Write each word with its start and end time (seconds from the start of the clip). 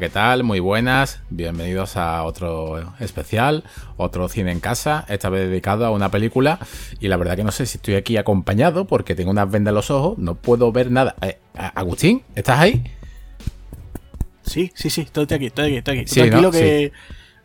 ¿qué 0.00 0.08
tal? 0.08 0.44
Muy 0.44 0.60
buenas. 0.60 1.20
Bienvenidos 1.28 1.98
a 1.98 2.22
otro 2.22 2.94
especial, 3.00 3.64
otro 3.98 4.30
cine 4.30 4.50
en 4.50 4.58
casa, 4.58 5.04
esta 5.10 5.28
vez 5.28 5.46
dedicado 5.46 5.84
a 5.84 5.90
una 5.90 6.10
película. 6.10 6.58
Y 7.00 7.08
la 7.08 7.18
verdad 7.18 7.36
que 7.36 7.44
no 7.44 7.52
sé 7.52 7.66
si 7.66 7.76
estoy 7.76 7.96
aquí 7.96 8.16
acompañado 8.16 8.86
porque 8.86 9.14
tengo 9.14 9.30
unas 9.30 9.50
vendas 9.50 9.72
en 9.72 9.74
los 9.74 9.90
ojos, 9.90 10.16
no 10.16 10.36
puedo 10.36 10.72
ver 10.72 10.90
nada. 10.90 11.16
Eh, 11.20 11.38
Agustín, 11.52 12.22
¿estás 12.34 12.60
ahí? 12.60 12.82
Sí, 14.40 14.72
sí, 14.74 14.88
sí, 14.88 15.02
estoy 15.02 15.24
aquí, 15.24 15.46
estoy 15.46 15.66
aquí, 15.66 15.76
estoy 15.76 15.98
aquí. 15.98 16.10
Tranquilo 16.10 16.50
que 16.50 16.92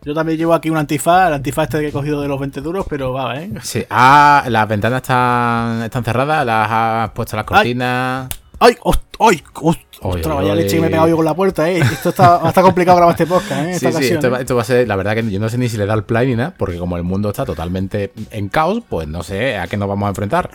yo 0.04 0.13
también 0.13 0.38
llevo 0.38 0.54
aquí 0.54 0.70
un 0.70 0.77
antifaz, 0.77 1.27
el 1.27 1.34
antifaz 1.34 1.66
este 1.66 1.82
que 1.82 1.88
he 1.90 1.91
cogido 1.91 2.22
de 2.22 2.30
los 2.30 2.40
20 2.40 2.62
duros, 2.62 2.85
pero 2.90 3.12
va, 3.12 3.38
¿eh? 3.38 3.52
Sí. 3.63 3.84
Ah, 3.90 4.46
las 4.48 4.66
ventanas 4.66 5.02
están, 5.02 5.84
están 5.84 6.05
cerradas, 6.05 6.46
las 6.46 6.72
has 6.72 7.10
puesto 7.10 7.35
las 7.35 7.46
cortinas. 7.46 8.30
¡Ay! 8.60 8.77
¡Ay! 9.20 9.44
¡Ostras! 10.02 10.35
Vaya 10.35 10.55
leche 10.55 10.76
que 10.76 10.81
me 10.81 10.88
he 10.88 10.90
pegado 10.90 11.08
yo 11.08 11.16
con 11.16 11.26
la 11.26 11.34
puerta, 11.34 11.70
¿eh? 11.70 11.80
Esto 11.80 12.09
está, 12.09 12.38
va 12.38 12.45
a 12.45 12.49
estar 12.49 12.63
complicado 12.63 12.98
grabar 12.98 13.13
este 13.13 13.26
podcast, 13.26 13.67
¿eh? 13.67 13.80
sí, 13.80 13.91
sí, 13.91 14.13
esto, 14.13 14.35
esto, 14.35 14.55
va 14.55 14.62
a 14.62 14.66
ser, 14.66 14.88
la 14.88 14.95
verdad 14.95 15.16
que 15.16 15.30
yo 15.30 15.40
no 15.40 15.49
sé 15.49 15.58
ni 15.58 15.70
si 15.70 15.77
le 15.77 15.85
da 15.85 15.94
el 15.94 16.04
play 16.04 16.27
ni 16.27 16.35
nada, 16.35 16.54
porque 16.58 16.77
como 16.77 16.98
el 16.98 17.04
mundo 17.04 17.30
está 17.30 17.45
totalmente 17.45 18.12
en 18.31 18.49
caos, 18.49 18.84
pues 18.88 19.08
no 19.08 19.23
sé 19.23 19.58
a 19.58 19.68
qué 19.68 19.77
nos 19.77 19.88
vamos 19.88 20.08
a 20.08 20.09
enfrentar. 20.09 20.49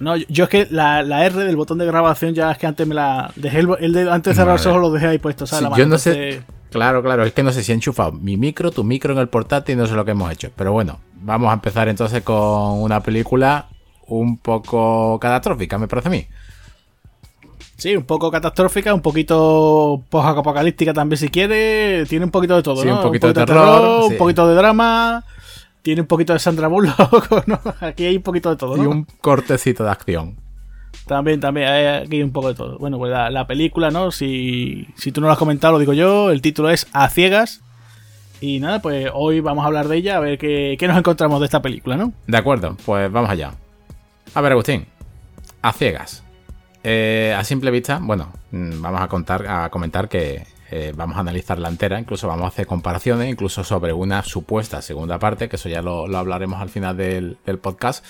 No, 0.00 0.16
yo 0.16 0.44
es 0.44 0.50
que 0.50 0.66
la, 0.70 1.02
la, 1.02 1.24
R 1.26 1.44
del 1.44 1.56
botón 1.56 1.78
de 1.78 1.86
grabación 1.86 2.34
ya 2.34 2.50
es 2.50 2.58
que 2.58 2.66
antes 2.66 2.86
me 2.86 2.94
la 2.94 3.32
dejé 3.36 3.60
el, 3.60 3.92
de, 3.92 4.10
antes 4.10 4.32
de 4.32 4.34
cerrar 4.34 4.56
los 4.56 4.66
ojos 4.66 4.80
lo 4.80 4.90
dejé 4.90 5.06
ahí 5.06 5.18
puesto, 5.18 5.46
¿sabes? 5.46 5.70
yo 5.76 5.86
no 5.86 5.98
sé. 5.98 6.42
Claro, 6.70 7.04
claro, 7.04 7.24
es 7.24 7.32
que 7.32 7.44
no 7.44 7.52
sé 7.52 7.62
si 7.62 7.70
he 7.70 7.74
enchufado 7.76 8.10
mi 8.10 8.36
micro, 8.36 8.72
tu 8.72 8.82
micro 8.82 9.12
en 9.12 9.20
el 9.20 9.28
portátil, 9.28 9.78
no 9.78 9.86
sé 9.86 9.94
lo 9.94 10.04
que 10.04 10.10
hemos 10.10 10.32
hecho. 10.32 10.50
Pero 10.56 10.72
bueno, 10.72 10.98
vamos 11.14 11.50
a 11.50 11.54
empezar 11.54 11.88
entonces 11.88 12.22
con 12.22 12.82
una 12.82 13.00
película 13.00 13.68
un 14.08 14.38
poco 14.38 15.18
catastrófica, 15.20 15.78
me 15.78 15.86
parece 15.86 16.08
a 16.08 16.10
mí. 16.10 16.26
Sí, 17.76 17.96
un 17.96 18.04
poco 18.04 18.30
catastrófica, 18.30 18.94
un 18.94 19.00
poquito 19.00 20.02
post-apocalíptica 20.08 20.92
también 20.92 21.18
si 21.18 21.28
quiere. 21.28 22.06
Tiene 22.06 22.24
un 22.24 22.30
poquito 22.30 22.56
de 22.56 22.62
todo, 22.62 22.82
sí, 22.82 22.88
¿no? 22.88 22.96
Un 22.96 23.02
poquito, 23.02 23.26
de, 23.28 23.34
terror, 23.34 24.10
un 24.10 24.16
poquito 24.16 24.48
de 24.48 24.54
drama. 24.54 25.24
Tiene 25.82 26.00
un 26.00 26.06
poquito 26.06 26.32
de 26.32 26.38
Sandra 26.38 26.68
Bullock, 26.68 27.46
¿no? 27.46 27.60
Aquí 27.80 28.06
hay 28.06 28.16
un 28.16 28.22
poquito 28.22 28.50
de 28.50 28.56
todo, 28.56 28.76
¿no? 28.76 28.82
Y 28.82 28.86
un 28.86 29.06
cortecito 29.20 29.84
de 29.84 29.90
acción. 29.90 30.36
También, 31.06 31.40
también, 31.40 31.68
hay 31.68 32.04
aquí 32.04 32.22
un 32.22 32.32
poco 32.32 32.48
de 32.48 32.54
todo. 32.54 32.78
Bueno, 32.78 32.96
pues 32.96 33.12
la, 33.12 33.46
película, 33.46 33.90
¿no? 33.90 34.10
Si, 34.10 34.86
si 34.96 35.12
tú 35.12 35.20
no 35.20 35.26
lo 35.26 35.32
has 35.32 35.38
comentado, 35.38 35.74
lo 35.74 35.78
digo 35.78 35.92
yo. 35.92 36.30
El 36.30 36.40
título 36.40 36.70
es 36.70 36.86
A 36.92 37.08
Ciegas. 37.10 37.60
Y 38.40 38.60
nada, 38.60 38.80
pues 38.80 39.10
hoy 39.12 39.40
vamos 39.40 39.64
a 39.64 39.66
hablar 39.66 39.88
de 39.88 39.96
ella, 39.96 40.16
a 40.16 40.20
ver 40.20 40.38
qué, 40.38 40.76
qué 40.78 40.88
nos 40.88 40.96
encontramos 40.96 41.40
de 41.40 41.46
esta 41.46 41.62
película, 41.62 41.96
¿no? 41.96 42.12
De 42.26 42.36
acuerdo, 42.36 42.76
pues 42.84 43.10
vamos 43.10 43.30
allá. 43.30 43.52
A 44.34 44.40
ver, 44.40 44.52
Agustín. 44.52 44.86
A 45.62 45.72
Ciegas. 45.72 46.23
Eh, 46.86 47.34
a 47.34 47.42
simple 47.44 47.70
vista, 47.70 47.98
bueno, 48.00 48.30
mm, 48.50 48.82
vamos 48.82 49.00
a 49.00 49.08
contar, 49.08 49.46
a 49.46 49.70
comentar 49.70 50.06
que 50.06 50.46
eh, 50.70 50.92
vamos 50.94 51.16
a 51.16 51.20
analizarla 51.20 51.70
entera, 51.70 51.98
incluso 51.98 52.28
vamos 52.28 52.44
a 52.44 52.48
hacer 52.48 52.66
comparaciones, 52.66 53.30
incluso 53.30 53.64
sobre 53.64 53.94
una 53.94 54.22
supuesta 54.22 54.82
segunda 54.82 55.18
parte, 55.18 55.48
que 55.48 55.56
eso 55.56 55.70
ya 55.70 55.80
lo, 55.80 56.04
hablaremos 56.14 56.60
al 56.60 56.68
final 56.68 56.94
del, 56.96 57.38
podcast. 57.62 58.04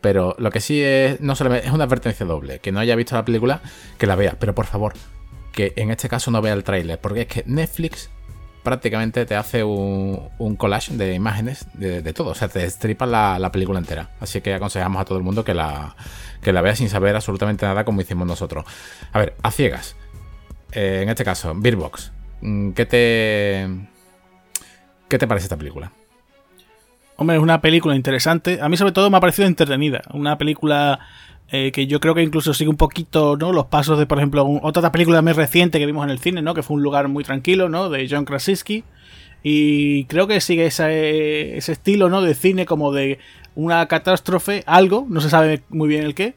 Pero 0.00 0.34
lo 0.38 0.50
que 0.50 0.60
sí 0.60 0.82
es, 0.82 1.20
no 1.20 1.36
solamente 1.36 1.68
es 1.68 1.72
una 1.72 1.84
advertencia 1.84 2.26
doble, 2.26 2.58
que 2.58 2.72
no 2.72 2.80
haya 2.80 2.96
visto 2.96 3.14
la 3.14 3.24
película, 3.24 3.60
que 3.96 4.06
la 4.08 4.16
vea, 4.16 4.36
pero 4.40 4.56
por 4.56 4.66
favor, 4.66 4.94
que 5.52 5.72
en 5.76 5.92
este 5.92 6.08
caso 6.08 6.32
no 6.32 6.42
vea 6.42 6.54
el 6.54 6.64
tráiler, 6.64 7.00
porque 7.00 7.22
es 7.22 7.26
que 7.28 7.44
Netflix 7.46 8.10
prácticamente 8.66 9.24
te 9.26 9.36
hace 9.36 9.62
un, 9.62 10.56
collage 10.58 10.96
de 10.96 11.14
imágenes 11.14 11.68
de, 11.74 12.12
todo. 12.12 12.30
O 12.30 12.34
sea, 12.34 12.48
te 12.48 12.58
destripa 12.58 13.06
la, 13.06 13.50
película 13.52 13.78
entera. 13.78 14.10
Así 14.18 14.40
que 14.40 14.54
aconsejamos 14.54 15.00
a 15.00 15.04
todo 15.04 15.18
el 15.18 15.22
mundo 15.22 15.44
que 15.44 15.54
la, 15.54 15.94
que 16.42 16.52
la 16.52 16.62
vea 16.62 16.74
sin 16.74 16.88
saber 16.88 17.14
absolutamente 17.14 17.64
nada 17.64 17.84
como 17.84 18.00
hicimos 18.00 18.26
nosotros. 18.26 18.64
A 19.12 19.20
ver, 19.20 19.36
a 19.44 19.52
ciegas. 19.52 19.94
Eh, 20.72 21.02
en 21.04 21.08
este 21.08 21.24
caso, 21.24 21.54
Beerbox. 21.54 22.10
Mm, 22.40 22.72
¿Qué 22.72 22.86
te. 22.86 23.68
¿Qué 25.08 25.16
te 25.16 25.28
parece 25.28 25.44
esta 25.44 25.56
película? 25.56 25.92
Hombre, 27.14 27.36
es 27.36 27.42
una 27.42 27.60
película 27.60 27.94
interesante. 27.94 28.58
A 28.60 28.68
mí, 28.68 28.76
sobre 28.76 28.90
todo, 28.90 29.08
me 29.10 29.18
ha 29.18 29.20
parecido 29.20 29.46
entretenida. 29.46 30.02
Una 30.12 30.36
película 30.38 30.98
eh, 31.50 31.70
que 31.72 31.86
yo 31.86 32.00
creo 32.00 32.14
que 32.14 32.22
incluso 32.22 32.54
sigue 32.54 32.70
un 32.70 32.76
poquito, 32.76 33.36
¿no? 33.36 33.52
Los 33.52 33.66
pasos 33.66 33.98
de, 33.98 34.06
por 34.06 34.18
ejemplo, 34.18 34.44
otra 34.62 34.90
película 34.90 35.22
más 35.22 35.36
reciente 35.36 35.78
que 35.78 35.86
vimos 35.86 36.04
en 36.04 36.10
el 36.10 36.18
cine, 36.18 36.42
¿no? 36.42 36.54
Que 36.54 36.62
fue 36.62 36.76
un 36.76 36.82
lugar 36.82 37.08
muy 37.08 37.24
tranquilo, 37.24 37.68
¿no? 37.68 37.88
De 37.88 38.08
John 38.10 38.24
Krasinski. 38.24 38.84
Y 39.42 40.04
creo 40.06 40.26
que 40.26 40.40
sigue 40.40 40.66
ese, 40.66 41.56
ese 41.56 41.72
estilo, 41.72 42.08
¿no? 42.08 42.20
De 42.20 42.34
cine 42.34 42.66
como 42.66 42.92
de 42.92 43.18
una 43.54 43.86
catástrofe, 43.86 44.64
algo, 44.66 45.06
no 45.08 45.20
se 45.20 45.30
sabe 45.30 45.62
muy 45.68 45.88
bien 45.88 46.04
el 46.04 46.14
qué. 46.14 46.34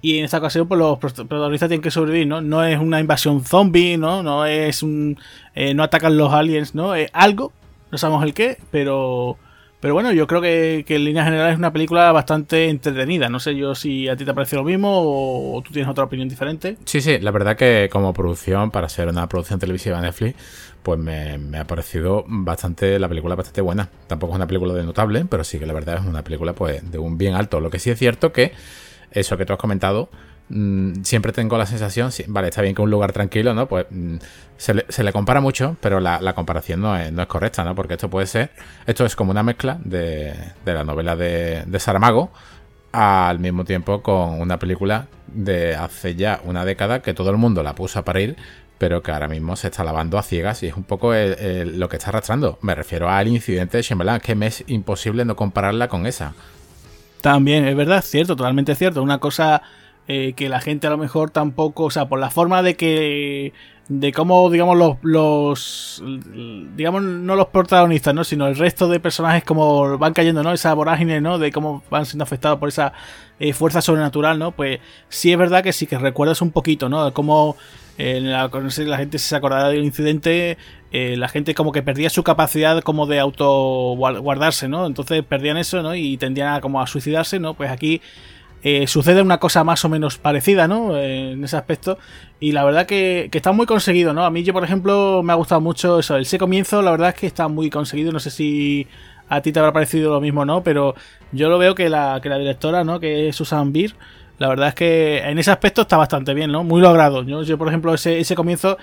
Y 0.00 0.18
en 0.18 0.24
esta 0.24 0.38
ocasión, 0.38 0.66
pues 0.66 0.78
los 0.78 0.98
protagonistas 0.98 1.68
tienen 1.68 1.82
que 1.82 1.92
sobrevivir, 1.92 2.26
¿no? 2.26 2.40
No 2.40 2.64
es 2.64 2.78
una 2.80 3.00
invasión 3.00 3.44
zombie, 3.44 3.96
¿no? 3.96 4.22
No 4.22 4.46
es 4.46 4.82
un. 4.82 5.18
Eh, 5.54 5.74
no 5.74 5.84
atacan 5.84 6.16
los 6.16 6.32
aliens, 6.32 6.74
¿no? 6.74 6.94
Es 6.96 7.08
algo, 7.12 7.52
no 7.92 7.98
sabemos 7.98 8.24
el 8.24 8.34
qué, 8.34 8.58
pero 8.72 9.36
pero 9.82 9.94
bueno, 9.94 10.12
yo 10.12 10.28
creo 10.28 10.40
que, 10.40 10.84
en 10.86 11.04
línea 11.04 11.24
general 11.24 11.50
es 11.50 11.58
una 11.58 11.72
película 11.72 12.12
bastante 12.12 12.68
entretenida. 12.68 13.28
No 13.28 13.40
sé 13.40 13.56
yo 13.56 13.74
si 13.74 14.08
a 14.08 14.14
ti 14.14 14.24
te 14.24 14.32
parece 14.32 14.54
lo 14.54 14.62
mismo 14.62 14.88
o, 14.92 15.60
tú 15.60 15.72
tienes 15.72 15.90
otra 15.90 16.04
opinión 16.04 16.28
diferente. 16.28 16.76
Sí, 16.84 17.00
sí, 17.00 17.18
la 17.18 17.32
verdad 17.32 17.56
que 17.56 17.88
como 17.90 18.12
producción, 18.12 18.70
para 18.70 18.88
ser 18.88 19.08
una 19.08 19.28
producción 19.28 19.58
televisiva 19.58 19.96
de 19.96 20.02
Netflix, 20.02 20.36
pues 20.84 21.00
me, 21.00 21.58
ha 21.58 21.66
parecido 21.66 22.24
bastante, 22.28 22.96
la 23.00 23.08
película 23.08 23.34
bastante 23.34 23.60
buena. 23.60 23.88
Tampoco 24.06 24.34
es 24.34 24.36
una 24.36 24.46
película 24.46 24.72
de 24.72 24.84
notable, 24.84 25.24
pero 25.28 25.42
sí 25.42 25.58
que 25.58 25.66
la 25.66 25.72
verdad 25.72 25.96
es 25.96 26.06
una 26.06 26.22
película 26.22 26.52
pues 26.52 26.88
de 26.88 26.98
un 26.98 27.18
bien 27.18 27.34
alto. 27.34 27.58
Lo 27.58 27.68
que 27.68 27.80
sí 27.80 27.90
es 27.90 27.98
cierto 27.98 28.32
que 28.32 28.52
eso 29.10 29.36
que 29.36 29.44
tú 29.44 29.52
has 29.52 29.58
comentado, 29.58 30.10
Mm, 30.54 31.02
siempre 31.02 31.32
tengo 31.32 31.56
la 31.56 31.64
sensación, 31.64 32.10
vale, 32.26 32.48
está 32.48 32.60
bien 32.60 32.74
que 32.74 32.82
un 32.82 32.90
lugar 32.90 33.12
tranquilo, 33.12 33.54
¿no? 33.54 33.66
Pues 33.66 33.86
mm, 33.88 34.16
se, 34.58 34.74
le, 34.74 35.12
compara 35.12 35.40
mucho, 35.40 35.76
pero 35.80 35.98
la, 35.98 36.34
comparación 36.34 36.82
no 36.82 36.94
es, 36.94 37.10
correcta, 37.26 37.64
¿no? 37.64 37.74
Porque 37.74 37.94
esto 37.94 38.10
puede 38.10 38.26
ser, 38.26 38.50
esto 38.86 39.06
es 39.06 39.16
como 39.16 39.30
una 39.30 39.42
mezcla 39.42 39.78
de, 39.82 40.34
la 40.66 40.84
novela 40.84 41.16
de, 41.16 41.62
de 41.66 41.80
Saramago 41.80 42.32
al 42.92 43.38
mismo 43.38 43.64
tiempo 43.64 44.02
con 44.02 44.42
una 44.42 44.58
película 44.58 45.06
de 45.26 45.74
hace 45.74 46.14
ya 46.16 46.42
una 46.44 46.66
década 46.66 47.00
que 47.00 47.14
todo 47.14 47.30
el 47.30 47.38
mundo 47.38 47.62
la 47.62 47.74
puso 47.74 47.98
a 47.98 48.04
parir, 48.04 48.36
pero 48.76 49.02
que 49.02 49.10
ahora 49.10 49.28
mismo 49.28 49.56
se 49.56 49.68
está 49.68 49.84
lavando 49.84 50.18
a 50.18 50.22
ciegas 50.22 50.62
y 50.62 50.66
es 50.66 50.76
un 50.76 50.84
poco 50.84 51.14
lo 51.14 51.88
que 51.88 51.96
está 51.96 52.10
arrastrando. 52.10 52.58
Me 52.60 52.74
refiero 52.74 53.08
al 53.08 53.28
incidente 53.28 53.78
de 53.78 53.82
Shimbalan, 53.82 54.20
que 54.20 54.34
me 54.34 54.48
es 54.48 54.64
imposible 54.66 55.24
no 55.24 55.34
compararla 55.34 55.88
con 55.88 56.04
esa. 56.04 56.34
También, 57.22 57.66
es 57.66 57.74
verdad, 57.74 58.02
cierto, 58.02 58.36
totalmente 58.36 58.74
cierto. 58.74 59.02
Una 59.02 59.18
cosa 59.18 59.62
eh, 60.08 60.32
que 60.34 60.48
la 60.48 60.60
gente 60.60 60.88
a 60.88 60.90
lo 60.90 60.98
mejor 60.98 61.30
tampoco, 61.30 61.84
o 61.84 61.90
sea, 61.90 62.08
por 62.08 62.18
la 62.18 62.28
forma 62.28 62.62
de 62.62 62.74
que, 62.74 63.52
de 63.88 64.12
cómo, 64.12 64.50
digamos, 64.50 64.76
los, 64.76 64.96
los, 65.02 66.02
digamos, 66.76 67.04
no 67.04 67.36
los 67.36 67.46
protagonistas, 67.46 68.12
¿no? 68.12 68.24
Sino 68.24 68.48
el 68.48 68.56
resto 68.56 68.88
de 68.88 68.98
personajes 68.98 69.44
como 69.44 69.96
van 69.98 70.12
cayendo, 70.12 70.42
¿no? 70.42 70.52
Esa 70.52 70.74
vorágine, 70.74 71.20
¿no? 71.20 71.38
De 71.38 71.52
cómo 71.52 71.84
van 71.88 72.04
siendo 72.04 72.24
afectados 72.24 72.58
por 72.58 72.68
esa 72.68 72.92
eh, 73.38 73.52
fuerza 73.52 73.80
sobrenatural, 73.80 74.40
¿no? 74.40 74.50
Pues 74.50 74.80
sí 75.08 75.30
es 75.30 75.38
verdad 75.38 75.62
que 75.62 75.72
sí 75.72 75.86
que 75.86 75.98
recuerdas 75.98 76.42
un 76.42 76.50
poquito, 76.50 76.88
¿no? 76.88 77.04
De 77.04 77.12
cómo 77.12 77.56
eh, 77.96 78.20
la, 78.20 78.48
no 78.48 78.70
sé, 78.72 78.84
la 78.84 78.98
gente 78.98 79.20
se 79.20 79.36
acordará 79.36 79.68
del 79.68 79.84
incidente, 79.84 80.58
la 80.90 81.28
gente 81.28 81.54
como 81.54 81.72
que 81.72 81.82
perdía 81.82 82.10
su 82.10 82.22
capacidad 82.22 82.82
como 82.82 83.06
de 83.06 83.18
auto 83.20 83.94
guardarse, 83.96 84.68
¿no? 84.68 84.84
Entonces 84.84 85.24
perdían 85.24 85.58
eso, 85.58 85.80
¿no? 85.80 85.94
Y 85.94 86.16
tendían 86.16 86.52
a 86.52 86.60
como 86.60 86.82
a 86.82 86.86
suicidarse, 86.88 87.38
¿no? 87.38 87.54
Pues 87.54 87.70
aquí 87.70 88.02
eh, 88.62 88.86
sucede 88.86 89.22
una 89.22 89.38
cosa 89.38 89.64
más 89.64 89.84
o 89.84 89.88
menos 89.88 90.18
parecida, 90.18 90.68
¿no? 90.68 90.96
Eh, 90.96 91.32
en 91.32 91.44
ese 91.44 91.56
aspecto. 91.56 91.98
Y 92.38 92.52
la 92.52 92.64
verdad 92.64 92.86
que, 92.86 93.28
está 93.32 93.52
muy 93.52 93.66
conseguido, 93.66 94.12
¿no? 94.12 94.24
A 94.24 94.30
mí, 94.30 94.44
yo, 94.44 94.52
por 94.52 94.62
ejemplo, 94.62 95.22
me 95.24 95.32
ha 95.32 95.36
gustado 95.36 95.60
mucho 95.60 95.98
eso. 95.98 96.16
Ese 96.16 96.38
comienzo, 96.38 96.80
la 96.80 96.92
verdad 96.92 97.10
es 97.10 97.14
que 97.16 97.26
está 97.26 97.48
muy 97.48 97.70
conseguido. 97.70 98.12
No 98.12 98.20
sé 98.20 98.30
si 98.30 98.86
a 99.28 99.40
ti 99.40 99.52
te 99.52 99.58
habrá 99.58 99.72
parecido 99.72 100.12
lo 100.12 100.20
mismo, 100.20 100.44
¿no? 100.44 100.62
Pero 100.62 100.94
yo 101.32 101.48
lo 101.48 101.58
veo 101.58 101.74
que 101.74 101.88
la, 101.88 102.20
que 102.22 102.28
la 102.28 102.38
directora, 102.38 102.84
¿no? 102.84 103.00
Que 103.00 103.28
es 103.28 103.36
Susan 103.36 103.72
Beer. 103.72 103.94
La 104.38 104.48
verdad 104.48 104.68
es 104.68 104.74
que 104.74 105.18
en 105.18 105.38
ese 105.38 105.50
aspecto 105.50 105.82
está 105.82 105.96
bastante 105.96 106.32
bien, 106.34 106.52
¿no? 106.52 106.62
Muy 106.62 106.80
logrado. 106.80 107.24
Yo, 107.24 107.42
yo 107.42 107.58
por 107.58 107.68
ejemplo, 107.68 107.94
ese, 107.94 108.20
ese 108.20 108.34
comienzo 108.34 108.78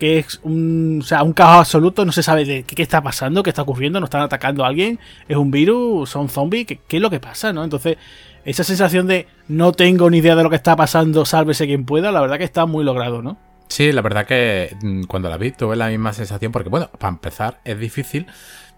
que 0.00 0.18
es 0.18 0.40
un, 0.42 1.00
o 1.02 1.04
sea, 1.04 1.22
un 1.22 1.34
caos 1.34 1.58
absoluto, 1.58 2.06
no 2.06 2.10
se 2.10 2.22
sabe 2.22 2.46
de 2.46 2.62
qué, 2.62 2.82
está 2.82 3.02
pasando, 3.02 3.42
qué 3.42 3.50
está 3.50 3.62
ocurriendo, 3.62 4.00
no 4.00 4.04
están 4.04 4.22
atacando 4.22 4.64
a 4.64 4.68
alguien, 4.68 4.98
es 5.28 5.36
un 5.36 5.50
virus, 5.50 6.08
son 6.08 6.30
zombies, 6.30 6.66
¿qué, 6.66 6.80
qué 6.88 6.96
es 6.96 7.02
lo 7.02 7.10
que 7.10 7.20
pasa, 7.20 7.52
¿no? 7.52 7.62
Entonces, 7.62 7.98
esa 8.44 8.64
sensación 8.64 9.06
de 9.06 9.26
no 9.48 9.72
tengo 9.72 10.10
ni 10.10 10.18
idea 10.18 10.36
de 10.36 10.42
lo 10.42 10.50
que 10.50 10.56
está 10.56 10.76
pasando, 10.76 11.24
sálvese 11.24 11.66
quien 11.66 11.84
pueda, 11.84 12.12
la 12.12 12.20
verdad 12.20 12.38
que 12.38 12.44
está 12.44 12.66
muy 12.66 12.84
logrado, 12.84 13.22
¿no? 13.22 13.38
Sí, 13.68 13.92
la 13.92 14.02
verdad 14.02 14.26
que 14.26 14.76
mm, 14.82 15.04
cuando 15.04 15.28
la 15.30 15.36
vi 15.36 15.52
tuve 15.52 15.76
la 15.76 15.88
misma 15.88 16.12
sensación, 16.12 16.50
porque 16.50 16.68
bueno, 16.68 16.90
para 16.98 17.10
empezar 17.10 17.60
es 17.64 17.78
difícil 17.78 18.26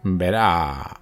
ver 0.03 0.35
a, 0.37 0.99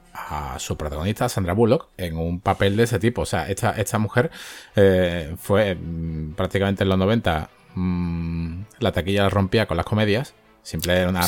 su 0.58 0.76
protagonista, 0.76 1.28
Sandra 1.28 1.54
Bullock, 1.54 1.88
en 1.96 2.16
un 2.16 2.40
papel 2.40 2.76
de 2.76 2.84
ese 2.84 2.98
tipo. 2.98 3.22
O 3.22 3.26
sea, 3.26 3.48
esta, 3.48 3.70
esta 3.72 3.98
mujer 3.98 4.30
eh, 4.76 5.34
fue 5.38 5.74
mm, 5.74 6.34
prácticamente 6.34 6.84
en 6.84 6.90
los 6.90 6.98
90, 6.98 7.50
mm, 7.74 8.60
la 8.78 8.92
taquilla 8.92 9.24
la 9.24 9.30
rompía 9.30 9.66
con 9.66 9.76
las 9.76 9.86
comedias. 9.86 10.34
Simple 10.62 10.96
era 10.96 11.08
una... 11.08 11.22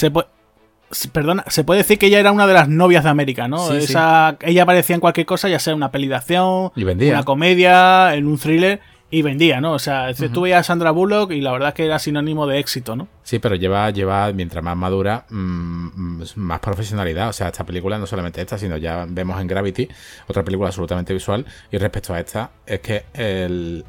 Perdona, 1.12 1.44
se 1.48 1.64
puede 1.64 1.78
decir 1.78 1.98
que 1.98 2.06
ella 2.06 2.20
era 2.20 2.32
una 2.32 2.46
de 2.46 2.54
las 2.54 2.68
novias 2.68 3.04
de 3.04 3.10
América, 3.10 3.48
¿no? 3.48 3.72
Esa, 3.72 4.36
Ella 4.40 4.64
aparecía 4.64 4.94
en 4.94 5.00
cualquier 5.00 5.26
cosa, 5.26 5.48
ya 5.48 5.58
sea 5.58 5.74
una 5.74 5.90
peli 5.90 6.08
de 6.08 6.16
acción, 6.16 6.70
una 6.76 7.22
comedia, 7.24 8.14
en 8.14 8.26
un 8.26 8.38
thriller, 8.38 8.80
y 9.12 9.20
vendía, 9.20 9.60
¿no? 9.60 9.72
O 9.72 9.78
sea, 9.78 10.12
tú 10.32 10.40
veías 10.40 10.60
a 10.60 10.64
Sandra 10.64 10.90
Bullock 10.90 11.32
y 11.32 11.42
la 11.42 11.52
verdad 11.52 11.68
es 11.68 11.74
que 11.74 11.84
era 11.84 11.98
sinónimo 11.98 12.46
de 12.46 12.58
éxito, 12.58 12.96
¿no? 12.96 13.08
Sí, 13.22 13.38
pero 13.38 13.54
lleva, 13.56 13.90
lleva 13.90 14.32
mientras 14.32 14.64
más 14.64 14.76
madura, 14.76 15.26
mm, 15.28 16.22
más 16.36 16.60
profesionalidad. 16.60 17.28
O 17.28 17.32
sea, 17.34 17.48
esta 17.48 17.64
película, 17.64 17.98
no 17.98 18.06
solamente 18.06 18.40
esta, 18.40 18.56
sino 18.56 18.78
ya 18.78 19.06
vemos 19.06 19.38
en 19.38 19.46
Gravity, 19.46 19.86
otra 20.28 20.42
película 20.42 20.68
absolutamente 20.68 21.12
visual. 21.12 21.44
Y 21.70 21.76
respecto 21.76 22.14
a 22.14 22.20
esta, 22.20 22.50
es 22.64 22.80
que 22.80 23.04
el, 23.12 23.84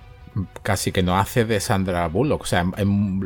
casi 0.62 0.92
que 0.92 1.04
no 1.04 1.18
hace 1.18 1.46
de 1.46 1.60
Sandra 1.60 2.08
Bullock. 2.08 2.42
O 2.42 2.46
sea, 2.46 2.66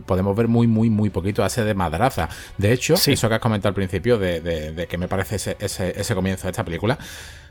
podemos 0.05 0.35
ver 0.35 0.47
muy, 0.47 0.67
muy, 0.67 0.89
muy 0.89 1.09
poquito, 1.09 1.43
hace 1.43 1.63
de 1.63 1.73
madraza. 1.73 2.29
De 2.57 2.71
hecho, 2.71 2.95
eso 2.95 3.29
que 3.29 3.35
has 3.35 3.41
comentado 3.41 3.69
al 3.69 3.75
principio 3.75 4.17
de, 4.17 4.41
de, 4.41 4.87
que 4.87 4.97
me 4.97 5.07
parece 5.07 5.35
ese, 5.35 5.57
ese, 5.59 5.99
ese, 5.99 6.15
comienzo 6.15 6.43
de 6.43 6.51
esta 6.51 6.63
película, 6.63 6.97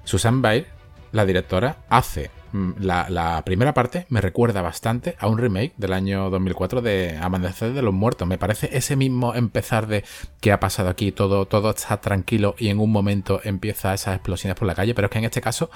Susan 0.04 0.42
Bair, 0.42 0.66
la 1.12 1.24
directora, 1.24 1.78
hace 1.88 2.30
Mm, 2.52 2.72
la, 2.80 3.42
primera 3.44 3.74
parte 3.74 4.06
me 4.08 4.20
recuerda 4.20 4.62
bastante 4.62 5.16
a 5.18 5.28
un 5.28 5.38
remake 5.38 5.72
del 5.76 5.92
año 5.92 6.30
2004 6.30 6.80
de 6.82 7.18
Amanecer 7.20 7.72
de 7.72 7.82
los 7.82 7.94
Muertos. 7.94 8.26
Me 8.26 8.38
parece 8.38 8.70
ese 8.72 8.96
mismo 8.96 9.34
empezar 9.34 9.86
de 9.86 10.04
que 10.40 10.52
ha 10.52 10.60
pasado 10.60 10.88
aquí, 10.88 11.12
todo, 11.12 11.46
todo 11.46 11.70
está 11.70 12.00
tranquilo 12.00 12.54
y 12.58 12.68
en 12.68 12.78
un 12.78 12.90
momento 12.90 13.40
empieza 13.44 13.94
esas 13.94 14.14
explosiones 14.14 14.56
por 14.58 14.66
la 14.66 14.74
calle. 14.74 14.94
Pero 14.94 15.06
es 15.06 15.10
que 15.10 15.18
en 15.18 15.24
este 15.24 15.40
caso, 15.40 15.70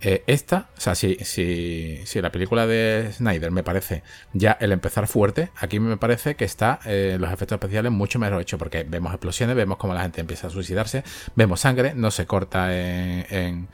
eh, 0.00 0.22
esta, 0.26 0.68
o 0.76 0.80
sea, 0.80 0.94
si, 0.94 1.16
si, 1.16 2.00
si, 2.04 2.20
la 2.20 2.30
película 2.30 2.66
de 2.66 3.10
Snyder 3.12 3.50
me 3.50 3.62
parece 3.62 4.02
ya 4.32 4.56
el 4.60 4.72
empezar 4.72 5.06
fuerte, 5.06 5.50
aquí 5.56 5.80
me 5.80 5.96
parece 5.96 6.36
que 6.36 6.44
está 6.44 6.80
eh, 6.84 7.16
los 7.18 7.32
efectos 7.32 7.56
especiales 7.56 7.92
mucho 7.92 8.18
mejor 8.18 8.40
hechos 8.40 8.58
porque 8.58 8.84
vemos 8.84 9.12
explosiones, 9.12 9.56
vemos 9.56 9.78
cómo 9.78 9.94
la 9.94 10.02
gente 10.02 10.20
empieza 10.20 10.46
a 10.46 10.50
suicidarse, 10.50 11.04
vemos 11.34 11.60
sangre, 11.60 11.94
no 11.94 12.10
se 12.10 12.26
corta 12.26 12.74
en 12.74 13.68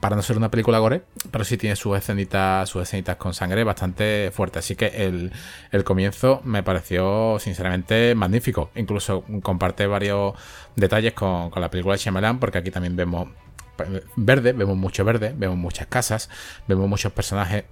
para 0.00 0.16
no 0.16 0.22
ser 0.22 0.36
una 0.36 0.50
película 0.50 0.78
gore, 0.78 1.02
pero 1.30 1.44
sí 1.44 1.56
tiene 1.56 1.76
sus 1.76 1.96
escenitas, 1.96 2.68
sus 2.68 2.82
escenitas 2.82 3.16
con 3.16 3.34
sangre 3.34 3.64
bastante 3.64 4.30
fuerte. 4.32 4.58
Así 4.58 4.76
que 4.76 4.86
el, 4.86 5.32
el, 5.70 5.84
comienzo 5.84 6.40
me 6.44 6.62
pareció 6.62 7.38
sinceramente 7.38 8.14
magnífico. 8.14 8.70
Incluso 8.74 9.24
comparte 9.42 9.86
varios 9.86 10.34
detalles 10.76 11.12
con, 11.12 11.50
con 11.50 11.60
la 11.60 11.70
película 11.70 11.94
de 11.94 11.98
Shyamalan, 11.98 12.38
porque 12.38 12.58
aquí 12.58 12.70
también 12.70 12.96
vemos 12.96 13.28
verde, 14.16 14.52
vemos 14.52 14.76
mucho 14.76 15.04
verde, 15.04 15.34
vemos 15.36 15.56
muchas 15.56 15.86
casas, 15.86 16.28
vemos 16.68 16.88
muchos 16.88 17.12
personajes 17.12 17.64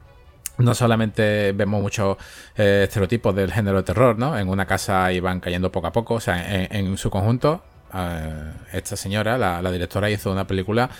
no 0.61 0.75
solamente 0.75 1.53
vemos 1.53 1.81
muchos 1.81 2.17
eh, 2.57 2.83
estereotipos 2.85 3.35
del 3.35 3.53
género 3.53 3.79
de 3.79 3.83
terror, 3.83 4.19
¿no? 4.19 4.39
En 4.39 4.49
una 4.49 4.67
casa 4.67 5.13
iban 5.13 5.41
cayendo 5.41 5.73
poco 5.73 5.87
a 5.87 5.93
poco, 5.93 6.15
o 6.15 6.21
sea, 6.21 6.67
en, 6.67 6.97
su 6.97 7.11
conjunto, 7.11 7.63
eh, 7.95 8.53
esta 8.73 8.97
señora, 8.97 9.39
la, 9.39 9.73
directora, 9.73 10.11
hizo 10.11 10.31
una 10.31 10.47
película 10.47 10.91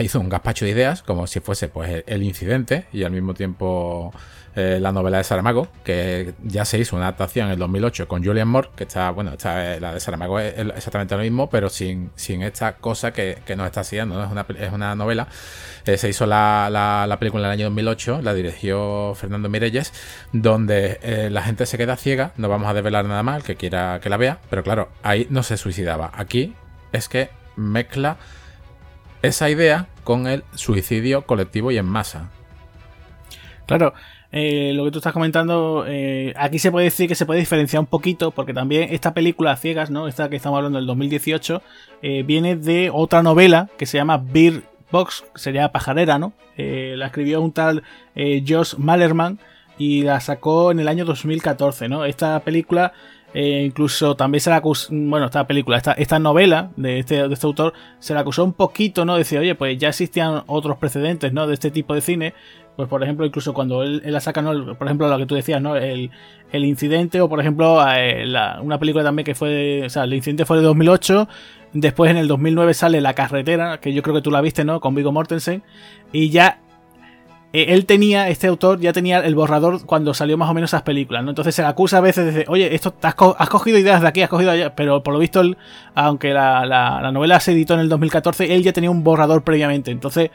hizo 0.00 0.20
un 0.20 0.28
gazpacho 0.28 0.64
de 0.64 0.70
ideas, 0.70 1.02
como 1.02 1.26
si 1.26 1.40
fuese 1.40 1.68
pues 1.68 2.04
el 2.06 2.22
incidente 2.22 2.86
y 2.92 3.02
al 3.04 3.12
mismo 3.12 3.34
tiempo 3.34 4.12
eh, 4.54 4.78
la 4.80 4.92
novela 4.92 5.16
de 5.16 5.24
Saramago, 5.24 5.68
que 5.82 6.34
ya 6.42 6.66
se 6.66 6.78
hizo 6.78 6.94
una 6.94 7.06
adaptación 7.06 7.46
en 7.46 7.52
el 7.52 7.58
2008 7.58 8.06
con 8.06 8.22
Julian 8.22 8.48
Moore, 8.48 8.68
que 8.76 8.84
está, 8.84 9.10
bueno, 9.10 9.32
está, 9.32 9.76
eh, 9.76 9.80
la 9.80 9.94
de 9.94 10.00
Saramago 10.00 10.38
es 10.40 10.58
exactamente 10.76 11.16
lo 11.16 11.22
mismo, 11.22 11.48
pero 11.48 11.70
sin, 11.70 12.10
sin 12.16 12.42
esta 12.42 12.74
cosa 12.74 13.14
que, 13.14 13.42
nos 13.56 13.66
está 13.66 13.80
haciendo, 13.80 14.14
¿no? 14.14 14.24
es, 14.24 14.30
una, 14.30 14.46
es 14.58 14.70
una 14.70 14.94
novela. 14.94 15.26
se 15.84 16.06
hizo 16.06 16.26
la, 16.26 16.68
la, 16.70 17.18
película 17.18 17.44
en 17.44 17.46
el 17.46 17.52
año 17.52 17.64
2008, 17.66 18.20
la 18.20 18.34
dirigió 18.34 19.14
Fernando 19.14 19.48
Mirelles, 19.48 19.90
donde 20.32 21.28
la 21.30 21.42
gente 21.42 21.64
se 21.64 21.78
queda 21.78 21.96
ciega, 21.96 22.32
no 22.36 22.50
vamos 22.50 22.68
a 22.68 22.74
desvelar 22.74 23.06
nada 23.06 23.36
el 23.36 23.42
que 23.44 23.56
quiera 23.56 24.00
que 24.02 24.10
la 24.10 24.18
vea, 24.18 24.38
pero 24.50 24.62
claro, 24.62 24.90
ahí 25.02 25.26
no 25.30 25.42
se 25.42 25.56
suicidaba. 25.56 26.10
Aquí 26.14 26.54
es 26.92 27.08
que 27.08 27.30
mezcla 27.56 28.18
esa 29.22 29.48
idea 29.48 29.88
con 30.04 30.26
el 30.26 30.44
suicidio 30.54 31.22
colectivo 31.22 31.70
y 31.70 31.78
en 31.78 31.86
masa. 31.86 32.30
Claro, 33.66 33.94
eh, 34.32 34.72
lo 34.74 34.84
que 34.84 34.90
tú 34.90 34.98
estás 34.98 35.12
comentando, 35.12 35.84
eh, 35.86 36.32
aquí 36.36 36.58
se 36.58 36.70
puede 36.70 36.84
decir 36.84 37.06
que 37.06 37.14
se 37.14 37.26
puede 37.26 37.40
diferenciar 37.40 37.80
un 37.80 37.86
poquito, 37.86 38.30
porque 38.30 38.54
también 38.54 38.88
esta 38.90 39.14
película 39.14 39.56
Ciegas, 39.56 39.90
¿no? 39.90 40.08
Esta 40.08 40.30
que 40.30 40.36
estamos 40.36 40.56
hablando 40.56 40.78
del 40.78 40.86
2018, 40.86 41.62
eh, 42.02 42.22
viene 42.22 42.56
de 42.56 42.90
otra 42.92 43.22
novela 43.22 43.68
que 43.76 43.86
se 43.86 43.98
llama 43.98 44.16
Beer 44.18 44.62
Box, 44.90 45.24
sería 45.34 45.70
Pajarera, 45.72 46.18
¿no? 46.18 46.32
la 46.54 47.06
escribió 47.06 47.40
un 47.40 47.50
tal 47.52 47.82
Josh 48.14 48.76
Malerman 48.76 49.38
y 49.78 50.02
la 50.02 50.20
sacó 50.20 50.70
en 50.70 50.80
el 50.80 50.86
año 50.86 51.06
2014, 51.06 51.88
¿no? 51.88 52.04
Esta 52.04 52.38
película 52.40 52.92
eh, 53.34 53.64
incluso 53.64 54.14
también 54.14 54.40
se 54.40 54.50
la 54.50 54.56
acusó, 54.56 54.88
bueno, 54.92 55.26
esta 55.26 55.46
película, 55.46 55.78
esta, 55.78 55.92
esta 55.92 56.18
novela 56.18 56.70
de 56.76 56.98
este, 56.98 57.26
de 57.28 57.32
este 57.32 57.46
autor, 57.46 57.72
se 57.98 58.12
la 58.14 58.20
acusó 58.20 58.44
un 58.44 58.52
poquito, 58.52 59.04
¿no? 59.04 59.16
Decía, 59.16 59.40
oye, 59.40 59.54
pues 59.54 59.78
ya 59.78 59.88
existían 59.88 60.42
otros 60.46 60.76
precedentes, 60.76 61.32
¿no? 61.32 61.46
De 61.46 61.54
este 61.54 61.70
tipo 61.70 61.94
de 61.94 62.00
cine. 62.02 62.34
Pues 62.76 62.88
por 62.88 63.02
ejemplo, 63.02 63.26
incluso 63.26 63.52
cuando 63.52 63.82
él, 63.82 64.02
la 64.04 64.20
saca, 64.20 64.42
¿no? 64.42 64.76
Por 64.76 64.86
ejemplo, 64.86 65.08
lo 65.08 65.18
que 65.18 65.26
tú 65.26 65.34
decías, 65.34 65.60
¿no? 65.60 65.76
El, 65.76 66.10
el 66.52 66.64
incidente, 66.64 67.20
o 67.20 67.28
por 67.28 67.40
ejemplo, 67.40 67.82
eh, 67.94 68.24
una 68.62 68.78
película 68.78 69.04
también 69.04 69.24
que 69.24 69.34
fue, 69.34 69.82
o 69.84 69.90
sea, 69.90 70.04
el 70.04 70.14
incidente 70.14 70.44
fue 70.44 70.58
de 70.58 70.62
2008. 70.64 71.28
Después 71.74 72.10
en 72.10 72.18
el 72.18 72.28
2009 72.28 72.74
sale 72.74 73.00
La 73.00 73.14
Carretera, 73.14 73.78
que 73.78 73.94
yo 73.94 74.02
creo 74.02 74.14
que 74.14 74.22
tú 74.22 74.30
la 74.30 74.42
viste, 74.42 74.64
¿no? 74.64 74.80
Con 74.80 74.94
Vigo 74.94 75.12
Mortensen. 75.12 75.62
Y 76.12 76.28
ya 76.28 76.61
eh, 77.52 77.66
él 77.68 77.84
tenía, 77.84 78.28
este 78.28 78.46
autor 78.46 78.80
ya 78.80 78.92
tenía 78.92 79.18
el 79.20 79.34
borrador 79.34 79.84
cuando 79.84 80.14
salió 80.14 80.38
más 80.38 80.48
o 80.48 80.54
menos 80.54 80.70
esas 80.70 80.82
películas, 80.82 81.22
¿no? 81.22 81.30
Entonces 81.30 81.54
se 81.54 81.62
le 81.62 81.68
acusa 81.68 81.98
a 81.98 82.00
veces 82.00 82.34
de, 82.34 82.44
oye, 82.48 82.74
esto 82.74 82.94
has, 83.02 83.14
cogido 83.14 83.78
ideas 83.78 84.00
de 84.00 84.08
aquí, 84.08 84.22
has 84.22 84.30
cogido 84.30 84.50
allá, 84.50 84.74
pero 84.74 85.02
por 85.02 85.12
lo 85.12 85.20
visto, 85.20 85.42
aunque 85.94 86.32
la, 86.32 86.64
la, 86.64 87.12
novela 87.12 87.40
se 87.40 87.52
editó 87.52 87.74
en 87.74 87.80
el 87.80 87.88
2014, 87.90 88.54
él 88.54 88.62
ya 88.62 88.72
tenía 88.72 88.90
un 88.90 89.04
borrador 89.04 89.42
previamente. 89.42 89.90
Entonces 89.90 90.30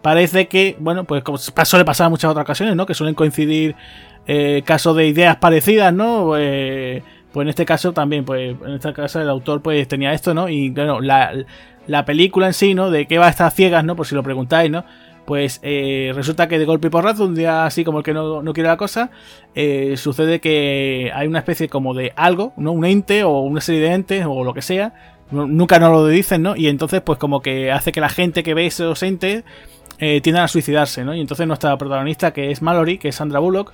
parece 0.00 0.46
que, 0.46 0.76
bueno, 0.78 1.04
pues 1.04 1.24
como 1.24 1.38
suele 1.38 1.84
pasar 1.84 2.06
en 2.06 2.12
muchas 2.12 2.30
otras 2.30 2.44
ocasiones, 2.44 2.76
¿no? 2.76 2.86
Que 2.86 2.94
suelen 2.94 3.16
coincidir 3.16 3.74
eh, 4.26 4.62
casos 4.64 4.96
de 4.96 5.08
ideas 5.08 5.36
parecidas, 5.36 5.92
¿no? 5.92 6.34
Eh, 6.38 7.02
pues 7.32 7.46
en 7.46 7.48
este 7.48 7.66
caso 7.66 7.92
también, 7.92 8.24
pues 8.24 8.54
en 8.64 8.74
este 8.74 8.92
caso 8.92 9.20
el 9.20 9.28
autor 9.28 9.60
pues 9.60 9.88
tenía 9.88 10.12
esto, 10.12 10.34
¿no? 10.34 10.48
Y 10.48 10.70
bueno, 10.70 11.00
la, 11.00 11.32
la 11.88 12.04
película 12.04 12.46
en 12.46 12.52
sí, 12.52 12.74
¿no? 12.74 12.90
De 12.90 13.06
qué 13.06 13.18
va 13.18 13.26
a 13.26 13.30
estar 13.30 13.50
ciegas, 13.50 13.84
¿no? 13.84 13.96
Por 13.96 14.06
si 14.06 14.14
lo 14.14 14.22
preguntáis, 14.22 14.70
¿no? 14.70 14.84
Pues 15.24 15.60
eh, 15.62 16.12
resulta 16.14 16.48
que 16.48 16.58
de 16.58 16.64
golpe 16.64 16.88
y 16.88 16.90
porrazo, 16.90 17.24
un 17.24 17.34
día 17.34 17.64
así 17.64 17.82
como 17.84 17.98
el 17.98 18.04
que 18.04 18.12
no, 18.12 18.42
quiere 18.52 18.68
la 18.68 18.76
cosa, 18.76 19.10
eh, 19.54 19.96
sucede 19.96 20.40
que 20.40 21.10
hay 21.14 21.26
una 21.26 21.38
especie 21.38 21.68
como 21.68 21.94
de 21.94 22.12
algo, 22.14 22.52
¿no? 22.56 22.72
Un 22.72 22.84
ente 22.84 23.24
o 23.24 23.40
una 23.40 23.60
serie 23.60 23.80
de 23.80 23.92
entes 23.92 24.26
o 24.28 24.44
lo 24.44 24.52
que 24.52 24.62
sea, 24.62 24.92
nunca 25.30 25.78
nos 25.78 25.92
lo 25.92 26.06
dicen, 26.06 26.42
¿no? 26.42 26.56
Y 26.56 26.68
entonces 26.68 27.00
pues 27.00 27.18
como 27.18 27.40
que 27.40 27.72
hace 27.72 27.92
que 27.92 28.00
la 28.00 28.08
gente 28.08 28.42
que 28.42 28.54
ve 28.54 28.66
esos 28.66 29.02
entes 29.02 29.44
eh, 29.98 30.20
tiendan 30.20 30.44
a 30.44 30.48
suicidarse, 30.48 31.04
¿no? 31.04 31.14
Y 31.14 31.20
entonces 31.20 31.46
nuestra 31.46 31.76
protagonista, 31.78 32.32
que 32.32 32.50
es 32.50 32.62
Mallory, 32.62 32.98
que 32.98 33.08
es 33.08 33.14
Sandra 33.14 33.38
Bullock, 33.38 33.72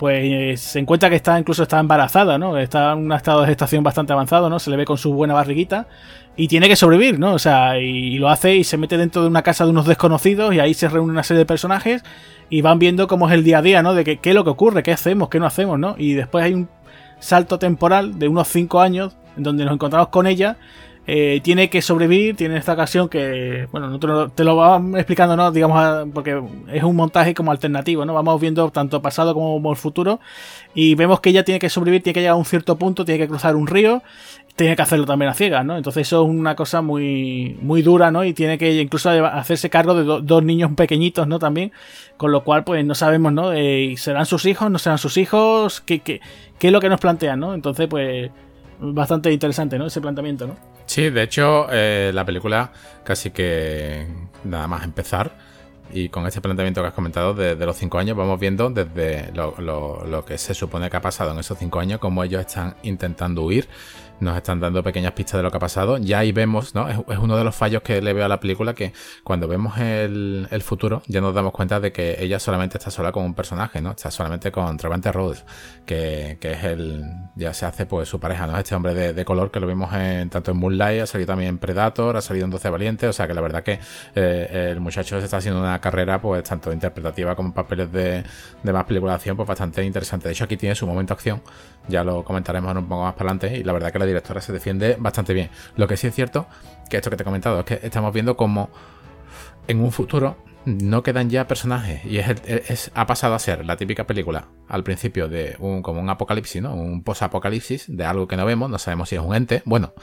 pues 0.00 0.62
se 0.62 0.78
encuentra 0.78 1.10
que 1.10 1.16
está 1.16 1.38
incluso 1.38 1.62
está 1.62 1.78
embarazada, 1.78 2.38
¿no? 2.38 2.56
Está 2.56 2.92
en 2.92 3.00
un 3.00 3.12
estado 3.12 3.42
de 3.42 3.48
gestación 3.48 3.84
bastante 3.84 4.14
avanzado, 4.14 4.48
¿no? 4.48 4.58
Se 4.58 4.70
le 4.70 4.78
ve 4.78 4.86
con 4.86 4.96
su 4.96 5.12
buena 5.12 5.34
barriguita 5.34 5.88
y 6.36 6.48
tiene 6.48 6.68
que 6.68 6.76
sobrevivir, 6.76 7.18
¿no? 7.18 7.34
O 7.34 7.38
sea, 7.38 7.78
y, 7.78 8.16
lo 8.16 8.30
hace 8.30 8.56
y 8.56 8.64
se 8.64 8.78
mete 8.78 8.96
dentro 8.96 9.20
de 9.20 9.28
una 9.28 9.42
casa 9.42 9.64
de 9.64 9.70
unos 9.72 9.84
desconocidos 9.84 10.54
y 10.54 10.58
ahí 10.58 10.72
se 10.72 10.88
reúne 10.88 11.12
una 11.12 11.22
serie 11.22 11.40
de 11.40 11.44
personajes 11.44 12.02
y 12.48 12.62
van 12.62 12.78
viendo 12.78 13.08
cómo 13.08 13.28
es 13.28 13.34
el 13.34 13.44
día 13.44 13.58
a 13.58 13.62
día, 13.62 13.82
¿no? 13.82 13.92
De 13.92 14.02
qué 14.04 14.18
es 14.22 14.34
lo 14.34 14.42
que 14.42 14.48
ocurre, 14.48 14.82
qué 14.82 14.92
hacemos, 14.92 15.28
qué 15.28 15.38
no 15.38 15.44
hacemos, 15.44 15.78
¿no? 15.78 15.96
Y 15.98 16.14
después 16.14 16.46
hay 16.46 16.54
un 16.54 16.70
salto 17.18 17.58
temporal 17.58 18.18
de 18.18 18.26
unos 18.26 18.48
5 18.48 18.80
años 18.80 19.18
en 19.36 19.42
donde 19.42 19.66
nos 19.66 19.74
encontramos 19.74 20.08
con 20.08 20.26
ella. 20.26 20.56
Eh, 21.12 21.40
tiene 21.42 21.68
que 21.68 21.82
sobrevivir, 21.82 22.36
tiene 22.36 22.56
esta 22.56 22.74
ocasión 22.74 23.08
que, 23.08 23.66
bueno, 23.72 23.88
nosotros 23.88 24.32
te 24.32 24.44
lo 24.44 24.54
vamos 24.54 24.96
explicando, 24.96 25.36
¿no? 25.36 25.50
Digamos, 25.50 26.08
porque 26.14 26.40
es 26.72 26.84
un 26.84 26.94
montaje 26.94 27.34
como 27.34 27.50
alternativo, 27.50 28.04
¿no? 28.04 28.14
Vamos 28.14 28.40
viendo 28.40 28.70
tanto 28.70 29.02
pasado 29.02 29.34
como 29.34 29.70
el 29.72 29.76
futuro 29.76 30.20
y 30.72 30.94
vemos 30.94 31.18
que 31.18 31.30
ella 31.30 31.44
tiene 31.44 31.58
que 31.58 31.68
sobrevivir, 31.68 32.04
tiene 32.04 32.14
que 32.14 32.20
llegar 32.20 32.34
a 32.34 32.36
un 32.36 32.44
cierto 32.44 32.76
punto, 32.76 33.04
tiene 33.04 33.18
que 33.18 33.26
cruzar 33.26 33.56
un 33.56 33.66
río 33.66 34.02
tiene 34.54 34.76
que 34.76 34.82
hacerlo 34.82 35.06
también 35.06 35.30
a 35.30 35.34
ciegas, 35.34 35.64
¿no? 35.64 35.76
Entonces 35.76 36.06
eso 36.06 36.22
es 36.22 36.28
una 36.28 36.54
cosa 36.54 36.82
muy, 36.82 37.56
muy 37.62 37.82
dura, 37.82 38.10
¿no? 38.10 38.24
Y 38.24 38.34
tiene 38.34 38.58
que 38.58 38.80
incluso 38.80 39.08
hacerse 39.10 39.70
cargo 39.70 39.94
de 39.94 40.04
dos 40.22 40.44
niños 40.44 40.70
pequeñitos, 40.76 41.26
¿no? 41.26 41.38
También, 41.38 41.72
con 42.18 42.30
lo 42.30 42.44
cual, 42.44 42.62
pues 42.62 42.84
no 42.84 42.94
sabemos, 42.94 43.32
¿no? 43.32 43.52
Eh, 43.52 43.94
¿Serán 43.96 44.26
sus 44.26 44.44
hijos? 44.44 44.70
¿No 44.70 44.78
serán 44.78 44.98
sus 44.98 45.16
hijos? 45.16 45.80
¿Qué, 45.80 46.00
qué, 46.00 46.20
qué 46.58 46.66
es 46.66 46.72
lo 46.72 46.80
que 46.80 46.90
nos 46.90 47.00
plantean, 47.00 47.40
¿no? 47.40 47.54
Entonces, 47.54 47.88
pues 47.88 48.30
bastante 48.80 49.32
interesante, 49.32 49.78
¿no? 49.78 49.86
Ese 49.86 50.00
planteamiento, 50.00 50.46
¿no? 50.46 50.56
Sí, 50.86 51.10
de 51.10 51.22
hecho, 51.22 51.66
eh, 51.70 52.10
la 52.12 52.24
película 52.24 52.72
casi 53.04 53.30
que 53.30 54.06
nada 54.44 54.66
más 54.66 54.84
empezar 54.84 55.32
y 55.92 56.08
con 56.08 56.26
este 56.26 56.40
planteamiento 56.40 56.82
que 56.82 56.88
has 56.88 56.94
comentado 56.94 57.34
de, 57.34 57.54
los 57.56 57.76
cinco 57.76 57.98
años, 57.98 58.16
vamos 58.16 58.38
viendo 58.38 58.70
desde 58.70 59.32
lo, 59.32 59.54
lo, 59.58 60.04
lo, 60.04 60.24
que 60.24 60.38
se 60.38 60.54
supone 60.54 60.88
que 60.88 60.96
ha 60.96 61.00
pasado 61.00 61.32
en 61.32 61.38
esos 61.38 61.58
cinco 61.58 61.80
años, 61.80 61.98
cómo 61.98 62.22
ellos 62.22 62.40
están 62.40 62.76
intentando 62.82 63.42
huir 63.42 63.68
nos 64.20 64.36
están 64.36 64.60
dando 64.60 64.82
pequeñas 64.82 65.12
pistas 65.12 65.38
de 65.38 65.42
lo 65.42 65.50
que 65.50 65.56
ha 65.56 65.60
pasado. 65.60 65.98
Ya 65.98 66.18
ahí 66.20 66.32
vemos, 66.32 66.74
¿no? 66.74 66.88
Es, 66.88 67.18
uno 67.18 67.36
de 67.36 67.44
los 67.44 67.54
fallos 67.54 67.82
que 67.82 68.00
le 68.00 68.12
veo 68.12 68.24
a 68.24 68.28
la 68.28 68.40
película 68.40 68.74
que 68.74 68.92
cuando 69.24 69.48
vemos 69.48 69.78
el, 69.78 70.48
futuro 70.62 71.02
ya 71.06 71.20
nos 71.20 71.34
damos 71.34 71.52
cuenta 71.52 71.80
de 71.80 71.90
que 71.90 72.16
ella 72.22 72.38
solamente 72.38 72.78
está 72.78 72.90
sola 72.90 73.12
con 73.12 73.24
un 73.24 73.34
personaje, 73.34 73.80
¿no? 73.80 73.90
Está 73.92 74.10
solamente 74.10 74.52
con 74.52 74.76
Trevante 74.76 75.10
Rhodes, 75.10 75.44
que, 75.86 76.38
es 76.40 76.64
el, 76.64 77.04
ya 77.34 77.54
se 77.54 77.66
hace 77.66 77.86
pues 77.86 78.08
su 78.08 78.20
pareja, 78.20 78.46
¿no? 78.46 78.58
Este 78.58 78.74
hombre 78.74 79.12
de, 79.12 79.24
color 79.24 79.50
que 79.50 79.60
lo 79.60 79.66
vimos 79.66 79.92
en, 79.94 80.28
tanto 80.28 80.50
en 80.50 80.58
Moonlight, 80.58 81.02
ha 81.02 81.06
salido 81.06 81.28
también 81.28 81.50
en 81.50 81.58
Predator, 81.58 82.16
ha 82.16 82.20
salido 82.20 82.44
en 82.44 82.50
12 82.50 82.70
Valientes, 82.70 83.08
o 83.08 83.12
sea 83.12 83.26
que 83.26 83.34
la 83.34 83.40
verdad 83.40 83.62
que 83.62 83.78
eh, 84.14 84.68
el 84.70 84.80
muchacho 84.80 85.18
se 85.18 85.24
está 85.24 85.38
haciendo 85.38 85.60
una 85.60 85.80
carrera 85.80 86.20
pues 86.20 86.42
tanto 86.44 86.72
interpretativa 86.72 87.34
como 87.34 87.54
papeles 87.54 87.90
de, 87.92 88.22
de 88.62 88.72
más 88.72 88.84
película 88.84 89.12
de 89.12 89.16
acción 89.16 89.36
pues 89.36 89.48
bastante 89.48 89.84
interesante. 89.84 90.28
De 90.28 90.32
hecho 90.32 90.44
aquí 90.44 90.56
tiene 90.56 90.74
su 90.74 90.86
momento 90.86 91.14
de 91.14 91.18
acción, 91.18 91.42
ya 91.88 92.04
lo 92.04 92.22
comentaremos 92.24 92.74
un 92.76 92.88
poco 92.88 93.02
más 93.02 93.14
para 93.14 93.30
adelante 93.30 93.56
y 93.56 93.64
la 93.64 93.72
verdad 93.72 93.92
que 93.92 93.98
la 93.98 94.06
directora 94.10 94.40
se 94.40 94.52
defiende 94.52 94.96
bastante 94.98 95.32
bien. 95.34 95.50
Lo 95.76 95.88
que 95.88 95.96
sí 95.96 96.06
es 96.06 96.14
cierto, 96.14 96.46
que 96.88 96.98
esto 96.98 97.10
que 97.10 97.16
te 97.16 97.22
he 97.22 97.24
comentado, 97.24 97.60
es 97.60 97.64
que 97.64 97.80
estamos 97.82 98.12
viendo 98.12 98.36
como 98.36 98.70
en 99.68 99.80
un 99.80 99.92
futuro 99.92 100.36
no 100.64 101.02
quedan 101.02 101.30
ya 101.30 101.46
personajes 101.46 102.04
y 102.04 102.18
es, 102.18 102.90
ha 102.94 103.06
pasado 103.06 103.34
a 103.34 103.38
ser 103.38 103.64
la 103.64 103.76
típica 103.76 104.06
película 104.06 104.48
al 104.68 104.84
principio 104.84 105.28
de 105.28 105.56
un 105.58 105.82
como 105.82 106.00
un 106.00 106.10
apocalipsis, 106.10 106.60
¿no? 106.60 106.74
Un 106.74 107.02
post-apocalipsis 107.02 107.84
de 107.88 108.04
algo 108.04 108.28
que 108.28 108.36
no 108.36 108.44
vemos, 108.44 108.68
no 108.68 108.78
sabemos 108.78 109.08
si 109.08 109.16
es 109.16 109.22
un 109.22 109.34
ente. 109.34 109.62
Bueno, 109.64 109.94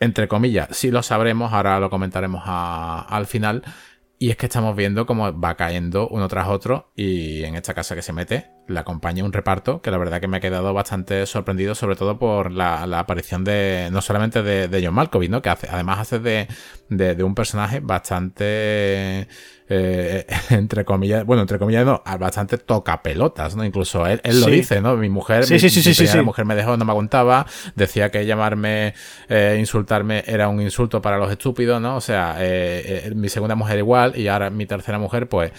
entre 0.00 0.28
comillas, 0.28 0.68
sí 0.72 0.90
lo 0.90 1.02
sabremos, 1.02 1.52
ahora 1.52 1.78
lo 1.78 1.90
comentaremos 1.90 2.42
al 2.46 3.26
final. 3.26 3.62
Y 4.22 4.30
es 4.30 4.36
que 4.36 4.46
estamos 4.46 4.76
viendo 4.76 5.04
cómo 5.04 5.36
va 5.36 5.56
cayendo 5.56 6.06
uno 6.06 6.28
tras 6.28 6.46
otro 6.46 6.92
y 6.94 7.42
en 7.42 7.56
esta 7.56 7.74
casa 7.74 7.96
que 7.96 8.02
se 8.02 8.12
mete 8.12 8.52
le 8.68 8.78
acompaña 8.78 9.24
un 9.24 9.32
reparto 9.32 9.82
que 9.82 9.90
la 9.90 9.98
verdad 9.98 10.20
que 10.20 10.28
me 10.28 10.36
ha 10.36 10.40
quedado 10.40 10.72
bastante 10.72 11.26
sorprendido, 11.26 11.74
sobre 11.74 11.96
todo 11.96 12.20
por 12.20 12.52
la, 12.52 12.84
aparición 13.00 13.42
de, 13.42 13.88
no 13.90 14.00
solamente 14.00 14.44
de, 14.44 14.80
John 14.84 14.94
Malkovich, 14.94 15.28
¿no? 15.28 15.42
que 15.42 15.48
hace, 15.48 15.66
además 15.68 15.98
hace 15.98 16.20
de, 16.20 16.46
de 16.88 17.24
un 17.24 17.34
personaje 17.34 17.80
bastante 17.80 19.26
eh, 19.74 20.26
entre 20.50 20.84
comillas, 20.84 21.24
bueno, 21.24 21.42
entre 21.42 21.58
comillas 21.58 21.86
no, 21.86 22.02
bastante 22.18 22.58
toca 22.58 23.02
pelotas, 23.02 23.56
¿no? 23.56 23.64
Incluso 23.64 24.06
él, 24.06 24.20
lo 24.24 24.46
dice, 24.46 24.80
¿no? 24.80 24.96
Mi 24.96 25.08
mujer, 25.08 25.44
sí, 25.46 25.54
mi, 25.54 26.18
mi 26.18 26.24
mujer 26.24 26.44
me 26.44 26.54
dejó, 26.54 26.76
no 26.76 26.84
me 26.84 26.92
aguantaba, 26.92 27.46
decía 27.74 28.10
que 28.10 28.26
llamarme, 28.26 28.94
eh, 29.28 29.56
insultarme 29.58 30.24
era 30.26 30.48
un 30.48 30.60
insulto 30.60 31.00
para 31.00 31.16
los 31.16 31.30
estúpidos, 31.30 31.80
¿no? 31.80 31.96
O 31.96 32.00
sea, 32.00 32.36
eh, 32.38 33.10
mi 33.14 33.28
segunda 33.30 33.54
mujer 33.54 33.78
igual 33.78 34.16
y 34.16 34.28
ahora 34.28 34.50
mi 34.50 34.66
tercera 34.66 34.98
mujer, 34.98 35.28
pues 35.28 35.52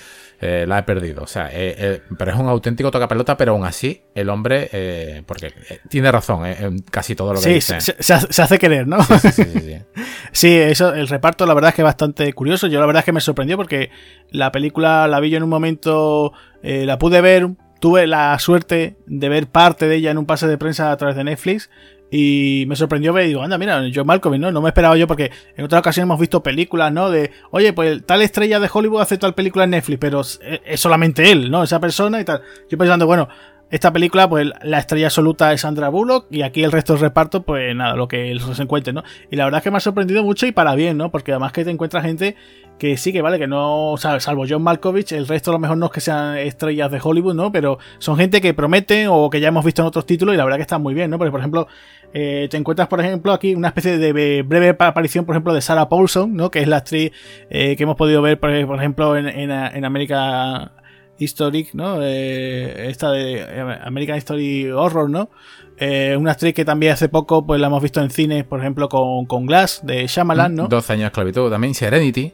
eh, 0.46 0.66
la 0.68 0.80
he 0.80 0.84
perdido. 0.84 1.24
O 1.24 1.28
sea, 1.28 1.48
eh, 1.48 1.76
eh, 1.78 2.02
pero 2.18 2.32
es 2.32 2.38
un 2.38 2.48
auténtico 2.48 2.92
tocapelota, 2.92 3.38
pero 3.38 3.54
aún 3.54 3.66
así, 3.66 4.02
el 4.14 4.30
hombre, 4.30 5.24
porque 5.26 5.54
tiene 5.88 6.12
razón 6.12 6.46
en 6.46 6.80
casi 6.80 7.16
todo 7.16 7.34
lo 7.34 7.40
que 7.40 7.50
dice. 7.50 7.80
Se, 7.80 7.96
se, 8.00 8.42
hace 8.42 8.60
querer, 8.60 8.86
¿no? 8.86 9.02
Sí, 9.04 9.20
sí, 9.32 9.44
sí, 9.44 9.78
sí, 10.34 10.58
eso, 10.58 10.94
el 10.94 11.08
reparto, 11.08 11.46
la 11.46 11.54
verdad 11.54 11.70
es 11.70 11.76
que 11.76 11.82
es 11.82 11.86
bastante 11.86 12.34
curioso. 12.34 12.68
Yo 12.68 12.82
la 12.82 12.86
verdad 12.86 13.00
es 13.00 13.06
que 13.06 13.14
me 13.14 13.22
sorprendió 13.22 13.56
porque 13.56 13.90
la 14.32 14.52
película 14.52 15.08
la 15.08 15.22
vi 15.22 15.30
yo 15.30 15.38
en 15.38 15.44
un 15.44 15.50
momento, 15.50 16.34
la 16.62 16.98
pude 16.98 17.22
ver, 17.22 17.50
tuve 17.80 18.06
la 18.06 18.38
suerte 18.40 18.98
de 19.06 19.30
ver 19.30 19.48
parte 19.48 19.88
de 19.88 19.96
ella 19.96 20.12
en 20.12 20.18
un 20.18 20.26
pase 20.26 20.48
de 20.48 20.58
prensa 20.58 20.92
a 20.92 20.98
través 20.98 21.16
de 21.16 21.24
Netflix 21.24 21.70
y 22.16 22.66
me 22.68 22.76
sorprendió 22.76 23.12
ver 23.12 23.26
digo, 23.26 23.42
anda, 23.42 23.58
mira, 23.58 23.82
John 23.92 24.06
Malkovich, 24.06 24.40
¿no? 24.40 24.52
No 24.52 24.62
me 24.62 24.70
esperaba 24.70 24.96
yo 24.96 25.08
porque 25.08 25.32
en 25.58 25.66
otra 25.66 25.80
ocasión 25.80 26.04
hemos 26.04 26.20
visto 26.20 26.44
películas, 26.44 26.94
¿no? 26.94 27.10
De, 27.10 27.32
oye, 27.50 27.74
pues 27.74 28.06
tal 28.06 28.22
estrella 28.22 28.60
de 28.60 28.70
Hollywood 28.72 29.02
hace 29.02 29.18
tal 29.18 29.34
película 29.34 29.64
en 29.64 29.72
Netflix, 29.72 29.98
pero 30.00 30.22
es 30.22 30.80
solamente 30.80 31.32
él, 31.32 31.50
¿no? 31.50 31.64
Esa 31.64 31.80
persona 31.80 32.22
y 32.22 32.24
tal. 32.24 32.44
Yo 32.70 32.78
pensando, 32.78 33.08
bueno, 33.08 33.30
esta 33.72 33.92
película, 33.92 34.30
pues 34.30 34.48
la 34.62 34.78
estrella 34.78 35.08
absoluta 35.08 35.52
es 35.54 35.62
Sandra 35.62 35.90
Bullock 35.90 36.28
y 36.30 36.44
aquí 36.44 36.64
el 36.64 36.72
resto 36.72 36.94
del 36.94 37.02
reparto, 37.02 37.42
pues 37.42 37.76
nada, 37.76 37.96
lo 37.96 38.08
que 38.08 38.40
se 38.54 38.62
encuentre, 38.62 38.94
¿no? 38.94 39.04
Y 39.32 39.36
la 39.36 39.46
verdad 39.46 39.58
es 39.58 39.64
que 39.64 39.72
me 39.72 39.78
ha 39.78 39.80
sorprendido 39.80 40.22
mucho 40.22 40.46
y 40.46 40.52
para 40.52 40.76
bien, 40.76 40.98
¿no? 40.98 41.10
Porque 41.10 41.32
además 41.32 41.52
que 41.52 41.66
te 41.66 41.72
encuentras 41.72 42.04
gente 42.04 42.36
que 42.84 42.98
sí 42.98 43.14
que 43.14 43.22
vale, 43.22 43.40
que 43.40 43.48
no, 43.48 43.96
salvo 43.98 44.44
John 44.46 44.62
Malkovich, 44.62 45.14
el 45.14 45.26
resto 45.26 45.52
a 45.52 45.54
lo 45.54 45.60
mejor 45.60 45.78
no 45.78 45.86
es 45.86 45.92
que 45.94 46.02
sean 46.02 46.38
estrellas 46.38 46.92
de 46.92 47.00
Hollywood, 47.02 47.34
¿no? 47.34 47.50
Pero 47.50 47.80
son 47.98 48.18
gente 48.18 48.42
que 48.42 48.54
promete 48.54 49.08
o 49.08 49.30
que 49.30 49.40
ya 49.40 49.48
hemos 49.48 49.64
visto 49.64 49.82
en 49.82 49.88
otros 49.88 50.06
títulos 50.06 50.36
y 50.36 50.38
la 50.38 50.44
verdad 50.44 50.58
que 50.58 50.64
están 50.64 50.82
muy 50.82 50.94
bien, 50.94 51.10
¿no? 51.10 51.18
Porque 51.18 51.32
por 51.32 51.40
ejemplo, 51.40 51.70
eh, 52.14 52.50
te 52.52 52.58
encuentras, 52.58 52.90
por 52.90 53.00
ejemplo, 53.00 53.32
aquí 53.32 53.56
una 53.56 53.70
especie 53.70 53.98
de 53.98 54.44
breve 54.44 54.76
aparición, 54.78 55.24
por 55.24 55.34
ejemplo, 55.34 55.54
de 55.54 55.62
Sarah 55.62 55.88
Paulson, 55.88 56.36
¿no? 56.36 56.52
Que 56.52 56.60
es 56.60 56.68
la 56.68 56.76
actriz 56.76 57.14
eh, 57.50 57.78
que 57.78 57.84
hemos 57.84 57.96
podido 57.96 58.22
ver, 58.22 58.38
por, 58.38 58.52
ejemplo, 58.52 59.16
en, 59.16 59.28
en, 59.30 59.50
en 59.50 59.86
América 59.86 60.74
Historic, 61.18 61.74
¿no? 61.74 62.04
Eh, 62.04 62.90
esta 62.90 63.12
de 63.12 63.80
American 63.82 64.18
History 64.18 64.70
Horror, 64.70 65.10
¿no? 65.10 65.30
Eh, 65.78 66.18
una 66.20 66.32
actriz 66.32 66.54
que 66.54 66.66
también 66.66 66.92
hace 66.92 67.08
poco 67.08 67.46
pues 67.46 67.62
la 67.62 67.68
hemos 67.68 67.82
visto 67.82 68.02
en 68.02 68.10
cine, 68.10 68.44
por 68.44 68.60
ejemplo, 68.60 68.90
con, 68.90 69.26
con 69.26 69.46
Glass 69.46 69.80
de 69.86 70.06
Shyamalan, 70.06 70.54
¿no? 70.54 70.68
12 70.68 70.92
años 70.92 71.04
de 71.04 71.08
esclavitud, 71.08 71.50
también 71.50 71.74
Serenity. 71.74 72.34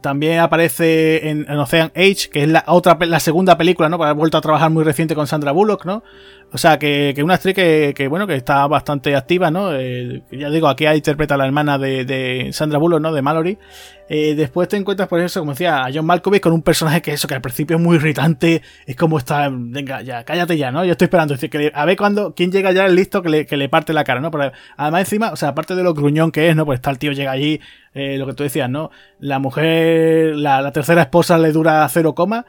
También 0.00 0.38
aparece 0.38 1.28
en, 1.28 1.50
Ocean 1.50 1.92
Age, 1.94 2.30
que 2.32 2.42
es 2.42 2.48
la 2.48 2.64
otra 2.66 2.96
la 3.00 3.20
segunda 3.20 3.58
película, 3.58 3.88
¿no? 3.88 4.02
Ha 4.02 4.12
vuelto 4.12 4.38
a 4.38 4.40
trabajar 4.40 4.70
muy 4.70 4.84
reciente 4.84 5.14
con 5.14 5.26
Sandra 5.26 5.52
Bullock, 5.52 5.84
¿no? 5.84 6.02
O 6.52 6.58
sea, 6.58 6.78
que, 6.78 7.12
que 7.14 7.22
una 7.22 7.34
actriz 7.34 7.54
que, 7.54 8.08
bueno, 8.08 8.26
que 8.26 8.34
está 8.34 8.66
bastante 8.66 9.14
activa, 9.14 9.52
¿no? 9.52 9.72
Eh, 9.72 10.22
ya 10.32 10.50
digo, 10.50 10.66
aquí 10.66 10.84
interpreta 10.84 11.34
a 11.34 11.38
la 11.38 11.46
hermana 11.46 11.78
de, 11.78 12.50
Sandra 12.52 12.78
Bullock, 12.78 13.00
¿no? 13.00 13.12
De 13.12 13.22
Mallory. 13.22 13.56
Eh, 14.08 14.34
después 14.34 14.66
te 14.66 14.76
encuentras, 14.76 15.08
por 15.08 15.20
eso, 15.20 15.38
como 15.38 15.52
decía, 15.52 15.84
a 15.84 15.90
John 15.94 16.04
Malkovich 16.04 16.42
con 16.42 16.52
un 16.52 16.62
personaje 16.62 17.00
que 17.00 17.12
eso, 17.12 17.28
que 17.28 17.34
al 17.34 17.40
principio 17.40 17.76
es 17.76 17.82
muy 17.82 17.94
irritante, 17.96 18.62
es 18.84 18.96
como 18.96 19.18
está, 19.18 19.48
venga, 19.52 20.02
ya, 20.02 20.24
cállate 20.24 20.56
ya, 20.56 20.72
¿no? 20.72 20.84
Yo 20.84 20.90
estoy 20.90 21.04
esperando, 21.04 21.34
decir, 21.34 21.48
que 21.48 21.70
a 21.72 21.84
ver 21.84 21.96
cuando, 21.96 22.34
quién 22.34 22.50
llega 22.50 22.72
ya 22.72 22.86
el 22.86 22.96
listo 22.96 23.22
que 23.22 23.28
le, 23.28 23.46
que 23.46 23.56
le 23.56 23.68
parte 23.68 23.92
la 23.92 24.02
cara, 24.02 24.20
¿no? 24.20 24.32
Además 24.76 25.00
encima, 25.00 25.30
o 25.30 25.36
sea, 25.36 25.50
aparte 25.50 25.76
de 25.76 25.84
lo 25.84 25.94
gruñón 25.94 26.32
que 26.32 26.48
es, 26.48 26.56
¿no? 26.56 26.66
Pues 26.66 26.78
está 26.78 26.90
el 26.90 26.98
tío 26.98 27.12
llega 27.12 27.30
allí, 27.30 27.60
eh, 27.94 28.18
lo 28.18 28.26
que 28.26 28.34
tú 28.34 28.42
decías, 28.42 28.68
¿no? 28.68 28.90
La 29.20 29.38
mujer, 29.38 30.34
la, 30.34 30.60
la 30.60 30.72
tercera 30.72 31.02
esposa 31.02 31.38
le 31.38 31.52
dura 31.52 31.88
cero 31.88 32.12
coma, 32.12 32.46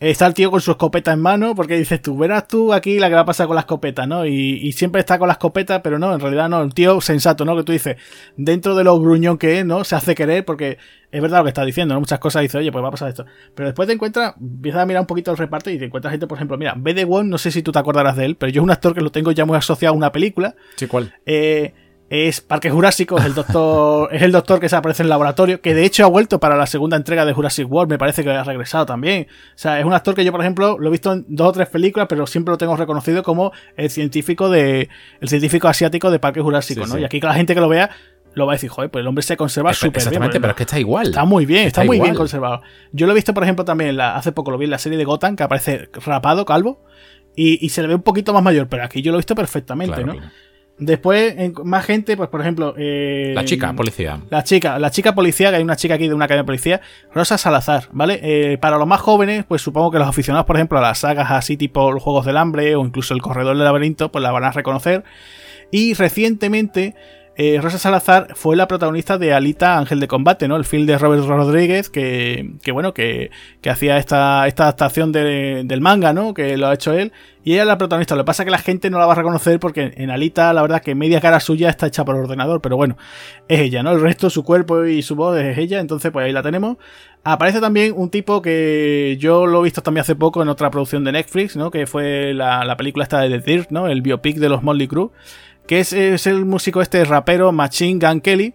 Está 0.00 0.26
el 0.26 0.34
tío 0.34 0.50
con 0.50 0.60
su 0.60 0.70
escopeta 0.70 1.12
en 1.12 1.20
mano, 1.20 1.54
porque 1.54 1.76
dices 1.76 2.00
tú, 2.00 2.16
verás 2.16 2.46
tú 2.46 2.72
aquí 2.72 2.98
la 2.98 3.08
que 3.08 3.14
va 3.14 3.22
a 3.22 3.24
pasar 3.24 3.46
con 3.46 3.56
la 3.56 3.62
escopeta, 3.62 4.06
¿no? 4.06 4.26
Y, 4.26 4.70
siempre 4.72 5.00
está 5.00 5.18
con 5.18 5.26
la 5.26 5.32
escopeta, 5.32 5.82
pero 5.82 5.98
no, 5.98 6.14
en 6.14 6.20
realidad 6.20 6.48
no, 6.48 6.62
el 6.62 6.72
tío 6.72 7.00
sensato, 7.00 7.44
¿no? 7.44 7.56
Que 7.56 7.64
tú 7.64 7.72
dices, 7.72 7.96
dentro 8.36 8.76
de 8.76 8.84
lo 8.84 8.98
gruñón 9.00 9.38
que 9.38 9.58
es, 9.58 9.66
¿no? 9.66 9.82
Se 9.82 9.96
hace 9.96 10.14
querer, 10.14 10.44
porque 10.44 10.78
es 11.10 11.22
verdad 11.22 11.38
lo 11.38 11.44
que 11.44 11.50
está 11.50 11.64
diciendo, 11.64 11.94
¿no? 11.94 12.00
Muchas 12.00 12.20
cosas 12.20 12.42
dice, 12.42 12.58
oye, 12.58 12.70
pues 12.70 12.84
va 12.84 12.88
a 12.88 12.92
pasar 12.92 13.08
esto. 13.08 13.26
Pero 13.54 13.68
después 13.68 13.88
te 13.88 13.94
encuentras, 13.94 14.34
empiezas 14.40 14.82
a 14.82 14.86
mirar 14.86 15.00
un 15.00 15.06
poquito 15.06 15.30
el 15.32 15.36
reparto 15.36 15.70
y 15.70 15.78
te 15.78 15.86
encuentras 15.86 16.12
gente, 16.12 16.26
por 16.26 16.38
ejemplo, 16.38 16.56
mira, 16.56 16.74
B.D. 16.76 17.04
Wong, 17.04 17.26
no 17.26 17.38
sé 17.38 17.50
si 17.50 17.62
tú 17.62 17.72
te 17.72 17.78
acordarás 17.78 18.16
de 18.16 18.26
él, 18.26 18.36
pero 18.36 18.52
yo 18.52 18.60
es 18.60 18.64
un 18.64 18.70
actor 18.70 18.94
que 18.94 19.00
lo 19.00 19.10
tengo 19.10 19.32
ya 19.32 19.44
muy 19.44 19.56
asociado 19.56 19.94
a 19.94 19.96
una 19.96 20.12
película. 20.12 20.54
Sí, 20.76 20.86
¿cuál? 20.86 21.14
Eh 21.26 21.74
es 22.10 22.40
Parque 22.40 22.70
Jurásico, 22.70 23.18
es 23.18 23.26
el 23.26 23.34
doctor, 23.34 24.08
es 24.14 24.22
el 24.22 24.32
doctor 24.32 24.60
que 24.60 24.68
se 24.68 24.76
aparece 24.76 25.02
en 25.02 25.06
el 25.06 25.10
laboratorio, 25.10 25.60
que 25.60 25.74
de 25.74 25.84
hecho 25.84 26.04
ha 26.04 26.08
vuelto 26.08 26.40
para 26.40 26.56
la 26.56 26.66
segunda 26.66 26.96
entrega 26.96 27.24
de 27.26 27.34
Jurassic 27.34 27.70
World, 27.70 27.90
me 27.90 27.98
parece 27.98 28.24
que 28.24 28.30
ha 28.30 28.44
regresado 28.44 28.86
también. 28.86 29.26
O 29.54 29.58
sea, 29.58 29.78
es 29.78 29.84
un 29.84 29.92
actor 29.92 30.14
que 30.14 30.24
yo, 30.24 30.32
por 30.32 30.40
ejemplo, 30.40 30.78
lo 30.78 30.88
he 30.88 30.90
visto 30.90 31.12
en 31.12 31.26
dos 31.28 31.48
o 31.48 31.52
tres 31.52 31.68
películas, 31.68 32.06
pero 32.08 32.26
siempre 32.26 32.52
lo 32.52 32.58
tengo 32.58 32.76
reconocido 32.76 33.22
como 33.22 33.52
el 33.76 33.90
científico 33.90 34.48
de, 34.48 34.88
el 35.20 35.28
científico 35.28 35.68
asiático 35.68 36.10
de 36.10 36.18
Parque 36.18 36.40
Jurásico, 36.40 36.86
¿no? 36.86 36.98
Y 36.98 37.04
aquí 37.04 37.20
la 37.20 37.34
gente 37.34 37.54
que 37.54 37.60
lo 37.60 37.68
vea 37.68 37.90
lo 38.34 38.46
va 38.46 38.52
a 38.52 38.56
decir, 38.56 38.70
joder, 38.70 38.90
pues 38.90 39.02
el 39.02 39.06
hombre 39.06 39.22
se 39.22 39.36
conserva 39.36 39.74
súper 39.74 39.90
bien. 39.90 39.96
Exactamente, 39.98 40.40
pero 40.40 40.52
es 40.52 40.56
que 40.56 40.62
está 40.62 40.78
igual. 40.78 41.08
Está 41.08 41.24
muy 41.24 41.44
bien, 41.44 41.66
está, 41.66 41.84
muy 41.84 42.00
bien 42.00 42.14
conservado. 42.14 42.62
Yo 42.92 43.06
lo 43.06 43.12
he 43.12 43.14
visto, 43.14 43.34
por 43.34 43.42
ejemplo, 43.42 43.64
también 43.64 44.00
hace 44.00 44.32
poco 44.32 44.50
lo 44.50 44.58
vi 44.58 44.64
en 44.64 44.70
la 44.70 44.78
serie 44.78 44.96
de 44.96 45.04
Gotham, 45.04 45.36
que 45.36 45.42
aparece 45.42 45.90
rapado, 46.04 46.44
calvo, 46.44 46.84
y, 47.34 47.68
se 47.68 47.82
le 47.82 47.88
ve 47.88 47.94
un 47.94 48.02
poquito 48.02 48.32
más 48.32 48.42
mayor, 48.42 48.68
pero 48.68 48.84
aquí 48.84 49.02
yo 49.02 49.12
lo 49.12 49.18
he 49.18 49.20
visto 49.20 49.34
perfectamente, 49.34 50.04
¿no? 50.04 50.14
Después, 50.78 51.34
más 51.64 51.84
gente, 51.84 52.16
pues 52.16 52.28
por 52.28 52.40
ejemplo. 52.40 52.74
Eh, 52.76 53.32
la 53.34 53.44
chica 53.44 53.72
policía. 53.72 54.20
La 54.30 54.44
chica, 54.44 54.78
la 54.78 54.90
chica 54.90 55.14
policía, 55.14 55.50
que 55.50 55.56
hay 55.56 55.62
una 55.62 55.76
chica 55.76 55.94
aquí 55.94 56.06
de 56.06 56.14
una 56.14 56.28
cadena 56.28 56.42
de 56.42 56.46
policía, 56.46 56.80
Rosa 57.12 57.36
Salazar, 57.36 57.88
¿vale? 57.90 58.20
Eh, 58.22 58.58
para 58.58 58.78
los 58.78 58.86
más 58.86 59.00
jóvenes, 59.00 59.44
pues 59.46 59.60
supongo 59.60 59.90
que 59.90 59.98
los 59.98 60.06
aficionados, 60.06 60.46
por 60.46 60.56
ejemplo, 60.56 60.78
a 60.78 60.82
las 60.82 60.98
sagas 60.98 61.30
así 61.32 61.56
tipo 61.56 61.90
los 61.90 62.02
Juegos 62.02 62.26
del 62.26 62.36
Hambre 62.36 62.76
o 62.76 62.84
incluso 62.84 63.12
El 63.12 63.22
Corredor 63.22 63.56
del 63.56 63.64
Laberinto, 63.64 64.12
pues 64.12 64.22
la 64.22 64.30
van 64.30 64.44
a 64.44 64.52
reconocer. 64.52 65.02
Y 65.70 65.94
recientemente 65.94 66.94
eh, 67.40 67.60
Rosa 67.60 67.78
Salazar 67.78 68.34
fue 68.34 68.56
la 68.56 68.66
protagonista 68.66 69.16
de 69.16 69.32
Alita 69.32 69.78
Ángel 69.78 70.00
de 70.00 70.08
Combate, 70.08 70.48
¿no? 70.48 70.56
El 70.56 70.64
film 70.64 70.86
de 70.86 70.98
Robert 70.98 71.24
Rodríguez, 71.24 71.88
que, 71.88 72.54
que 72.64 72.72
bueno, 72.72 72.92
que, 72.92 73.30
que, 73.60 73.70
hacía 73.70 73.96
esta, 73.96 74.48
esta 74.48 74.64
adaptación 74.64 75.12
del 75.12 75.80
manga, 75.80 76.12
¿no? 76.12 76.34
Que 76.34 76.56
lo 76.56 76.66
ha 76.66 76.74
hecho 76.74 76.92
él. 76.94 77.12
Y 77.44 77.52
ella 77.52 77.62
es 77.62 77.68
la 77.68 77.78
protagonista. 77.78 78.16
Lo 78.16 78.24
que 78.24 78.26
pasa 78.26 78.42
es 78.42 78.46
que 78.46 78.50
la 78.50 78.58
gente 78.58 78.90
no 78.90 78.98
la 78.98 79.06
va 79.06 79.12
a 79.12 79.16
reconocer 79.16 79.60
porque 79.60 79.94
en 79.96 80.10
Alita, 80.10 80.52
la 80.52 80.62
verdad, 80.62 80.82
que 80.82 80.96
media 80.96 81.20
cara 81.20 81.38
suya 81.38 81.70
está 81.70 81.86
hecha 81.86 82.04
por 82.04 82.16
ordenador, 82.16 82.60
pero 82.60 82.76
bueno, 82.76 82.96
es 83.46 83.60
ella, 83.60 83.84
¿no? 83.84 83.92
El 83.92 84.00
resto, 84.00 84.30
su 84.30 84.42
cuerpo 84.42 84.84
y 84.84 85.02
su 85.02 85.14
voz 85.14 85.38
es 85.38 85.56
ella, 85.58 85.78
entonces 85.78 86.10
pues 86.10 86.26
ahí 86.26 86.32
la 86.32 86.42
tenemos. 86.42 86.76
Aparece 87.22 87.60
también 87.60 87.94
un 87.96 88.10
tipo 88.10 88.42
que 88.42 89.16
yo 89.20 89.46
lo 89.46 89.60
he 89.60 89.64
visto 89.64 89.80
también 89.80 90.02
hace 90.02 90.16
poco 90.16 90.42
en 90.42 90.48
otra 90.48 90.72
producción 90.72 91.04
de 91.04 91.12
Netflix, 91.12 91.54
¿no? 91.54 91.70
Que 91.70 91.86
fue 91.86 92.34
la, 92.34 92.64
la 92.64 92.76
película 92.76 93.04
esta 93.04 93.20
de 93.20 93.38
The 93.38 93.48
Dirt, 93.48 93.70
¿no? 93.70 93.86
El 93.86 94.02
biopic 94.02 94.38
de 94.38 94.48
los 94.48 94.64
Molly 94.64 94.88
Crew 94.88 95.12
que 95.68 95.80
es, 95.80 95.92
el 96.26 96.46
músico 96.46 96.80
este 96.80 97.04
rapero 97.04 97.52
Machine 97.52 98.04
Gun 98.04 98.20
Kelly, 98.22 98.54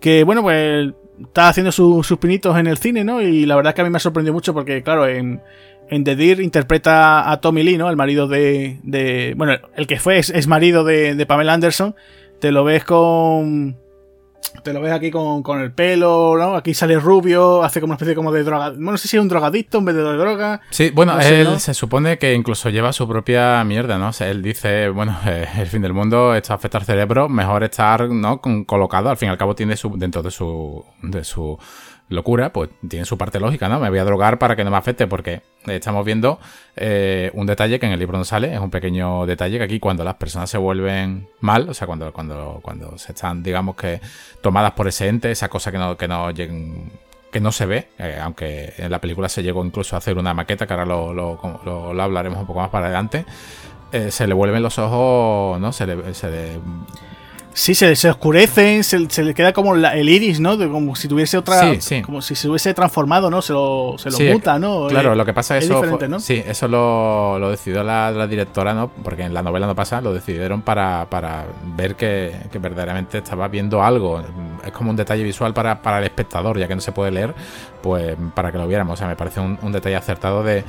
que 0.00 0.22
bueno, 0.22 0.42
pues 0.42 0.92
está 1.20 1.48
haciendo 1.48 1.72
sus 1.72 2.18
pinitos 2.18 2.56
en 2.56 2.68
el 2.68 2.78
cine, 2.78 3.04
¿no? 3.04 3.20
Y 3.20 3.44
la 3.46 3.56
verdad 3.56 3.70
es 3.70 3.74
que 3.74 3.80
a 3.80 3.84
mí 3.84 3.90
me 3.90 3.96
ha 3.96 4.00
sorprendido 4.00 4.32
mucho 4.32 4.54
porque, 4.54 4.82
claro, 4.82 5.08
en, 5.08 5.42
en 5.90 6.04
The 6.04 6.14
Deer 6.14 6.40
interpreta 6.40 7.30
a 7.30 7.40
Tommy 7.40 7.64
Lee, 7.64 7.76
¿no? 7.76 7.90
El 7.90 7.96
marido 7.96 8.28
de, 8.28 8.78
de 8.84 9.34
bueno, 9.36 9.54
el 9.74 9.88
que 9.88 9.98
fue 9.98 10.18
es, 10.18 10.46
marido 10.46 10.84
de, 10.84 11.26
Pamela 11.26 11.52
Anderson. 11.52 11.96
te 12.38 12.52
lo 12.52 12.62
ves 12.62 12.84
con 12.84 13.76
te 14.62 14.72
lo 14.72 14.80
ves 14.80 14.92
aquí 14.92 15.10
con, 15.10 15.60
el 15.60 15.72
pelo, 15.72 16.36
¿no? 16.36 16.56
Aquí 16.56 16.74
sale 16.74 16.98
rubio, 16.98 17.62
hace 17.62 17.80
como 17.80 17.92
una 17.92 17.96
especie 17.96 18.14
como 18.14 18.32
de 18.32 18.42
droga. 18.42 18.70
Bueno, 18.70 18.92
no 18.92 18.98
sé 18.98 19.08
si 19.08 19.16
es 19.16 19.22
un 19.22 19.28
drogadicto 19.28 19.78
en 19.78 19.84
vez 19.84 19.94
de 19.94 20.02
droga. 20.02 20.60
Sí, 20.70 20.90
bueno, 20.90 21.18
él 21.20 21.60
se 21.60 21.74
supone 21.74 22.18
que 22.18 22.34
incluso 22.34 22.70
lleva 22.70 22.92
su 22.92 23.06
propia 23.08 23.62
mierda, 23.64 23.98
¿no? 23.98 24.08
O 24.08 24.12
sea, 24.12 24.28
él 24.30 24.42
dice, 24.42 24.88
bueno, 24.88 25.16
eh, 25.26 25.46
el 25.58 25.66
fin 25.66 25.82
del 25.82 25.92
mundo, 25.92 26.34
esto 26.34 26.54
afecta 26.54 26.78
al 26.78 26.84
cerebro, 26.84 27.28
mejor 27.28 27.64
estar, 27.64 28.08
¿no? 28.08 28.40
colocado, 28.66 29.10
al 29.10 29.16
fin 29.16 29.28
y 29.28 29.30
al 29.30 29.38
cabo 29.38 29.54
tiene 29.54 29.76
su, 29.76 29.96
dentro 29.96 30.22
de 30.22 30.30
su, 30.30 30.84
de 31.02 31.24
su 31.24 31.58
locura, 32.08 32.52
pues 32.52 32.70
tiene 32.88 33.04
su 33.04 33.18
parte 33.18 33.40
lógica, 33.40 33.68
¿no? 33.68 33.80
Me 33.80 33.90
voy 33.90 33.98
a 33.98 34.04
drogar 34.04 34.38
para 34.38 34.54
que 34.54 34.64
no 34.64 34.70
me 34.70 34.76
afecte, 34.76 35.06
porque 35.06 35.42
estamos 35.66 36.04
viendo 36.04 36.38
eh, 36.76 37.30
un 37.34 37.46
detalle 37.46 37.78
que 37.78 37.86
en 37.86 37.92
el 37.92 37.98
libro 37.98 38.18
no 38.18 38.24
sale, 38.24 38.54
es 38.54 38.60
un 38.60 38.70
pequeño 38.70 39.26
detalle 39.26 39.58
que 39.58 39.64
aquí 39.64 39.80
cuando 39.80 40.04
las 40.04 40.14
personas 40.14 40.50
se 40.50 40.58
vuelven 40.58 41.28
mal, 41.40 41.68
o 41.68 41.74
sea, 41.74 41.86
cuando, 41.86 42.12
cuando, 42.12 42.60
cuando 42.62 42.96
se 42.98 43.12
están, 43.12 43.42
digamos 43.42 43.76
que, 43.76 44.00
tomadas 44.40 44.72
por 44.72 44.88
ese 44.88 45.08
ente, 45.08 45.30
esa 45.30 45.48
cosa 45.48 45.72
que 45.72 45.78
no, 45.78 45.96
que 45.96 46.08
no 46.08 46.28
que 47.32 47.40
no 47.40 47.52
se 47.52 47.66
ve, 47.66 47.88
eh, 47.98 48.18
aunque 48.22 48.72
en 48.78 48.90
la 48.90 49.00
película 49.00 49.28
se 49.28 49.42
llegó 49.42 49.64
incluso 49.64 49.94
a 49.94 49.98
hacer 49.98 50.16
una 50.16 50.32
maqueta, 50.32 50.66
que 50.66 50.72
ahora 50.72 50.86
lo, 50.86 51.12
lo, 51.12 52.02
hablaremos 52.02 52.38
un 52.40 52.46
poco 52.46 52.60
más 52.60 52.70
para 52.70 52.86
adelante, 52.86 53.26
eh, 53.92 54.10
se 54.10 54.26
le 54.26 54.34
vuelven 54.34 54.62
los 54.62 54.78
ojos, 54.78 55.60
¿no? 55.60 55.72
Se 55.72 56.14
se 56.14 56.30
le 56.30 56.60
Sí, 57.56 57.74
se, 57.74 57.96
se 57.96 58.10
oscurecen, 58.10 58.84
se, 58.84 59.24
le 59.24 59.32
queda 59.32 59.54
como 59.54 59.74
el 59.74 60.08
iris, 60.10 60.40
¿no? 60.40 60.58
como 60.70 60.94
si 60.94 61.08
tuviese 61.08 61.38
otra. 61.38 61.72
Como 62.04 62.20
si 62.20 62.34
se 62.34 62.50
hubiese 62.50 62.74
transformado, 62.74 63.30
¿no? 63.30 63.40
Se 63.40 63.54
lo, 63.54 63.94
se 63.96 64.10
lo 64.10 64.18
muta, 64.30 64.58
¿no? 64.58 64.88
Claro, 64.88 65.14
lo 65.14 65.24
que 65.24 65.32
pasa 65.32 65.56
es 65.56 65.64
eso. 65.64 65.82
¿no? 66.06 66.20
Sí, 66.20 66.42
eso 66.46 66.68
lo, 66.68 67.38
lo 67.38 67.50
decidió 67.50 67.82
la, 67.82 68.26
directora, 68.26 68.74
¿no? 68.74 68.88
Porque 69.02 69.22
en 69.22 69.32
la 69.32 69.42
novela 69.42 69.66
no 69.66 69.74
pasa, 69.74 70.02
lo 70.02 70.12
decidieron 70.12 70.60
para, 70.60 71.06
para 71.08 71.46
ver 71.74 71.96
que, 71.96 72.36
verdaderamente 72.60 73.18
estaba 73.18 73.48
viendo 73.48 73.82
algo. 73.82 74.22
Es 74.62 74.72
como 74.72 74.90
un 74.90 74.96
detalle 74.96 75.22
visual 75.22 75.54
para, 75.54 75.80
para, 75.80 76.00
el 76.00 76.04
espectador, 76.04 76.58
ya 76.58 76.68
que 76.68 76.74
no 76.74 76.82
se 76.82 76.92
puede 76.92 77.10
leer, 77.10 77.34
pues 77.82 78.18
para 78.34 78.52
que 78.52 78.58
lo 78.58 78.68
viéramos. 78.68 78.92
O 78.92 78.96
sea, 78.98 79.08
me 79.08 79.16
parece 79.16 79.40
un, 79.40 79.72
detalle 79.72 79.96
acertado 79.96 80.42
de, 80.42 80.62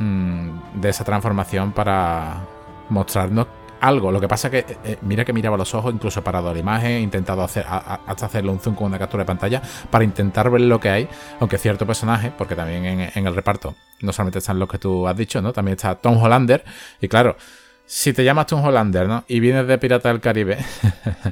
mm, 0.00 0.80
de 0.80 0.88
esa 0.88 1.04
transformación 1.04 1.70
para 1.70 2.40
mostrarnos 2.88 3.46
algo. 3.80 4.10
Lo 4.10 4.20
que 4.20 4.28
pasa 4.28 4.50
que, 4.50 4.58
eh, 4.58 4.76
eh, 4.84 4.98
mira 5.02 5.24
que 5.24 5.32
miraba 5.32 5.56
los 5.56 5.74
ojos, 5.74 5.92
incluso 5.92 6.22
parado 6.22 6.52
la 6.52 6.58
imagen, 6.58 6.90
he 6.92 7.00
intentado 7.00 7.42
hacer, 7.42 7.64
hasta 7.68 8.26
hacerle 8.26 8.50
un 8.50 8.60
zoom 8.60 8.74
con 8.74 8.86
una 8.86 8.98
captura 8.98 9.22
de 9.22 9.26
pantalla 9.26 9.62
para 9.90 10.04
intentar 10.04 10.50
ver 10.50 10.62
lo 10.62 10.80
que 10.80 10.88
hay. 10.88 11.08
Aunque 11.40 11.58
cierto 11.58 11.86
personaje, 11.86 12.32
porque 12.36 12.54
también 12.54 12.84
en, 13.14 13.26
el 13.26 13.34
reparto 13.34 13.74
no 14.00 14.12
solamente 14.12 14.38
están 14.38 14.58
los 14.58 14.68
que 14.68 14.78
tú 14.78 15.06
has 15.06 15.16
dicho, 15.16 15.40
¿no? 15.42 15.52
También 15.52 15.76
está 15.76 15.94
Tom 15.96 16.22
Hollander. 16.22 16.64
Y 17.00 17.08
claro, 17.08 17.36
si 17.84 18.12
te 18.12 18.24
llamas 18.24 18.46
Tom 18.46 18.64
Hollander, 18.64 19.06
¿no? 19.08 19.24
Y 19.28 19.40
vienes 19.40 19.66
de 19.66 19.78
Pirata 19.78 20.08
del 20.08 20.20
Caribe. 20.20 20.58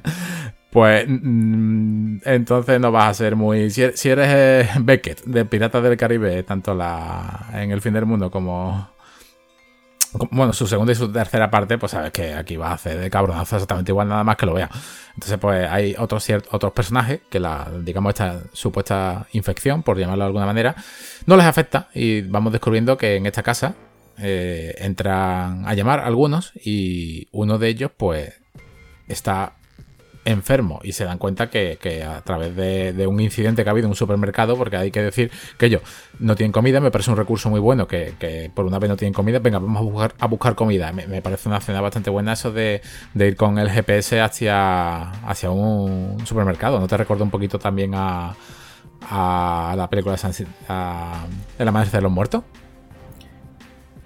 pues 0.70 1.06
mm, 1.08 2.16
entonces 2.24 2.80
no 2.80 2.90
vas 2.90 3.10
a 3.10 3.14
ser 3.14 3.36
muy... 3.36 3.70
Si 3.70 3.82
eres, 3.82 4.28
eh, 4.28 4.68
Beckett 4.80 5.24
de 5.24 5.44
Piratas 5.44 5.82
del 5.82 5.96
Caribe, 5.96 6.42
tanto 6.42 6.74
la 6.74 7.50
en 7.52 7.70
El 7.70 7.80
Fin 7.80 7.92
del 7.92 8.06
Mundo 8.06 8.30
como 8.30 8.93
bueno, 10.30 10.52
su 10.52 10.66
segunda 10.66 10.92
y 10.92 10.96
su 10.96 11.10
tercera 11.10 11.50
parte, 11.50 11.78
pues 11.78 11.92
sabes 11.92 12.12
que 12.12 12.34
aquí 12.34 12.56
va 12.56 12.68
a 12.70 12.74
hacer 12.74 12.98
de 12.98 13.10
cabronazo 13.10 13.56
exactamente 13.56 13.92
igual, 13.92 14.08
nada 14.08 14.24
más 14.24 14.36
que 14.36 14.46
lo 14.46 14.54
vea. 14.54 14.70
Entonces, 15.14 15.38
pues 15.38 15.68
hay 15.68 15.94
otros, 15.98 16.26
otros 16.50 16.72
personajes 16.72 17.20
que 17.28 17.40
digamos, 17.82 18.10
esta 18.10 18.40
supuesta 18.52 19.26
infección, 19.32 19.82
por 19.82 19.98
llamarlo 19.98 20.24
de 20.24 20.28
alguna 20.28 20.46
manera, 20.46 20.74
no 21.26 21.36
les 21.36 21.46
afecta 21.46 21.88
y 21.94 22.22
vamos 22.22 22.52
descubriendo 22.52 22.96
que 22.96 23.16
en 23.16 23.26
esta 23.26 23.42
casa 23.42 23.74
eh, 24.18 24.74
entran 24.78 25.66
a 25.66 25.74
llamar 25.74 26.00
algunos 26.00 26.52
y 26.54 27.28
uno 27.32 27.58
de 27.58 27.68
ellos, 27.68 27.90
pues, 27.96 28.34
está 29.08 29.54
enfermo 30.24 30.80
y 30.82 30.92
se 30.92 31.04
dan 31.04 31.18
cuenta 31.18 31.50
que, 31.50 32.04
a 32.04 32.20
través 32.22 32.56
de, 32.56 33.06
un 33.06 33.20
incidente 33.20 33.62
que 33.62 33.70
ha 33.70 33.72
habido 33.72 33.86
en 33.86 33.90
un 33.90 33.96
supermercado, 33.96 34.56
porque 34.56 34.76
hay 34.76 34.90
que 34.90 35.02
decir 35.02 35.30
que 35.58 35.66
ellos 35.66 35.82
no 36.18 36.34
tienen 36.36 36.52
comida, 36.52 36.80
me 36.80 36.90
parece 36.90 37.10
un 37.10 37.16
recurso 37.16 37.50
muy 37.50 37.60
bueno 37.60 37.86
que, 37.86 38.50
por 38.54 38.64
una 38.64 38.78
vez 38.78 38.90
no 38.90 38.96
tienen 38.96 39.12
comida, 39.12 39.38
venga, 39.38 39.58
vamos 39.58 39.80
a 39.80 39.84
buscar, 39.84 40.14
a 40.18 40.26
buscar 40.26 40.54
comida. 40.54 40.92
Me, 40.92 41.22
parece 41.22 41.48
una 41.48 41.58
escena 41.58 41.80
bastante 41.80 42.10
buena 42.10 42.32
eso 42.32 42.52
de, 42.52 42.80
ir 43.14 43.36
con 43.36 43.58
el 43.58 43.70
GPS 43.70 44.20
hacia, 44.20 45.10
hacia 45.28 45.50
un 45.50 46.24
supermercado. 46.26 46.80
¿No 46.80 46.86
te 46.86 46.96
recuerda 46.96 47.24
un 47.24 47.30
poquito 47.30 47.58
también 47.58 47.92
a, 47.94 48.34
a 49.10 49.74
la 49.76 49.88
película 49.88 50.12
de 50.12 50.18
San, 50.18 50.32
a, 50.68 51.26
El 51.58 51.68
Amanecer 51.68 51.98
de 51.98 52.02
los 52.02 52.12
Muertos? 52.12 52.44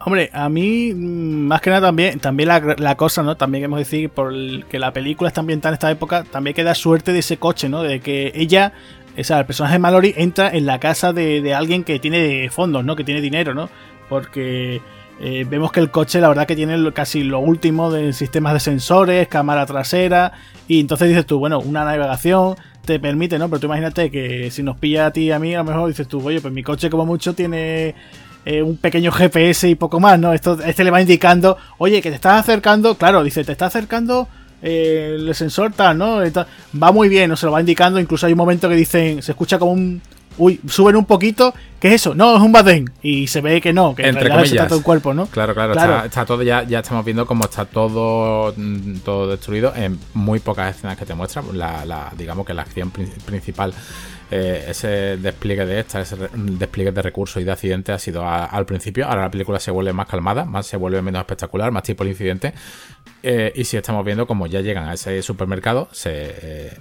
Hombre, 0.09 0.31
a 0.33 0.49
mí, 0.49 0.95
mm, 0.95 1.49
más 1.49 1.61
que 1.61 1.69
nada 1.69 1.89
también, 1.89 2.19
también 2.19 2.49
la, 2.49 2.97
cosa, 2.97 3.23
¿no? 3.23 3.37
También 3.37 3.65
hemos 3.65 3.79
decir, 3.79 4.09
por 4.09 4.33
que 4.65 4.79
la 4.79 4.91
película 4.91 5.29
está 5.29 5.43
ambientada 5.43 5.73
en 5.73 5.75
esta 5.75 5.91
época, 5.91 6.25
también 6.25 6.57
queda 6.57 6.75
suerte 6.75 7.13
de 7.13 7.19
ese 7.19 7.37
coche, 7.37 7.69
¿no? 7.69 7.83
De 7.83 8.01
que 8.01 8.33
ella, 8.35 8.73
o 9.19 9.23
sea, 9.23 9.41
el 9.41 9.45
personaje 9.45 9.75
de 9.75 9.81
Mallory 9.81 10.15
entra 10.17 10.49
en 10.49 10.65
la 10.65 10.81
casa 10.81 11.13
de, 11.13 11.53
alguien 11.55 11.85
que 11.85 11.99
tiene 11.99 12.49
fondos, 12.49 12.87
¿no? 12.87 12.97
Que 12.97 13.05
tiene 13.05 13.21
dinero, 13.21 13.53
¿no? 13.53 13.69
Porque 14.09 14.81
eh, 15.21 15.45
vemos 15.47 15.73
que 15.73 15.81
el 15.81 15.91
coche, 15.91 16.23
la 16.23 16.29
verdad, 16.29 16.47
que 16.47 16.57
tiene 16.57 16.91
casi 16.95 17.23
lo 17.23 17.41
último 17.41 17.91
de 17.91 18.15
sistemas 18.15 18.55
de 18.55 18.61
sensores, 18.61 19.29
cámara 19.29 19.67
trasera, 19.67 20.33
y 20.69 20.81
entonces 20.81 21.09
dices 21.09 21.27
tú, 21.27 21.39
bueno, 21.39 21.59
una 21.61 21.85
navegación 21.85 22.57
te 22.87 22.99
permite, 22.99 23.39
¿no? 23.39 23.51
Pero 23.51 23.61
tú 23.61 23.67
imagínate 23.67 24.11
que 24.11 24.51
si 24.51 24.63
nos 24.63 24.79
pilla 24.79 25.05
a 25.05 25.11
ti 25.11 25.25
y 25.25 25.33
a 25.33 25.39
mí, 25.39 25.55
a 25.55 25.59
lo 25.59 25.65
mejor 25.65 25.89
dices 25.89 26.09
tú, 26.09 26.27
oye, 26.27 26.41
pues 26.41 26.55
mi 26.55 26.63
coche 26.63 26.89
como 26.89 27.05
mucho 27.05 27.35
tiene 27.35 27.95
eh, 28.45 28.63
un 28.63 28.77
pequeño 28.77 29.13
GPS 29.13 29.69
y 29.69 29.75
poco 29.75 30.01
más, 30.01 30.19
¿no? 30.19 30.33
Esto, 30.33 30.59
este 30.65 30.85
le 30.85 30.91
va 30.91 31.01
indicando, 31.01 31.57
oye, 31.79 32.01
que 32.01 32.11
te 32.11 32.17
estás 32.17 32.41
acercando, 32.41 32.97
claro, 32.97 33.23
dice, 33.23 33.45
te 33.45 33.53
está 33.53 33.67
acercando 33.67 34.29
eh, 34.63 35.17
el 35.19 35.35
sensor 35.35 35.73
tal, 35.73 35.99
¿no? 35.99 36.19
va 36.81 36.93
muy 36.93 37.09
bien, 37.09 37.31
¿no? 37.31 37.37
Se 37.37 37.47
lo 37.47 37.53
va 37.53 37.61
indicando, 37.61 38.01
incluso 38.01 38.27
hay 38.27 38.33
un 38.33 38.39
momento 38.39 38.69
que 38.69 38.75
dicen, 38.75 39.23
se 39.23 39.33
escucha 39.33 39.59
como 39.59 39.73
un... 39.73 40.03
Uy, 40.41 40.61
suben 40.69 40.95
un 40.95 41.05
poquito, 41.05 41.53
¿qué 41.81 41.89
es 41.89 41.95
eso? 41.95 42.15
No, 42.15 42.37
es 42.37 42.43
un 42.43 42.53
badén. 42.53 42.89
Y 43.03 43.27
se 43.27 43.41
ve 43.41 43.61
que 43.61 43.73
no, 43.73 43.97
que 43.97 44.07
en 44.07 44.15
realidad 44.15 44.45
se 44.45 44.55
trata 44.55 44.69
de 44.71 44.77
un 44.77 44.83
cuerpo, 44.85 45.13
¿no? 45.13 45.27
Claro, 45.27 45.53
claro, 45.53 45.73
Está, 46.05 46.25
todo, 46.25 46.45
ya, 46.45 46.63
ya 46.63 46.79
estamos 46.79 47.05
viendo 47.05 47.27
cómo 47.27 47.47
está 47.47 47.65
todo, 47.65 48.55
mm, 48.57 48.99
todo 48.99 49.27
destruido 49.27 49.73
en 49.75 49.99
muy 50.15 50.39
pocas 50.39 50.77
escenas 50.77 50.97
que 50.97 51.05
te 51.05 51.15
muestran. 51.15 51.59
La, 51.59 52.13
digamos 52.17 52.47
que 52.47 52.55
la 52.55 52.63
acción 52.63 52.93
principal 52.93 53.75
eh, 54.31 54.67
ese 54.69 55.17
despliegue 55.17 55.65
de 55.65 55.81
esta, 55.81 56.01
ese 56.03 56.17
despliegue 56.35 56.93
de 56.93 57.01
recursos 57.01 57.41
y 57.41 57.45
de 57.45 57.53
accidentes 57.53 57.95
ha 57.95 57.99
sido 57.99 58.29
al 58.29 58.67
principio. 58.67 59.07
Ahora 59.07 59.23
la 59.23 59.31
película 59.31 59.59
se 59.59 59.71
vuelve 59.71 59.93
más 59.93 60.07
calmada, 60.07 60.45
más 60.45 60.67
se 60.67 60.77
vuelve 60.77 61.01
menos 61.01 61.21
espectacular, 61.21 61.73
más 61.73 61.83
tipo 61.83 62.03
el 62.03 62.11
incidente. 62.11 62.53
Eh, 63.23 63.53
y 63.55 63.65
si 63.65 63.77
estamos 63.77 64.05
viendo 64.05 64.27
como 64.27 64.47
ya 64.47 64.61
llegan 64.61 64.89
a 64.89 64.95
ese 64.95 65.23
supermercado, 65.23 65.89
se 65.93 66.11
eh, 66.13 66.79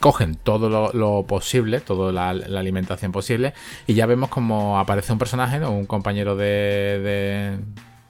cogen 0.00 0.36
todo 0.36 0.92
lo, 0.92 1.26
posible, 1.26 1.80
toda 1.80 2.12
la, 2.12 2.28
alimentación 2.28 3.10
posible, 3.10 3.54
y 3.86 3.94
ya 3.94 4.06
vemos 4.06 4.28
como 4.28 4.78
aparece 4.78 5.12
un 5.12 5.18
personaje, 5.18 5.64
un 5.64 5.86
compañero 5.86 6.36
de, 6.36 7.58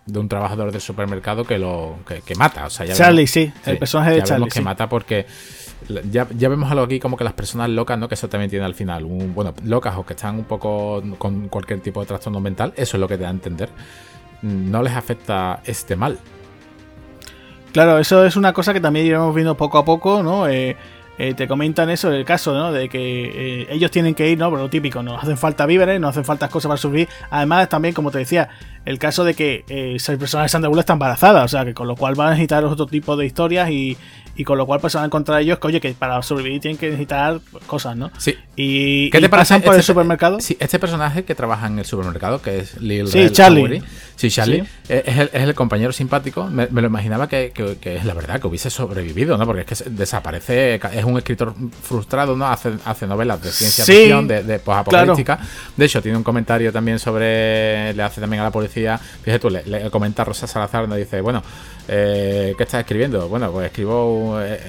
de, 0.06 0.18
un 0.18 0.28
trabajador 0.28 0.72
del 0.72 0.80
supermercado 0.80 1.44
que 1.44 1.58
lo 1.58 1.98
que, 2.04 2.34
mata. 2.34 2.66
O 2.66 2.70
sea, 2.70 2.84
ya 2.84 2.94
Charlie, 2.94 3.26
sí, 3.26 3.52
el 3.64 3.78
personaje 3.78 4.12
de 4.12 4.22
Charlie. 4.22 4.50
que 4.50 4.60
mata 4.60 4.88
porque 4.88 5.26
ya, 6.10 6.24
vemos 6.24 6.70
algo 6.70 6.84
aquí 6.84 6.98
como 6.98 7.16
que 7.16 7.24
las 7.24 7.32
personas 7.32 7.70
locas, 7.70 7.98
¿no? 7.98 8.08
Que 8.08 8.14
eso 8.14 8.28
también 8.28 8.50
tiene 8.50 8.64
al 8.64 8.74
final, 8.74 9.04
bueno, 9.04 9.54
locas 9.64 9.96
o 9.96 10.04
que 10.04 10.14
están 10.14 10.36
un 10.36 10.44
poco 10.44 11.02
con 11.18 11.48
cualquier 11.48 11.80
tipo 11.80 12.00
de 12.00 12.06
trastorno 12.06 12.40
mental, 12.40 12.72
eso 12.76 12.96
es 12.96 13.00
lo 13.00 13.08
que 13.08 13.16
te 13.16 13.22
da 13.22 13.28
a 13.28 13.32
entender. 13.32 13.68
No 14.42 14.82
les 14.82 14.94
afecta 14.94 15.60
este 15.64 15.96
mal. 15.96 16.18
Claro, 17.72 17.98
eso 17.98 18.24
es 18.24 18.36
una 18.36 18.52
cosa 18.52 18.72
que 18.72 18.80
también 18.80 19.06
iremos 19.06 19.34
viendo 19.34 19.56
poco 19.56 19.78
a 19.78 19.84
poco, 19.84 20.22
¿no? 20.22 20.48
Eh, 20.48 20.76
eh, 21.20 21.34
te 21.34 21.48
comentan 21.48 21.90
eso, 21.90 22.12
el 22.12 22.24
caso, 22.24 22.54
¿no? 22.54 22.70
De 22.70 22.88
que 22.88 23.62
eh, 23.62 23.66
ellos 23.70 23.90
tienen 23.90 24.14
que 24.14 24.30
ir, 24.30 24.38
¿no? 24.38 24.50
Por 24.50 24.60
lo 24.60 24.70
típico, 24.70 25.02
nos 25.02 25.20
hacen 25.20 25.36
falta 25.36 25.66
víveres, 25.66 26.00
nos 26.00 26.10
hacen 26.10 26.24
falta 26.24 26.48
cosas 26.48 26.68
para 26.68 26.76
subir. 26.76 27.08
Además, 27.30 27.68
también, 27.68 27.92
como 27.92 28.12
te 28.12 28.18
decía, 28.18 28.48
el 28.84 29.00
caso 29.00 29.24
de 29.24 29.34
que 29.34 29.64
eh, 29.68 29.94
esa 29.96 30.16
persona 30.16 30.44
de 30.44 30.48
Sandra 30.48 30.70
está 30.78 30.92
embarazada, 30.92 31.42
o 31.42 31.48
sea, 31.48 31.64
que 31.64 31.74
con 31.74 31.88
lo 31.88 31.96
cual 31.96 32.14
van 32.14 32.28
a 32.28 32.30
necesitar 32.30 32.64
otro 32.64 32.86
tipo 32.86 33.16
de 33.16 33.26
historias 33.26 33.68
y, 33.68 33.98
y 34.38 34.44
con 34.44 34.56
lo 34.56 34.66
cual 34.66 34.78
pues 34.78 34.92
se 34.92 34.98
van 34.98 35.02
a 35.02 35.06
encontrar 35.06 35.40
ellos 35.40 35.58
que, 35.58 35.66
oye, 35.66 35.80
que 35.80 35.92
para 35.94 36.22
sobrevivir 36.22 36.60
tienen 36.60 36.78
que 36.78 36.86
necesitar 36.86 37.40
cosas, 37.66 37.96
¿no? 37.96 38.12
Sí. 38.18 38.36
Y, 38.54 39.10
¿Qué 39.10 39.20
te 39.20 39.28
por 39.28 39.40
el 39.40 39.62
este 39.62 39.82
supermercado. 39.82 40.40
Sí, 40.40 40.56
este 40.60 40.78
personaje 40.78 41.24
que 41.24 41.34
trabaja 41.34 41.66
en 41.66 41.80
el 41.80 41.84
supermercado, 41.84 42.40
que 42.40 42.60
es 42.60 42.80
Lil 42.80 43.08
Sí, 43.08 43.30
Charlie. 43.30 43.82
Sí, 44.14 44.30
Charlie. 44.30 44.64
Eh, 44.88 45.02
es, 45.06 45.18
el, 45.18 45.30
es, 45.32 45.42
el, 45.42 45.54
compañero 45.56 45.92
simpático. 45.92 46.46
Me, 46.46 46.68
lo 46.70 46.86
imaginaba 46.86 47.28
que, 47.28 47.52
que, 47.52 47.96
es 47.96 48.04
la 48.04 48.14
verdad, 48.14 48.40
que 48.40 48.46
hubiese 48.46 48.70
sobrevivido, 48.70 49.36
¿no? 49.36 49.44
Porque 49.44 49.62
es 49.62 49.82
que 49.82 49.90
desaparece, 49.90 50.76
es 50.76 51.04
un 51.04 51.18
escritor 51.18 51.54
frustrado, 51.82 52.36
¿no? 52.36 52.46
Hace, 52.46 52.74
hace 52.84 53.08
novelas 53.08 53.42
de 53.42 53.50
ciencia 53.50 53.84
ficción, 53.84 54.28
de, 54.28 54.44
de 54.44 54.54
apocalíptica. 54.54 55.40
De 55.76 55.84
hecho, 55.84 56.00
tiene 56.00 56.16
un 56.16 56.24
comentario 56.24 56.72
también 56.72 57.00
sobre. 57.00 57.92
Le 57.92 58.02
hace 58.04 58.20
también 58.20 58.42
a 58.42 58.44
la 58.44 58.52
policía. 58.52 58.98
Fíjate 58.98 59.40
tú, 59.40 59.50
le, 59.50 59.64
le 59.64 59.90
comenta 59.90 60.22
a 60.22 60.26
Rosa 60.26 60.46
Salazar, 60.46 60.82
donde 60.82 60.98
dice, 60.98 61.20
bueno. 61.20 61.42
Eh, 61.88 62.54
¿Qué 62.56 62.62
estás 62.62 62.80
escribiendo? 62.80 63.28
Bueno, 63.28 63.50
pues 63.50 63.66
escribo 63.66 64.38
eh, 64.42 64.60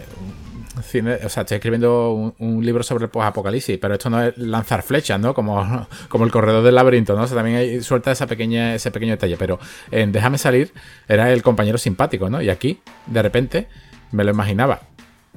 o 1.25 1.29
sea, 1.29 1.41
estoy 1.41 1.55
escribiendo 1.55 2.33
un, 2.37 2.65
libro 2.65 2.83
sobre 2.83 3.05
el 3.05 3.09
post-apocalipsis, 3.09 3.77
pero 3.77 3.95
esto 3.95 4.09
no 4.09 4.21
es 4.23 4.37
lanzar 4.37 4.81
flechas, 4.81 5.19
¿no? 5.19 5.33
Como, 5.33 5.87
como 6.09 6.23
el 6.25 6.31
corredor 6.31 6.63
del 6.63 6.75
laberinto, 6.75 7.15
¿no? 7.15 7.23
O 7.23 7.27
sea, 7.27 7.35
también 7.35 7.57
hay, 7.57 7.81
suelta 7.81 8.11
ese 8.11 8.27
pequeño 8.27 8.71
detalle, 8.71 9.35
pero 9.37 9.59
en 9.91 10.11
Déjame 10.11 10.37
salir 10.37 10.73
era 11.07 11.31
el 11.31 11.43
compañero 11.43 11.77
simpático, 11.77 12.29
¿no? 12.29 12.41
Y 12.41 12.49
aquí, 12.49 12.79
de 13.07 13.21
repente, 13.21 13.67
me 14.11 14.23
lo 14.23 14.31
imaginaba 14.31 14.81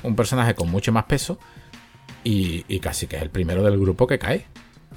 un 0.03 0.17
personaje 0.17 0.55
con 0.55 0.71
mucho 0.71 0.93
más 0.93 1.05
peso 1.05 1.39
y 2.25 2.79
casi 2.79 3.09
que 3.09 3.17
es 3.17 3.23
el 3.23 3.31
primero 3.31 3.65
del 3.65 3.79
grupo 3.79 4.07
que 4.07 4.19
cae. 4.19 4.47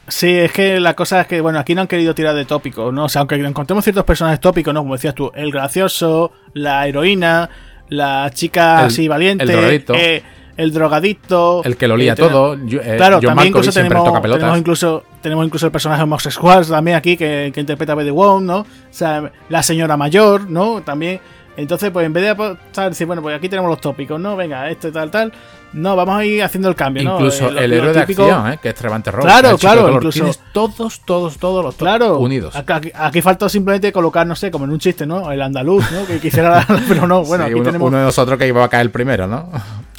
Sí, 0.08 0.30
es 0.32 0.52
que 0.52 0.80
la 0.80 0.94
cosa 0.94 1.22
es 1.22 1.28
que, 1.28 1.42
bueno, 1.42 1.60
aquí 1.60 1.76
no 1.76 1.82
han 1.82 1.88
querido 1.88 2.14
tirar 2.16 2.36
de 2.36 2.46
tópico, 2.46 2.92
¿no? 2.92 3.06
O 3.06 3.10
sea, 3.10 3.22
aunque 3.22 3.36
encontremos 3.36 3.84
ciertos 3.84 4.04
personajes 4.04 4.40
tópicos, 4.40 4.74
¿no? 4.74 4.82
Como 4.82 4.94
decías 4.96 5.16
tú, 5.16 5.32
el 5.36 5.52
gracioso, 5.52 6.32
la 6.54 6.88
heroína, 6.88 7.50
la 7.90 8.30
chica 8.34 8.80
El- 8.82 8.86
así 8.88 9.08
valiente, 9.08 9.44
el 9.44 9.50
drogadicto. 9.52 9.94
eh, 9.96 10.24
el 10.58 10.72
drogadicto. 10.72 11.62
El 11.66 11.76
que 11.78 11.88
lo 11.88 11.98
lía 11.98 12.16
todo. 12.16 12.56
yo- 12.66 12.80
eh, 12.82 12.96
Claro, 12.98 13.16
John 13.18 13.26
también 13.26 13.48
incluso 13.50 13.72
Malkovich 13.72 13.74
tenemos, 13.74 14.22
tenemos 14.40 14.58
incluso 14.60 15.04
tenemos 15.22 15.46
incluso 15.46 15.66
el 15.66 15.72
personaje 15.72 16.04
homosexual 16.04 16.66
también 16.68 16.98
aquí 16.98 17.18
que, 17.18 17.52
que 17.54 17.60
interpreta 17.60 17.92
a 17.92 17.96
Betty 17.96 18.12
Wong, 18.12 18.44
¿no? 18.44 18.60
O 18.60 18.66
sea, 18.92 19.32
la 19.50 19.64
señora 19.64 19.98
mayor, 19.98 20.50
¿no? 20.50 20.82
También. 20.82 21.20
Entonces, 21.58 21.90
pues 21.92 22.06
en 22.06 22.12
vez 22.14 22.24
de 22.24 22.30
apostar, 22.32 22.90
decir, 22.90 23.08
bueno, 23.08 23.22
pues 23.22 23.36
aquí 23.36 23.48
tenemos 23.50 23.70
los 23.70 23.80
tópicos, 23.82 24.20
¿no? 24.20 24.36
Venga, 24.36 24.70
este 24.70 24.92
tal, 24.92 25.10
tal. 25.10 25.32
No, 25.76 25.96
vamos 25.96 26.16
a 26.18 26.26
ir 26.26 26.42
haciendo 26.42 26.70
el 26.70 26.76
cambio. 26.76 27.04
Incluso 27.04 27.50
el 27.50 27.74
héroe 27.74 27.92
de 27.92 28.02
típico- 28.06 28.24
acción, 28.24 28.54
¿eh? 28.54 28.60
que 28.62 28.70
es 28.70 28.76
Trevante 28.76 29.12
Ross. 29.12 29.26
Claro, 29.26 29.50
el 29.52 29.58
claro, 29.58 29.92
incluso- 29.92 30.20
Tienes 30.20 30.40
todos, 30.54 31.02
todos, 31.06 31.38
todos 31.38 31.66
los 31.66 31.76
Claro, 31.76 32.18
unidos. 32.20 32.56
Aquí, 32.56 32.92
aquí- 32.96 33.22
falta 33.22 33.50
simplemente 33.50 33.92
colocar, 33.92 34.26
no 34.26 34.36
sé, 34.36 34.50
como 34.52 34.64
en 34.66 34.72
un 34.72 34.80
chiste, 34.80 35.06
¿no? 35.06 35.30
El 35.32 35.42
andaluz, 35.42 35.84
¿no? 35.92 36.06
Que 36.06 36.20
quisiera, 36.20 36.66
pero 36.88 37.06
no, 37.08 37.24
bueno, 37.26 37.44
Sí, 37.44 37.50
aquí 37.52 37.60
uno, 37.60 37.64
tenemos. 37.66 37.88
uno 37.90 37.98
de 37.98 38.04
nosotros 38.06 38.40
que 38.40 38.48
iba 38.48 38.64
a 38.64 38.70
caer 38.70 38.90
primero, 38.92 39.28
¿no? 39.28 39.50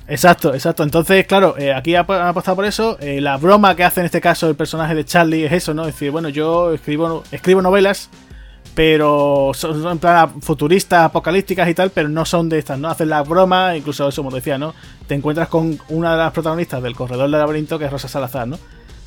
Exacto, 0.08 0.54
exacto. 0.54 0.82
Entonces, 0.82 1.26
claro, 1.26 1.56
eh, 1.58 1.74
aquí 1.74 1.94
han 1.94 2.06
apostado 2.08 2.54
por 2.56 2.64
eso. 2.64 2.96
Eh, 3.00 3.20
la 3.20 3.36
broma 3.36 3.74
que 3.74 3.84
hace 3.84 4.00
en 4.00 4.06
este 4.06 4.20
caso 4.20 4.48
el 4.48 4.54
personaje 4.54 4.94
de 4.94 5.04
Charlie 5.04 5.44
es 5.46 5.52
eso, 5.52 5.74
¿no? 5.74 5.82
Es 5.82 5.94
decir, 5.94 6.10
bueno, 6.10 6.28
yo 6.28 6.72
escribo, 6.72 7.22
escribo 7.32 7.60
novelas, 7.60 8.08
pero 8.76 9.52
son, 9.54 9.82
son 9.82 9.92
en 9.92 9.98
plan 9.98 10.42
futuristas, 10.42 11.06
apocalípticas 11.06 11.66
y 11.68 11.72
tal, 11.74 11.88
pero 11.90 12.10
no 12.10 12.26
son 12.26 12.48
de 12.50 12.58
estas, 12.58 12.78
¿no? 12.78 12.88
Hacen 12.88 13.08
la 13.08 13.22
broma, 13.22 13.74
incluso 13.74 14.06
eso, 14.06 14.22
como 14.22 14.36
decía, 14.36 14.58
¿no? 14.58 14.74
Te 15.08 15.14
encuentras 15.14 15.48
con 15.48 15.78
una 15.88 16.12
de 16.12 16.18
las 16.18 16.32
protagonistas 16.32 16.82
del 16.82 16.94
Corredor 16.94 17.22
del 17.30 17.40
Laberinto, 17.40 17.78
que 17.78 17.86
es 17.86 17.90
Rosa 17.90 18.06
Salazar, 18.06 18.46
¿no? 18.46 18.58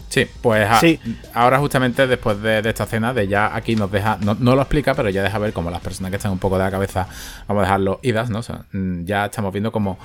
Sí, 0.09 0.25
pues 0.41 0.67
a- 0.67 0.79
Sí. 0.79 0.99
ahora 1.35 1.59
justamente 1.59 2.07
después 2.07 2.41
de, 2.41 2.63
de 2.63 2.69
esta 2.69 2.85
escena, 2.85 3.13
de 3.13 3.27
ya 3.27 3.55
aquí 3.55 3.75
nos 3.75 3.91
deja, 3.91 4.17
no, 4.21 4.35
no 4.39 4.55
lo 4.55 4.61
explica, 4.63 4.95
pero 4.95 5.07
ya 5.11 5.21
deja 5.21 5.37
ver 5.37 5.53
como 5.53 5.69
las 5.69 5.81
personas 5.81 6.09
que 6.09 6.17
están 6.17 6.31
un 6.31 6.39
poco 6.39 6.57
de 6.57 6.63
la 6.63 6.71
cabeza, 6.71 7.07
vamos 7.47 7.61
a 7.61 7.65
dejarlo 7.65 7.99
idas, 8.01 8.31
¿no? 8.31 8.39
O 8.39 8.41
sea, 8.43 8.65
mm, 8.71 9.03
ya 9.05 9.25
estamos 9.25 9.53
viendo 9.53 9.71
como 9.71 9.99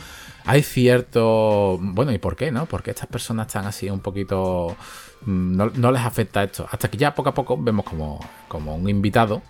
hay 0.44 0.62
cierto, 0.62 1.78
bueno, 1.80 2.12
¿y 2.12 2.18
por 2.18 2.36
qué, 2.36 2.52
no? 2.52 2.66
Porque 2.66 2.90
estas 2.90 3.06
personas 3.06 3.46
están 3.46 3.64
así 3.66 3.88
un 3.88 4.00
poquito, 4.00 4.76
mm, 5.24 5.56
no, 5.56 5.70
no 5.74 5.90
les 5.90 6.02
afecta 6.02 6.42
esto. 6.44 6.68
Hasta 6.70 6.90
que 6.90 6.98
ya 6.98 7.14
poco 7.14 7.30
a 7.30 7.34
poco 7.34 7.56
vemos 7.56 7.86
como, 7.86 8.20
como 8.46 8.74
un 8.76 8.86
invitado 8.90 9.40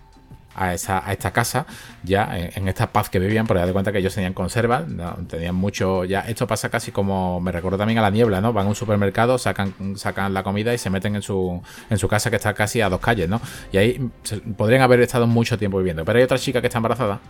a, 0.54 0.72
esa, 0.74 1.06
a 1.06 1.12
esta 1.12 1.32
casa, 1.32 1.66
ya 2.02 2.36
en, 2.38 2.50
en 2.54 2.68
esta 2.68 2.90
paz 2.92 3.08
que 3.10 3.18
vivían, 3.18 3.46
porque 3.46 3.60
ya 3.60 3.66
de 3.66 3.72
cuenta 3.72 3.92
que 3.92 3.98
ellos 3.98 4.14
tenían 4.14 4.32
conservas, 4.34 4.86
¿no? 4.88 5.12
tenían 5.28 5.54
mucho, 5.54 6.04
ya 6.04 6.20
esto 6.20 6.46
pasa 6.46 6.68
casi 6.68 6.92
como, 6.92 7.40
me 7.40 7.52
recuerdo 7.52 7.78
también 7.78 7.98
a 7.98 8.02
la 8.02 8.10
niebla, 8.10 8.40
¿no? 8.40 8.52
Van 8.52 8.66
a 8.66 8.68
un 8.68 8.74
supermercado, 8.74 9.38
sacan, 9.38 9.74
sacan 9.96 10.32
la 10.34 10.42
comida 10.42 10.72
y 10.74 10.78
se 10.78 10.90
meten 10.90 11.16
en 11.16 11.22
su, 11.22 11.60
en 11.90 11.98
su 11.98 12.08
casa 12.08 12.30
que 12.30 12.36
está 12.36 12.54
casi 12.54 12.80
a 12.80 12.88
dos 12.88 13.00
calles, 13.00 13.28
¿no? 13.28 13.40
Y 13.72 13.76
ahí 13.78 14.10
se- 14.22 14.38
podrían 14.38 14.82
haber 14.82 15.00
estado 15.00 15.26
mucho 15.26 15.58
tiempo 15.58 15.78
viviendo. 15.78 16.04
Pero 16.04 16.18
hay 16.18 16.24
otra 16.24 16.38
chica 16.38 16.60
que 16.60 16.66
está 16.68 16.78
embarazada, 16.78 17.20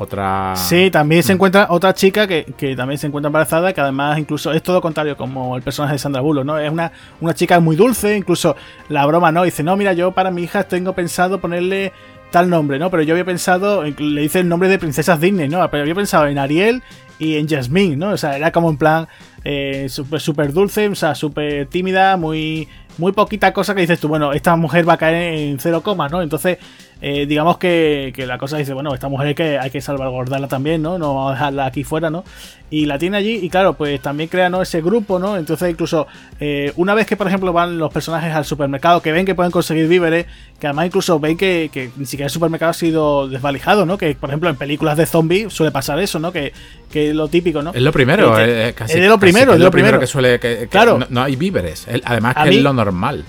otra... 0.00 0.54
Sí, 0.54 0.90
también 0.92 1.24
se 1.24 1.32
encuentra 1.32 1.66
otra 1.70 1.92
chica 1.92 2.28
que, 2.28 2.44
que 2.56 2.76
también 2.76 2.98
se 2.98 3.08
encuentra 3.08 3.26
embarazada, 3.28 3.72
que 3.72 3.80
además 3.80 4.16
incluso 4.18 4.52
es 4.52 4.62
todo 4.62 4.80
contrario, 4.80 5.16
como 5.16 5.56
el 5.56 5.62
personaje 5.62 5.94
de 5.94 5.98
Sandra 5.98 6.20
Bullock, 6.22 6.44
¿no? 6.44 6.56
Es 6.56 6.70
una, 6.70 6.92
una 7.20 7.34
chica 7.34 7.58
muy 7.58 7.74
dulce, 7.74 8.16
incluso 8.16 8.54
la 8.88 9.04
broma, 9.06 9.32
¿no? 9.32 9.42
Dice, 9.42 9.64
no, 9.64 9.76
mira, 9.76 9.92
yo 9.94 10.12
para 10.12 10.30
mi 10.30 10.42
hija 10.44 10.62
tengo 10.64 10.92
pensado 10.92 11.40
ponerle 11.40 11.92
tal 12.30 12.50
nombre, 12.50 12.78
¿no? 12.78 12.90
Pero 12.90 13.02
yo 13.02 13.14
había 13.14 13.24
pensado, 13.24 13.82
le 13.84 14.20
dice 14.20 14.40
el 14.40 14.48
nombre 14.48 14.68
de 14.68 14.78
princesas 14.78 15.20
Disney, 15.20 15.48
¿no? 15.48 15.68
Pero 15.70 15.82
había 15.82 15.94
pensado 15.94 16.26
en 16.26 16.38
Ariel 16.38 16.82
y 17.18 17.36
en 17.36 17.48
Jasmine, 17.48 17.96
¿no? 17.96 18.10
O 18.10 18.16
sea, 18.16 18.36
era 18.36 18.52
como 18.52 18.70
en 18.70 18.76
plan 18.76 19.08
eh, 19.44 19.86
súper 19.88 20.20
súper 20.20 20.52
dulce, 20.52 20.88
o 20.88 20.94
sea, 20.94 21.14
súper 21.14 21.66
tímida, 21.66 22.16
muy 22.16 22.68
muy 22.98 23.12
poquita 23.12 23.52
cosa 23.52 23.74
que 23.74 23.82
dices 23.82 24.00
tú, 24.00 24.08
bueno, 24.08 24.32
esta 24.32 24.56
mujer 24.56 24.88
va 24.88 24.94
a 24.94 24.98
caer 24.98 25.34
en 25.34 25.58
cero 25.60 25.82
coma, 25.82 26.08
¿no? 26.08 26.20
Entonces, 26.20 26.58
eh, 27.00 27.26
digamos 27.26 27.58
que, 27.58 28.12
que 28.14 28.26
la 28.26 28.38
cosa 28.38 28.56
dice, 28.58 28.72
bueno, 28.74 28.92
esta 28.92 29.08
mujer 29.08 29.28
hay 29.28 29.34
que, 29.34 29.58
hay 29.58 29.70
que 29.70 29.80
salvaguardarla 29.80 30.48
también, 30.48 30.82
¿no? 30.82 30.98
No 30.98 31.14
vamos 31.14 31.30
a 31.30 31.34
dejarla 31.34 31.66
aquí 31.66 31.84
fuera, 31.84 32.10
¿no? 32.10 32.24
Y 32.70 32.84
la 32.86 32.98
tiene 32.98 33.16
allí 33.16 33.38
y 33.42 33.48
claro, 33.48 33.74
pues 33.74 34.00
también 34.02 34.28
crea, 34.28 34.50
¿no? 34.50 34.60
Ese 34.60 34.82
grupo, 34.82 35.18
¿no? 35.18 35.36
Entonces 35.36 35.70
incluso 35.70 36.06
eh, 36.40 36.72
una 36.76 36.94
vez 36.94 37.06
que, 37.06 37.16
por 37.16 37.26
ejemplo, 37.28 37.52
van 37.52 37.78
los 37.78 37.92
personajes 37.92 38.34
al 38.34 38.44
supermercado, 38.44 39.00
que 39.00 39.12
ven 39.12 39.24
que 39.24 39.34
pueden 39.34 39.52
conseguir 39.52 39.86
víveres, 39.88 40.26
que 40.60 40.66
además 40.66 40.86
incluso 40.86 41.18
ven 41.20 41.36
que, 41.38 41.70
que 41.72 41.90
ni 41.96 42.04
siquiera 42.04 42.26
el 42.26 42.32
supermercado 42.32 42.70
ha 42.70 42.74
sido 42.74 43.28
desvalijado, 43.28 43.86
¿no? 43.86 43.96
Que, 43.96 44.14
por 44.14 44.28
ejemplo, 44.30 44.50
en 44.50 44.56
películas 44.56 44.96
de 44.98 45.06
zombies 45.06 45.52
suele 45.52 45.70
pasar 45.72 45.98
eso, 46.00 46.18
¿no? 46.18 46.32
Que, 46.32 46.52
que 46.90 47.10
es 47.10 47.14
lo 47.14 47.28
típico, 47.28 47.62
¿no? 47.62 47.72
Es 47.72 47.80
lo 47.80 47.92
primero, 47.92 48.34
Que 48.34 48.44
te- 48.44 48.68
es 48.68 48.74
casi, 48.74 48.94
es 48.94 49.00
de 49.00 49.08
lo 49.08 49.18
primero, 49.18 49.54
es 49.54 49.60
lo 49.60 49.70
primero. 49.70 49.98
que 50.00 50.06
suele. 50.06 50.38
Que, 50.40 50.66
Claro. 50.68 50.98
no, 50.98 51.06
no 51.08 51.22
hay 51.22 51.36
víveres. 51.36 51.86
Además, 52.04 52.34
que 52.34 52.50
mí- 52.50 52.56
es 52.56 52.62
lo 52.62 52.72
normal. 52.74 53.24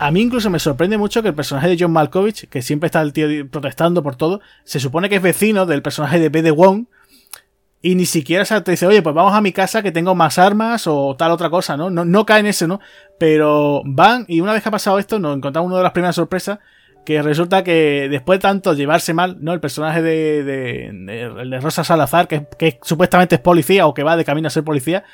A 0.00 0.10
mí 0.10 0.22
incluso 0.22 0.48
me 0.48 0.58
sorprende 0.58 0.96
mucho 0.96 1.20
que 1.20 1.28
el 1.28 1.34
personaje 1.34 1.68
de 1.68 1.76
John 1.78 1.92
Malkovich, 1.92 2.48
que 2.48 2.62
siempre 2.62 2.86
está 2.86 3.02
el 3.02 3.12
tío 3.12 3.28
protestando 3.50 4.02
por 4.02 4.16
todo, 4.16 4.40
se 4.64 4.80
supone 4.80 5.10
que 5.10 5.16
es 5.16 5.22
vecino 5.22 5.66
del 5.66 5.82
personaje 5.82 6.18
de 6.18 6.30
B. 6.30 6.40
de 6.40 6.50
Wong. 6.50 6.86
Y 7.82 7.94
ni 7.96 8.06
siquiera 8.06 8.46
se 8.46 8.58
te 8.62 8.70
dice, 8.70 8.86
oye, 8.86 9.02
pues 9.02 9.14
vamos 9.14 9.34
a 9.34 9.42
mi 9.42 9.52
casa 9.52 9.82
que 9.82 9.92
tengo 9.92 10.14
más 10.14 10.38
armas 10.38 10.86
o 10.86 11.16
tal 11.16 11.32
otra 11.32 11.50
cosa, 11.50 11.76
¿no? 11.76 11.90
No, 11.90 12.06
no 12.06 12.24
cae 12.24 12.40
en 12.40 12.46
ese, 12.46 12.66
¿no? 12.66 12.80
Pero 13.18 13.82
van 13.84 14.24
y 14.26 14.40
una 14.40 14.54
vez 14.54 14.62
que 14.62 14.70
ha 14.70 14.72
pasado 14.72 14.98
esto, 14.98 15.18
nos 15.18 15.36
encontramos 15.36 15.68
una 15.68 15.76
de 15.76 15.82
las 15.82 15.92
primeras 15.92 16.16
sorpresas, 16.16 16.60
que 17.04 17.20
resulta 17.20 17.62
que 17.62 18.08
después 18.10 18.38
de 18.38 18.42
tanto 18.42 18.72
llevarse 18.72 19.12
mal, 19.12 19.36
¿no? 19.40 19.52
El 19.52 19.60
personaje 19.60 20.00
de, 20.00 20.42
de 20.42 21.60
Rosa 21.60 21.84
Salazar, 21.84 22.26
que, 22.26 22.46
que 22.58 22.78
supuestamente 22.82 23.34
es 23.34 23.40
policía 23.42 23.86
o 23.86 23.92
que 23.92 24.02
va 24.02 24.16
de 24.16 24.24
camino 24.24 24.48
a 24.48 24.50
ser 24.50 24.64
policía, 24.64 25.04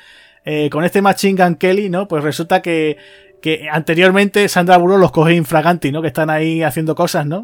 eh, 0.49 0.69
con 0.69 0.85
este 0.85 1.01
Machine 1.01 1.43
Gun 1.43 1.55
Kelly, 1.55 1.89
¿no? 1.89 2.07
Pues 2.07 2.23
resulta 2.23 2.61
que, 2.61 2.95
que 3.41 3.67
anteriormente 3.71 4.47
Sandra 4.49 4.77
Bullock 4.77 4.99
los 4.99 5.11
coge 5.11 5.35
infraganti, 5.35 5.91
¿no? 5.91 6.01
Que 6.01 6.07
están 6.07 6.29
ahí 6.29 6.63
haciendo 6.63 6.95
cosas, 6.95 7.25
¿no? 7.25 7.43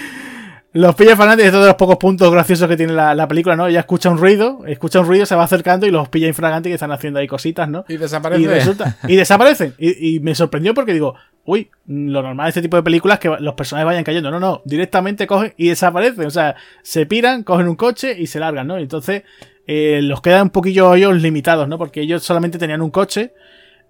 los 0.72 0.94
pilla 0.94 1.12
infraganti, 1.12 1.42
es 1.42 1.50
uno 1.50 1.60
de 1.60 1.66
los 1.68 1.76
pocos 1.76 1.96
puntos 1.96 2.30
graciosos 2.30 2.68
que 2.68 2.76
tiene 2.76 2.92
la, 2.92 3.14
la 3.14 3.26
película, 3.26 3.56
¿no? 3.56 3.66
Ella 3.66 3.80
escucha 3.80 4.10
un 4.10 4.18
ruido, 4.18 4.64
escucha 4.66 5.00
un 5.00 5.06
ruido, 5.06 5.26
se 5.26 5.34
va 5.34 5.44
acercando 5.44 5.86
y 5.86 5.90
los 5.90 6.08
pilla 6.08 6.28
infraganti 6.28 6.68
que 6.68 6.74
están 6.74 6.92
haciendo 6.92 7.20
ahí 7.20 7.26
cositas, 7.26 7.68
¿no? 7.68 7.84
Y 7.88 7.96
desaparece. 7.96 8.42
Y 8.42 8.46
resulta, 8.46 8.96
y 9.08 9.16
desaparecen. 9.16 9.74
Y, 9.78 10.16
y 10.16 10.20
me 10.20 10.34
sorprendió 10.34 10.74
porque 10.74 10.92
digo, 10.92 11.14
uy, 11.48 11.70
lo 11.86 12.22
normal 12.22 12.44
de 12.44 12.48
este 12.50 12.62
tipo 12.62 12.76
de 12.76 12.82
películas 12.82 13.16
es 13.16 13.20
que 13.20 13.42
los 13.42 13.54
personajes 13.54 13.86
vayan 13.86 14.04
cayendo. 14.04 14.30
No, 14.30 14.38
no, 14.38 14.60
directamente 14.66 15.26
cogen 15.26 15.54
y 15.56 15.68
desaparecen. 15.68 16.26
O 16.26 16.30
sea, 16.30 16.56
se 16.82 17.06
piran, 17.06 17.42
cogen 17.42 17.68
un 17.68 17.76
coche 17.76 18.14
y 18.18 18.26
se 18.26 18.38
largan, 18.38 18.66
¿no? 18.66 18.76
Entonces 18.76 19.22
eh, 19.66 20.00
los 20.02 20.20
quedan 20.20 20.42
un 20.42 20.50
poquillo 20.50 20.94
ellos 20.94 21.14
limitados, 21.22 21.66
¿no? 21.66 21.78
Porque 21.78 22.02
ellos 22.02 22.22
solamente 22.22 22.58
tenían 22.58 22.82
un 22.82 22.90
coche. 22.90 23.32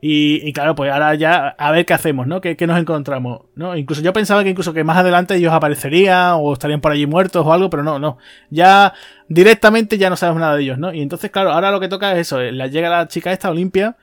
Y, 0.00 0.46
y 0.48 0.52
claro, 0.52 0.76
pues 0.76 0.92
ahora 0.92 1.14
ya 1.16 1.48
a 1.58 1.72
ver 1.72 1.84
qué 1.84 1.92
hacemos, 1.92 2.26
¿no? 2.28 2.40
¿Qué, 2.40 2.56
qué 2.56 2.68
nos 2.68 2.78
encontramos? 2.78 3.42
¿no? 3.56 3.76
Incluso 3.76 4.00
yo 4.00 4.12
pensaba 4.12 4.44
que 4.44 4.50
incluso 4.50 4.72
que 4.72 4.84
más 4.84 4.96
adelante 4.96 5.34
ellos 5.34 5.52
aparecerían 5.52 6.34
o 6.38 6.52
estarían 6.52 6.80
por 6.80 6.92
allí 6.92 7.06
muertos 7.06 7.44
o 7.44 7.52
algo, 7.52 7.68
pero 7.68 7.82
no, 7.82 7.98
no. 7.98 8.16
Ya 8.48 8.94
directamente 9.28 9.98
ya 9.98 10.08
no 10.08 10.16
sabemos 10.16 10.40
nada 10.40 10.54
de 10.56 10.62
ellos, 10.62 10.78
¿no? 10.78 10.92
Y 10.94 11.02
entonces, 11.02 11.30
claro, 11.32 11.50
ahora 11.52 11.72
lo 11.72 11.80
que 11.80 11.88
toca 11.88 12.12
es 12.12 12.18
eso. 12.20 12.40
eh, 12.40 12.52
La 12.52 12.68
llega 12.68 12.88
la 12.88 13.08
chica 13.08 13.32
esta, 13.32 13.50
Olimpia, 13.50 13.96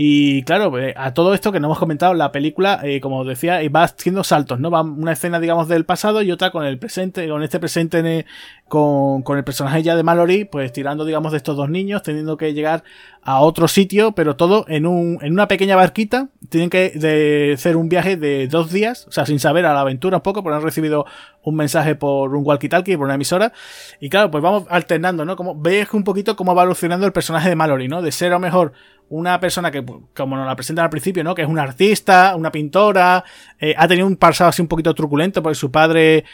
y 0.00 0.44
claro, 0.44 0.70
pues, 0.70 0.94
a 0.96 1.12
todo 1.12 1.34
esto 1.34 1.50
que 1.50 1.58
no 1.58 1.66
hemos 1.66 1.80
comentado, 1.80 2.14
la 2.14 2.30
película, 2.30 2.78
eh, 2.84 3.00
como 3.00 3.24
decía, 3.24 3.62
eh, 3.62 3.68
va 3.68 3.82
haciendo 3.82 4.22
saltos, 4.22 4.60
¿no? 4.60 4.70
Va 4.70 4.82
una 4.82 5.10
escena, 5.10 5.40
digamos, 5.40 5.66
del 5.66 5.84
pasado 5.84 6.22
y 6.22 6.30
otra 6.30 6.52
con 6.52 6.64
el 6.64 6.78
presente, 6.78 7.28
con 7.28 7.42
este 7.42 7.58
presente, 7.58 8.24
con, 8.68 9.22
con 9.22 9.38
el 9.38 9.42
personaje 9.42 9.82
ya 9.82 9.96
de 9.96 10.04
Mallory, 10.04 10.44
pues 10.44 10.72
tirando, 10.72 11.04
digamos, 11.04 11.32
de 11.32 11.38
estos 11.38 11.56
dos 11.56 11.68
niños, 11.68 12.04
teniendo 12.04 12.36
que 12.36 12.54
llegar 12.54 12.84
a 13.22 13.40
otro 13.40 13.66
sitio, 13.66 14.12
pero 14.12 14.36
todo 14.36 14.66
en, 14.68 14.86
un, 14.86 15.18
en 15.20 15.32
una 15.32 15.48
pequeña 15.48 15.74
barquita. 15.74 16.28
Tienen 16.48 16.70
que 16.70 16.90
de, 16.90 17.54
hacer 17.54 17.76
un 17.76 17.88
viaje 17.88 18.16
de 18.16 18.46
dos 18.46 18.70
días, 18.70 19.04
o 19.08 19.10
sea, 19.10 19.26
sin 19.26 19.40
saber 19.40 19.66
a 19.66 19.74
la 19.74 19.80
aventura 19.80 20.18
un 20.18 20.22
poco, 20.22 20.44
porque 20.44 20.58
han 20.58 20.62
recibido 20.62 21.06
un 21.42 21.56
mensaje 21.56 21.96
por 21.96 22.36
un 22.36 22.44
walkie-talkie, 22.44 22.96
por 22.96 23.06
una 23.06 23.14
emisora. 23.16 23.52
Y 23.98 24.10
claro, 24.10 24.30
pues 24.30 24.44
vamos 24.44 24.64
alternando, 24.70 25.24
¿no? 25.24 25.34
Como 25.34 25.60
ves 25.60 25.92
un 25.92 26.04
poquito 26.04 26.36
cómo 26.36 26.54
va 26.54 26.62
evolucionando 26.62 27.04
el 27.04 27.12
personaje 27.12 27.48
de 27.48 27.56
Mallory, 27.56 27.88
¿no? 27.88 28.00
De 28.00 28.12
ser 28.12 28.28
a 28.28 28.36
lo 28.36 28.40
mejor 28.40 28.72
una 29.10 29.40
persona 29.40 29.70
que, 29.70 29.84
como 30.14 30.36
nos 30.36 30.46
la 30.46 30.54
presentan 30.56 30.84
al 30.84 30.90
principio, 30.90 31.24
¿no? 31.24 31.34
Que 31.34 31.42
es 31.42 31.48
una 31.48 31.62
artista, 31.62 32.34
una 32.36 32.52
pintora, 32.52 33.24
eh, 33.58 33.74
ha 33.76 33.88
tenido 33.88 34.06
un 34.06 34.16
pasado 34.16 34.50
así 34.50 34.60
un 34.62 34.68
poquito 34.68 34.94
truculento, 34.94 35.42
porque 35.42 35.54
su 35.54 35.70
padre 35.70 36.24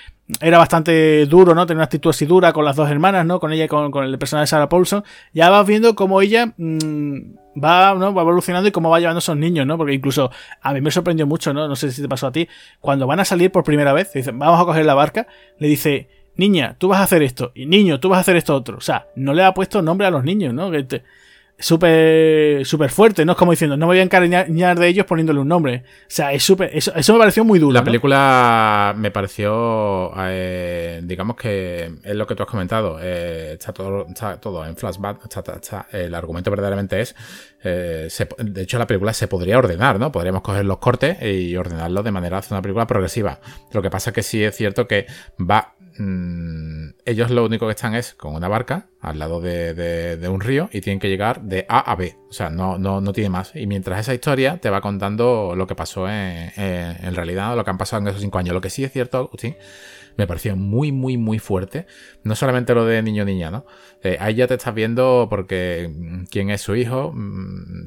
era 0.41 0.59
bastante 0.59 1.27
duro, 1.27 1.55
¿no? 1.55 1.67
Tenía 1.67 1.79
una 1.79 1.85
actitud 1.85 2.11
así 2.11 2.27
dura 2.27 2.53
con 2.53 2.65
las 2.65 2.77
dos 2.77 2.91
hermanas, 2.91 3.27
¿no? 3.27 3.39
Con 3.41 3.53
ella 3.53 3.65
y 3.65 3.69
con, 3.69 3.91
con 3.91 4.05
el 4.05 4.19
personaje 4.19 4.45
de 4.45 4.47
Sarah 4.49 4.69
Paulson. 4.69 5.05
Ya 5.33 5.51
vas 5.51 5.67
viendo 5.67 5.95
cómo 5.95 6.21
ella 6.23 6.55
mm, 6.57 7.19
va, 7.63 7.95
¿no? 7.95 8.13
va 8.15 8.23
evolucionando 8.23 8.69
y 8.69 8.73
cómo 8.73 8.91
va 8.91 8.99
llevando 9.01 9.19
a 9.19 9.21
esos 9.21 9.37
niños, 9.37 9.67
¿no? 9.67 9.77
Porque 9.77 9.93
incluso 9.95 10.31
a 10.63 10.73
mí 10.73 10.81
me 10.81 10.91
sorprendió 10.91 11.27
mucho, 11.27 11.53
¿no? 11.53 11.69
No 11.69 11.77
sé 11.77 11.93
si 11.93 12.03
te 12.03 12.09
pasó 12.09 12.27
a 12.29 12.33
ti. 12.33 12.49
Cuando 12.81 13.07
van 13.07 13.21
a 13.21 13.25
salir 13.25 13.53
por 13.53 13.65
primera 13.65 13.93
vez, 13.93 14.13
dicen, 14.13 14.39
vamos 14.39 14.61
a 14.61 14.65
coger 14.65 14.87
la 14.87 14.95
barca, 14.95 15.27
le 15.59 15.69
dice, 15.69 16.09
niña, 16.37 16.75
tú 16.79 16.89
vas 16.89 17.01
a 17.01 17.05
hacer 17.05 17.23
esto, 17.23 17.53
y 17.55 17.67
niño, 17.67 18.01
tú 18.01 18.09
vas 18.09 18.19
a 18.19 18.21
hacer 18.23 18.37
esto 18.37 18.55
otro. 18.57 18.79
O 18.79 18.81
sea, 18.81 19.07
no 19.15 19.35
le 19.35 19.45
ha 19.45 19.55
puesto 19.55 19.83
nombre 19.83 20.07
a 20.07 20.11
los 20.11 20.25
niños, 20.25 20.53
¿no? 20.55 20.71
Que 20.71 20.83
te- 20.85 21.03
súper 21.59 22.67
súper 22.67 22.91
fuerte, 22.91 23.25
¿no? 23.25 23.33
Es 23.33 23.39
como 23.39 23.53
diciendo, 23.53 23.77
no 23.77 23.87
me 23.87 23.93
voy 23.93 23.99
a 24.01 24.03
encariñar 24.03 24.79
de 24.79 24.89
ellos 24.89 25.07
poniéndole 25.07 25.41
un 25.41 25.49
nombre. 25.49 25.85
O 26.03 26.05
sea, 26.09 26.33
es 26.33 26.43
súper. 26.43 26.71
Eso, 26.75 26.93
me 27.13 27.19
pareció 27.19 27.45
muy 27.45 27.59
duro. 27.59 27.73
La 27.73 27.85
película 27.85 28.95
me 28.97 29.11
pareció. 29.11 30.13
Eh, 30.19 31.01
digamos 31.05 31.37
que 31.37 31.93
es 32.03 32.15
lo 32.15 32.27
que 32.27 32.35
tú 32.35 32.43
has 32.43 32.49
comentado. 32.49 32.99
Eh, 33.01 33.53
está, 33.53 33.73
todo, 33.73 34.07
está 34.09 34.41
todo 34.41 34.65
en 34.65 34.77
flashback. 34.77 35.21
el 35.93 36.15
argumento 36.15 36.51
verdaderamente 36.51 37.01
es. 37.01 37.15
Eh, 37.63 38.09
de 38.39 38.63
hecho, 38.63 38.79
la 38.79 38.87
película 38.87 39.13
se 39.13 39.29
podría 39.29 39.59
ordenar, 39.59 39.99
¿no? 39.99 40.13
Podríamos 40.13 40.43
coger 40.43 40.65
los 40.65 40.79
cortes 40.79 41.23
y 41.23 41.57
ordenarlo 41.57 42.03
de 42.03 42.11
manera 42.11 42.39
hacer 42.39 42.53
una 42.53 42.63
película 42.63 42.87
progresiva. 42.87 43.41
Lo 43.73 43.81
que 43.81 43.91
pasa 43.91 44.11
es 44.11 44.15
que 44.15 44.23
sí 44.23 44.43
es 44.43 44.55
cierto 44.57 44.87
que 44.87 45.07
va 45.39 45.74
Mm, 45.97 46.89
ellos 47.05 47.31
lo 47.31 47.45
único 47.45 47.67
que 47.67 47.73
están 47.73 47.95
es 47.95 48.15
con 48.15 48.35
una 48.35 48.49
barca 48.49 48.89
al 49.01 49.19
lado 49.19 49.41
de, 49.41 50.19
un 50.29 50.41
río 50.41 50.69
y 50.73 50.81
tienen 50.81 50.99
que 50.99 51.09
llegar 51.09 51.43
de 51.43 51.67
A 51.69 51.79
a 51.91 51.95
B. 51.95 52.17
O 52.29 52.33
sea, 52.33 52.51
no, 52.51 52.79
no, 52.79 53.01
no 53.01 53.13
tiene 53.13 53.31
más. 53.31 53.55
Y 53.55 53.67
mientras 53.67 54.01
esa 54.01 54.15
historia 54.15 54.59
te 54.59 54.71
va 54.71 54.81
contando 54.81 55.55
lo 55.57 55.67
que 55.67 55.75
pasó 55.75 56.09
en, 56.09 57.15
realidad, 57.15 57.57
lo 57.57 57.65
que 57.65 57.71
han 57.71 57.79
pasado 57.79 58.03
en 58.03 58.09
esos 58.09 58.21
cinco 58.21 58.39
años. 58.39 58.55
Lo 58.55 58.61
que 58.61 58.71
sí 58.71 58.83
es 58.83 58.93
cierto, 58.93 59.19
Agustín, 59.19 59.57
me 60.17 60.27
pareció 60.27 60.57
muy, 60.57 60.91
muy, 60.91 61.17
muy 61.17 61.39
fuerte. 61.39 61.87
No 62.25 62.35
solamente 62.35 62.75
lo 62.75 62.85
de 62.85 63.03
niño 63.03 63.25
niña, 63.25 63.51
¿no? 63.51 63.67
Eh, 64.03 64.17
ahí 64.21 64.35
ya 64.35 64.47
te 64.47 64.55
estás 64.55 64.75
viendo 64.75 65.29
porque 65.31 65.91
mm, 65.95 66.25
quién 66.25 66.51
es 66.51 66.63
su 66.63 66.75
hijo 66.75 67.13
mm, 67.15 67.87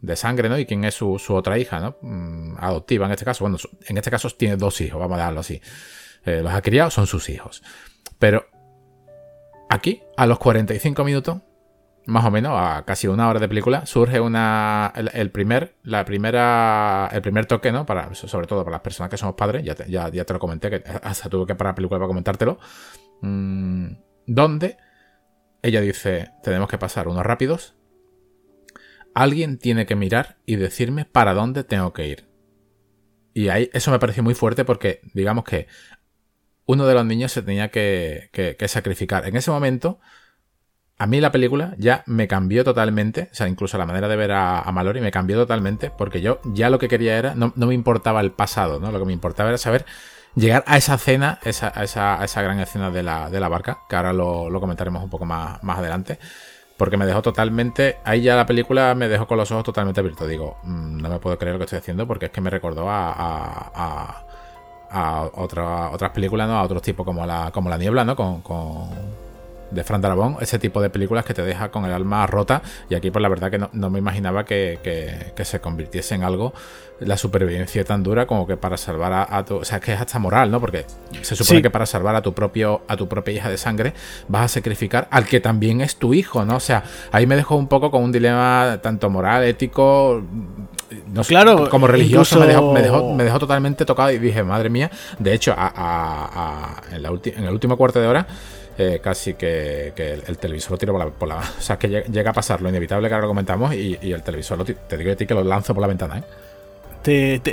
de 0.00 0.16
sangre, 0.16 0.48
¿no? 0.48 0.58
Y 0.58 0.66
quién 0.66 0.84
es 0.84 0.94
su, 0.94 1.18
su 1.18 1.34
otra 1.34 1.58
hija, 1.58 1.80
¿no? 1.80 1.96
Adoptiva 2.58 3.06
en 3.06 3.12
este 3.12 3.24
caso. 3.24 3.44
Bueno, 3.44 3.58
en 3.86 3.96
este 3.96 4.10
caso 4.10 4.30
tiene 4.30 4.56
dos 4.56 4.80
hijos, 4.80 4.98
vamos 4.98 5.18
a 5.18 5.24
darlo 5.24 5.40
así. 5.40 5.60
Eh, 6.24 6.40
los 6.42 6.52
ha 6.52 6.62
criado, 6.62 6.90
son 6.90 7.06
sus 7.06 7.28
hijos. 7.28 7.62
Pero 8.18 8.46
aquí, 9.68 10.02
a 10.16 10.26
los 10.26 10.38
45 10.38 11.04
minutos, 11.04 11.38
más 12.06 12.24
o 12.24 12.30
menos, 12.30 12.52
a 12.54 12.84
casi 12.84 13.06
una 13.06 13.28
hora 13.28 13.40
de 13.40 13.48
película, 13.48 13.86
surge 13.86 14.20
una. 14.20 14.92
El, 14.94 15.30
primer. 15.30 15.76
La 15.82 16.04
primera. 16.04 17.08
El 17.12 17.22
primer 17.22 17.46
toque, 17.46 17.72
¿no? 17.72 17.86
Para, 17.86 18.14
sobre 18.14 18.46
todo 18.46 18.64
para 18.64 18.76
las 18.76 18.82
personas 18.82 19.10
que 19.10 19.16
somos 19.16 19.34
padres. 19.34 19.64
Ya 19.64 19.74
te, 19.74 19.90
ya, 19.90 20.10
te 20.10 20.32
lo 20.32 20.38
comenté, 20.38 20.70
que 20.70 20.82
hasta 21.02 21.28
tuve 21.28 21.46
que 21.46 21.54
parar 21.54 21.72
la 21.72 21.76
película 21.76 21.98
para 21.98 22.08
comentártelo. 22.08 22.58
Mm, 23.22 23.86
donde 24.26 24.76
ella 25.62 25.80
dice: 25.80 26.32
Tenemos 26.42 26.68
que 26.68 26.78
pasar 26.78 27.08
unos 27.08 27.24
rápidos. 27.24 27.74
Alguien 29.14 29.58
tiene 29.58 29.86
que 29.86 29.94
mirar 29.94 30.38
y 30.44 30.56
decirme 30.56 31.04
para 31.04 31.34
dónde 31.34 31.64
tengo 31.64 31.92
que 31.92 32.08
ir. 32.08 32.28
Y 33.32 33.48
ahí 33.48 33.70
eso 33.72 33.90
me 33.90 33.98
pareció 33.98 34.22
muy 34.22 34.34
fuerte 34.34 34.64
porque, 34.64 35.00
digamos 35.14 35.44
que 35.44 35.66
uno 36.66 36.86
de 36.86 36.94
los 36.94 37.04
niños 37.04 37.32
se 37.32 37.42
tenía 37.42 37.68
que, 37.68 38.56
sacrificar. 38.66 39.26
En 39.26 39.36
ese 39.36 39.50
momento, 39.50 40.00
a 40.98 41.06
mí 41.06 41.20
la 41.20 41.32
película 41.32 41.74
ya 41.78 42.02
me 42.06 42.28
cambió 42.28 42.64
totalmente, 42.64 43.28
o 43.32 43.34
sea, 43.34 43.48
incluso 43.48 43.76
la 43.78 43.86
manera 43.86 44.08
de 44.08 44.16
ver 44.16 44.32
a, 44.32 44.70
Mallory 44.72 45.00
me 45.00 45.10
cambió 45.10 45.36
totalmente, 45.36 45.90
porque 45.90 46.20
yo 46.20 46.40
ya 46.44 46.70
lo 46.70 46.78
que 46.78 46.88
quería 46.88 47.18
era, 47.18 47.34
no, 47.34 47.52
me 47.56 47.74
importaba 47.74 48.20
el 48.20 48.32
pasado, 48.32 48.80
¿no? 48.80 48.90
Lo 48.92 48.98
que 48.98 49.04
me 49.04 49.12
importaba 49.12 49.50
era 49.50 49.58
saber 49.58 49.84
llegar 50.34 50.64
a 50.66 50.76
esa 50.76 50.98
cena, 50.98 51.38
esa, 51.44 51.72
a, 51.74 51.84
esa, 51.84 52.42
gran 52.42 52.58
escena 52.60 52.90
de 52.90 53.02
la, 53.02 53.30
de 53.30 53.40
la 53.40 53.48
barca, 53.48 53.80
que 53.88 53.96
ahora 53.96 54.12
lo, 54.12 54.60
comentaremos 54.60 55.02
un 55.02 55.10
poco 55.10 55.26
más, 55.26 55.62
más 55.62 55.78
adelante. 55.78 56.18
Porque 56.76 56.96
me 56.96 57.06
dejó 57.06 57.22
totalmente. 57.22 57.98
Ahí 58.04 58.22
ya 58.22 58.34
la 58.34 58.46
película 58.46 58.96
me 58.96 59.06
dejó 59.06 59.28
con 59.28 59.38
los 59.38 59.48
ojos 59.52 59.62
totalmente 59.62 60.00
abiertos. 60.00 60.28
Digo, 60.28 60.56
mm, 60.64 60.98
no 61.02 61.08
me 61.08 61.20
puedo 61.20 61.38
creer 61.38 61.54
lo 61.54 61.58
que 61.60 61.66
estoy 61.66 61.78
haciendo 61.78 62.08
porque 62.08 62.26
es 62.26 62.32
que 62.32 62.40
me 62.40 62.50
recordó 62.50 62.90
a 62.90 63.12
a 63.72 64.33
otras 64.94 66.10
películas, 66.10 66.48
¿no? 66.48 66.58
A 66.58 66.62
otros 66.62 66.82
tipos 66.82 67.04
como 67.04 67.26
la, 67.26 67.50
como 67.52 67.68
la 67.68 67.78
niebla, 67.78 68.04
¿no? 68.04 68.16
Con, 68.16 68.40
con 68.42 68.88
de 69.74 69.84
Fran 69.84 70.00
Darabont, 70.00 70.40
ese 70.40 70.58
tipo 70.58 70.80
de 70.80 70.90
películas 70.90 71.24
que 71.24 71.34
te 71.34 71.42
deja 71.42 71.70
con 71.70 71.84
el 71.84 71.92
alma 71.92 72.26
rota. 72.26 72.62
Y 72.88 72.94
aquí, 72.94 73.10
pues 73.10 73.22
la 73.22 73.28
verdad 73.28 73.50
que 73.50 73.58
no, 73.58 73.90
me 73.90 73.98
imaginaba 73.98 74.44
que, 74.44 74.78
que, 74.82 75.44
se 75.44 75.60
convirtiese 75.60 76.14
en 76.14 76.22
algo 76.22 76.54
la 77.00 77.16
supervivencia 77.16 77.84
tan 77.84 78.02
dura 78.02 78.26
como 78.26 78.46
que 78.46 78.56
para 78.56 78.76
salvar 78.76 79.26
a, 79.28 79.44
tu. 79.44 79.56
O 79.56 79.64
sea, 79.64 79.80
que 79.80 79.92
es 79.92 80.00
hasta 80.00 80.18
moral, 80.18 80.50
¿no? 80.50 80.60
Porque 80.60 80.86
se 81.22 81.36
supone 81.36 81.60
que 81.60 81.70
para 81.70 81.86
salvar 81.86 82.14
a 82.14 82.22
tu 82.22 82.32
propio, 82.32 82.82
a 82.88 82.96
tu 82.96 83.08
propia 83.08 83.34
hija 83.34 83.50
de 83.50 83.58
sangre, 83.58 83.92
vas 84.28 84.44
a 84.44 84.48
sacrificar 84.48 85.08
al 85.10 85.26
que 85.26 85.40
también 85.40 85.80
es 85.80 85.96
tu 85.96 86.14
hijo, 86.14 86.44
¿no? 86.44 86.56
O 86.56 86.60
sea, 86.60 86.84
ahí 87.12 87.26
me 87.26 87.36
dejó 87.36 87.56
un 87.56 87.68
poco 87.68 87.90
con 87.90 88.02
un 88.02 88.12
dilema 88.12 88.78
tanto 88.80 89.10
moral, 89.10 89.44
ético, 89.44 90.22
no 91.12 91.22
claro, 91.22 91.68
como 91.68 91.86
religioso 91.86 92.38
me, 92.40 92.46
dejó, 92.46 92.72
me, 93.14 93.24
dejó, 93.24 93.38
totalmente 93.38 93.84
tocado 93.84 94.10
y 94.10 94.18
dije, 94.18 94.42
madre 94.42 94.70
mía, 94.70 94.90
de 95.18 95.34
hecho, 95.34 95.52
en, 95.52 95.58
la 97.02 97.08
en, 97.24 97.44
el 97.44 97.52
último 97.52 97.76
cuarto 97.76 98.00
de 98.00 98.06
hora, 98.06 98.26
eh, 98.76 99.00
casi 99.02 99.34
que, 99.34 99.92
el, 99.96 100.38
televisor 100.38 100.72
lo 100.72 100.78
tiro 100.78 101.12
por 101.18 101.28
la, 101.28 101.36
O 101.58 101.60
sea, 101.60 101.78
que 101.78 101.88
llega, 101.88 102.30
a 102.30 102.34
pasar 102.34 102.60
lo 102.60 102.68
inevitable 102.68 103.08
que 103.08 103.14
ahora 103.14 103.26
lo 103.26 103.30
comentamos 103.30 103.74
y, 103.74 103.98
el 104.02 104.22
televisor, 104.22 104.58
lo, 104.58 104.64
te 104.64 104.96
digo 104.96 105.12
a 105.12 105.16
ti 105.16 105.26
que 105.26 105.34
lo 105.34 105.44
lanzo 105.44 105.74
por 105.74 105.80
la 105.80 105.88
ventana, 105.88 106.18
¿eh? 106.18 106.24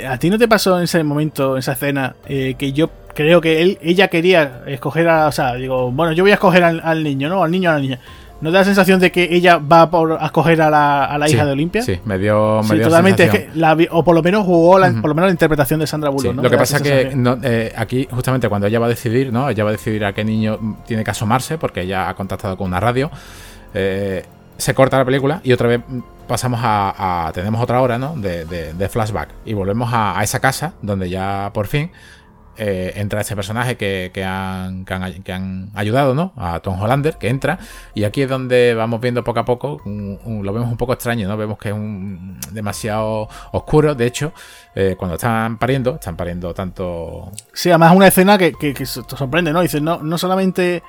¿A 0.08 0.16
ti 0.16 0.30
no 0.30 0.38
te 0.38 0.48
pasó 0.48 0.78
en 0.78 0.84
ese 0.84 1.04
momento, 1.04 1.52
en 1.52 1.58
esa 1.58 1.72
escena, 1.72 2.16
eh, 2.26 2.54
que 2.56 2.72
yo 2.72 2.88
creo 3.14 3.42
que 3.42 3.60
él, 3.60 3.78
ella 3.82 4.08
quería 4.08 4.62
escoger 4.66 5.08
a. 5.08 5.26
O 5.26 5.32
sea, 5.32 5.54
digo, 5.54 5.92
bueno, 5.92 6.12
yo 6.12 6.24
voy 6.24 6.30
a 6.30 6.34
escoger 6.34 6.64
al, 6.64 6.80
al 6.82 7.02
niño, 7.02 7.28
¿no? 7.28 7.42
Al 7.44 7.50
niño 7.50 7.70
a 7.70 7.74
la 7.74 7.80
niña. 7.80 8.00
¿No 8.42 8.50
da 8.50 8.58
la 8.58 8.64
sensación 8.64 8.98
de 8.98 9.12
que 9.12 9.28
ella 9.30 9.58
va 9.58 9.88
por, 9.88 10.18
a 10.20 10.26
escoger 10.26 10.60
a 10.62 10.68
la, 10.68 11.28
hija 11.28 11.46
de 11.46 11.52
Olimpia? 11.52 11.82
Sí, 11.82 12.00
me 12.04 12.18
dio, 12.18 12.60
me 12.68 12.80
totalmente. 12.80 13.48
o 13.90 14.02
por 14.02 14.16
lo 14.16 14.22
menos 14.22 14.44
jugó 14.44 14.80
la, 14.80 14.90
por 15.00 15.10
lo 15.10 15.14
menos 15.14 15.28
la 15.28 15.32
interpretación 15.32 15.78
de 15.78 15.86
Sandra 15.86 16.10
Bullock. 16.10 16.34
Lo 16.34 16.50
que 16.50 16.56
pasa 16.56 16.78
es 16.78 16.82
que 16.82 17.12
eh, 17.44 17.72
aquí, 17.76 18.08
justamente 18.10 18.48
cuando 18.48 18.66
ella 18.66 18.80
va 18.80 18.86
a 18.86 18.88
decidir, 18.88 19.32
¿no? 19.32 19.48
Ella 19.48 19.62
va 19.62 19.70
a 19.70 19.72
decidir 19.72 20.04
a 20.04 20.12
qué 20.12 20.24
niño 20.24 20.76
tiene 20.84 21.04
que 21.04 21.12
asomarse, 21.12 21.56
porque 21.56 21.82
ella 21.82 22.08
ha 22.08 22.14
contactado 22.14 22.56
con 22.56 22.66
una 22.66 22.80
radio. 22.80 23.12
Eh, 23.74 24.24
se 24.56 24.74
corta 24.74 24.98
la 24.98 25.04
película 25.04 25.40
y 25.44 25.52
otra 25.52 25.68
vez 25.68 25.80
pasamos 26.26 26.58
a. 26.64 27.30
tenemos 27.32 27.62
otra 27.62 27.80
hora, 27.80 27.96
¿no? 27.96 28.16
De, 28.16 28.88
flashback. 28.90 29.28
Y 29.44 29.54
volvemos 29.54 29.88
a 29.92 30.20
esa 30.20 30.40
casa 30.40 30.72
donde 30.82 31.08
ya 31.08 31.52
por 31.54 31.68
fin 31.68 31.92
eh, 32.56 32.92
entra 32.96 33.22
ese 33.22 33.34
personaje 33.34 33.76
que, 33.76 34.24
han, 34.24 34.84
que, 34.84 35.32
han, 35.32 35.70
ayudado, 35.74 36.14
¿no? 36.14 36.32
A 36.36 36.60
Tom 36.60 36.80
Hollander, 36.80 37.16
que 37.16 37.28
entra. 37.28 37.58
Y 37.94 38.04
aquí 38.04 38.22
es 38.22 38.28
donde 38.28 38.74
vamos 38.74 39.00
viendo 39.00 39.24
poco 39.24 39.40
a 39.40 39.44
poco, 39.44 39.80
lo 39.84 40.52
vemos 40.52 40.70
un 40.70 40.76
poco 40.76 40.92
extraño, 40.92 41.28
¿no? 41.28 41.36
Vemos 41.36 41.58
que 41.58 41.68
es 41.68 41.74
un, 41.74 42.38
demasiado 42.50 43.28
oscuro. 43.52 43.94
De 43.94 44.06
hecho, 44.06 44.32
eh, 44.74 44.96
cuando 44.98 45.14
están 45.14 45.58
pariendo, 45.58 45.94
están 45.94 46.16
pariendo 46.16 46.52
tanto. 46.52 47.32
Sí, 47.52 47.70
además 47.70 47.92
es 47.92 47.96
una 47.96 48.08
escena 48.08 48.38
que, 48.38 48.52
que, 48.52 48.74
que 48.74 48.86
sorprende, 48.86 49.52
¿no? 49.52 49.62
Dices, 49.62 49.80
no, 49.80 50.02
no 50.02 50.18
solamente 50.18 50.82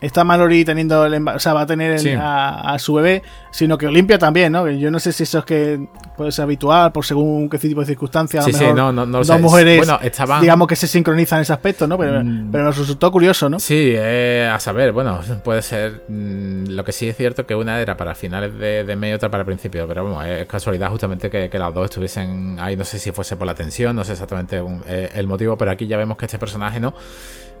está 0.00 0.24
Mallory 0.24 0.64
teniendo 0.64 1.04
el 1.04 1.26
o 1.26 1.38
sea, 1.38 1.52
va 1.54 1.62
a 1.62 1.66
tener 1.66 2.00
a, 2.20 2.76
su 2.78 2.94
bebé, 2.94 3.22
sino 3.50 3.76
que 3.76 3.86
Olimpia 3.86 4.18
también, 4.18 4.52
¿no? 4.52 4.68
Yo 4.70 4.90
no 4.90 5.00
sé 5.00 5.12
si 5.12 5.24
eso 5.24 5.40
es 5.40 5.44
que 5.44 5.88
puede 6.16 6.32
ser 6.32 6.44
habitual 6.44 6.92
por 6.92 7.04
según 7.04 7.48
qué 7.48 7.58
tipo 7.58 7.80
de 7.80 7.86
circunstancias. 7.86 8.44
Sí, 8.44 8.52
sí, 8.52 8.64
no, 8.74 8.92
no, 8.92 9.04
no 9.06 9.22
dos 9.22 9.40
mujeres, 9.40 9.78
bueno, 9.78 9.98
estaban... 10.02 10.40
digamos 10.40 10.68
que 10.68 10.76
se 10.76 10.86
sincronizan 10.86 11.38
en 11.38 11.42
ese 11.42 11.52
aspecto, 11.52 11.86
¿no? 11.86 11.98
Pero, 11.98 12.22
mm. 12.22 12.50
nos 12.50 12.78
resultó 12.78 13.10
curioso, 13.10 13.48
¿no? 13.48 13.58
Sí, 13.58 13.92
eh, 13.96 14.48
a 14.52 14.58
saber, 14.60 14.92
bueno, 14.92 15.20
puede 15.44 15.62
ser. 15.62 16.04
Mm, 16.08 16.70
lo 16.70 16.84
que 16.84 16.92
sí 16.92 17.08
es 17.08 17.16
cierto 17.16 17.46
que 17.46 17.54
una 17.54 17.80
era 17.80 17.96
para 17.96 18.14
finales 18.14 18.56
de, 18.58 18.84
de 18.84 19.08
y 19.08 19.12
otra 19.12 19.30
para 19.30 19.44
principio, 19.44 19.86
pero 19.86 20.04
bueno, 20.04 20.22
es 20.22 20.46
casualidad 20.46 20.90
justamente 20.90 21.30
que, 21.30 21.58
las 21.58 21.74
dos 21.74 21.86
estuviesen 21.86 22.56
ahí, 22.60 22.76
no 22.76 22.84
sé 22.84 22.98
si 22.98 23.10
fuese 23.10 23.36
por 23.36 23.46
la 23.46 23.54
tensión, 23.54 23.96
no 23.96 24.04
sé 24.04 24.12
exactamente 24.12 24.62
eh, 24.86 25.10
el 25.14 25.26
motivo, 25.26 25.56
pero 25.56 25.70
aquí 25.70 25.86
ya 25.86 25.96
vemos 25.96 26.16
que 26.16 26.26
este 26.26 26.38
personaje, 26.38 26.78
¿no? 26.78 26.94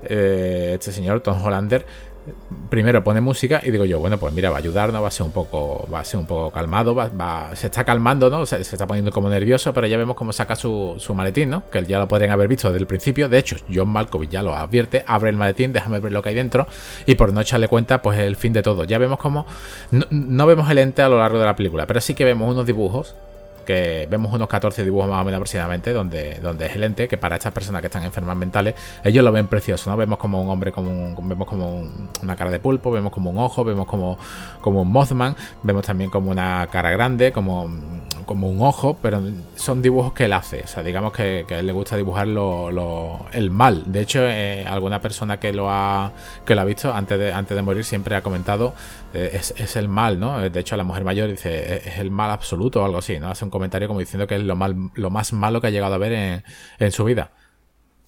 Eh, 0.02 0.72
este 0.74 0.92
señor, 0.92 1.20
Tom 1.20 1.42
Hollander, 1.42 1.84
primero 2.68 3.02
pone 3.02 3.20
música 3.20 3.60
y 3.64 3.70
digo 3.70 3.84
yo, 3.84 3.98
bueno, 3.98 4.18
pues 4.18 4.32
mira, 4.34 4.50
va 4.50 4.56
a 4.56 4.58
ayudarnos, 4.58 5.02
va 5.02 5.08
a 5.08 5.10
ser 5.10 5.26
un 5.26 5.32
poco, 5.32 5.88
va 5.92 6.00
a 6.00 6.04
ser 6.04 6.20
un 6.20 6.26
poco 6.26 6.50
calmado, 6.50 6.94
va, 6.94 7.50
se 7.54 7.66
está 7.66 7.84
calmando, 7.84 8.30
¿no? 8.30 8.46
Se, 8.46 8.60
está 8.60 8.86
poniendo 8.86 9.10
como 9.10 9.28
nervioso, 9.28 9.72
pero 9.72 9.86
ya 9.86 9.96
vemos 9.96 10.16
cómo 10.16 10.32
saca 10.32 10.56
su, 10.56 10.96
su, 10.98 11.14
maletín, 11.14 11.50
¿no? 11.50 11.68
Que 11.70 11.84
ya 11.84 11.98
lo 11.98 12.08
podrían 12.08 12.30
haber 12.30 12.48
visto 12.48 12.68
desde 12.68 12.80
el 12.80 12.86
principio. 12.86 13.28
De 13.28 13.38
hecho, 13.38 13.56
John 13.72 13.88
Malkovich 13.88 14.30
ya 14.30 14.42
lo 14.42 14.54
advierte, 14.54 15.04
abre 15.06 15.30
el 15.30 15.36
maletín, 15.36 15.72
déjame 15.72 16.00
ver 16.00 16.12
lo 16.12 16.22
que 16.22 16.30
hay 16.30 16.34
dentro, 16.34 16.66
y 17.06 17.14
por 17.14 17.32
no 17.32 17.40
echarle 17.40 17.68
cuenta, 17.68 18.02
pues 18.02 18.18
el 18.18 18.36
fin 18.36 18.52
de 18.52 18.62
todo. 18.62 18.84
Ya 18.84 18.98
vemos 18.98 19.18
cómo. 19.18 19.46
No, 19.90 20.06
no 20.10 20.46
vemos 20.46 20.70
el 20.70 20.78
ente 20.78 21.02
a 21.02 21.08
lo 21.08 21.18
largo 21.18 21.38
de 21.38 21.46
la 21.46 21.56
película, 21.56 21.86
pero 21.86 22.00
sí 22.00 22.14
que 22.14 22.24
vemos 22.24 22.50
unos 22.50 22.66
dibujos 22.66 23.14
que 23.68 24.08
vemos 24.10 24.32
unos 24.32 24.48
14 24.48 24.82
dibujos 24.82 25.10
más 25.10 25.20
o 25.20 25.24
menos 25.26 25.36
aproximadamente, 25.36 25.92
donde, 25.92 26.36
donde 26.40 26.64
es 26.64 26.74
el 26.74 26.84
ente, 26.84 27.06
que 27.06 27.18
para 27.18 27.36
estas 27.36 27.52
personas 27.52 27.82
que 27.82 27.88
están 27.88 28.02
enfermas 28.02 28.34
mentales, 28.34 28.74
ellos 29.04 29.22
lo 29.22 29.30
ven 29.30 29.46
precioso, 29.46 29.90
¿no? 29.90 29.96
Vemos 29.98 30.18
como 30.18 30.40
un 30.40 30.48
hombre, 30.48 30.72
como 30.72 30.90
un, 30.90 31.28
vemos 31.28 31.46
como 31.46 31.86
una 32.22 32.34
cara 32.34 32.50
de 32.50 32.60
pulpo, 32.60 32.90
vemos 32.90 33.12
como 33.12 33.28
un 33.28 33.36
ojo, 33.36 33.64
vemos 33.64 33.86
como, 33.86 34.16
como 34.62 34.80
un 34.80 34.90
Mothman, 34.90 35.36
vemos 35.62 35.84
también 35.84 36.08
como 36.08 36.30
una 36.30 36.66
cara 36.72 36.90
grande, 36.92 37.30
como, 37.30 37.68
como 38.28 38.50
un 38.50 38.60
ojo, 38.60 38.98
pero 39.00 39.22
son 39.56 39.80
dibujos 39.80 40.12
que 40.12 40.26
él 40.26 40.34
hace, 40.34 40.60
o 40.62 40.66
sea, 40.66 40.82
digamos 40.82 41.14
que, 41.14 41.46
él 41.48 41.66
le 41.66 41.72
gusta 41.72 41.96
dibujar 41.96 42.28
lo, 42.28 43.26
el 43.32 43.50
mal. 43.50 43.84
De 43.86 44.02
hecho, 44.02 44.20
eh, 44.22 44.66
alguna 44.68 45.00
persona 45.00 45.40
que 45.40 45.50
lo 45.54 45.70
ha, 45.70 46.12
que 46.44 46.54
lo 46.54 46.64
visto 46.66 46.92
antes 46.92 47.18
de, 47.18 47.32
antes 47.32 47.56
de 47.56 47.62
morir 47.62 47.84
siempre 47.84 48.14
ha 48.16 48.22
comentado 48.22 48.74
eh, 49.14 49.30
es, 49.32 49.76
el 49.76 49.88
mal, 49.88 50.20
¿no? 50.20 50.38
De 50.38 50.60
hecho, 50.60 50.76
la 50.76 50.84
mujer 50.84 51.04
mayor 51.04 51.30
dice 51.30 51.88
es 51.88 51.98
el 51.98 52.10
mal 52.10 52.30
absoluto 52.30 52.82
o 52.82 52.84
algo 52.84 52.98
así, 52.98 53.18
¿no? 53.18 53.30
Hace 53.30 53.46
un 53.46 53.50
comentario 53.50 53.88
como 53.88 54.00
diciendo 54.00 54.26
que 54.26 54.36
es 54.36 54.42
lo, 54.42 54.56
mal, 54.56 54.76
lo 54.92 55.08
más 55.08 55.32
malo 55.32 55.62
que 55.62 55.68
ha 55.68 55.70
llegado 55.70 55.94
a 55.94 55.98
ver 55.98 56.44
en, 56.78 56.92
su 56.92 57.04
vida. 57.04 57.30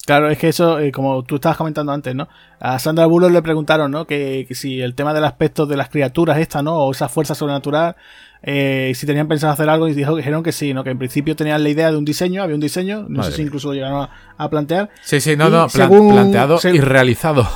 Claro, 0.04 0.28
es 0.28 0.37
que 0.37 0.48
eso, 0.48 0.78
eh, 0.80 0.92
como 0.92 1.22
tú 1.22 1.37
estabas 1.37 1.56
comentando 1.56 1.92
antes, 1.92 2.14
¿no? 2.14 2.28
A 2.59 2.78
Sandra 2.78 3.06
Bullock 3.06 3.30
le 3.30 3.40
preguntaron, 3.40 3.90
¿no? 3.90 4.06
Que, 4.06 4.46
si 4.50 4.83
el 4.83 4.94
tema 4.94 5.14
del 5.14 5.24
aspecto 5.24 5.64
de 5.64 5.78
las 5.78 5.88
criaturas 5.88 6.37
esta, 6.37 6.62
¿no? 6.62 6.76
O 6.76 6.90
esa 6.90 7.09
fuerza 7.09 7.35
sobrenatural 7.35 7.96
eh, 8.42 8.92
si 8.94 9.07
tenían 9.07 9.29
pensado 9.29 9.53
hacer 9.53 9.68
algo 9.68 9.88
y 9.88 9.92
dijo, 9.92 10.16
dijeron 10.16 10.42
que 10.42 10.53
sí, 10.53 10.72
¿no? 10.72 10.83
Que 10.83 10.90
en 10.90 10.98
principio 10.98 11.37
tenían 11.37 11.62
la 11.62 11.68
idea 11.68 11.90
de 11.90 11.96
un 11.98 12.05
diseño, 12.07 12.42
había 12.42 12.55
un 12.55 12.61
diseño, 12.61 13.05
no 13.09 13.22
sé 13.22 13.33
si 13.33 13.42
incluso 13.42 13.68
lo 13.68 13.74
llegaron 13.74 14.09
a, 14.38 14.50
plantear. 14.50 14.88
Sí, 15.03 15.20
sí, 15.20 15.37
no, 15.37 15.50
no, 15.50 15.68
planteado 15.68 16.59
y 16.72 16.81
realizado. 16.81 17.46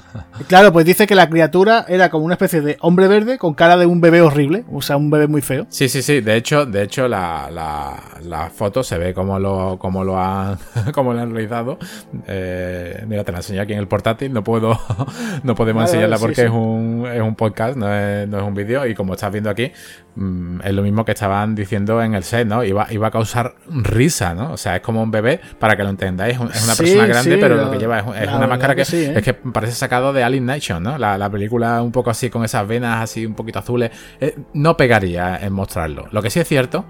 claro, 0.48 0.72
pues 0.72 0.84
dice 0.84 1.06
que 1.06 1.14
la 1.14 1.30
criatura 1.30 1.86
era 1.88 2.10
como 2.10 2.26
una 2.26 2.34
especie 2.34 2.60
de 2.60 2.76
hombre 2.80 3.08
verde 3.08 3.38
con 3.38 3.54
cara 3.54 3.78
de 3.78 3.86
un 3.86 4.02
bebé 4.02 4.20
horrible, 4.20 4.64
o 4.70 4.82
sea, 4.82 4.98
un 4.98 5.10
bebé 5.10 5.26
muy 5.26 5.40
feo. 5.40 5.66
Sí, 5.70 5.88
sí, 5.88 6.02
sí, 6.02 6.20
de 6.20 6.36
hecho, 6.36 6.66
de 6.66 6.82
hecho 6.82 7.08
la, 7.08 7.50
la, 7.50 8.50
foto 8.54 8.82
se 8.82 8.98
ve 8.98 9.14
como 9.14 9.38
lo, 9.38 9.78
como 9.78 10.04
lo 10.04 10.20
han, 10.20 10.58
como 10.92 11.14
lo 11.14 11.20
han 11.20 11.32
realizado. 11.32 11.78
Eh, 12.26 13.02
mira, 13.08 13.24
te 13.24 13.32
la 13.32 13.38
enseño 13.38 13.62
aquí 13.62 13.72
en 13.72 13.78
el 13.78 13.88
portátil, 13.88 14.32
no 14.32 14.44
puedo, 14.44 14.78
no 15.42 15.54
podemos 15.54 15.84
enseñarla 15.84 16.18
porque 16.18 16.42
Es, 16.42 16.50
un, 16.50 17.06
es 17.10 17.22
un 17.22 17.34
podcast, 17.34 17.76
no 17.76 17.92
es, 17.92 18.28
no 18.28 18.36
es 18.36 18.44
un 18.44 18.54
vídeo, 18.54 18.86
y 18.86 18.94
como 18.94 19.14
estás 19.14 19.32
viendo 19.32 19.48
aquí, 19.48 19.72
Mm, 20.16 20.60
es 20.62 20.72
lo 20.72 20.82
mismo 20.82 21.04
que 21.04 21.12
estaban 21.12 21.56
diciendo 21.56 22.00
en 22.00 22.14
el 22.14 22.22
set, 22.22 22.46
¿no? 22.46 22.62
Iba, 22.62 22.86
iba 22.90 23.08
a 23.08 23.10
causar 23.10 23.56
risa, 23.68 24.34
¿no? 24.34 24.52
O 24.52 24.56
sea, 24.56 24.76
es 24.76 24.82
como 24.82 25.02
un 25.02 25.10
bebé, 25.10 25.40
para 25.58 25.76
que 25.76 25.82
lo 25.82 25.90
entendáis, 25.90 26.34
es 26.34 26.64
una 26.64 26.74
persona 26.76 27.06
grande, 27.06 27.36
pero 27.38 27.56
lo, 27.56 27.70
que 27.70 27.78
lleva 27.78 27.98
es, 27.98 28.28
una 28.28 28.46
máscara 28.46 28.76
que, 28.76 28.82
¿eh? 28.82 29.14
es 29.16 29.22
que 29.22 29.34
parece 29.34 29.72
sacado 29.72 30.12
de 30.12 30.22
Alien 30.22 30.46
Nation, 30.46 30.82
¿no? 30.82 30.98
La, 30.98 31.30
película 31.30 31.82
un 31.82 31.90
poco 31.90 32.10
así, 32.10 32.30
con 32.30 32.44
esas 32.44 32.66
venas 32.68 33.02
así 33.02 33.26
un 33.26 33.34
poquito 33.34 33.58
azules, 33.58 33.90
eh, 34.20 34.36
no 34.52 34.76
pegaría 34.76 35.36
en 35.38 35.52
mostrarlo. 35.52 36.06
Lo 36.12 36.22
que 36.22 36.30
sí 36.30 36.38
es 36.38 36.46
cierto, 36.46 36.84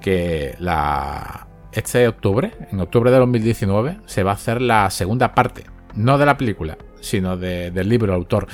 que 0.00 0.54
la 0.58 1.46
este 1.72 2.08
octubre, 2.08 2.52
en 2.72 2.80
octubre 2.80 3.10
de 3.10 3.18
2019, 3.18 3.98
se 4.06 4.22
va 4.22 4.30
a 4.30 4.34
hacer 4.34 4.62
la 4.62 4.88
segunda 4.88 5.34
parte, 5.34 5.64
no 5.94 6.16
de 6.16 6.24
la 6.24 6.38
película, 6.38 6.78
sino 7.00 7.36
del 7.36 7.88
libro 7.88 8.14
autor. 8.14 8.46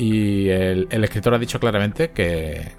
Y 0.00 0.48
el, 0.48 0.88
escritor 1.04 1.34
ha 1.34 1.38
dicho 1.38 1.60
claramente 1.60 2.12
que 2.12 2.72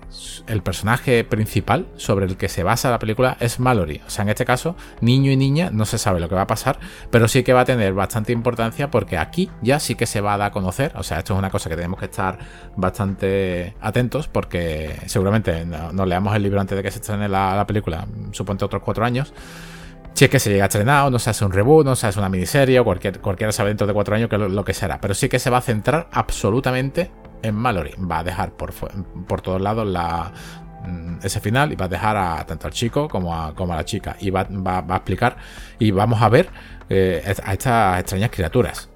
el 0.47 0.63
personaje 0.63 1.23
principal 1.23 1.85
sobre 1.95 2.25
el 2.25 2.35
que 2.35 2.49
se 2.49 2.63
basa 2.63 2.89
la 2.89 2.97
película 2.97 3.37
es 3.39 3.59
Mallory. 3.59 4.01
O 4.07 4.09
sea, 4.09 4.23
en 4.23 4.29
este 4.29 4.43
caso, 4.43 4.75
niño 5.01 5.29
y 5.29 5.37
niña, 5.37 5.69
no 5.71 5.85
se 5.85 5.99
sabe 5.99 6.19
lo 6.19 6.27
que 6.27 6.33
va 6.33 6.41
a 6.41 6.47
pasar, 6.47 6.79
pero 7.11 7.27
sí 7.27 7.43
que 7.43 7.53
va 7.53 7.61
a 7.61 7.65
tener 7.65 7.93
bastante 7.93 8.31
importancia 8.31 8.89
porque 8.89 9.19
aquí 9.19 9.51
ya 9.61 9.79
sí 9.79 9.93
que 9.93 10.07
se 10.07 10.19
va 10.19 10.33
a 10.33 10.37
dar 10.39 10.47
a 10.47 10.51
conocer. 10.51 10.93
O 10.95 11.03
sea, 11.03 11.19
esto 11.19 11.33
es 11.33 11.37
una 11.37 11.51
cosa 11.51 11.69
que 11.69 11.75
tenemos 11.75 11.99
que 11.99 12.05
estar 12.05 12.39
bastante 12.75 13.75
atentos 13.81 14.27
porque 14.27 14.95
seguramente 15.05 15.63
nos 15.63 16.07
leamos 16.07 16.35
el 16.35 16.41
libro 16.41 16.59
antes 16.59 16.75
de 16.75 16.81
que 16.81 16.89
se 16.89 17.01
estrene 17.01 17.29
la, 17.29 17.55
la 17.55 17.67
película, 17.67 18.07
suponte 18.31 18.65
otros 18.65 18.81
cuatro 18.81 19.05
años. 19.05 19.31
Si 20.13 20.25
es 20.25 20.31
que 20.31 20.39
se 20.39 20.51
llega 20.51 20.65
a 20.65 20.67
estrenar, 20.67 21.11
no 21.11 21.19
se 21.19 21.29
hace 21.29 21.45
un 21.45 21.51
reboot, 21.51 21.85
no 21.85 21.95
se 21.95 22.07
hace 22.07 22.19
una 22.19 22.29
miniserie, 22.29 22.79
o 22.79 22.83
cualquier, 22.83 23.19
cualquiera 23.19 23.51
sabe 23.51 23.69
dentro 23.69 23.87
de 23.87 23.93
cuatro 23.93 24.15
años 24.15 24.29
que 24.29 24.37
lo, 24.37 24.65
que 24.65 24.73
será. 24.73 24.99
Pero 25.01 25.13
sí 25.13 25.29
que 25.29 25.39
se 25.39 25.49
va 25.49 25.57
a 25.57 25.61
centrar 25.61 26.07
absolutamente 26.11 27.11
en 27.41 27.55
Mallory. 27.55 27.95
Va 27.99 28.19
a 28.19 28.23
dejar 28.23 28.51
por, 28.51 28.73
por 29.27 29.41
todos 29.41 29.61
lados 29.61 29.87
la, 29.87 30.31
mm, 30.85 31.19
ese 31.23 31.39
final 31.39 31.71
y 31.71 31.75
va 31.75 31.85
a 31.85 31.89
dejar 31.89 32.17
a 32.17 32.45
tanto 32.45 32.67
al 32.67 32.73
chico 32.73 33.07
como 33.07 33.35
a, 33.35 33.55
como 33.55 33.73
a 33.73 33.77
la 33.77 33.85
chica. 33.85 34.15
Y 34.19 34.29
va, 34.29 34.41
a 34.41 34.95
explicar 34.95 35.37
y 35.79 35.91
vamos 35.91 36.21
a 36.21 36.29
ver 36.29 36.49
eh, 36.89 37.23
a 37.43 37.53
estas 37.53 37.99
extrañas 37.99 38.29
criaturas. 38.29 38.90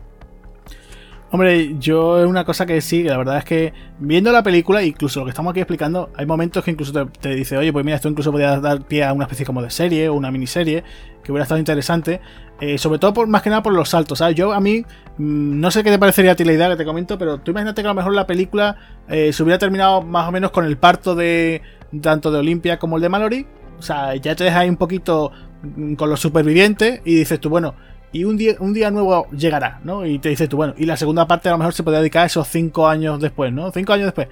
Hombre, 1.36 1.76
yo 1.80 2.18
es 2.22 2.26
una 2.26 2.46
cosa 2.46 2.66
que 2.66 2.80
sí, 2.80 3.04
la 3.04 3.18
verdad 3.18 3.40
es 3.40 3.44
que 3.44 3.74
viendo 4.00 4.32
la 4.32 4.42
película, 4.42 4.82
incluso 4.82 5.20
lo 5.20 5.26
que 5.26 5.32
estamos 5.32 5.52
aquí 5.52 5.60
explicando, 5.60 6.10
hay 6.16 6.26
momentos 6.26 6.64
que 6.64 6.72
incluso 6.72 6.94
te, 7.08 7.36
dice, 7.36 7.58
oye, 7.58 7.74
pues 7.74 7.84
mira, 7.84 7.98
esto 7.98 8.08
incluso 8.08 8.32
podría 8.32 8.58
dar 8.62 8.86
pie 8.86 9.04
a 9.04 9.12
una 9.12 9.26
especie 9.26 9.46
como 9.46 9.62
de 9.62 9.70
serie 9.70 10.08
o 10.08 10.14
una 10.14 10.32
miniserie, 10.32 10.86
que 11.22 11.34
hubiera 11.34 11.44
estado 11.44 11.60
interesante, 11.60 12.22
eh, 12.62 12.78
sobre 12.78 13.00
todo 13.00 13.14
por 13.14 13.28
más 13.28 13.42
que 13.42 13.50
nada 13.50 13.62
por 13.62 13.74
los 13.74 13.90
saltos, 13.90 14.20
¿sabes? 14.20 14.38
Yo 14.38 14.54
a 14.54 14.62
mí, 14.62 14.86
mm, 15.18 15.60
no 15.60 15.72
sé 15.72 15.84
qué 15.84 15.92
te 15.92 16.00
parecería 16.00 16.32
a 16.32 16.36
ti 16.36 16.46
la 16.46 16.54
idea 16.54 16.70
que 16.70 16.78
te 16.78 16.86
comento, 16.86 17.18
pero 17.18 17.38
tú 17.40 17.52
imagínate 17.52 17.82
que 17.82 17.88
a 17.90 17.92
lo 17.92 17.96
mejor 17.96 18.14
la 18.14 18.26
película 18.26 18.78
eh, 19.10 19.34
se 19.34 19.44
hubiera 19.44 19.60
terminado 19.60 20.04
más 20.04 20.30
o 20.30 20.32
menos 20.32 20.52
con 20.52 20.64
el 20.64 20.78
parto 20.78 21.16
de 21.16 21.62
tanto 22.02 22.32
de 22.32 22.40
Olimpia 22.40 22.80
como 22.80 22.96
el 22.96 23.02
de 23.02 23.10
Mallory, 23.10 23.46
o 23.78 23.82
sea, 23.82 24.16
ya 24.16 24.38
te 24.38 24.46
dejas 24.46 24.62
ahí 24.62 24.70
un 24.70 24.78
poquito 24.78 25.34
mm, 25.64 25.96
con 25.96 26.10
los 26.10 26.22
supervivientes 26.22 27.02
y 27.04 27.16
dices 27.16 27.42
tú, 27.42 27.50
bueno, 27.50 27.76
y 28.12 28.24
un 28.24 28.38
día, 28.38 28.56
un 28.60 28.74
día 28.74 28.92
nuevo 28.92 29.28
llegará, 29.32 29.80
¿no? 29.84 30.06
Y 30.06 30.20
te 30.20 30.30
dices 30.30 30.48
tú, 30.48 30.58
bueno, 30.58 30.74
y 30.78 30.86
la 30.86 30.98
segunda 30.98 31.28
parte 31.28 31.50
a 31.50 31.52
lo 31.52 31.58
mejor 31.58 31.74
se 31.74 31.84
puede 31.84 31.98
dedicar 31.98 32.24
a 32.24 32.26
esos 32.28 32.48
cinco 32.48 32.88
años 32.88 33.20
después, 33.20 33.52
¿no? 33.52 33.72
Cinco 33.72 33.94
años 33.94 34.06
después. 34.06 34.28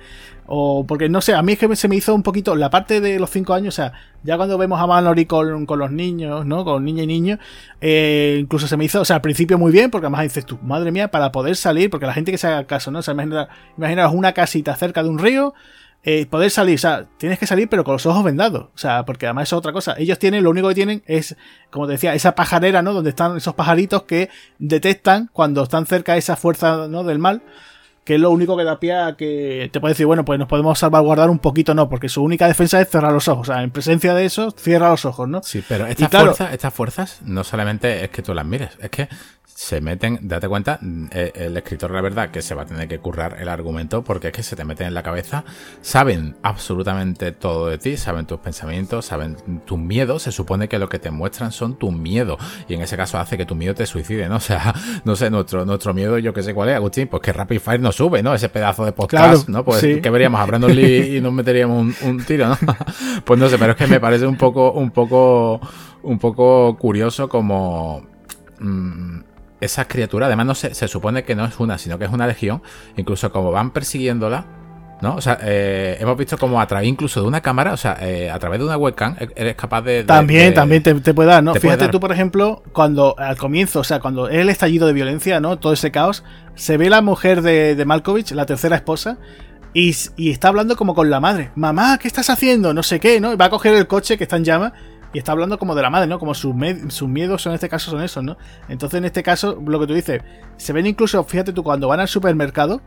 O 0.46 0.86
porque 0.86 1.10
no 1.10 1.22
sé, 1.22 1.34
a 1.34 1.42
mí 1.42 1.54
es 1.54 1.60
que 1.60 1.76
se 1.76 1.88
me 1.88 1.96
hizo 1.96 2.14
un 2.14 2.24
poquito 2.24 2.56
la 2.56 2.70
parte 2.70 3.02
de 3.02 3.20
los 3.20 3.30
cinco 3.30 3.54
años, 3.54 3.74
o 3.74 3.78
sea, 3.78 3.94
ya 4.24 4.38
cuando 4.38 4.58
vemos 4.58 4.80
a 4.80 4.88
Mallory 4.88 5.26
con, 5.26 5.66
con 5.66 5.80
los 5.80 5.92
niños, 5.92 6.46
¿no? 6.46 6.66
Con 6.66 6.84
niña 6.84 7.04
y 7.04 7.08
niño, 7.08 7.40
eh, 7.82 8.38
incluso 8.40 8.68
se 8.68 8.78
me 8.78 8.86
hizo, 8.86 9.02
o 9.02 9.06
sea, 9.06 9.18
al 9.18 9.22
principio 9.22 9.58
muy 9.58 9.72
bien, 9.72 9.90
porque 9.90 10.06
además 10.06 10.24
dices 10.24 10.46
tú, 10.46 10.60
madre 10.62 10.92
mía, 10.92 11.12
para 11.12 11.32
poder 11.32 11.56
salir, 11.56 11.90
porque 11.90 12.06
la 12.06 12.14
gente 12.14 12.32
que 12.32 12.38
se 12.38 12.48
haga 12.48 12.66
caso, 12.66 12.92
¿no? 12.92 13.00
O 13.00 13.02
sea, 13.02 13.14
imaginaros 13.78 14.14
una 14.14 14.34
casita 14.34 14.76
cerca 14.76 15.04
de 15.04 15.10
un 15.10 15.20
río, 15.20 15.54
eh, 16.06 16.26
poder 16.26 16.52
salir, 16.52 16.76
o 16.76 16.80
sea, 16.80 17.08
tienes 17.18 17.40
que 17.40 17.48
salir 17.48 17.70
pero 17.70 17.86
con 17.86 17.94
los 17.94 18.06
ojos 18.06 18.26
vendados, 18.26 18.64
o 18.76 18.78
sea, 18.78 19.06
porque 19.06 19.26
además 19.26 19.48
es 19.48 19.54
otra 19.54 19.72
cosa. 19.72 19.96
Ellos 19.98 20.20
tienen, 20.20 20.44
lo 20.44 20.50
único 20.50 20.68
que 20.68 20.76
tienen 20.76 21.02
es, 21.06 21.38
como 21.70 21.86
te 21.86 21.94
decía, 21.94 22.14
esa 22.14 22.36
pajarera, 22.36 22.82
¿no? 22.82 22.94
Donde 22.94 23.12
están 23.12 23.38
esos 23.38 23.54
pajaritos 23.54 24.04
que 24.04 24.30
detectan 24.60 25.30
cuando 25.32 25.64
están 25.64 25.86
cerca 25.86 26.14
de 26.14 26.20
esa 26.20 26.36
fuerza, 26.36 26.88
¿no? 26.90 27.06
Del 27.06 27.20
mal, 27.20 27.42
que 28.04 28.16
es 28.16 28.20
lo 28.20 28.32
único 28.32 28.58
que 28.58 28.66
da 28.66 28.82
pie 28.82 28.96
a 28.96 29.16
que 29.16 29.70
te 29.72 29.80
puede 29.80 29.94
decir, 29.94 30.06
bueno, 30.06 30.26
pues 30.26 30.38
nos 30.38 30.50
podemos 30.50 30.78
salvaguardar 30.78 31.30
un 31.30 31.40
poquito, 31.40 31.74
no, 31.74 31.88
porque 31.88 32.10
su 32.10 32.22
única 32.22 32.48
defensa 32.48 32.82
es 32.82 32.90
cerrar 32.90 33.14
los 33.14 33.30
ojos, 33.30 33.48
o 33.48 33.54
sea, 33.54 33.64
en 33.64 33.72
presencia 33.72 34.14
de 34.14 34.26
eso, 34.26 34.52
cierra 34.52 34.90
los 34.90 35.06
ojos, 35.06 35.30
¿no? 35.30 35.42
Sí, 35.42 35.64
pero 35.68 35.88
estas, 35.88 36.52
estas 36.52 36.74
fuerzas 36.74 37.22
no 37.24 37.46
solamente 37.46 38.04
es 38.04 38.10
que 38.10 38.22
tú 38.22 38.34
las 38.34 38.46
mires, 38.46 38.72
es 38.82 38.90
que 38.90 39.08
se 39.56 39.82
meten, 39.82 40.20
date 40.24 40.48
cuenta, 40.48 40.80
eh, 41.12 41.32
el 41.36 41.56
escritor, 41.56 41.92
la 41.92 42.02
verdad, 42.02 42.32
que 42.32 42.42
se 42.42 42.56
va 42.56 42.64
a 42.64 42.66
tener 42.66 42.88
que 42.88 43.00
currar 43.00 43.38
el 43.40 43.48
argumento 43.48 44.04
porque 44.04 44.28
es 44.28 44.34
que 44.34 44.44
se 44.44 44.56
te 44.56 44.66
meten 44.66 44.88
en 44.88 44.94
la 44.94 45.04
cabeza, 45.04 45.44
saben 45.82 46.36
absolutamente 46.42 47.32
todo 47.32 47.68
de 47.68 47.78
ti, 47.78 47.96
saben 47.96 48.26
tus 48.26 48.40
pensamientos, 48.40 49.06
saben 49.06 49.38
tus 49.66 49.78
miedos, 49.78 50.24
se 50.24 50.32
supone 50.32 50.68
que 50.68 50.80
lo 50.80 50.90
que 50.90 50.98
te 50.98 51.12
muestran 51.12 51.52
son 51.52 51.78
tus 51.78 51.94
miedos 51.94 52.40
y 52.68 52.74
en 52.74 52.82
ese 52.82 52.98
caso 52.98 53.20
hace 53.20 53.38
que 53.38 53.46
tu 53.46 53.56
miedo 53.56 53.76
te 53.76 53.86
suicide, 53.86 54.28
¿no? 54.30 54.34
O 54.44 54.46
sea, 54.46 54.74
no 55.06 55.16
sé, 55.16 55.30
nuestro, 55.30 55.64
nuestro 55.64 55.94
miedo, 55.94 56.18
yo 56.18 56.34
que 56.34 56.44
sé 56.44 56.54
cuál 56.54 56.68
es, 56.68 56.76
Agustín, 56.76 57.08
pues 57.08 57.22
que 57.22 57.32
Rapid 57.32 57.60
Fire 57.60 57.80
no 57.80 57.94
sube, 57.94 58.22
¿no? 58.22 58.34
Ese 58.34 58.50
pedazo 58.50 58.84
de 58.84 58.92
podcast, 58.92 59.48
¿no? 59.48 59.64
Pues 59.64 59.82
que 59.82 60.10
veríamos 60.10 60.42
a 60.42 60.46
Brandon 60.46 60.76
Lee 60.76 61.18
y 61.18 61.22
nos 61.22 61.32
meteríamos 61.32 62.02
un, 62.02 62.26
tiro, 62.26 62.50
¿no? 62.50 62.58
pues 63.24 63.40
no 63.40 63.48
sé, 63.48 63.58
pero 63.58 63.72
es 63.72 63.78
que 63.78 63.88
me 63.88 64.02
parece 64.02 64.28
un 64.28 64.36
poco, 64.36 64.74
un 64.74 64.92
poco, 64.92 65.62
un 66.02 66.20
poco 66.20 66.76
curioso 66.78 67.30
como... 67.30 68.06
Mm, 68.60 69.22
esas 69.64 69.88
criaturas, 69.88 70.28
además 70.28 70.46
no 70.46 70.56
se, 70.56 70.74
se 70.74 70.88
supone 70.88 71.24
que 71.24 71.36
no 71.36 71.46
es 71.46 71.60
una, 71.60 71.78
sino 71.78 71.98
que 71.98 72.06
es 72.06 72.12
una 72.12 72.28
legión, 72.28 72.62
incluso 72.98 73.32
como 73.32 73.52
van 73.52 73.72
persiguiéndola, 73.72 74.46
¿no? 75.04 75.16
O 75.16 75.22
sea, 75.22 75.38
eh, 75.42 75.98
hemos 76.00 76.18
visto 76.18 76.38
como 76.38 76.62
a 76.62 76.66
través 76.66 76.88
incluso 76.88 77.22
de 77.22 77.28
una 77.28 77.42
cámara, 77.42 77.74
o 77.74 77.78
sea, 77.78 77.98
eh, 78.02 78.32
a 78.32 78.40
través 78.40 78.60
de 78.60 78.66
una 78.66 78.78
webcam, 78.78 79.16
e-, 79.20 79.30
eres 79.36 79.56
capaz 79.56 79.82
de... 79.82 80.04
también, 80.06 80.54
también 80.54 80.82
te, 80.82 81.14
puede 81.14 81.30
dar, 81.30 81.44
¿no? 81.44 81.54
Fíjate 81.56 81.90
tú, 81.90 82.00
por 82.00 82.12
ejemplo, 82.12 82.64
cuando 82.72 83.14
al 83.18 83.38
comienzo, 83.38 83.82
o 83.82 83.84
sea, 83.84 84.00
cuando 84.00 84.30
es 84.30 84.38
el 84.38 84.50
estallido 84.50 84.88
de 84.88 84.94
violencia, 84.94 85.40
¿no? 85.42 85.60
Todo 85.60 85.74
ese 85.74 85.92
caos, 85.92 86.24
se 86.56 86.78
ve 86.78 86.90
la 86.90 87.02
mujer 87.02 87.42
de, 87.42 87.76
de 87.76 87.86
Malkovich, 87.86 88.32
la 88.32 88.46
tercera 88.46 88.78
esposa, 88.78 89.18
y, 89.74 89.94
y, 90.16 90.30
está 90.30 90.50
hablando 90.50 90.76
como 90.76 90.94
con 90.94 91.10
la 91.10 91.20
madre. 91.20 91.52
Mamá, 91.56 91.98
¿qué 91.98 92.08
estás 92.08 92.30
haciendo? 92.30 92.74
No 92.74 92.84
sé 92.84 93.00
qué, 93.00 93.20
¿no? 93.20 93.36
Va 93.36 93.46
a 93.46 93.50
coger 93.50 93.74
el 93.74 93.88
coche 93.88 94.18
que 94.18 94.24
está 94.24 94.38
en 94.38 94.46
llama 94.46 94.74
y 95.14 95.20
está 95.20 95.32
hablando 95.32 95.60
como 95.60 95.76
de 95.76 95.84
la 95.84 95.90
madre, 95.90 96.08
¿no? 96.08 96.20
Como 96.20 96.34
sus, 96.34 96.56
sus 96.90 97.08
miedos 97.08 97.46
en 97.46 97.54
este 97.54 97.70
caso 97.70 97.92
son 97.92 98.02
esos, 98.04 98.24
¿no? 98.24 98.36
Entonces 98.68 98.98
en 98.98 99.06
este 99.06 99.22
caso, 99.22 99.62
lo 99.66 99.80
que 99.80 99.88
tú 99.88 99.94
dices, 99.94 100.22
se 100.58 100.74
ven 100.74 100.88
incluso, 100.88 101.24
fíjate 101.24 101.54
tú, 101.54 101.64
cuando 101.64 101.88
van 101.88 102.00
al 102.00 102.08
supermercado, 102.08 102.82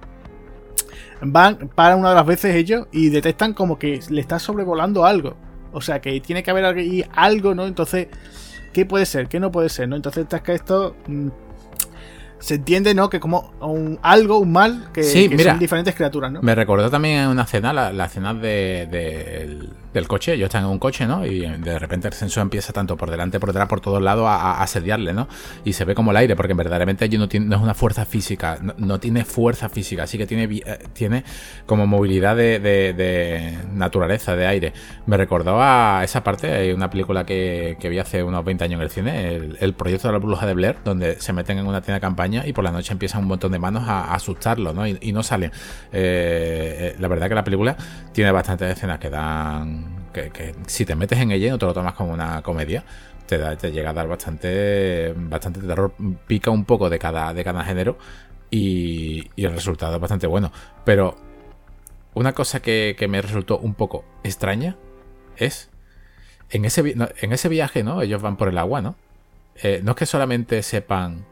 van 1.22 1.70
para 1.74 1.96
una 1.96 2.10
de 2.10 2.14
las 2.16 2.26
veces 2.26 2.54
ellos 2.56 2.88
y 2.92 3.08
detectan 3.10 3.54
como 3.54 3.78
que 3.78 4.00
le 4.10 4.20
está 4.20 4.38
sobrevolando 4.38 5.06
algo. 5.06 5.36
O 5.72 5.80
sea, 5.80 6.00
que 6.00 6.20
tiene 6.20 6.42
que 6.42 6.50
haber 6.50 7.06
algo, 7.14 7.54
¿no? 7.54 7.66
Entonces, 7.66 8.08
¿qué 8.72 8.86
puede 8.86 9.06
ser? 9.06 9.28
¿Qué 9.28 9.38
no 9.38 9.50
puede 9.50 9.68
ser? 9.68 9.88
¿no? 9.88 9.96
Entonces, 9.96 10.26
que 10.42 10.52
esto 10.54 10.96
mm, 11.06 11.28
se 12.38 12.54
entiende, 12.54 12.94
¿no? 12.94 13.08
Que 13.08 13.20
como 13.20 13.52
un, 13.60 13.98
algo, 14.02 14.38
un 14.38 14.52
mal, 14.52 14.88
que, 14.92 15.02
son 15.04 15.58
diferentes 15.58 15.94
criaturas, 15.94 16.32
¿no? 16.32 16.42
Me 16.42 16.54
recordó 16.54 16.90
también 16.90 17.28
una 17.28 17.42
escena, 17.42 17.72
la, 17.72 17.92
la 17.92 18.06
escena 18.06 18.34
de, 18.34 19.68
del 19.96 20.06
coche, 20.06 20.36
yo 20.38 20.46
estaba 20.46 20.64
en 20.64 20.70
un 20.70 20.78
coche, 20.78 21.06
¿no? 21.06 21.26
Y 21.26 21.40
de 21.40 21.78
repente 21.78 22.08
el 22.08 22.14
sensor 22.14 22.42
empieza 22.42 22.72
tanto 22.72 22.96
por 22.96 23.10
delante, 23.10 23.40
por 23.40 23.48
detrás, 23.48 23.66
por 23.66 23.80
todos 23.80 24.02
lados 24.02 24.26
a, 24.28 24.62
asediarle, 24.62 25.12
¿no? 25.12 25.26
Y 25.64 25.72
se 25.72 25.84
ve 25.84 25.94
como 25.94 26.10
el 26.10 26.16
aire, 26.18 26.36
porque 26.36 26.54
verdaderamente 26.54 27.04
allí 27.04 27.18
no, 27.18 27.28
tiene, 27.28 27.46
no 27.46 27.56
es 27.56 27.62
una 27.62 27.74
fuerza 27.74 28.04
física, 28.04 28.58
no, 28.76 29.00
tiene 29.00 29.24
fuerza 29.24 29.68
física, 29.68 30.04
así 30.04 30.18
que 30.18 30.26
tiene, 30.26 30.44
eh, 30.44 30.78
tiene 30.92 31.24
como 31.64 31.86
movilidad 31.86 32.36
de, 32.36 33.58
naturaleza, 33.72 34.36
de 34.36 34.46
aire. 34.46 34.72
Me 35.06 35.16
recordó 35.16 35.60
a 35.60 36.02
esa 36.04 36.22
parte, 36.22 36.52
hay 36.52 36.72
una 36.72 36.90
película 36.90 37.24
que, 37.24 37.76
vi 37.82 37.98
hace 37.98 38.22
unos 38.22 38.44
20 38.44 38.64
años 38.64 38.78
en 38.78 38.82
el 38.82 38.90
cine, 38.90 39.34
el, 39.60 39.74
proyecto 39.74 40.08
de 40.08 40.12
la 40.12 40.18
bruja 40.18 40.46
de 40.46 40.54
Blair, 40.54 40.76
donde 40.84 41.20
se 41.20 41.32
meten 41.32 41.58
en 41.58 41.66
una 41.66 41.80
tienda 41.80 41.94
de 41.94 42.00
campaña 42.00 42.46
y 42.46 42.52
por 42.52 42.64
la 42.64 42.72
noche 42.72 42.92
empiezan 42.92 43.22
un 43.22 43.28
montón 43.28 43.52
de 43.52 43.58
manos 43.58 43.84
a, 43.86 44.14
asustarlo, 44.14 44.72
¿no? 44.72 44.86
Y, 44.86 45.12
no 45.16 45.22
salen. 45.22 45.50
Eh, 45.92 46.92
eh, 46.92 46.96
la 46.98 47.08
verdad 47.08 47.28
que 47.28 47.34
la 47.34 47.44
película 47.44 47.76
tiene 48.12 48.30
bastantes 48.30 48.76
escenas 48.76 48.98
que 48.98 49.08
dan 49.08 49.85
que, 50.16 50.54
si 50.66 50.84
te 50.84 50.94
metes 50.94 51.18
en 51.18 51.30
ella 51.30 51.46
y 51.46 51.50
no 51.50 51.58
te 51.58 51.66
lo 51.66 51.74
tomas 51.74 51.94
como 51.94 52.12
una 52.12 52.42
comedia, 52.42 52.84
te, 53.26 53.38
llega 53.72 53.90
a 53.90 53.92
dar 53.92 54.08
bastante, 54.08 55.12
bastante 55.16 55.60
terror. 55.60 55.94
Pica 56.26 56.50
un 56.50 56.64
poco 56.64 56.88
de 56.90 56.98
cada, 56.98 57.32
de 57.34 57.44
cada 57.44 57.64
género 57.64 57.98
y, 58.50 59.30
el 59.36 59.52
resultado 59.52 59.96
es 59.96 60.00
bastante 60.00 60.26
bueno. 60.26 60.52
Pero 60.84 61.16
una 62.14 62.32
cosa 62.32 62.60
que, 62.60 62.96
me 63.08 63.20
resultó 63.20 63.58
un 63.58 63.74
poco 63.74 64.04
extraña 64.24 64.76
es. 65.36 65.70
En 66.48 66.64
ese, 66.64 66.94
en 67.20 67.32
ese 67.32 67.48
viaje, 67.48 67.82
¿no? 67.82 68.02
Ellos 68.02 68.22
van 68.22 68.36
por 68.36 68.48
el 68.48 68.58
agua, 68.58 68.80
¿no? 68.80 68.94
Eh, 69.56 69.80
no 69.82 69.92
es 69.92 69.96
que 69.96 70.06
solamente 70.06 70.62
sepan 70.62 71.24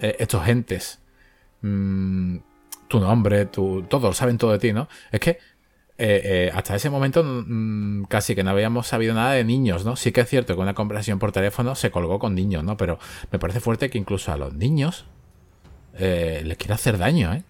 eh, 0.00 0.16
estos 0.18 0.44
gentes 0.44 0.98
mm, 1.62 2.38
tu 2.88 3.00
nombre, 3.00 3.46
tu, 3.46 3.84
todo, 3.84 4.12
saben 4.12 4.36
todo 4.36 4.52
de 4.52 4.58
ti, 4.58 4.72
¿no? 4.72 4.88
Es 5.12 5.20
que 5.20 5.38
eh, 6.02 6.50
hasta 6.54 6.74
ese 6.76 6.90
momento 6.90 7.22
mm, 7.24 8.04
casi 8.04 8.34
que 8.34 8.42
no 8.42 8.50
habíamos 8.50 8.86
sabido 8.86 9.14
nada 9.14 9.32
de 9.32 9.44
niños, 9.44 9.84
¿no? 9.84 9.96
Sí 9.96 10.12
que 10.12 10.22
es 10.22 10.28
cierto 10.28 10.54
que 10.54 10.60
una 10.60 10.74
conversación 10.74 11.18
por 11.18 11.32
teléfono 11.32 11.74
se 11.74 11.90
colgó 11.90 12.18
con 12.18 12.34
niños, 12.34 12.64
¿no? 12.64 12.76
Pero 12.76 12.98
me 13.30 13.38
parece 13.38 13.60
fuerte 13.60 13.90
que 13.90 13.98
incluso 13.98 14.32
a 14.32 14.36
los 14.36 14.54
niños 14.54 15.06
les 15.98 16.56
quiera 16.56 16.76
hacer 16.76 16.96
daño, 16.96 17.34
¿eh? 17.34 17.42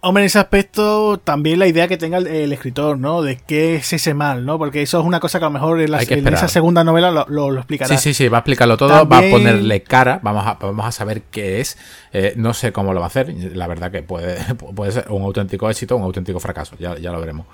Hombre, 0.00 0.22
en 0.22 0.26
ese 0.26 0.38
aspecto 0.38 1.18
también 1.18 1.58
la 1.58 1.66
idea 1.66 1.88
que 1.88 1.96
tenga 1.96 2.18
el, 2.18 2.52
escritor, 2.52 2.98
¿no? 2.98 3.20
De 3.20 3.36
qué 3.36 3.74
es 3.74 3.92
ese 3.92 4.14
mal, 4.14 4.46
¿no? 4.46 4.56
Porque 4.56 4.80
eso 4.80 5.00
es 5.00 5.04
una 5.04 5.18
cosa 5.18 5.40
que 5.40 5.44
a 5.44 5.48
lo 5.48 5.52
mejor 5.52 5.80
en, 5.80 5.92
esa 5.92 6.46
segunda 6.46 6.84
novela 6.84 7.10
lo, 7.10 7.26
lo, 7.28 7.56
explicará. 7.56 7.96
Sí, 7.96 8.00
sí, 8.00 8.14
sí, 8.14 8.28
va 8.28 8.38
a 8.38 8.40
explicarlo 8.40 8.76
todo, 8.76 9.08
va 9.08 9.18
a 9.18 9.30
ponerle 9.30 9.82
cara, 9.82 10.20
vamos 10.22 10.46
a, 10.46 10.54
vamos 10.54 10.86
a 10.86 10.92
saber 10.92 11.22
qué 11.32 11.60
es. 11.60 11.76
Eh, 12.12 12.34
no 12.36 12.54
sé 12.54 12.70
cómo 12.70 12.94
lo 12.94 13.00
va 13.00 13.06
a 13.06 13.08
hacer, 13.08 13.34
la 13.54 13.66
verdad 13.66 13.90
que 13.90 14.02
puede, 14.02 14.38
puede 14.74 14.92
ser 14.92 15.06
un 15.08 15.22
auténtico 15.22 15.68
éxito 15.68 15.96
o 15.96 15.98
un 15.98 16.04
auténtico 16.04 16.38
fracaso, 16.38 16.76
ya, 16.78 16.96
ya 16.96 17.10
lo 17.10 17.18
veremos. 17.18 17.46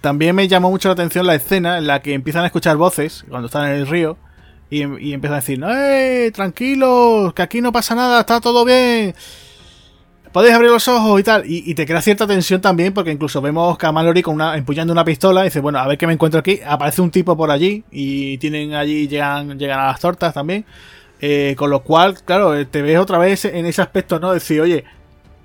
También 0.00 0.34
me 0.34 0.48
llamó 0.48 0.70
mucho 0.70 0.88
la 0.88 0.94
atención 0.94 1.26
la 1.26 1.34
escena 1.34 1.76
en 1.76 1.86
la 1.86 2.00
que 2.00 2.14
empiezan 2.14 2.44
a 2.44 2.46
escuchar 2.46 2.78
voces 2.78 3.26
cuando 3.28 3.46
están 3.46 3.68
en 3.68 3.76
el 3.76 3.86
río 3.86 4.16
y, 4.70 4.78
y 4.78 5.12
empiezan 5.12 5.34
a 5.34 5.40
decir, 5.40 5.62
¡eh, 5.62 6.30
tranquilos, 6.32 7.34
que 7.34 7.42
aquí 7.42 7.60
no 7.60 7.70
pasa 7.70 7.94
nada, 7.94 8.20
está 8.20 8.40
todo 8.40 8.64
bien! 8.64 9.14
Podéis 10.34 10.52
abrir 10.52 10.72
los 10.72 10.88
ojos 10.88 11.20
y 11.20 11.22
tal. 11.22 11.44
Y, 11.46 11.72
te 11.76 11.86
crea 11.86 12.02
cierta 12.02 12.26
tensión 12.26 12.60
también, 12.60 12.92
porque 12.92 13.12
incluso 13.12 13.40
vemos 13.40 13.78
a 13.80 13.92
Mallory 13.92 14.20
con 14.20 14.34
una, 14.34 14.56
empuñando 14.56 14.92
una 14.92 15.04
pistola 15.04 15.44
dice, 15.44 15.60
bueno, 15.60 15.78
a 15.78 15.86
ver 15.86 15.96
qué 15.96 16.08
me 16.08 16.12
encuentro 16.12 16.40
aquí. 16.40 16.58
Aparece 16.66 17.00
un 17.02 17.12
tipo 17.12 17.36
por 17.36 17.52
allí 17.52 17.84
y 17.92 18.36
tienen 18.38 18.74
allí, 18.74 19.06
llegan, 19.06 19.56
llegan 19.56 19.78
a 19.78 19.86
las 19.86 20.00
tortas 20.00 20.34
también. 20.34 20.64
Eh, 21.20 21.54
con 21.56 21.70
lo 21.70 21.84
cual, 21.84 22.20
claro, 22.24 22.56
eh, 22.56 22.64
te 22.64 22.82
ves 22.82 22.98
otra 22.98 23.16
vez 23.18 23.44
en 23.44 23.64
ese 23.64 23.80
aspecto, 23.80 24.18
¿no? 24.18 24.32
Decir, 24.32 24.60
oye, 24.60 24.82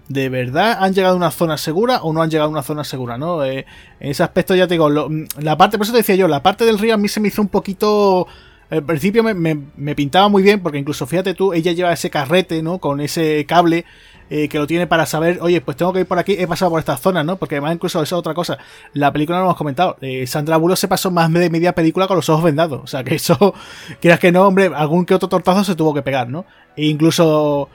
¿de 0.07 0.27
verdad 0.27 0.79
han 0.79 0.95
llegado 0.95 1.13
a 1.13 1.17
una 1.17 1.29
zona 1.29 1.57
segura 1.57 2.01
o 2.01 2.11
no 2.11 2.23
han 2.23 2.31
llegado 2.31 2.49
a 2.49 2.51
una 2.51 2.63
zona 2.63 2.83
segura, 2.83 3.19
¿no? 3.19 3.45
Eh, 3.45 3.67
en 3.99 4.09
ese 4.09 4.23
aspecto 4.23 4.55
ya 4.55 4.67
te 4.67 4.73
digo, 4.73 4.89
la 4.89 5.55
parte, 5.55 5.77
por 5.77 5.85
eso 5.85 5.93
te 5.93 5.99
decía 5.99 6.15
yo, 6.15 6.27
la 6.27 6.41
parte 6.41 6.65
del 6.65 6.79
río 6.79 6.95
a 6.95 6.97
mí 6.97 7.07
se 7.07 7.19
me 7.19 7.27
hizo 7.27 7.43
un 7.43 7.49
poquito... 7.49 8.25
Al 8.71 8.83
principio 8.83 9.23
me, 9.23 9.33
me, 9.33 9.95
pintaba 9.95 10.29
muy 10.29 10.43
bien, 10.43 10.61
porque 10.61 10.77
incluso 10.77 11.07
fíjate 11.07 11.33
tú, 11.33 11.53
ella 11.53 11.71
lleva 11.71 11.91
ese 11.91 12.11
carrete, 12.11 12.61
¿no? 12.61 12.77
Con 12.77 13.01
ese 13.01 13.43
cable 13.47 13.83
eh, 14.31 14.47
que 14.47 14.59
lo 14.59 14.67
tiene 14.67 14.85
para 14.85 15.07
saber, 15.07 15.39
oye, 15.41 15.59
pues 15.59 15.75
tengo 15.75 15.91
que 15.91 16.01
ir 16.01 16.05
por 16.05 16.19
aquí, 16.19 16.35
he 16.37 16.45
pasado 16.45 16.69
por 16.69 16.79
esta 16.79 16.97
zona, 16.97 17.23
¿no? 17.23 17.37
Porque 17.37 17.55
además 17.55 17.73
incluso 17.73 18.01
eso 18.03 18.15
es 18.15 18.19
otra 18.19 18.35
cosa. 18.35 18.59
La 18.93 19.11
película 19.11 19.37
no 19.39 19.43
lo 19.43 19.49
hemos 19.49 19.57
comentado. 19.57 19.97
Eh, 20.01 20.27
Sandra 20.27 20.57
Bullock 20.57 20.77
se 20.77 20.87
pasó 20.87 21.09
más 21.09 21.33
de 21.33 21.49
media 21.49 21.73
película 21.73 22.07
con 22.07 22.15
los 22.15 22.29
ojos 22.29 22.43
vendados. 22.43 22.81
O 22.83 22.87
sea, 22.87 23.03
que 23.03 23.15
eso, 23.15 23.55
quieras 24.01 24.19
que 24.19 24.31
no, 24.31 24.43
hombre, 24.43 24.69
algún 24.75 25.05
que 25.05 25.15
otro 25.15 25.29
tortazo 25.29 25.63
se 25.63 25.75
tuvo 25.75 25.95
que 25.95 26.03
pegar, 26.03 26.29
¿no? 26.29 26.45
E 26.75 26.85
incluso... 26.85 27.69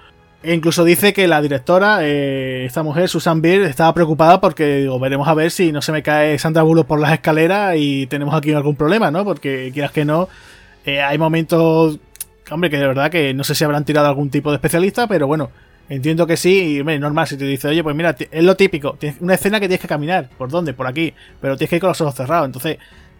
E 0.44 0.52
incluso 0.52 0.84
dice 0.84 1.14
que 1.14 1.26
la 1.26 1.40
directora, 1.40 2.00
eh, 2.02 2.66
esta 2.66 2.82
mujer, 2.82 3.08
Susan 3.08 3.40
Beer, 3.40 3.62
estaba 3.62 3.94
preocupada 3.94 4.42
porque 4.42 4.76
digo, 4.82 5.00
veremos 5.00 5.26
a 5.26 5.32
ver 5.32 5.50
si 5.50 5.72
no 5.72 5.80
se 5.80 5.90
me 5.90 6.02
cae 6.02 6.38
Sandra 6.38 6.62
Bullock 6.62 6.86
por 6.86 7.00
las 7.00 7.14
escaleras 7.14 7.76
y 7.78 8.06
tenemos 8.08 8.34
aquí 8.34 8.52
algún 8.52 8.76
problema, 8.76 9.10
¿no? 9.10 9.24
Porque 9.24 9.70
quieras 9.72 9.90
que 9.90 10.04
no, 10.04 10.28
hay 10.84 11.16
momentos, 11.16 11.98
hombre, 12.50 12.68
que 12.68 12.76
de 12.76 12.86
verdad 12.86 13.10
que 13.10 13.32
no 13.32 13.42
sé 13.42 13.54
si 13.54 13.64
habrán 13.64 13.86
tirado 13.86 14.06
algún 14.06 14.28
tipo 14.28 14.50
de 14.50 14.56
especialista, 14.56 15.06
pero 15.06 15.26
bueno, 15.26 15.48
Entiendo 15.88 16.26
que 16.26 16.36
sí, 16.38 16.78
y 16.78 16.98
normal, 16.98 17.26
si 17.26 17.36
te 17.36 17.44
dice, 17.44 17.68
oye, 17.68 17.82
pues 17.82 17.94
mira, 17.94 18.16
es 18.18 18.42
lo 18.42 18.56
típico, 18.56 18.94
tienes 18.94 19.20
una 19.20 19.34
escena 19.34 19.60
que 19.60 19.68
tienes 19.68 19.82
que 19.82 19.88
caminar, 19.88 20.30
¿por 20.38 20.48
dónde? 20.48 20.72
Por 20.72 20.86
aquí, 20.86 21.12
pero 21.42 21.56
tienes 21.58 21.68
que 21.70 21.76
ir 21.76 21.80
con 21.80 21.88
los 21.88 22.00
ojos 22.00 22.14
cerrados, 22.14 22.46
entonces 22.46 22.78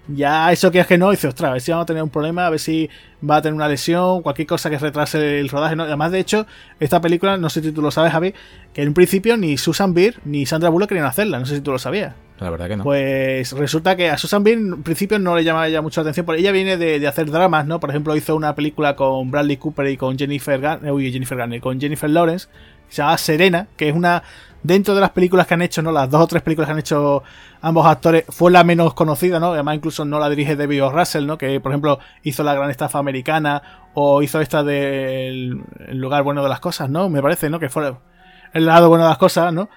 ya 0.09 0.53
eso 0.53 0.71
que 0.71 0.81
es 0.81 0.87
que 0.87 0.99
no, 0.99 1.11
dice, 1.11 1.29
ostras, 1.29 1.51
a 1.51 1.53
ver 1.55 1.63
si 1.63 1.71
vamos 1.71 1.85
a 1.85 1.87
tener 1.87 2.03
un 2.03 2.11
problema, 2.11 2.47
a 2.47 2.51
ver 2.51 2.61
si 2.61 2.91
va 3.29 3.37
a 3.37 3.43
tener 3.43 3.55
una 3.55 3.69
lesión, 3.69 4.23
cualquier 4.23 4.47
cosa 4.47 4.69
que 4.69 4.79
retrase 4.79 5.41
el 5.41 5.49
rodaje. 5.49 5.77
¿no? 5.77 5.85
Además, 5.85 6.13
de 6.13 6.21
hecho, 6.21 6.47
esta 6.79 7.01
película, 7.01 7.37
no 7.37 7.49
sé 7.49 7.63
si 7.63 7.73
tú 7.73 7.81
lo 7.81 7.91
sabes, 7.91 8.13
Javi, 8.13 8.35
que 8.73 8.83
en 8.83 8.89
un 8.89 8.95
principio 8.95 9.37
ni 9.37 9.57
Susan 9.57 9.95
Beer 9.95 10.17
ni 10.25 10.47
Sandra 10.47 10.69
Bullock 10.69 10.89
querían 10.89 11.07
hacerla, 11.07 11.39
no 11.39 11.47
sé 11.47 11.57
si 11.57 11.61
tú 11.63 11.73
lo 11.73 11.79
sabías. 11.79 12.15
La 12.41 12.51
verdad 12.51 12.69
que 12.69 12.77
no. 12.77 12.85
Pues 12.85 13.53
resulta 13.53 13.97
que 13.97 14.11
a 14.11 14.19
Susan 14.19 14.43
Beer 14.43 14.59
en 14.59 14.83
principio 14.83 15.19
no 15.19 15.37
le 15.37 15.45
llamaba 15.45 15.69
ya 15.69 15.81
mucho 15.81 16.01
la 16.01 16.07
atención, 16.07 16.27
porque 16.27 16.41
ella 16.41 16.53
viene 16.53 16.77
de, 16.77 17.07
hacer 17.07 17.31
dramas, 17.31 17.67
¿no? 17.67 17.81
Por 17.81 17.91
ejemplo, 17.91 18.15
hizo 18.17 18.35
una 18.35 18.55
película 18.55 18.97
con 18.97 19.31
Bradley 19.31 19.57
Cooper 19.57 19.87
y 19.89 19.97
con 19.97 20.19
Jennifer 20.19 20.61
Garner, 20.61 20.93
uy, 20.93 21.13
Jennifer 21.13 21.39
Garner, 21.39 21.61
con 21.61 21.81
Jennifer 21.81 22.11
Lawrence, 22.11 22.49
se 22.89 23.03
llama 23.03 23.17
Serena, 23.19 23.69
que 23.77 23.89
es 23.89 23.95
una 23.95 24.23
dentro 24.65 24.95
de 24.95 25.01
las 25.01 25.11
películas 25.11 25.47
que 25.47 25.55
han 25.55 25.63
hecho, 25.63 25.83
¿no? 25.83 25.93
Las 25.93 26.11
dos 26.11 26.23
o 26.23 26.27
tres 26.27 26.43
películas 26.43 26.67
que 26.67 26.73
han 26.73 26.79
hecho 26.81 27.23
ambos 27.61 27.87
actores, 27.87 28.25
fue 28.31 28.51
la 28.51 28.65
menos 28.65 28.95
conocida, 28.95 29.39
¿no? 29.39 29.53
Además, 29.53 29.77
incluso 29.77 30.05
no 30.05 30.19
la 30.19 30.29
dirige 30.29 30.57
David 30.57 30.85
o. 30.85 30.91
Russell, 30.91 31.27
¿no? 31.27 31.39
Que, 31.39 31.61
por 31.61 31.71
ejemplo, 31.71 32.01
hizo 32.23 32.43
La 32.43 32.55
Gran 32.55 32.71
Estafa 32.71 32.99
Americana 32.99 33.63
o 33.93 34.23
hizo 34.23 34.41
esta 34.41 34.65
del 34.65 35.63
lugar 35.91 36.25
bueno 36.25 36.43
de 36.43 36.49
las 36.49 36.61
cosas, 36.61 36.91
¿no? 36.91 37.09
Me 37.09 37.23
parece, 37.23 37.51
¿no? 37.51 37.61
Que 37.61 37.69
fue 37.69 37.95
el 38.55 38.67
lado 38.67 38.89
bueno 38.89 39.05
de 39.05 39.11
las 39.11 39.19
cosas, 39.19 39.53
¿no? 39.53 39.69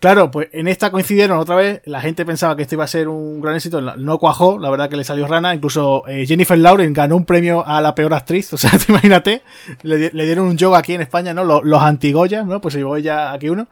Claro, 0.00 0.30
pues 0.30 0.48
en 0.52 0.68
esta 0.68 0.90
coincidieron 0.90 1.38
otra 1.38 1.56
vez. 1.56 1.80
La 1.86 2.00
gente 2.00 2.26
pensaba 2.26 2.56
que 2.56 2.62
esto 2.62 2.74
iba 2.74 2.84
a 2.84 2.88
ser 2.88 3.08
un 3.08 3.40
gran 3.40 3.56
éxito. 3.56 3.80
No 3.80 4.18
cuajó, 4.18 4.58
la 4.58 4.70
verdad 4.70 4.90
que 4.90 4.96
le 4.96 5.04
salió 5.04 5.26
rana. 5.26 5.54
Incluso 5.54 6.06
eh, 6.06 6.26
Jennifer 6.26 6.58
Lawrence 6.58 6.92
ganó 6.92 7.16
un 7.16 7.24
premio 7.24 7.66
a 7.66 7.80
la 7.80 7.94
peor 7.94 8.14
actriz. 8.14 8.52
O 8.54 8.56
sea, 8.56 8.70
te 8.78 8.92
imagínate. 8.92 9.42
Le, 9.82 10.10
dieron 10.10 10.46
un 10.46 10.58
job 10.58 10.74
aquí 10.74 10.94
en 10.94 11.00
España, 11.00 11.34
¿no? 11.34 11.44
Los, 11.44 11.64
los 11.64 11.82
antigoyas, 11.82 12.46
¿no? 12.46 12.60
Pues 12.60 12.74
se 12.74 12.78
llevó 12.78 12.96
ella 12.96 13.32
aquí 13.32 13.48
uno. 13.48 13.66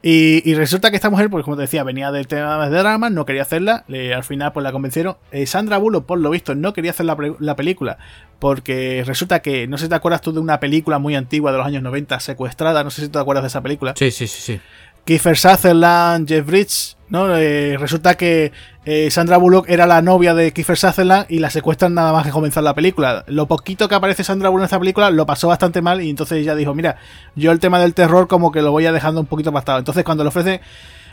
Y, 0.00 0.54
resulta 0.54 0.90
que 0.90 0.96
esta 0.96 1.10
mujer, 1.10 1.28
pues 1.28 1.42
como 1.42 1.56
te 1.56 1.62
decía, 1.62 1.82
venía 1.82 2.12
del 2.12 2.28
tema 2.28 2.68
de 2.68 2.78
drama, 2.78 3.10
no 3.10 3.26
quería 3.26 3.42
hacerla. 3.42 3.84
al 3.88 4.24
final, 4.24 4.52
pues 4.52 4.62
la 4.62 4.70
convencieron. 4.70 5.16
Eh, 5.32 5.44
Sandra 5.46 5.78
Bullock, 5.78 6.06
por 6.06 6.20
lo 6.20 6.30
visto, 6.30 6.54
no 6.54 6.72
quería 6.72 6.92
hacer 6.92 7.06
la, 7.06 7.16
la, 7.40 7.56
película. 7.56 7.98
Porque 8.38 9.02
resulta 9.04 9.40
que, 9.42 9.66
no 9.66 9.76
sé 9.76 9.84
si 9.84 9.88
te 9.88 9.96
acuerdas 9.96 10.20
tú 10.20 10.32
de 10.32 10.38
una 10.38 10.60
película 10.60 11.00
muy 11.00 11.16
antigua 11.16 11.50
de 11.50 11.58
los 11.58 11.66
años 11.66 11.82
90, 11.82 12.20
secuestrada. 12.20 12.84
No 12.84 12.90
sé 12.90 13.02
si 13.02 13.08
te 13.08 13.18
acuerdas 13.18 13.42
de 13.42 13.48
esa 13.48 13.60
película. 13.60 13.94
Sí, 13.96 14.12
sí, 14.12 14.28
sí, 14.28 14.40
sí. 14.40 14.60
Kiefer 15.08 15.38
Sutherland, 15.38 16.28
Jeff 16.28 16.44
Bridges, 16.44 16.98
¿no? 17.08 17.34
Eh, 17.34 17.78
resulta 17.78 18.14
que 18.18 18.52
eh, 18.84 19.10
Sandra 19.10 19.38
Bullock 19.38 19.66
era 19.70 19.86
la 19.86 20.02
novia 20.02 20.34
de 20.34 20.52
Kiefer 20.52 20.76
Sutherland 20.76 21.24
y 21.30 21.38
la 21.38 21.48
secuestran 21.48 21.94
nada 21.94 22.12
más 22.12 22.26
que 22.26 22.30
comenzar 22.30 22.62
la 22.62 22.74
película. 22.74 23.24
Lo 23.26 23.48
poquito 23.48 23.88
que 23.88 23.94
aparece 23.94 24.22
Sandra 24.22 24.50
Bullock 24.50 24.64
en 24.64 24.66
esta 24.66 24.78
película 24.78 25.10
lo 25.10 25.24
pasó 25.24 25.48
bastante 25.48 25.80
mal 25.80 26.02
y 26.02 26.10
entonces 26.10 26.36
ella 26.36 26.54
dijo, 26.54 26.74
mira, 26.74 26.98
yo 27.36 27.52
el 27.52 27.58
tema 27.58 27.80
del 27.80 27.94
terror 27.94 28.28
como 28.28 28.52
que 28.52 28.60
lo 28.60 28.70
voy 28.70 28.84
a 28.84 28.92
dejando 28.92 29.22
un 29.22 29.26
poquito 29.26 29.50
pastado. 29.50 29.78
Entonces 29.78 30.04
cuando 30.04 30.24
le 30.24 30.28
ofrece 30.28 30.60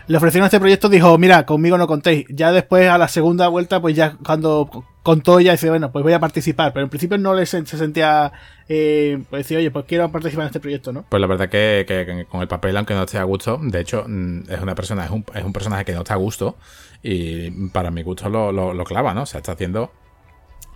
le 0.08 0.18
ofrecieron 0.18 0.46
este 0.46 0.60
proyecto, 0.60 0.90
dijo, 0.90 1.18
mira, 1.18 1.46
conmigo 1.46 1.78
no 1.78 1.88
contéis. 1.88 2.26
Ya 2.30 2.52
después, 2.52 2.90
a 2.90 2.98
la 2.98 3.08
segunda 3.08 3.48
vuelta, 3.48 3.82
pues 3.82 3.96
ya 3.96 4.18
cuando 4.24 4.70
contó, 5.04 5.40
ya 5.40 5.54
dice, 5.54 5.70
bueno, 5.70 5.92
pues 5.92 6.04
voy 6.04 6.14
a 6.14 6.20
participar. 6.20 6.74
Pero 6.74 6.84
en 6.84 6.90
principio 6.90 7.18
no 7.18 7.34
le 7.34 7.46
se, 7.46 7.66
sentía, 7.66 8.32
eh, 8.70 9.22
pues 9.30 9.44
decía, 9.44 9.58
oye, 9.58 9.72
pues 9.72 9.86
quiero 9.86 10.12
participar 10.12 10.44
en 10.44 10.48
este 10.48 10.60
proyecto, 10.60 10.94
¿no? 10.94 11.06
Pues 11.10 11.22
la 11.22 11.28
verdad 11.28 11.50
que, 11.50 12.26
con 12.30 12.42
el 12.42 12.48
papel, 12.48 12.78
aunque 12.78 12.94
no 12.94 13.04
esté 13.04 13.18
a 13.18 13.24
gusto, 13.24 13.60
de 13.62 13.80
hecho, 13.80 14.06
mm, 14.08 14.44
es 14.50 14.62
una 14.62 14.76
persona, 14.76 15.06
es 15.06 15.12
un, 15.12 15.26
es 15.34 15.44
un 15.44 15.54
personaje 15.54 15.86
que 15.86 15.94
no 15.94 16.00
está 16.00 16.14
a 16.14 16.18
gusto. 16.18 16.56
Y 17.02 17.52
para 17.70 17.92
mi 17.92 18.02
gusto 18.02 18.30
lo, 18.30 18.52
lo, 18.52 18.74
lo 18.74 18.84
clava, 18.84 19.14
¿no? 19.14 19.24
O 19.24 19.26
sea, 19.26 19.40
está 19.40 19.52
haciendo 19.52 19.92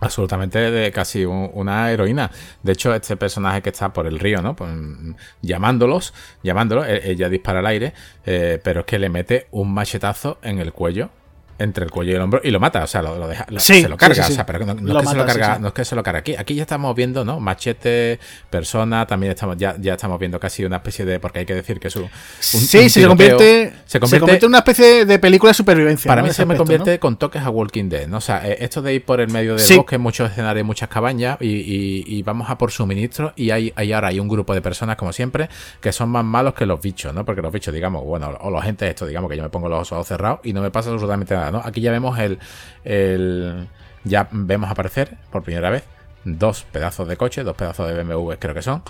absolutamente 0.00 0.58
de 0.58 0.90
casi 0.90 1.24
una 1.24 1.90
heroína. 1.90 2.30
De 2.62 2.72
hecho, 2.72 2.94
este 2.94 3.16
personaje 3.16 3.62
que 3.62 3.70
está 3.70 3.92
por 3.92 4.06
el 4.06 4.18
río, 4.18 4.42
¿no? 4.42 4.56
Pues, 4.56 4.70
llamándolos, 5.42 6.14
llamándolos, 6.42 6.86
e-, 6.88 7.12
ella 7.12 7.28
dispara 7.28 7.60
al 7.60 7.66
aire, 7.66 7.92
eh, 8.26 8.58
pero 8.62 8.80
es 8.80 8.86
que 8.86 8.98
le 8.98 9.08
mete 9.08 9.46
un 9.50 9.72
machetazo 9.72 10.38
en 10.42 10.58
el 10.58 10.72
cuello 10.72 11.10
entre 11.60 11.84
el 11.84 11.90
cuello 11.90 12.12
y 12.12 12.14
el 12.14 12.20
hombro 12.22 12.40
y 12.42 12.50
lo 12.50 12.58
mata, 12.58 12.82
o 12.82 12.86
sea, 12.86 13.02
lo, 13.02 13.28
deja, 13.28 13.46
se 13.58 13.88
lo 13.88 13.96
carga, 13.96 14.26
o 14.26 14.30
sea, 14.30 14.46
pero 14.46 14.64
no, 14.64 14.72
es 14.72 14.78
que 14.78 15.08
se 15.08 15.16
lo 15.16 15.26
carga, 15.26 15.58
no 15.58 15.68
es 15.68 15.74
que 15.74 15.84
se 15.84 15.94
lo 15.94 16.02
carga 16.02 16.20
aquí, 16.20 16.34
aquí 16.34 16.54
ya 16.54 16.62
estamos 16.62 16.94
viendo, 16.94 17.24
¿no? 17.24 17.38
Machete, 17.38 18.18
persona, 18.48 19.06
también 19.06 19.32
estamos, 19.32 19.56
ya, 19.56 19.76
ya 19.78 19.94
estamos 19.94 20.18
viendo 20.18 20.40
casi 20.40 20.64
una 20.64 20.76
especie 20.76 21.04
de, 21.04 21.20
porque 21.20 21.40
hay 21.40 21.46
que 21.46 21.54
decir 21.54 21.78
que 21.78 21.88
es 21.88 21.96
un, 21.96 22.08
sí, 22.40 22.88
se, 22.88 23.06
convierte, 23.06 23.72
se, 23.84 24.00
convierte, 24.00 24.36
en 24.36 24.46
una 24.46 24.58
especie 24.58 25.04
de 25.04 25.18
película 25.18 25.50
de 25.50 25.54
supervivencia. 25.54 26.08
Para 26.08 26.22
mí 26.22 26.30
se 26.30 26.46
me 26.46 26.56
convierte 26.56 26.98
con 26.98 27.16
toques 27.16 27.42
a 27.42 27.50
Walking 27.50 27.88
Dead, 27.88 28.08
¿no? 28.08 28.18
O 28.18 28.22
sea, 28.22 28.46
eh, 28.48 28.58
esto 28.60 28.82
de 28.82 28.94
ir 28.94 29.04
por 29.04 29.20
el 29.20 29.28
medio 29.28 29.56
del 29.56 29.76
bosque, 29.76 29.98
muchos 29.98 30.30
escenarios, 30.30 30.66
muchas 30.66 30.88
cabañas 30.88 31.36
y, 31.40 32.22
vamos 32.22 32.50
a 32.50 32.58
por 32.58 32.70
suministro 32.70 33.32
y 33.34 33.50
hay, 33.50 33.72
hay 33.76 33.92
ahora 33.92 34.08
hay 34.08 34.20
un 34.20 34.28
grupo 34.28 34.54
de 34.54 34.60
personas, 34.60 34.96
como 34.96 35.12
siempre, 35.12 35.48
que 35.80 35.90
son 35.90 36.10
más 36.10 36.24
malos 36.24 36.54
que 36.54 36.66
los 36.66 36.80
bichos, 36.80 37.14
¿no? 37.14 37.24
Porque 37.24 37.42
los 37.42 37.52
bichos, 37.52 37.74
digamos, 37.74 38.04
bueno, 38.04 38.30
o 38.40 38.50
la 38.50 38.62
gente 38.62 38.88
esto, 38.88 39.06
digamos 39.06 39.30
que 39.30 39.36
yo 39.36 39.42
me 39.42 39.48
pongo 39.48 39.68
los 39.68 39.90
ojos 39.92 40.06
cerrados 40.06 40.40
y 40.44 40.52
no 40.52 40.60
me 40.60 40.70
pasa 40.70 40.90
absolutamente 40.90 41.34
nada, 41.34 41.49
¿no? 41.50 41.62
Aquí 41.64 41.80
ya 41.80 41.90
vemos 41.90 42.18
el, 42.18 42.38
el 42.84 43.68
ya 44.04 44.28
vemos 44.30 44.70
aparecer 44.70 45.16
por 45.30 45.42
primera 45.42 45.70
vez 45.70 45.84
dos 46.24 46.66
pedazos 46.70 47.08
de 47.08 47.16
coche, 47.16 47.42
dos 47.44 47.56
pedazos 47.56 47.88
de 47.88 48.02
BMW 48.02 48.32
creo 48.38 48.54
que 48.54 48.62
son, 48.62 48.82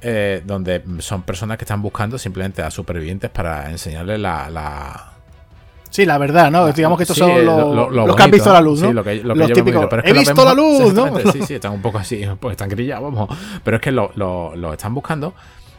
eh, 0.00 0.42
donde 0.44 0.82
son 0.98 1.22
personas 1.22 1.58
que 1.58 1.64
están 1.64 1.82
buscando 1.82 2.18
simplemente 2.18 2.62
a 2.62 2.70
supervivientes 2.70 3.30
para 3.30 3.70
enseñarles 3.70 4.20
la, 4.20 4.50
la 4.50 5.14
Sí, 5.94 6.04
la 6.04 6.18
verdad, 6.18 6.50
¿no? 6.50 6.72
Digamos 6.72 6.98
que 6.98 7.04
estos 7.04 7.16
son 7.16 7.46
los, 7.46 8.16
que 8.16 8.22
han 8.24 8.30
visto 8.32 8.52
la 8.52 8.60
luz, 8.60 8.82
¿no? 8.82 8.88
Sí, 8.88 8.92
lo 8.92 9.04
que, 9.04 9.14
lo 9.22 9.32
que 9.32 9.38
los 9.38 9.52
típicos. 9.52 9.86
He 10.02 10.12
visto 10.12 10.44
la 10.44 10.52
luz, 10.52 10.92
¿no? 10.92 11.16
Sí, 11.30 11.42
sí, 11.46 11.54
están 11.54 11.72
un 11.72 11.82
poco 11.82 11.98
así, 11.98 12.20
pues 12.40 12.54
están 12.54 12.68
grillados, 12.68 13.14
vamos. 13.14 13.28
Pero 13.62 13.76
es 13.76 13.80
que 13.80 13.92
lo, 13.92 14.72
están 14.72 14.92
buscando 14.92 15.34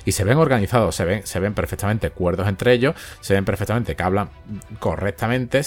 y 0.05 0.11
se 0.11 0.23
ven 0.23 0.37
organizados, 0.37 0.95
se 0.95 1.05
ven, 1.05 1.25
se 1.25 1.39
ven 1.39 1.53
perfectamente 1.53 2.11
cuerdos 2.11 2.47
entre 2.47 2.73
ellos, 2.73 2.95
se 3.21 3.33
ven 3.33 3.43
perfectamente 3.43 3.95
que 3.95 4.03
hablan 4.03 4.29
correctamente, 4.79 5.61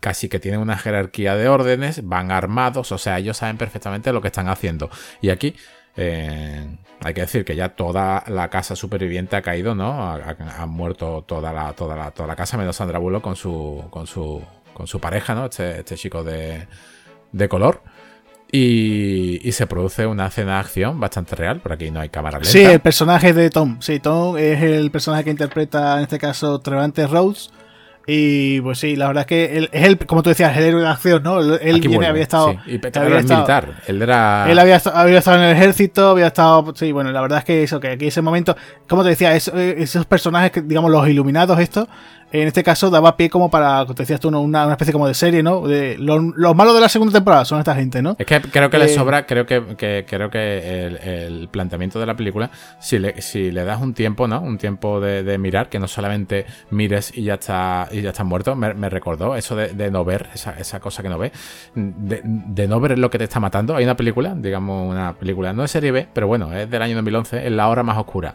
casi 0.00 0.28
que 0.28 0.38
tienen 0.38 0.60
una 0.60 0.76
jerarquía 0.76 1.34
de 1.34 1.48
órdenes, 1.48 2.06
van 2.06 2.30
armados, 2.30 2.92
o 2.92 2.98
sea, 2.98 3.18
ellos 3.18 3.38
saben 3.38 3.56
perfectamente 3.56 4.12
lo 4.12 4.20
que 4.20 4.28
están 4.28 4.48
haciendo. 4.48 4.90
Y 5.20 5.30
aquí 5.30 5.56
eh, 5.96 6.78
hay 7.00 7.14
que 7.14 7.22
decir 7.22 7.44
que 7.44 7.56
ya 7.56 7.70
toda 7.70 8.22
la 8.28 8.48
casa 8.50 8.76
superviviente 8.76 9.36
ha 9.36 9.42
caído, 9.42 9.74
¿no? 9.74 10.12
Han 10.12 10.70
muerto 10.70 11.24
toda 11.26 11.52
la, 11.52 11.72
toda 11.72 11.96
la, 11.96 12.10
toda 12.10 12.28
la 12.28 12.36
casa, 12.36 12.56
menos 12.56 12.76
Sandra 12.76 12.98
Bullock 12.98 13.22
con 13.22 13.36
su, 13.36 13.84
con 13.90 14.06
su, 14.06 14.42
con 14.74 14.86
su 14.86 15.00
pareja, 15.00 15.34
¿no? 15.34 15.46
Este, 15.46 15.80
este 15.80 15.96
chico 15.96 16.22
de, 16.22 16.68
de 17.32 17.48
color. 17.48 17.82
Y, 18.50 19.52
se 19.52 19.66
produce 19.66 20.06
una 20.06 20.28
escena 20.28 20.54
de 20.54 20.58
acción 20.60 21.00
bastante 21.00 21.36
real, 21.36 21.60
por 21.60 21.72
aquí 21.72 21.90
no 21.90 22.00
hay 22.00 22.08
cámara 22.08 22.38
lenta. 22.38 22.50
Sí, 22.50 22.60
el 22.60 22.80
personaje 22.80 23.32
de 23.32 23.50
Tom. 23.50 23.78
Sí, 23.80 23.98
Tom 23.98 24.38
es 24.38 24.62
el 24.62 24.90
personaje 24.90 25.24
que 25.24 25.30
interpreta 25.30 25.96
en 25.98 26.04
este 26.04 26.18
caso 26.18 26.58
Trevante 26.60 27.06
Rhodes. 27.06 27.50
Y 28.10 28.62
pues 28.62 28.78
sí, 28.78 28.96
la 28.96 29.08
verdad 29.08 29.20
es 29.20 29.26
que 29.26 29.58
él, 29.58 29.68
es 29.70 29.84
el, 29.84 29.98
como 29.98 30.22
tú 30.22 30.30
decías, 30.30 30.56
el 30.56 30.64
héroe 30.64 30.80
de 30.80 30.88
acción, 30.88 31.22
¿no? 31.22 31.40
Él, 31.40 31.78
viene, 31.82 32.06
había 32.06 32.22
estado. 32.22 32.52
Sí. 32.52 32.80
Y 32.82 32.98
había 32.98 33.18
estado, 33.18 33.40
militar. 33.40 33.82
Él 33.86 34.00
era. 34.00 34.50
Él 34.50 34.58
había, 34.58 34.76
estado 34.76 35.36
en 35.36 35.42
el 35.42 35.54
ejército, 35.54 36.08
había 36.08 36.28
estado. 36.28 36.72
Sí, 36.74 36.90
bueno, 36.90 37.12
la 37.12 37.20
verdad 37.20 37.40
es 37.40 37.44
que 37.44 37.62
eso, 37.64 37.80
que 37.80 37.88
aquí 37.88 38.06
ese 38.06 38.22
momento. 38.22 38.56
Como 38.88 39.02
te 39.02 39.10
decía, 39.10 39.36
esos 39.36 40.06
personajes, 40.06 40.52
que, 40.52 40.62
digamos, 40.62 40.90
los 40.90 41.06
iluminados, 41.06 41.60
estos, 41.60 41.86
en 42.30 42.46
este 42.46 42.62
caso 42.62 42.90
daba 42.90 43.16
pie 43.16 43.30
como 43.30 43.50
para, 43.50 43.80
como 43.82 43.94
te 43.94 44.02
decías 44.02 44.20
tú, 44.20 44.28
una, 44.28 44.40
una, 44.40 44.72
especie 44.72 44.92
como 44.92 45.08
de 45.08 45.14
serie, 45.14 45.42
¿no? 45.42 45.66
De, 45.66 45.96
los, 45.98 46.20
malos 46.54 46.74
de 46.74 46.80
la 46.80 46.88
segunda 46.88 47.12
temporada 47.12 47.44
son 47.44 47.58
esta 47.58 47.74
gente, 47.74 48.02
¿no? 48.02 48.16
Es 48.18 48.26
que 48.26 48.40
creo 48.40 48.68
que 48.68 48.78
le 48.78 48.84
eh, 48.86 48.88
sobra, 48.88 49.26
creo 49.26 49.46
que, 49.46 50.04
creo 50.06 50.30
que 50.30 50.86
el, 51.26 51.48
planteamiento 51.48 51.98
de 51.98 52.06
la 52.06 52.16
película, 52.16 52.50
si 52.80 52.98
le, 52.98 53.20
si 53.22 53.50
le 53.50 53.64
das 53.64 53.80
un 53.80 53.94
tiempo, 53.94 54.28
¿no? 54.28 54.40
Un 54.40 54.58
tiempo 54.58 55.00
de, 55.00 55.38
mirar, 55.38 55.68
que 55.68 55.78
no 55.78 55.88
solamente 55.88 56.46
mires 56.70 57.16
y 57.16 57.22
ya 57.22 57.34
está, 57.34 57.88
y 57.90 58.02
ya 58.02 58.10
está 58.10 58.24
muerto, 58.24 58.54
me, 58.54 58.88
recordó 58.88 59.36
eso 59.36 59.56
de, 59.56 59.90
no 59.90 60.04
ver, 60.04 60.28
esa, 60.34 60.80
cosa 60.80 61.02
que 61.02 61.08
no 61.08 61.18
ve, 61.18 61.32
de, 61.74 62.68
no 62.68 62.80
ver 62.80 62.98
lo 62.98 63.10
que 63.10 63.18
te 63.18 63.24
está 63.24 63.40
matando. 63.40 63.76
Hay 63.76 63.84
una 63.84 63.96
película, 63.96 64.34
digamos, 64.36 64.90
una 64.90 65.14
película, 65.14 65.52
no 65.52 65.62
de 65.62 65.68
serie 65.68 65.92
B, 65.92 66.08
pero 66.12 66.26
bueno, 66.26 66.52
es 66.52 66.68
del 66.68 66.82
año 66.82 66.94
2011, 66.96 67.46
en 67.46 67.56
la 67.56 67.68
hora 67.68 67.82
más 67.82 67.96
oscura. 67.96 68.34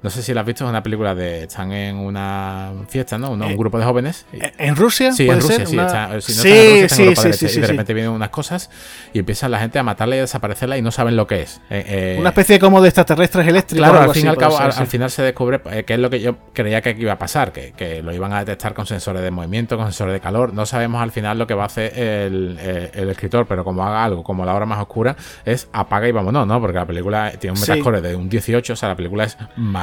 No 0.00 0.10
sé 0.10 0.22
si 0.22 0.32
la 0.32 0.42
has 0.42 0.46
visto, 0.46 0.64
es 0.64 0.70
una 0.70 0.82
película 0.82 1.12
de. 1.14 1.44
Están 1.44 1.72
en 1.72 1.96
una 1.96 2.72
fiesta, 2.88 3.18
¿no? 3.18 3.32
Un, 3.32 3.42
eh, 3.42 3.56
grupo 3.56 3.78
de 3.78 3.84
jóvenes. 3.84 4.26
¿En 4.32 4.76
Rusia? 4.76 5.10
Sí, 5.10 5.28
en 5.28 5.40
Rusia, 5.40 5.66
sí. 5.66 5.74
Y 5.74 7.60
de 7.60 7.66
repente 7.66 7.94
vienen 7.94 8.12
unas 8.12 8.28
cosas 8.28 8.70
y 9.12 9.18
empiezan 9.18 9.50
la 9.50 9.58
gente 9.58 9.80
a 9.80 9.82
matarla 9.82 10.14
y 10.14 10.18
a 10.18 10.22
desaparecerla 10.22 10.78
y 10.78 10.82
no 10.82 10.92
saben 10.92 11.16
lo 11.16 11.26
que 11.26 11.42
es. 11.42 11.60
Eh, 11.68 11.84
eh, 11.86 12.16
una 12.20 12.28
especie 12.28 12.60
como 12.60 12.80
de 12.80 12.88
extraterrestres 12.90 13.48
eléctricos. 13.48 13.88
Claro, 13.88 14.04
al 14.04 14.14
fin 14.14 14.26
y 14.26 14.28
al 14.28 14.36
cabo, 14.36 14.56
al, 14.56 14.86
final 14.86 15.10
se 15.10 15.22
descubre 15.22 15.60
que 15.84 15.94
es 15.94 15.98
lo 15.98 16.10
que 16.10 16.20
yo 16.20 16.36
creía 16.52 16.80
que 16.80 16.90
iba 16.90 17.14
a 17.14 17.18
pasar, 17.18 17.50
que, 17.50 17.72
que, 17.72 18.00
lo 18.00 18.14
iban 18.14 18.32
a 18.32 18.38
detectar 18.38 18.74
con 18.74 18.86
sensores 18.86 19.22
de 19.22 19.32
movimiento, 19.32 19.76
con 19.76 19.86
sensores 19.86 20.14
de 20.14 20.20
calor. 20.20 20.54
No 20.54 20.64
sabemos 20.64 21.02
al 21.02 21.10
final 21.10 21.38
lo 21.38 21.48
que 21.48 21.54
va 21.54 21.64
a 21.64 21.66
hacer 21.66 21.98
el, 21.98 22.58
el, 22.94 23.08
escritor, 23.10 23.46
pero 23.48 23.64
como 23.64 23.84
haga 23.84 24.04
algo, 24.04 24.22
como 24.22 24.44
la 24.44 24.54
hora 24.54 24.64
más 24.64 24.78
oscura, 24.78 25.16
es 25.44 25.68
apaga 25.72 26.06
y 26.06 26.12
vámonos, 26.12 26.46
¿no? 26.46 26.60
Porque 26.60 26.78
la 26.78 26.86
película 26.86 27.32
tiene 27.32 27.54
un 27.54 27.60
metascore 27.60 28.00
de 28.00 28.14
un 28.14 28.28
18, 28.28 28.72
o 28.72 28.76
sea, 28.76 28.90
la 28.90 28.96
película 28.96 29.24
es 29.24 29.36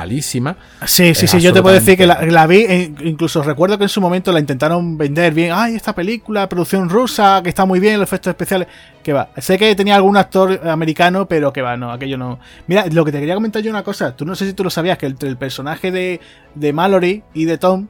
malísima. 0.06 0.56
Sí, 0.86 1.16
sí, 1.16 1.28
sí, 1.28 1.40
yo 1.42 1.52
te 1.52 1.62
puedo 1.62 1.74
decir 1.74 1.98
que 1.98 2.06
la, 2.06 2.48
vi, 2.48 2.60
eh, 2.60 2.94
incluso 3.04 3.42
recuerdo 3.42 3.78
que 3.78 3.86
en 3.86 3.90
su 3.90 4.00
momento 4.00 4.32
la 4.32 4.40
intentaron 4.40 4.98
vender 4.98 5.34
bien. 5.34 5.52
Ay, 5.54 5.76
esta 5.76 5.94
película, 5.94 6.48
producción 6.48 6.90
rusa, 6.90 7.42
que 7.44 7.50
está 7.50 7.66
muy 7.66 7.80
bien, 7.80 8.00
los 8.00 8.08
efectos 8.08 8.32
especiales. 8.32 8.68
Que 9.04 9.14
va. 9.14 9.30
Sé 9.38 9.58
que 9.58 9.76
tenía 9.76 9.96
algún 9.96 10.18
actor 10.18 10.68
americano, 10.68 11.28
pero 11.28 11.52
que 11.52 11.62
va, 11.62 11.76
no, 11.76 11.92
aquello 11.92 12.18
no. 12.18 12.40
Mira, 12.68 12.86
lo 12.88 13.04
que 13.04 13.12
te 13.12 13.20
quería 13.20 13.36
comentar 13.36 13.62
yo 13.62 13.70
una 13.70 13.84
cosa. 13.84 14.16
Tú 14.16 14.26
no 14.26 14.36
sé 14.36 14.48
si 14.48 14.54
tú 14.54 14.64
lo 14.64 14.70
sabías, 14.70 14.98
que 14.98 15.08
entre 15.08 15.30
el 15.30 15.38
personaje 15.38 15.92
de, 15.92 16.20
de 16.56 16.74
Mallory 16.74 17.24
y 17.34 17.46
de 17.46 17.58
Tom, 17.58 17.88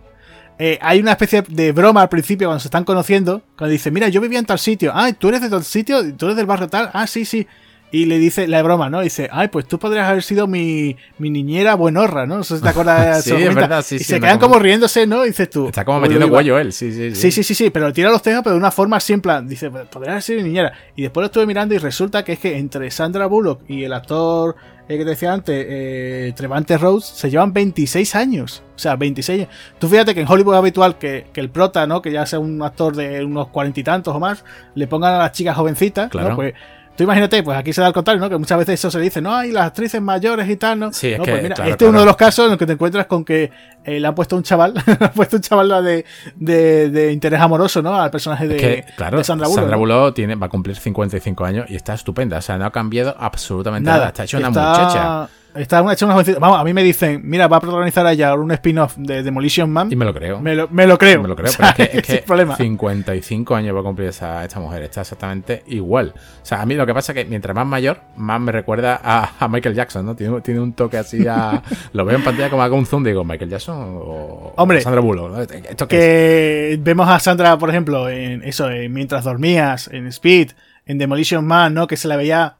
eh, 0.57 0.79
hay 0.81 0.99
una 0.99 1.11
especie 1.11 1.43
de 1.47 1.73
broma 1.73 2.01
al 2.01 2.09
principio 2.09 2.47
cuando 2.47 2.61
se 2.61 2.67
están 2.67 2.85
conociendo. 2.85 3.41
Cuando 3.57 3.71
dice, 3.71 3.91
mira, 3.91 4.09
yo 4.09 4.21
vivía 4.21 4.39
en 4.39 4.45
tal 4.45 4.59
sitio. 4.59 4.91
Ah, 4.93 5.11
tú 5.13 5.29
eres 5.29 5.41
de 5.41 5.49
tal 5.49 5.63
sitio, 5.63 6.15
tú 6.15 6.25
eres 6.25 6.37
del 6.37 6.45
barrio 6.45 6.67
tal. 6.67 6.89
Ah, 6.93 7.07
sí, 7.07 7.25
sí. 7.25 7.47
Y 7.95 8.03
le 8.07 8.19
dice, 8.19 8.45
la 8.49 8.61
broma, 8.61 8.89
¿no? 8.89 8.99
Dice, 8.99 9.29
ay, 9.31 9.47
pues 9.47 9.69
tú 9.69 9.79
podrías 9.79 10.09
haber 10.09 10.21
sido 10.21 10.47
mi, 10.47 10.97
mi 11.17 11.29
niñera 11.29 11.75
buenorra, 11.75 12.25
¿no? 12.25 12.35
No 12.35 12.43
sé 12.43 12.57
si 12.57 12.61
te 12.61 12.67
acuerdas 12.67 13.23
de 13.23 13.31
sí, 13.37 13.41
es 13.41 13.55
verdad, 13.55 13.85
sí, 13.85 13.95
Y 13.95 13.99
sí, 13.99 14.03
se 14.03 14.19
quedan 14.19 14.37
como 14.37 14.59
riéndose, 14.59 15.07
¿no? 15.07 15.23
dices 15.23 15.49
tú. 15.49 15.67
Está 15.67 15.85
como 15.85 16.01
metiendo 16.01 16.29
cuello 16.29 16.59
él, 16.59 16.73
sí, 16.73 16.91
sí, 16.91 17.15
sí. 17.15 17.31
Sí, 17.31 17.43
sí, 17.43 17.55
sí, 17.55 17.69
pero 17.69 17.93
tira 17.93 18.09
los 18.09 18.21
tejas, 18.21 18.41
pero 18.43 18.55
de 18.55 18.59
una 18.59 18.71
forma 18.71 18.97
así, 18.97 19.13
en 19.13 19.21
plan, 19.21 19.47
dice, 19.47 19.71
pues, 19.71 19.85
podrías 19.85 20.11
haber 20.11 20.23
sido 20.23 20.41
mi 20.41 20.49
niñera. 20.49 20.73
Y 20.97 21.03
después 21.03 21.21
lo 21.21 21.27
estuve 21.27 21.45
mirando 21.45 21.73
y 21.73 21.77
resulta 21.77 22.25
que 22.25 22.33
es 22.33 22.39
que 22.39 22.57
entre 22.57 22.91
Sandra 22.91 23.27
Bullock 23.27 23.61
y 23.69 23.85
el 23.85 23.93
actor 23.93 24.57
eh, 24.87 24.97
que 24.97 25.03
te 25.03 25.11
decía 25.11 25.33
antes, 25.33 25.65
eh, 25.67 26.33
Trevante 26.35 26.77
Rose, 26.77 27.15
se 27.15 27.29
llevan 27.29 27.53
26 27.53 28.13
años. 28.15 28.61
O 28.75 28.79
sea, 28.79 28.95
26 28.95 29.39
años. 29.39 29.53
Tú 29.79 29.87
fíjate 29.87 30.13
que 30.13 30.21
en 30.21 30.27
Hollywood 30.29 30.53
es 30.53 30.59
habitual 30.59 30.97
que, 30.97 31.27
que 31.33 31.41
el 31.41 31.49
prota, 31.49 31.87
¿no? 31.87 32.01
Que 32.01 32.11
ya 32.11 32.25
sea 32.25 32.39
un 32.39 32.61
actor 32.61 32.95
de 32.95 33.23
unos 33.25 33.47
cuarenta 33.47 33.79
y 33.79 33.83
tantos 33.83 34.13
o 34.13 34.19
más, 34.19 34.43
le 34.75 34.85
pongan 34.87 35.13
a 35.15 35.17
las 35.19 35.31
chicas 35.31 35.55
jovencitas, 35.55 36.09
claro. 36.09 36.29
¿no? 36.29 36.35
Pues 36.35 36.53
Tú 36.95 37.03
imagínate, 37.03 37.43
pues 37.43 37.57
aquí 37.57 37.73
se 37.73 37.81
da 37.81 37.87
al 37.87 37.93
contrario, 37.93 38.21
¿no? 38.21 38.29
Que 38.29 38.37
muchas 38.37 38.57
veces 38.57 38.79
eso 38.79 38.89
se 38.89 38.99
dice, 38.99 39.21
no, 39.21 39.35
hay 39.35 39.51
las 39.51 39.67
actrices 39.67 40.01
mayores 40.01 40.49
y 40.49 40.55
tal, 40.55 40.79
¿no? 40.79 40.93
Sí, 40.93 41.09
es 41.09 41.17
no, 41.17 41.25
que, 41.25 41.31
pues 41.31 41.43
mira, 41.43 41.55
este 41.67 41.85
es 41.85 41.89
uno 41.89 41.99
de 41.99 42.05
los 42.05 42.15
casos 42.15 42.45
en 42.45 42.51
los 42.51 42.59
que 42.59 42.65
te 42.65 42.73
encuentras 42.73 43.05
con 43.05 43.25
que 43.25 43.51
eh, 43.83 43.99
le 43.99 44.07
han 44.07 44.15
puesto 44.15 44.37
un 44.37 44.43
chaval, 44.43 44.73
le 44.87 45.05
han 45.05 45.11
puesto 45.11 45.35
un 45.35 45.41
chaval 45.41 45.83
de, 45.83 46.05
de, 46.35 46.89
de, 46.89 47.11
interés 47.11 47.41
amoroso, 47.41 47.81
¿no? 47.81 47.95
Al 47.95 48.11
personaje 48.11 48.47
de, 48.47 48.57
que, 48.57 48.85
claro, 48.95 49.21
Sandra 49.23 49.47
Bullock. 49.47 49.61
Sandra 49.61 49.77
Bullock 49.77 50.15
tiene, 50.15 50.35
va 50.35 50.45
a 50.45 50.49
cumplir 50.49 50.77
55 50.77 51.45
años 51.45 51.69
y 51.69 51.75
está 51.75 51.93
estupenda, 51.93 52.37
o 52.37 52.41
sea, 52.41 52.57
no 52.57 52.65
ha 52.65 52.71
cambiado 52.71 53.13
absolutamente 53.19 53.89
nada, 53.89 54.07
está 54.07 54.23
hecho 54.23 54.37
una 54.37 54.49
muchacha. 54.49 55.29
Está 55.55 55.93
hecho 55.93 56.05
una 56.05 56.15
Vamos, 56.39 56.59
a 56.59 56.63
mí 56.63 56.73
me 56.73 56.83
dicen, 56.83 57.21
mira, 57.23 57.47
va 57.47 57.57
a 57.57 57.59
protagonizar 57.61 58.05
allá 58.05 58.33
un 58.35 58.51
spin-off 58.51 58.97
de 58.97 59.23
Demolition 59.23 59.69
Man. 59.69 59.89
Y 59.89 59.95
me 59.95 60.03
lo 60.03 60.13
creo. 60.13 60.41
Me 60.41 60.53
lo, 60.53 60.67
me 60.67 60.85
lo 60.85 60.97
creo. 60.97 61.21
Me 61.21 61.29
lo 61.29 61.35
creo, 61.35 61.51
pero 61.57 61.69
es 61.69 62.05
que, 62.05 62.15
es 62.15 62.57
55 62.57 63.55
años 63.55 63.75
va 63.75 63.79
a 63.79 63.83
cumplir 63.83 64.09
esa, 64.09 64.43
esta 64.43 64.59
mujer. 64.59 64.83
Está 64.83 65.01
exactamente 65.01 65.63
igual. 65.67 66.13
O 66.15 66.45
sea, 66.45 66.61
a 66.61 66.65
mí 66.65 66.75
lo 66.75 66.85
que 66.85 66.93
pasa 66.93 67.13
es 67.13 67.17
que 67.17 67.25
mientras 67.25 67.55
más 67.55 67.65
mayor, 67.65 68.01
más 68.17 68.41
me 68.41 68.51
recuerda 68.51 68.99
a, 69.01 69.47
Michael 69.47 69.75
Jackson, 69.75 70.05
¿no? 70.05 70.15
Tiene, 70.15 70.41
tiene 70.41 70.59
un 70.59 70.73
toque 70.73 70.97
así 70.97 71.25
a... 71.27 71.61
lo 71.93 72.03
veo 72.03 72.17
en 72.17 72.23
pantalla 72.23 72.49
como 72.49 72.61
hago 72.61 72.75
un 72.75 72.85
zoom 72.85 73.03
digo, 73.03 73.23
¿Michael 73.23 73.49
Jackson 73.49 73.75
o, 73.77 74.53
Hombre, 74.57 74.81
Sandra 74.81 75.01
Bullock? 75.01 75.31
¿no? 75.31 75.41
¿Esto 75.41 75.87
que 75.87 76.77
vemos 76.81 77.07
a 77.07 77.19
Sandra, 77.19 77.57
por 77.57 77.69
ejemplo, 77.69 78.09
en 78.09 78.43
eso, 78.43 78.69
mientras 78.89 79.23
dormías, 79.23 79.89
en 79.91 80.07
Speed, 80.07 80.51
en 80.85 80.97
Demolition 80.97 81.45
Man, 81.45 81.73
¿no? 81.73 81.87
Que 81.87 81.95
se 81.95 82.07
la 82.07 82.17
veía 82.17 82.57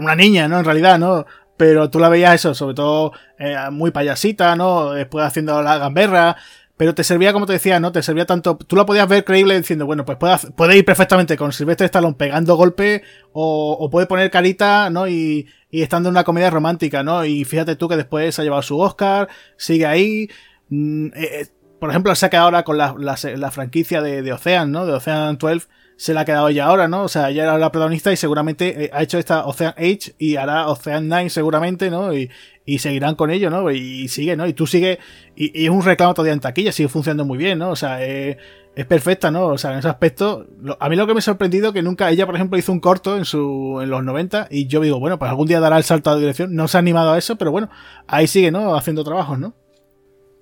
una 0.00 0.16
niña, 0.16 0.48
¿no? 0.48 0.58
En 0.58 0.64
realidad, 0.64 0.98
¿no? 0.98 1.24
Pero 1.62 1.88
tú 1.90 2.00
la 2.00 2.08
veías 2.08 2.34
eso, 2.34 2.56
sobre 2.56 2.74
todo 2.74 3.12
eh, 3.38 3.54
muy 3.70 3.92
payasita, 3.92 4.56
¿no? 4.56 4.90
Después 4.90 5.24
haciendo 5.24 5.62
la 5.62 5.78
gamberra, 5.78 6.36
pero 6.76 6.92
te 6.92 7.04
servía, 7.04 7.32
como 7.32 7.46
te 7.46 7.52
decía, 7.52 7.78
¿no? 7.78 7.92
Te 7.92 8.02
servía 8.02 8.26
tanto, 8.26 8.56
tú 8.56 8.74
la 8.74 8.84
podías 8.84 9.06
ver 9.06 9.24
creíble 9.24 9.56
diciendo, 9.56 9.86
bueno, 9.86 10.04
pues 10.04 10.18
puede, 10.56 10.76
ir 10.76 10.84
perfectamente 10.84 11.36
con 11.36 11.52
Silvestre 11.52 11.86
Stallone 11.86 12.16
pegando 12.16 12.56
golpe 12.56 13.04
o, 13.32 13.88
puede 13.92 14.08
poner 14.08 14.28
carita, 14.32 14.90
¿no? 14.90 15.06
Y, 15.06 15.46
y 15.70 15.82
estando 15.82 16.08
en 16.08 16.14
una 16.14 16.24
comedia 16.24 16.50
romántica, 16.50 17.04
¿no? 17.04 17.24
Y 17.24 17.44
fíjate 17.44 17.76
tú 17.76 17.88
que 17.88 17.94
después 17.96 18.36
ha 18.40 18.42
llevado 18.42 18.62
su 18.62 18.80
Oscar, 18.80 19.28
sigue 19.56 19.86
ahí. 19.86 20.28
Mm, 20.68 21.06
eh, 21.14 21.28
eh, 21.42 21.46
por 21.78 21.90
ejemplo, 21.90 22.12
quedado 22.12 22.46
ahora 22.46 22.64
con 22.64 22.76
la, 22.76 22.96
la, 22.98 23.16
la 23.36 23.50
franquicia 23.52 24.02
de, 24.02 24.22
de, 24.22 24.32
Ocean, 24.32 24.72
¿no? 24.72 24.84
De 24.84 24.94
Ocean 24.94 25.38
12 25.38 25.68
se 25.96 26.14
la 26.14 26.22
ha 26.22 26.24
quedado 26.24 26.48
ella 26.48 26.66
ahora, 26.66 26.88
¿no? 26.88 27.04
O 27.04 27.08
sea, 27.08 27.30
ella 27.30 27.44
era 27.44 27.58
la 27.58 27.70
protagonista 27.70 28.12
y 28.12 28.16
seguramente 28.16 28.84
eh, 28.84 28.90
ha 28.92 29.02
hecho 29.02 29.18
esta 29.18 29.46
Ocean 29.46 29.74
Age 29.76 30.14
y 30.18 30.36
hará 30.36 30.68
Ocean 30.68 31.08
9 31.08 31.30
seguramente, 31.30 31.90
¿no? 31.90 32.12
Y, 32.14 32.30
seguirán 32.78 33.14
con 33.14 33.30
ello, 33.30 33.50
¿no? 33.50 33.70
Y, 33.70 34.08
sigue, 34.08 34.36
¿no? 34.36 34.46
Y 34.46 34.52
tú 34.52 34.66
sigue, 34.66 34.98
y, 35.36 35.64
es 35.64 35.70
un 35.70 35.82
reclamo 35.82 36.14
todavía 36.14 36.32
en 36.32 36.40
taquilla, 36.40 36.72
sigue 36.72 36.88
funcionando 36.88 37.24
muy 37.24 37.38
bien, 37.38 37.58
¿no? 37.58 37.70
O 37.70 37.76
sea, 37.76 38.04
es, 38.04 38.36
perfecta, 38.88 39.30
¿no? 39.30 39.46
O 39.48 39.58
sea, 39.58 39.72
en 39.72 39.78
ese 39.78 39.88
aspecto, 39.88 40.46
a 40.80 40.88
mí 40.88 40.96
lo 40.96 41.06
que 41.06 41.12
me 41.12 41.18
ha 41.18 41.22
sorprendido 41.22 41.72
que 41.72 41.82
nunca, 41.82 42.10
ella 42.10 42.24
por 42.24 42.34
ejemplo 42.34 42.58
hizo 42.58 42.72
un 42.72 42.80
corto 42.80 43.16
en 43.16 43.24
su, 43.24 43.80
en 43.82 43.90
los 43.90 44.02
90 44.02 44.48
y 44.50 44.66
yo 44.66 44.80
digo, 44.80 44.98
bueno, 44.98 45.18
pues 45.18 45.28
algún 45.28 45.46
día 45.46 45.60
dará 45.60 45.76
el 45.76 45.84
salto 45.84 46.10
a 46.10 46.14
la 46.14 46.20
dirección, 46.20 46.54
no 46.54 46.68
se 46.68 46.78
ha 46.78 46.80
animado 46.80 47.12
a 47.12 47.18
eso, 47.18 47.36
pero 47.36 47.50
bueno, 47.50 47.68
ahí 48.06 48.26
sigue, 48.26 48.50
¿no? 48.50 48.74
Haciendo 48.74 49.04
trabajos, 49.04 49.38
¿no? 49.38 49.54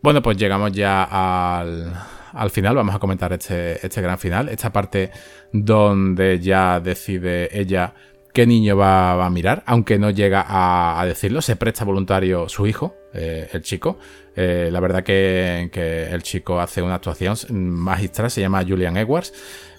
Bueno, 0.02 0.22
pues 0.22 0.36
llegamos 0.36 0.72
ya 0.72 1.02
al 1.02 1.92
al 2.32 2.50
final, 2.50 2.76
vamos 2.76 2.94
a 2.94 2.98
comentar 2.98 3.32
este, 3.32 3.84
este 3.84 4.00
gran 4.00 4.18
final, 4.18 4.48
esta 4.48 4.72
parte 4.72 5.10
donde 5.52 6.38
ya 6.40 6.80
decide 6.80 7.48
ella 7.58 7.94
qué 8.32 8.46
niño 8.46 8.76
va, 8.76 9.24
a 9.24 9.30
mirar, 9.30 9.62
aunque 9.66 9.98
no 9.98 10.10
llega 10.10 10.44
a, 10.48 11.04
decirlo, 11.06 11.42
se 11.42 11.56
presta 11.56 11.84
voluntario 11.84 12.48
su 12.48 12.66
hijo, 12.66 12.94
eh, 13.12 13.48
el 13.52 13.62
chico, 13.62 13.98
Eh, 14.36 14.70
la 14.70 14.80
verdad 14.80 15.02
que, 15.02 15.68
el 16.12 16.22
chico 16.22 16.60
hace 16.60 16.80
una 16.82 16.94
actuación 16.94 17.36
magistral, 17.50 18.30
se 18.30 18.40
llama 18.40 18.64
Julian 18.66 18.96
Edwards. 18.96 19.32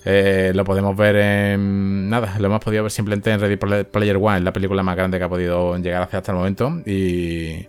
Eh, 0.03 0.51
lo 0.53 0.63
podemos 0.65 0.95
ver 0.95 1.15
en. 1.15 2.09
Nada, 2.09 2.35
lo 2.37 2.47
hemos 2.47 2.59
podido 2.59 2.83
ver 2.83 2.91
simplemente 2.91 3.31
en 3.31 3.39
Ready 3.39 3.57
Player 3.85 4.17
One, 4.17 4.41
la 4.41 4.51
película 4.51 4.83
más 4.83 4.95
grande 4.95 5.17
que 5.17 5.23
ha 5.23 5.29
podido 5.29 5.77
llegar 5.77 6.09
hasta 6.11 6.31
el 6.31 6.37
momento. 6.37 6.81
Y 6.85 7.65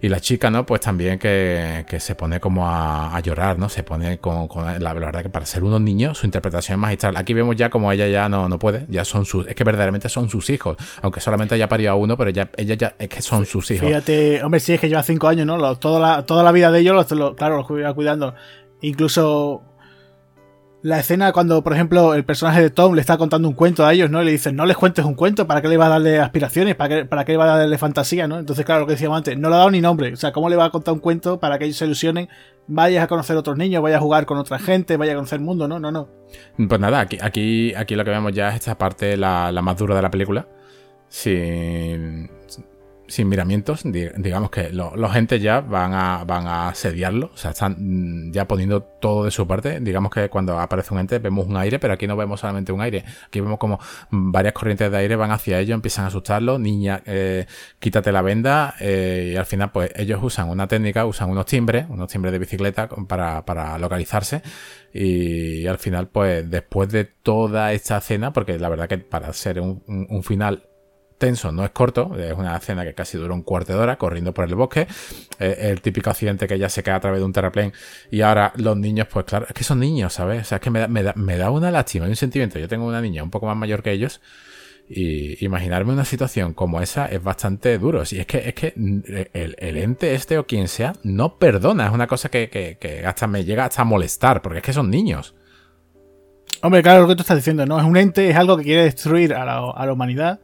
y 0.00 0.08
la 0.08 0.20
chica, 0.20 0.50
¿no? 0.50 0.66
Pues 0.66 0.80
también 0.80 1.18
que, 1.18 1.84
se 1.98 2.14
pone 2.14 2.40
como 2.40 2.68
a, 2.68 3.18
llorar, 3.20 3.58
¿no? 3.58 3.68
Se 3.68 3.82
pone 3.82 4.18
con, 4.18 4.48
la, 4.78 4.92
verdad 4.92 5.22
que 5.22 5.28
para 5.28 5.46
ser 5.46 5.64
unos 5.64 5.80
niños 5.80 6.18
su 6.18 6.26
interpretación 6.26 6.78
es 6.78 6.80
magistral. 6.80 7.16
Aquí 7.16 7.34
vemos 7.34 7.56
ya 7.56 7.70
como 7.70 7.90
ella 7.90 8.06
ya 8.08 8.28
no, 8.28 8.48
no 8.48 8.58
puede, 8.58 8.86
ya 8.88 9.04
son 9.04 9.24
sus, 9.24 9.46
es 9.46 9.54
que 9.54 9.64
verdaderamente 9.64 10.08
son 10.08 10.28
sus 10.28 10.50
hijos, 10.50 10.76
aunque 11.02 11.20
solamente 11.20 11.54
haya 11.54 11.68
parido 11.68 11.92
a 11.92 11.94
uno, 11.94 12.16
pero 12.16 12.30
ya, 12.30 12.50
ella 12.56 12.74
ya 12.74 12.94
es 12.98 13.08
que 13.08 13.22
son 13.22 13.46
sus 13.46 13.70
hijos. 13.70 13.86
Fíjate, 13.86 14.42
hombre, 14.42 14.60
sí, 14.60 14.74
es 14.74 14.80
que 14.80 14.88
lleva 14.88 15.02
cinco 15.02 15.28
años, 15.28 15.46
¿no? 15.46 15.76
toda, 15.76 16.00
la, 16.00 16.26
toda 16.26 16.42
la 16.42 16.52
vida 16.52 16.70
de 16.70 16.80
ellos, 16.80 17.06
claro, 17.36 17.56
los 17.56 17.78
iba 17.78 17.94
cuidando. 17.94 18.34
Incluso 18.80 19.62
la 20.86 21.00
escena 21.00 21.32
cuando, 21.32 21.64
por 21.64 21.72
ejemplo, 21.72 22.14
el 22.14 22.24
personaje 22.24 22.62
de 22.62 22.70
Tom 22.70 22.94
le 22.94 23.00
está 23.00 23.18
contando 23.18 23.48
un 23.48 23.54
cuento 23.54 23.84
a 23.84 23.92
ellos, 23.92 24.08
¿no? 24.08 24.22
Y 24.22 24.24
le 24.24 24.30
dicen, 24.30 24.54
no 24.54 24.66
les 24.66 24.76
cuentes 24.76 25.04
un 25.04 25.14
cuento, 25.14 25.44
¿para 25.44 25.60
qué 25.60 25.66
le 25.66 25.76
va 25.76 25.86
a 25.86 25.88
darle 25.88 26.20
aspiraciones? 26.20 26.76
¿Para 26.76 26.88
qué, 26.88 27.04
para 27.04 27.24
qué 27.24 27.32
le 27.32 27.38
va 27.38 27.52
a 27.52 27.58
darle 27.58 27.76
fantasía, 27.76 28.28
no? 28.28 28.38
Entonces, 28.38 28.64
claro, 28.64 28.82
lo 28.82 28.86
que 28.86 28.92
decíamos 28.92 29.18
antes, 29.18 29.36
no 29.36 29.48
le 29.48 29.56
ha 29.56 29.58
dado 29.58 29.70
ni 29.72 29.80
nombre. 29.80 30.12
O 30.12 30.16
sea, 30.16 30.30
¿cómo 30.30 30.48
le 30.48 30.54
va 30.54 30.66
a 30.66 30.70
contar 30.70 30.94
un 30.94 31.00
cuento 31.00 31.40
para 31.40 31.58
que 31.58 31.64
ellos 31.64 31.76
se 31.76 31.86
ilusionen? 31.86 32.28
Vayas 32.68 33.02
a 33.02 33.08
conocer 33.08 33.36
otros 33.36 33.56
niños, 33.56 33.82
vayas 33.82 33.98
a 33.98 34.00
jugar 34.00 34.26
con 34.26 34.38
otra 34.38 34.60
gente, 34.60 34.96
vayas 34.96 35.14
a 35.14 35.16
conocer 35.16 35.40
el 35.40 35.44
mundo, 35.44 35.66
no, 35.66 35.80
no, 35.80 35.90
no. 35.90 36.08
Pues 36.56 36.80
nada, 36.80 37.00
aquí, 37.00 37.18
aquí, 37.20 37.74
aquí 37.74 37.96
lo 37.96 38.04
que 38.04 38.10
vemos 38.10 38.32
ya 38.32 38.50
es 38.50 38.54
esta 38.54 38.78
parte, 38.78 39.16
la, 39.16 39.50
la 39.50 39.62
más 39.62 39.76
dura 39.76 39.96
de 39.96 40.02
la 40.02 40.10
película. 40.12 40.46
Sin, 41.08 42.30
sin 43.08 43.28
miramientos, 43.28 43.82
digamos 43.84 44.50
que 44.50 44.70
los 44.70 45.12
gente 45.12 45.40
ya 45.40 45.60
van 45.60 45.94
a, 45.94 46.24
van 46.24 46.46
a 46.46 46.74
sediarlo, 46.74 47.30
o 47.32 47.36
sea, 47.36 47.52
están 47.52 47.76
mm, 47.78 48.32
ya 48.32 48.46
poniendo 48.46 48.82
todo 48.82 49.24
de 49.24 49.30
su 49.30 49.46
parte. 49.46 49.80
Digamos 49.80 50.10
que 50.10 50.28
cuando 50.28 50.58
aparece 50.58 50.92
un 50.92 51.00
ente 51.00 51.18
vemos 51.18 51.46
un 51.46 51.56
aire, 51.56 51.78
pero 51.78 51.94
aquí 51.94 52.06
no 52.06 52.16
vemos 52.16 52.40
solamente 52.40 52.72
un 52.72 52.80
aire, 52.80 53.04
aquí 53.26 53.40
vemos 53.40 53.58
como 53.58 53.78
varias 54.10 54.52
corrientes 54.52 54.90
de 54.90 54.96
aire 54.96 55.16
van 55.16 55.30
hacia 55.30 55.58
ellos, 55.60 55.74
empiezan 55.74 56.04
a 56.04 56.08
asustarlo, 56.08 56.58
niña, 56.58 57.02
eh, 57.06 57.46
quítate 57.78 58.12
la 58.12 58.22
venda, 58.22 58.74
eh, 58.80 59.32
y 59.34 59.36
al 59.36 59.46
final 59.46 59.70
pues 59.72 59.90
ellos 59.96 60.20
usan 60.22 60.48
una 60.48 60.66
técnica, 60.66 61.06
usan 61.06 61.30
unos 61.30 61.46
timbres, 61.46 61.86
unos 61.88 62.10
timbres 62.10 62.32
de 62.32 62.38
bicicleta 62.38 62.88
para, 62.88 63.44
para 63.44 63.78
localizarse, 63.78 64.42
y 64.92 65.66
al 65.66 65.78
final 65.78 66.08
pues 66.08 66.48
después 66.50 66.88
de 66.90 67.04
toda 67.04 67.72
esta 67.72 67.98
escena, 67.98 68.32
porque 68.32 68.58
la 68.58 68.68
verdad 68.68 68.88
que 68.88 68.98
para 68.98 69.32
ser 69.32 69.60
un, 69.60 69.82
un 69.86 70.22
final 70.22 70.64
tenso, 71.18 71.52
no 71.52 71.64
es 71.64 71.70
corto, 71.70 72.16
es 72.18 72.32
una 72.32 72.56
escena 72.56 72.84
que 72.84 72.94
casi 72.94 73.16
dura 73.18 73.34
un 73.34 73.42
cuarto 73.42 73.72
de 73.72 73.78
hora 73.78 73.96
corriendo 73.96 74.32
por 74.34 74.46
el 74.46 74.54
bosque, 74.54 74.86
el 75.38 75.80
típico 75.80 76.10
accidente 76.10 76.46
que 76.46 76.58
ya 76.58 76.68
se 76.68 76.82
cae 76.82 76.94
a 76.94 77.00
través 77.00 77.20
de 77.20 77.24
un 77.24 77.32
terraplén 77.32 77.72
y 78.10 78.20
ahora 78.20 78.52
los 78.56 78.76
niños, 78.76 79.06
pues 79.10 79.24
claro, 79.24 79.46
es 79.48 79.54
que 79.54 79.64
son 79.64 79.80
niños, 79.80 80.12
¿sabes? 80.12 80.42
O 80.42 80.44
sea, 80.44 80.56
es 80.56 80.62
que 80.62 80.70
me 80.70 80.80
da, 80.80 80.88
me 80.88 81.02
da, 81.02 81.12
me 81.16 81.36
da 81.36 81.50
una 81.50 81.70
lástima 81.70 82.06
y 82.06 82.10
un 82.10 82.16
sentimiento. 82.16 82.58
Yo 82.58 82.68
tengo 82.68 82.86
una 82.86 83.00
niña 83.00 83.22
un 83.22 83.30
poco 83.30 83.46
más 83.46 83.56
mayor 83.56 83.82
que 83.82 83.92
ellos 83.92 84.20
y 84.88 85.44
imaginarme 85.44 85.92
una 85.92 86.04
situación 86.04 86.54
como 86.54 86.80
esa 86.80 87.06
es 87.06 87.22
bastante 87.22 87.78
duro. 87.78 88.02
Y 88.10 88.18
es 88.18 88.26
que, 88.26 88.48
es 88.48 88.54
que 88.54 88.74
el, 88.76 89.76
ente 89.76 90.14
este 90.14 90.38
o 90.38 90.46
quien 90.46 90.68
sea 90.68 90.92
no 91.02 91.38
perdona, 91.38 91.86
es 91.86 91.92
una 91.92 92.06
cosa 92.06 92.28
que, 92.28 92.48
que, 92.48 93.06
hasta 93.06 93.26
me 93.26 93.44
llega 93.44 93.64
hasta 93.64 93.84
molestar, 93.84 94.42
porque 94.42 94.58
es 94.58 94.64
que 94.64 94.72
son 94.72 94.90
niños. 94.90 95.34
Hombre, 96.62 96.82
claro, 96.82 97.02
lo 97.02 97.08
que 97.08 97.16
tú 97.16 97.22
estás 97.22 97.36
diciendo, 97.36 97.66
¿no? 97.66 97.78
Es 97.78 97.84
un 97.84 97.96
ente, 97.96 98.30
es 98.30 98.36
algo 98.36 98.56
que 98.56 98.64
quiere 98.64 98.84
destruir 98.84 99.34
a 99.34 99.44
la, 99.44 99.70
a 99.70 99.86
la 99.86 99.92
humanidad 99.92 100.40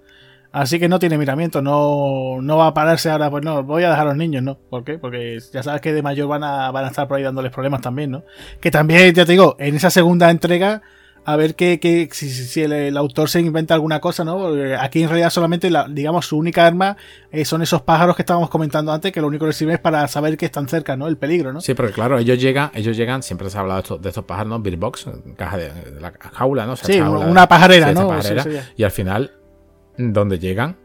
Así 0.52 0.78
que 0.78 0.86
no 0.86 0.98
tiene 0.98 1.16
miramiento, 1.16 1.62
no, 1.62 2.42
no 2.42 2.58
va 2.58 2.66
a 2.68 2.74
pararse 2.74 3.08
ahora, 3.10 3.30
pues 3.30 3.42
no, 3.42 3.62
voy 3.62 3.84
a 3.84 3.90
dejar 3.90 4.06
a 4.06 4.10
los 4.10 4.18
niños, 4.18 4.42
¿no? 4.42 4.58
¿Por 4.58 4.84
qué? 4.84 4.98
Porque 4.98 5.38
ya 5.50 5.62
sabes 5.62 5.80
que 5.80 5.94
de 5.94 6.02
mayor 6.02 6.28
van 6.28 6.44
a, 6.44 6.70
van 6.70 6.84
a 6.84 6.88
estar 6.88 7.08
por 7.08 7.16
ahí 7.16 7.22
dándoles 7.22 7.50
problemas 7.50 7.80
también, 7.80 8.10
¿no? 8.10 8.24
Que 8.60 8.70
también, 8.70 9.14
ya 9.14 9.24
te 9.24 9.32
digo, 9.32 9.56
en 9.58 9.76
esa 9.76 9.88
segunda 9.88 10.30
entrega, 10.30 10.82
a 11.24 11.36
ver 11.36 11.54
que, 11.54 12.08
si, 12.12 12.28
si 12.28 12.62
el, 12.62 12.96
autor 12.98 13.30
se 13.30 13.40
inventa 13.40 13.72
alguna 13.72 14.00
cosa, 14.00 14.24
¿no? 14.24 14.36
Porque 14.36 14.76
aquí 14.76 15.02
en 15.02 15.08
realidad 15.08 15.30
solamente, 15.30 15.70
la, 15.70 15.88
digamos, 15.88 16.26
su 16.26 16.36
única 16.36 16.66
arma 16.66 16.98
eh, 17.30 17.46
son 17.46 17.62
esos 17.62 17.80
pájaros 17.80 18.14
que 18.14 18.22
estábamos 18.22 18.50
comentando 18.50 18.92
antes, 18.92 19.10
que 19.10 19.22
lo 19.22 19.28
único 19.28 19.46
que 19.46 19.54
sirve 19.54 19.74
es 19.74 19.80
para 19.80 20.06
saber 20.08 20.36
que 20.36 20.44
están 20.44 20.68
cerca, 20.68 20.96
¿no? 20.96 21.08
El 21.08 21.16
peligro, 21.16 21.52
¿no? 21.52 21.62
Sí, 21.62 21.72
porque 21.72 21.92
claro, 21.92 22.18
ellos 22.18 22.38
llegan, 22.38 22.70
ellos 22.74 22.94
llegan, 22.94 23.22
siempre 23.22 23.48
se 23.48 23.56
ha 23.56 23.60
hablado 23.60 23.78
de 23.78 23.82
estos, 23.82 24.02
de 24.02 24.08
estos 24.10 24.24
pájaros, 24.24 24.50
¿no? 24.50 24.76
Box, 24.78 25.06
caja 25.36 25.56
de, 25.56 25.70
la 25.98 26.12
jaula, 26.32 26.66
¿no? 26.66 26.76
sí, 26.76 27.00
una 27.00 27.48
pajarera, 27.48 27.92
¿no? 27.92 28.18
y 28.76 28.82
al 28.82 28.90
final 28.90 29.30
donde 29.96 30.38
llegan 30.38 30.76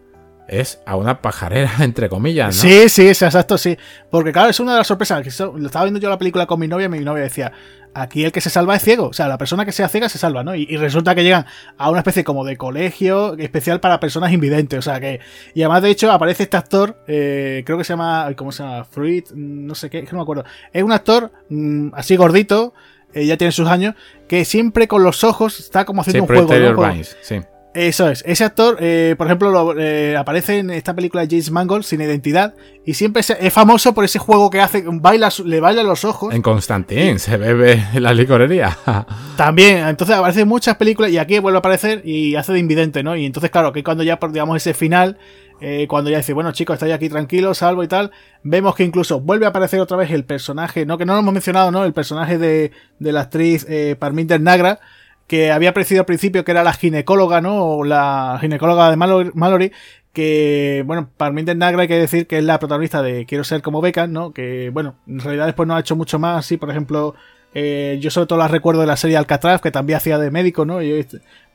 es 0.48 0.82
a 0.86 0.96
una 0.96 1.22
pajarera, 1.22 1.72
entre 1.80 2.10
comillas, 2.10 2.56
¿no? 2.56 2.62
Sí, 2.62 2.90
sí, 2.90 3.08
exacto, 3.08 3.58
sí. 3.58 3.78
Porque 4.10 4.32
claro, 4.32 4.50
es 4.50 4.60
una 4.60 4.74
de 4.74 4.78
las 4.80 4.88
sorpresas. 4.88 5.22
Que 5.22 5.44
lo 5.44 5.66
estaba 5.66 5.86
viendo 5.86 6.00
yo 6.00 6.10
la 6.10 6.18
película 6.18 6.46
con 6.46 6.60
mi 6.60 6.68
novia 6.68 6.86
y 6.86 6.90
mi 6.90 7.00
novia 7.00 7.24
decía, 7.24 7.52
aquí 7.94 8.24
el 8.24 8.32
que 8.32 8.42
se 8.42 8.50
salva 8.50 8.76
es 8.76 8.84
ciego. 8.84 9.08
O 9.08 9.14
sea, 9.14 9.28
la 9.28 9.38
persona 9.38 9.66
que 9.66 9.72
sea 9.72 9.90
ciega 9.90 10.10
se 10.10 10.18
salva, 10.18 10.44
¿no? 10.44 10.56
Y, 10.56 10.66
resulta 10.78 11.16
que 11.16 11.24
llegan 11.24 11.46
a 11.78 11.90
una 11.90 12.00
especie 12.00 12.24
como 12.24 12.46
de 12.46 12.58
colegio 12.58 13.38
especial 13.38 13.80
para 13.80 14.00
personas 14.00 14.32
invidentes. 14.32 14.80
O 14.80 14.82
sea, 14.82 15.00
que... 15.00 15.20
Y 15.54 15.62
además, 15.62 15.84
de 15.84 15.90
hecho, 15.90 16.12
aparece 16.12 16.44
este 16.44 16.58
actor, 16.58 17.04
eh, 17.08 17.64
creo 17.66 17.78
que 17.78 17.84
se 17.84 17.94
llama, 17.94 18.32
¿cómo 18.36 18.52
se 18.52 18.64
llama? 18.64 18.86
Fruit, 18.86 19.30
no 19.32 19.76
sé 19.76 19.90
qué, 19.90 20.04
no 20.04 20.18
me 20.18 20.22
acuerdo. 20.22 20.46
Es 20.72 20.84
un 20.84 20.92
actor 20.92 21.32
mm, 21.50 21.90
así 21.94 22.16
gordito, 22.16 22.74
eh, 23.14 23.26
ya 23.26 23.38
tiene 23.38 23.52
sus 23.52 23.68
años, 23.68 23.96
que 24.28 24.46
siempre 24.46 24.88
con 24.88 25.04
los 25.04 25.24
ojos 25.24 25.60
está 25.60 25.86
como 25.86 26.02
haciendo 26.02 26.24
un 26.24 26.28
juego. 26.28 26.74
¿no? 26.74 27.04
sí. 27.22 27.42
Eso 27.78 28.10
es. 28.10 28.24
Ese 28.26 28.44
actor, 28.44 28.78
eh, 28.80 29.14
por 29.20 29.28
ejemplo, 29.28 29.80
eh, 29.80 30.18
aparece 30.18 30.58
en 30.58 30.72
esta 30.72 30.96
película 30.96 31.22
de 31.22 31.28
James 31.30 31.52
Mangold 31.52 31.84
sin 31.84 32.02
identidad 32.02 32.56
y 32.84 32.96
siempre 32.96 33.22
es 33.22 33.54
famoso 33.54 33.94
por 33.94 34.04
ese 34.04 34.18
juego 34.18 34.50
que 34.50 34.60
hace, 34.60 34.84
baila, 34.88 35.30
le 35.46 35.60
baila 35.60 35.84
los 35.84 36.04
ojos. 36.04 36.34
En 36.34 36.42
Constantine 36.42 37.20
se 37.20 37.38
bebe 37.38 37.84
en 37.94 38.02
la 38.02 38.16
licorería. 38.16 38.76
También, 39.38 39.88
entonces 39.88 40.16
aparece 40.16 40.42
en 40.42 40.48
muchas 40.48 40.76
películas 40.78 41.12
y 41.12 41.20
aquí 41.20 41.38
vuelve 41.38 41.58
a 41.58 41.60
aparecer 41.60 42.02
y 42.04 42.34
hace 42.34 42.52
de 42.52 42.58
invidente, 42.58 43.04
¿no? 43.04 43.16
Y 43.16 43.28
entonces, 43.28 43.52
claro, 43.52 43.72
que 43.72 43.84
cuando 43.84 44.02
ya, 44.04 44.18
digamos, 44.32 44.58
ese 44.58 44.74
final, 44.74 45.20
eh, 45.62 45.86
cuando 45.88 46.10
ya 46.10 46.18
dice, 46.18 46.34
bueno 46.34 46.52
chicos, 46.54 46.74
estáis 46.74 46.96
aquí 46.96 47.10
tranquilos, 47.10 47.60
salvo 47.60 47.84
y 47.84 47.88
tal, 47.88 48.10
vemos 48.42 48.74
que 48.74 48.86
incluso 48.86 49.22
vuelve 49.22 49.46
a 49.46 49.50
aparecer 49.50 49.80
otra 49.80 49.98
vez 49.98 50.10
el 50.10 50.24
personaje, 50.24 50.88
¿no? 50.88 50.98
Que 50.98 51.06
no 51.06 51.14
lo 51.14 51.20
hemos 51.20 51.34
mencionado, 51.34 51.70
¿no? 51.70 51.86
El 51.86 51.94
personaje 51.94 52.40
de, 52.40 52.72
de 52.98 53.12
la 53.12 53.22
actriz 53.22 53.68
Parminder 54.00 54.42
Nagra 54.42 54.80
que 55.28 55.52
había 55.52 55.70
aparecido 55.70 56.02
al 56.02 56.06
principio, 56.06 56.44
que 56.46 56.52
era 56.52 56.64
la 56.64 56.74
ginecóloga, 56.74 57.42
¿no? 57.42 57.64
O 57.66 57.84
la 57.84 58.38
ginecóloga 58.42 58.90
de 58.90 58.96
Mallory, 58.96 59.72
que, 60.14 60.84
bueno, 60.88 61.10
Parminder 61.16 61.56
Nagra 61.56 61.84
hay 61.84 61.88
que 61.88 62.00
decir 62.00 62.26
que 62.26 62.40
es 62.40 62.44
la 62.44 62.60
protagonista 62.60 63.04
de 63.04 63.26
Quiero 63.26 63.44
ser 63.44 63.62
como 63.62 63.82
Beckham, 63.82 64.12
¿no? 64.12 64.32
Que, 64.34 64.72
bueno, 64.72 64.96
en 65.06 65.20
realidad 65.20 65.46
después 65.46 65.68
no 65.68 65.76
ha 65.76 65.80
hecho 65.80 65.96
mucho 65.96 66.18
más, 66.18 66.46
sí, 66.46 66.58
por 66.58 66.72
ejemplo, 66.72 67.14
eh, 67.54 67.98
yo 68.02 68.12
sobre 68.12 68.28
todo 68.28 68.40
la 68.40 68.48
recuerdo 68.48 68.82
de 68.82 68.88
la 68.88 68.98
serie 68.98 69.18
Alcatraz, 69.18 69.62
que 69.62 69.72
también 69.72 69.98
hacía 69.98 70.18
de 70.18 70.32
médico, 70.32 70.66
¿no? 70.66 70.82
Y, 70.82 71.06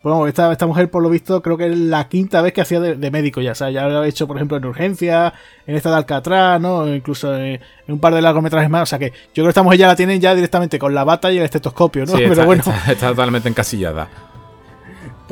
bueno, 0.03 0.27
esta, 0.27 0.51
esta 0.51 0.67
mujer, 0.67 0.91
por 0.91 1.03
lo 1.03 1.09
visto, 1.09 1.43
creo 1.43 1.57
que 1.57 1.67
es 1.67 1.79
la 1.79 2.09
quinta 2.09 2.43
vez 2.43 2.53
que 2.53 2.61
hacía 2.61 2.81
de, 2.81 3.11
médico 3.13 3.41
ya. 3.41 3.55
Sea, 3.55 3.71
ya 3.71 3.87
lo 3.87 4.01
ha 4.01 4.09
hecho, 4.09 4.27
por 4.27 4.37
ejemplo, 4.37 4.57
en 4.57 4.65
Urgencia, 4.65 5.33
en 5.65 5.77
esta 5.77 5.91
de 5.91 5.97
Alcatraz, 5.97 6.61
¿no? 6.61 6.93
Incluso 6.93 7.37
en, 7.37 7.61
un 7.87 8.01
par 8.01 8.15
de 8.15 8.21
largometrajes 8.21 8.69
más. 8.69 8.83
O 8.83 8.87
sea 8.87 8.99
que 8.99 9.11
yo 9.11 9.35
creo 9.35 9.45
que 9.47 9.51
esta 9.51 9.63
mujer 9.63 9.79
ya 9.79 9.87
la 9.87 9.97
tienen 9.97 10.21
ya 10.21 10.35
directamente 10.35 10.79
con 10.79 10.93
la 10.93 11.05
bata 11.05 11.31
y 11.31 11.39
el 11.39 11.45
estetoscopio, 11.45 12.05
¿no? 12.05 12.13
Pero 12.17 12.45
bueno. 12.47 12.65
está 12.89 13.09
totalmente 13.09 13.49
encasillada. 13.49 14.09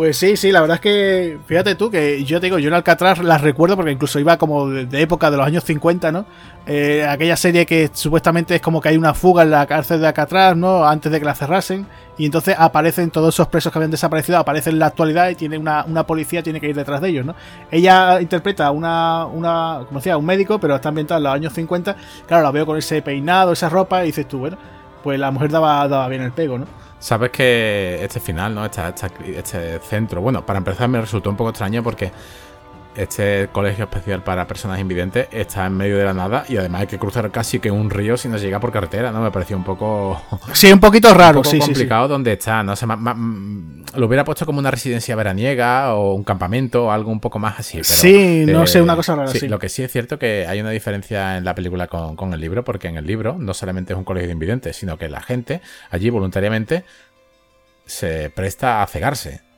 Pues 0.00 0.16
sí, 0.16 0.34
sí, 0.38 0.50
la 0.50 0.62
verdad 0.62 0.76
es 0.76 0.80
que 0.80 1.38
fíjate 1.44 1.74
tú 1.74 1.90
que 1.90 2.24
yo 2.24 2.40
te 2.40 2.46
digo, 2.46 2.58
yo 2.58 2.68
en 2.68 2.74
Alcatraz 2.74 3.18
las 3.18 3.42
recuerdo 3.42 3.76
porque 3.76 3.92
incluso 3.92 4.18
iba 4.18 4.38
como 4.38 4.66
de, 4.70 5.02
época 5.02 5.30
de 5.30 5.36
los 5.36 5.46
años 5.46 5.62
50, 5.62 6.10
¿no? 6.10 6.24
Eh, 6.66 7.06
aquella 7.06 7.36
serie 7.36 7.66
que 7.66 7.90
supuestamente 7.92 8.54
es 8.54 8.62
como 8.62 8.80
que 8.80 8.88
hay 8.88 8.96
una 8.96 9.12
fuga 9.12 9.42
en 9.42 9.50
la 9.50 9.66
cárcel 9.66 10.00
de 10.00 10.06
Alcatraz, 10.06 10.56
¿no? 10.56 10.86
Antes 10.86 11.12
de 11.12 11.18
que 11.18 11.26
la 11.26 11.34
cerrasen. 11.34 11.86
Y 12.16 12.24
entonces 12.24 12.56
aparecen 12.58 13.10
todos 13.10 13.34
esos 13.34 13.48
presos 13.48 13.70
que 13.70 13.78
habían 13.78 13.90
desaparecido, 13.90 14.38
aparecen 14.38 14.72
en 14.72 14.78
la 14.78 14.86
actualidad 14.86 15.28
y 15.28 15.34
tiene 15.34 15.58
una, 15.58 15.84
una 15.84 16.06
policía, 16.06 16.42
tiene 16.42 16.62
que 16.62 16.70
ir 16.70 16.76
detrás 16.76 17.02
de 17.02 17.10
ellos, 17.10 17.26
¿no? 17.26 17.34
Ella 17.70 18.22
interpreta 18.22 18.70
una, 18.70 19.26
una, 19.26 19.82
como 19.86 20.00
decía, 20.00 20.16
un 20.16 20.24
médico, 20.24 20.58
pero 20.58 20.76
está 20.76 20.88
ambientada 20.88 21.18
en 21.18 21.24
los 21.24 21.34
años 21.34 21.52
50. 21.52 21.94
Claro, 22.26 22.42
la 22.42 22.50
veo 22.50 22.64
con 22.64 22.78
ese 22.78 23.02
peinado, 23.02 23.52
esa 23.52 23.68
ropa, 23.68 24.02
y 24.04 24.06
dices 24.06 24.26
tú, 24.26 24.38
bueno, 24.38 24.56
pues 25.02 25.20
la 25.20 25.30
mujer 25.30 25.50
daba, 25.50 25.86
daba 25.88 26.08
bien 26.08 26.22
el 26.22 26.32
pego, 26.32 26.56
¿no? 26.56 26.64
Sabes 27.00 27.30
que 27.30 27.98
este 28.04 28.20
final, 28.20 28.54
¿no? 28.54 28.64
Este, 28.64 28.82
este 29.36 29.80
centro. 29.80 30.20
Bueno, 30.20 30.44
para 30.44 30.58
empezar 30.58 30.86
me 30.88 31.00
resultó 31.00 31.30
un 31.30 31.36
poco 31.36 31.50
extraño 31.50 31.82
porque 31.82 32.12
este 32.96 33.48
colegio 33.52 33.84
especial 33.84 34.22
para 34.22 34.46
personas 34.46 34.80
invidentes 34.80 35.28
está 35.32 35.66
en 35.66 35.76
medio 35.76 35.96
de 35.96 36.04
la 36.04 36.12
nada 36.12 36.44
y 36.48 36.56
además 36.56 36.82
hay 36.82 36.86
que 36.86 36.98
cruzar 36.98 37.30
casi 37.30 37.60
que 37.60 37.70
un 37.70 37.90
río 37.90 38.16
si 38.16 38.28
no 38.28 38.36
llega 38.36 38.58
por 38.60 38.72
carretera, 38.72 39.12
¿no? 39.12 39.22
Me 39.22 39.30
pareció 39.30 39.56
un 39.56 39.64
poco... 39.64 40.20
Sí, 40.52 40.72
un 40.72 40.80
poquito 40.80 41.14
raro, 41.14 41.38
un 41.38 41.44
poco 41.44 41.58
complicado 41.58 42.08
donde 42.08 42.32
está, 42.32 42.62
no 42.62 42.74
sé, 42.76 42.86
mm, 42.86 43.84
lo 43.94 44.06
hubiera 44.06 44.24
puesto 44.24 44.44
como 44.44 44.58
una 44.58 44.70
residencia 44.70 45.14
veraniega 45.16 45.94
o 45.94 46.14
un 46.14 46.24
campamento 46.24 46.86
o 46.86 46.90
algo 46.90 47.10
un 47.10 47.20
poco 47.20 47.38
más 47.38 47.60
así. 47.60 47.78
Pero, 47.78 47.84
sí, 47.84 48.44
no 48.46 48.66
sé, 48.66 48.82
una 48.82 48.96
cosa 48.96 49.14
rara, 49.14 49.28
sí, 49.28 49.48
Lo 49.48 49.58
que 49.58 49.68
sí 49.68 49.82
es 49.82 49.92
cierto 49.92 50.18
que 50.18 50.46
hay 50.46 50.60
una 50.60 50.70
diferencia 50.70 51.36
en 51.36 51.44
la 51.44 51.54
película 51.54 51.86
con, 51.86 52.16
con 52.16 52.32
el 52.32 52.40
libro, 52.40 52.64
porque 52.64 52.88
en 52.88 52.96
el 52.96 53.06
libro 53.06 53.36
no 53.38 53.54
solamente 53.54 53.92
es 53.92 53.98
un 53.98 54.04
colegio 54.04 54.28
de 54.28 54.32
invidentes, 54.32 54.76
sino 54.76 54.98
que 54.98 55.08
la 55.08 55.20
gente 55.20 55.60
allí 55.90 56.10
voluntariamente 56.10 56.84
se 57.86 58.30
presta 58.30 58.82
a 58.82 58.86
cegarse 58.86 59.49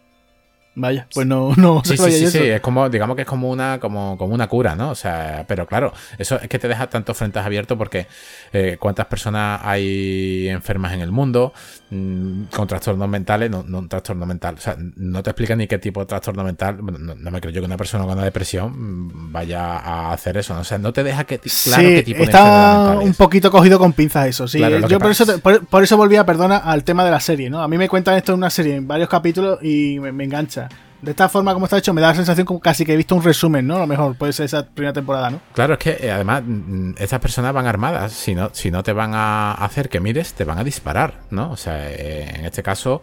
Vaya, 0.74 1.06
pues 1.12 1.26
no, 1.26 1.54
no 1.56 1.82
sí, 1.84 1.98
sí, 1.98 2.10
sí, 2.10 2.26
sí, 2.28 2.38
es 2.38 2.60
como, 2.62 2.88
digamos 2.88 3.14
que 3.14 3.22
es 3.22 3.28
como 3.28 3.50
una, 3.50 3.78
como, 3.78 4.16
como 4.16 4.32
una 4.34 4.48
cura, 4.48 4.74
¿no? 4.74 4.90
O 4.90 4.94
sea, 4.94 5.44
pero 5.46 5.66
claro, 5.66 5.92
eso 6.16 6.40
es 6.40 6.48
que 6.48 6.58
te 6.58 6.66
deja 6.66 6.86
tantos 6.86 7.14
frentes 7.16 7.44
abiertos 7.44 7.76
porque 7.76 8.06
eh, 8.54 8.78
cuántas 8.80 9.04
personas 9.04 9.60
hay 9.64 10.48
enfermas 10.48 10.94
en 10.94 11.00
el 11.02 11.12
mundo 11.12 11.52
mm, 11.90 12.44
con 12.44 12.66
trastornos 12.66 13.06
mentales, 13.06 13.50
no, 13.50 13.62
no 13.62 13.80
un 13.80 13.88
trastorno 13.88 14.24
mental, 14.24 14.54
o 14.56 14.60
sea, 14.60 14.76
no 14.78 15.22
te 15.22 15.30
explica 15.30 15.54
ni 15.54 15.66
qué 15.66 15.76
tipo 15.76 16.00
de 16.00 16.06
trastorno 16.06 16.42
mental, 16.42 16.78
no, 16.80 17.30
me 17.30 17.40
creo 17.40 17.52
yo 17.52 17.60
que 17.60 17.66
una 17.66 17.76
persona 17.76 18.04
con 18.04 18.14
una 18.14 18.24
depresión 18.24 18.72
mm, 18.72 19.32
vaya 19.32 19.76
a 19.76 20.12
hacer 20.12 20.38
eso, 20.38 20.54
¿no? 20.54 20.60
o 20.60 20.64
sea, 20.64 20.78
no 20.78 20.94
te 20.94 21.04
deja 21.04 21.24
que 21.24 21.38
claro 21.38 21.88
qué 21.88 22.02
tipo 22.02 22.20
de 22.20 22.24
está 22.24 22.98
un 22.98 23.12
poquito 23.12 23.50
cogido 23.50 23.78
con 23.78 23.92
pinzas 23.92 24.26
eso, 24.26 24.48
sí. 24.48 24.58
yo 24.88 24.98
por 24.98 25.10
eso, 25.10 25.38
por, 25.38 25.82
eso 25.82 25.98
volvía, 25.98 26.24
perdona, 26.24 26.56
al 26.56 26.82
tema 26.82 27.04
de 27.04 27.10
la 27.10 27.20
serie, 27.20 27.50
¿no? 27.50 27.62
A 27.62 27.68
mí 27.68 27.76
me 27.76 27.90
cuentan 27.90 28.16
esto 28.16 28.32
en 28.32 28.38
una 28.38 28.48
serie, 28.48 28.76
en 28.76 28.88
varios 28.88 29.10
capítulos 29.10 29.58
y 29.62 29.98
me 30.00 30.24
engancha. 30.24 30.61
De 31.02 31.10
esta 31.10 31.28
forma, 31.28 31.52
como 31.52 31.66
está 31.66 31.78
hecho, 31.78 31.92
me 31.92 32.00
da 32.00 32.08
la 32.08 32.14
sensación 32.14 32.46
como 32.46 32.60
casi 32.60 32.84
que 32.84 32.92
he 32.92 32.96
visto 32.96 33.16
un 33.16 33.24
resumen, 33.24 33.66
¿no? 33.66 33.74
A 33.74 33.80
lo 33.80 33.86
mejor 33.88 34.14
puede 34.14 34.32
ser 34.32 34.46
esa 34.46 34.64
primera 34.64 34.92
temporada, 34.92 35.30
¿no? 35.30 35.40
Claro, 35.52 35.72
es 35.72 35.80
que 35.80 35.98
eh, 36.00 36.12
además 36.12 36.44
mm, 36.46 36.92
estas 36.96 37.18
personas 37.18 37.52
van 37.52 37.66
armadas. 37.66 38.12
Si 38.12 38.36
no, 38.36 38.50
si 38.52 38.70
no 38.70 38.84
te 38.84 38.92
van 38.92 39.10
a 39.12 39.52
hacer 39.52 39.88
que 39.88 39.98
mires, 39.98 40.32
te 40.34 40.44
van 40.44 40.58
a 40.58 40.64
disparar, 40.64 41.14
¿no? 41.30 41.50
O 41.50 41.56
sea, 41.56 41.90
eh, 41.90 42.32
en 42.36 42.44
este 42.44 42.62
caso, 42.62 43.02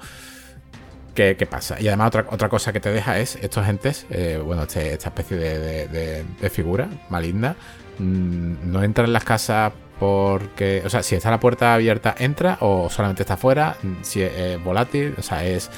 ¿qué, 1.14 1.36
pasa? 1.50 1.76
Y 1.82 1.90
además 1.90 2.08
otra, 2.08 2.26
otra 2.30 2.48
cosa 2.48 2.72
que 2.72 2.80
te 2.80 2.90
deja 2.90 3.20
es 3.20 3.36
estos 3.36 3.66
gentes, 3.66 4.06
eh, 4.10 4.42
bueno, 4.42 4.64
este, 4.64 4.94
esta 4.94 5.10
especie 5.10 5.36
de, 5.36 6.50
figura 6.50 6.88
maligna, 7.10 7.58
mm, 7.98 8.72
no 8.72 8.82
entra 8.82 9.04
en 9.04 9.12
las 9.12 9.26
casas 9.26 9.74
porque, 10.00 10.84
o 10.86 10.90
sea, 10.90 11.04
si 11.04 11.16
está 11.16 11.30
la 11.32 11.42
puerta 11.42 11.74
abierta, 11.74 12.16
entra 12.18 12.60
o 12.62 12.90
solamente 12.90 13.24
está 13.24 13.34
afuera, 13.34 13.76
si 14.04 14.22
es 14.22 14.64
volátil, 14.64 15.16
o 15.18 15.22
sea, 15.22 15.44
es 15.44 15.70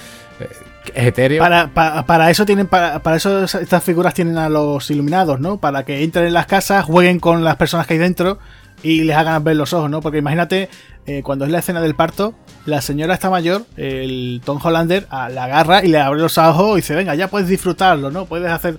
etéreo. 0.94 1.42
Para, 1.42 1.72
para, 2.06 2.30
eso 2.30 2.46
tienen, 2.46 2.68
para, 2.68 3.02
para, 3.02 3.18
eso 3.18 3.44
estas 3.44 3.84
figuras 3.84 4.14
tienen 4.14 4.38
a 4.38 4.50
los 4.50 4.90
iluminados, 4.92 5.40
¿no? 5.40 5.58
Para 5.58 5.84
que 5.84 6.04
entren 6.04 6.28
en 6.28 6.34
las 6.34 6.46
casas, 6.46 6.86
jueguen 6.86 7.20
con 7.20 7.44
las 7.44 7.56
personas 7.56 7.88
que 7.88 7.94
hay 7.94 8.00
dentro 8.00 8.40
y 8.84 9.04
les 9.04 9.16
hagan 9.16 9.44
ver 9.44 9.56
los 9.56 9.74
ojos, 9.74 9.90
¿no? 9.90 10.02
Porque 10.02 10.20
imagínate, 10.20 10.70
eh, 11.06 11.22
cuando 11.24 11.46
es 11.46 11.52
la 11.52 11.60
escena 11.60 11.82
del 11.82 11.96
parto, 11.96 12.34
la 12.66 12.82
señora 12.82 13.14
está 13.14 13.30
mayor, 13.30 13.66
el 13.78 14.42
Tom 14.44 14.60
Hollander 14.64 15.08
la 15.10 15.44
agarra 15.44 15.84
y 15.84 15.88
le 15.88 16.00
abre 16.00 16.20
los 16.20 16.38
ojos 16.38 16.74
y 16.74 16.76
dice, 16.78 16.96
venga, 16.96 17.16
ya 17.16 17.28
puedes 17.28 17.48
disfrutarlo, 17.48 18.12
¿no? 18.12 18.26
Puedes 18.26 18.52
hacer 18.52 18.78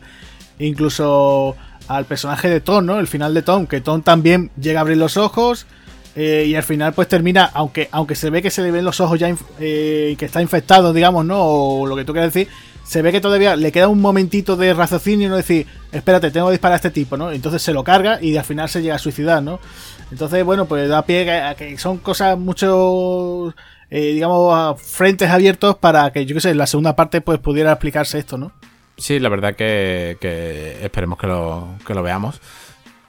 incluso 0.59 1.57
al 1.89 2.05
personaje 2.05 2.49
de 2.49 2.61
Tom, 2.61 2.87
¿no? 2.87 2.99
El 2.99 3.07
final 3.07 3.35
de 3.35 3.43
Tom, 3.43 3.67
que 3.67 3.81
Tom 3.81 4.03
también 4.03 4.51
llega 4.61 4.81
a 4.81 4.83
abrir 4.83 4.97
los 4.97 5.17
ojos 5.17 5.67
eh, 6.15 6.45
y 6.47 6.55
al 6.55 6.63
final 6.63 6.93
pues 6.93 7.09
termina, 7.09 7.51
aunque, 7.55 7.89
aunque 7.91 8.15
se 8.15 8.29
ve 8.29 8.43
que 8.43 8.51
se 8.51 8.63
le 8.63 8.71
ven 8.71 8.85
los 8.85 9.01
ojos 9.01 9.19
ya 9.19 9.35
eh, 9.59 10.15
que 10.19 10.25
está 10.27 10.43
infectado, 10.43 10.93
digamos, 10.93 11.25
¿no? 11.25 11.41
O 11.41 11.87
lo 11.87 11.97
que 11.97 12.05
tú 12.05 12.13
quieras 12.13 12.33
decir, 12.33 12.53
se 12.85 13.01
ve 13.01 13.13
que 13.13 13.21
todavía 13.21 13.57
le 13.57 13.73
queda 13.73 13.89
un 13.89 14.01
momentito 14.01 14.57
de 14.57 14.75
raciocinio, 14.75 15.31
¿no? 15.31 15.37
Decir, 15.37 15.67
espérate, 15.91 16.31
tengo 16.31 16.49
que 16.49 16.53
disparar 16.53 16.75
a 16.75 16.77
este 16.77 16.91
tipo, 16.91 17.17
¿no? 17.17 17.33
Entonces 17.33 17.63
se 17.63 17.73
lo 17.73 17.83
carga 17.83 18.19
y 18.21 18.37
al 18.37 18.45
final 18.45 18.69
se 18.69 18.83
llega 18.83 18.97
a 18.97 18.99
suicidar, 18.99 19.43
¿no? 19.43 19.59
Entonces, 20.11 20.45
bueno, 20.45 20.67
pues 20.67 20.89
da 20.89 21.03
pie 21.07 21.41
a 21.41 21.55
que 21.55 21.79
son 21.79 21.97
cosas 21.99 22.39
mucho, 22.39 23.55
eh, 23.89 24.13
digamos, 24.13 24.83
frentes 24.83 25.31
abiertos 25.31 25.77
para 25.77 26.13
que, 26.13 26.27
yo 26.27 26.35
qué 26.35 26.43
sé, 26.43 26.51
en 26.51 26.59
la 26.59 26.67
segunda 26.67 26.95
parte 26.95 27.23
pues 27.23 27.39
pudiera 27.39 27.73
explicarse 27.73 28.19
esto, 28.19 28.37
¿no? 28.37 28.53
Sí, 28.99 29.19
la 29.19 29.31
verdad 29.31 29.55
que, 29.57 30.19
que 30.21 30.85
esperemos 30.85 31.19
que 31.19 31.27
lo, 31.27 31.69
que 31.87 31.95
lo 31.95 32.03
veamos. 32.03 32.41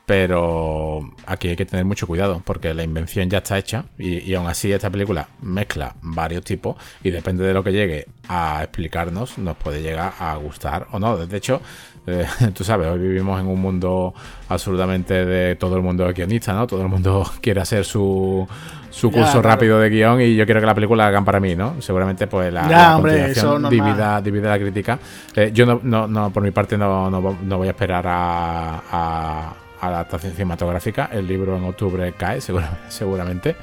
Pero 0.06 1.00
aquí 1.26 1.48
hay 1.48 1.56
que 1.56 1.66
tener 1.66 1.86
mucho 1.86 2.08
cuidado 2.08 2.42
porque 2.44 2.74
la 2.74 2.84
invención 2.84 3.30
ya 3.30 3.38
está 3.38 3.58
hecha 3.58 3.86
y, 3.98 4.34
aún 4.34 4.48
así 4.48 4.70
esta 4.72 4.90
película 4.90 5.30
mezcla 5.42 5.96
varios 6.02 6.44
tipos 6.44 6.76
y 7.04 7.12
depende 7.12 7.46
de 7.46 7.54
lo 7.54 7.64
que 7.64 7.72
llegue 7.72 8.08
a 8.28 8.64
explicarnos 8.64 9.38
nos 9.38 9.56
puede 9.56 9.82
llegar 9.82 10.14
a 10.20 10.36
gustar 10.36 10.88
o 10.92 11.00
no. 11.00 11.16
De 11.16 11.38
hecho, 11.38 11.62
eh, 12.06 12.26
tú 12.54 12.66
sabes, 12.66 12.88
hoy 12.88 13.00
vivimos 13.00 13.40
en 13.40 13.48
un 13.48 13.62
mundo 13.62 14.14
absolutamente 14.50 15.26
de 15.26 15.56
todo 15.56 15.78
el 15.78 15.82
mundo 15.82 16.12
guionista, 16.14 16.52
¿no? 16.52 16.68
Todo 16.68 16.82
el 16.82 16.90
mundo 16.90 17.26
quiere 17.42 17.62
hacer 17.62 17.86
su, 17.86 18.46
su 18.90 19.10
curso 19.10 19.42
rápido 19.42 19.80
de 19.80 19.90
guion 19.90 20.20
y 20.20 20.36
yo 20.36 20.46
quiero 20.46 20.60
que 20.60 20.68
la 20.68 20.76
película 20.76 21.04
la 21.04 21.08
hagan 21.08 21.24
para 21.24 21.40
mí, 21.40 21.56
¿no? 21.56 21.82
Seguramente 21.82 22.28
pues 22.28 22.52
la, 22.52 22.68
ya, 22.68 22.94
continuación 22.96 23.70
divida, 23.70 24.20
la 24.22 24.60
crítica. 24.60 25.00
Eh, 25.34 25.52
yo 25.54 25.66
no, 25.66 26.08
no, 26.08 26.30
por 26.30 26.44
mi 26.44 26.52
parte 26.52 26.78
no, 26.78 27.10
no, 27.10 27.58
voy 27.58 27.68
a 27.70 27.72
esperar 27.72 28.04
a 28.06 29.54
adaptación 29.88 30.34
cinematográfica. 30.34 31.10
El 31.12 31.28
libro 31.28 31.58
en 31.58 31.64
octubre 31.64 32.14
cae, 32.18 32.40
seguramente. 32.90 33.56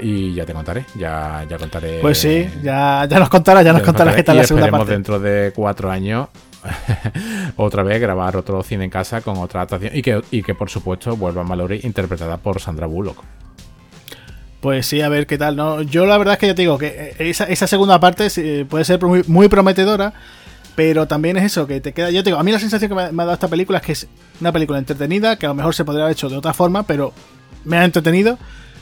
Y 0.00 0.34
ya 0.34 0.44
te 0.44 0.52
contaré, 0.52 0.84
ya, 0.96 1.46
ya 1.48 1.56
contaré. 1.56 2.00
Pues 2.00 2.18
sí, 2.18 2.48
ya, 2.62 3.06
ya 3.08 3.18
nos 3.18 3.28
contarás, 3.28 3.64
ya, 3.64 3.72
nos 3.72 3.82
contarás 3.82 4.16
qué 4.16 4.24
tal 4.24 4.36
la 4.36 4.44
segunda 4.44 4.68
parte. 4.68 4.92
dentro 4.92 5.20
de 5.20 5.52
cuatro 5.54 5.88
años 5.88 6.28
otra 7.56 7.84
vez 7.84 8.00
grabar 8.00 8.36
otro 8.36 8.62
cine 8.64 8.84
en 8.84 8.90
casa 8.90 9.20
con 9.20 9.38
otra 9.38 9.60
adaptación 9.60 9.92
y 9.94 10.02
que, 10.02 10.20
y 10.32 10.42
que 10.42 10.54
por 10.56 10.68
supuesto 10.68 11.16
vuelva 11.16 11.42
a 11.42 11.44
Mallory 11.44 11.80
interpretada 11.84 12.38
por 12.38 12.60
Sandra 12.60 12.86
Bullock. 12.86 13.22
Pues 14.60 14.86
sí, 14.86 15.00
a 15.00 15.08
ver 15.08 15.26
qué 15.26 15.38
tal, 15.38 15.56
¿no? 15.56 15.82
Yo 15.82 16.06
la 16.06 16.18
verdad 16.18 16.34
es 16.34 16.40
que 16.40 16.46
ya 16.46 16.54
te 16.54 16.62
digo 16.62 16.78
que 16.78 17.14
esa, 17.18 17.44
esa 17.44 17.66
segunda 17.66 18.00
parte 18.00 18.28
puede 18.64 18.84
ser 18.84 19.00
muy, 19.04 19.22
muy 19.28 19.48
prometedora 19.48 20.14
pero 20.74 21.06
también 21.06 21.36
es 21.36 21.44
eso, 21.44 21.66
que 21.66 21.80
te 21.80 21.92
queda. 21.92 22.10
Yo 22.10 22.22
te 22.22 22.30
digo, 22.30 22.38
a 22.38 22.42
mí 22.42 22.52
la 22.52 22.58
sensación 22.58 22.88
que 22.88 22.94
me 22.94 23.02
ha, 23.02 23.10
dado 23.12 23.32
esta 23.32 23.48
película 23.48 23.78
es 23.78 23.84
que 23.84 23.92
es 23.92 24.08
una 24.40 24.52
película 24.52 24.78
entretenida, 24.78 25.36
que 25.36 25.46
a 25.46 25.50
lo 25.50 25.54
mejor 25.54 25.74
se 25.74 25.84
podría 25.84 26.04
haber 26.04 26.14
hecho 26.14 26.28
de 26.28 26.36
otra 26.36 26.52
forma, 26.52 26.84
pero 26.84 27.12
me 27.64 27.76
ha 27.78 27.84
entretenido. 27.84 28.38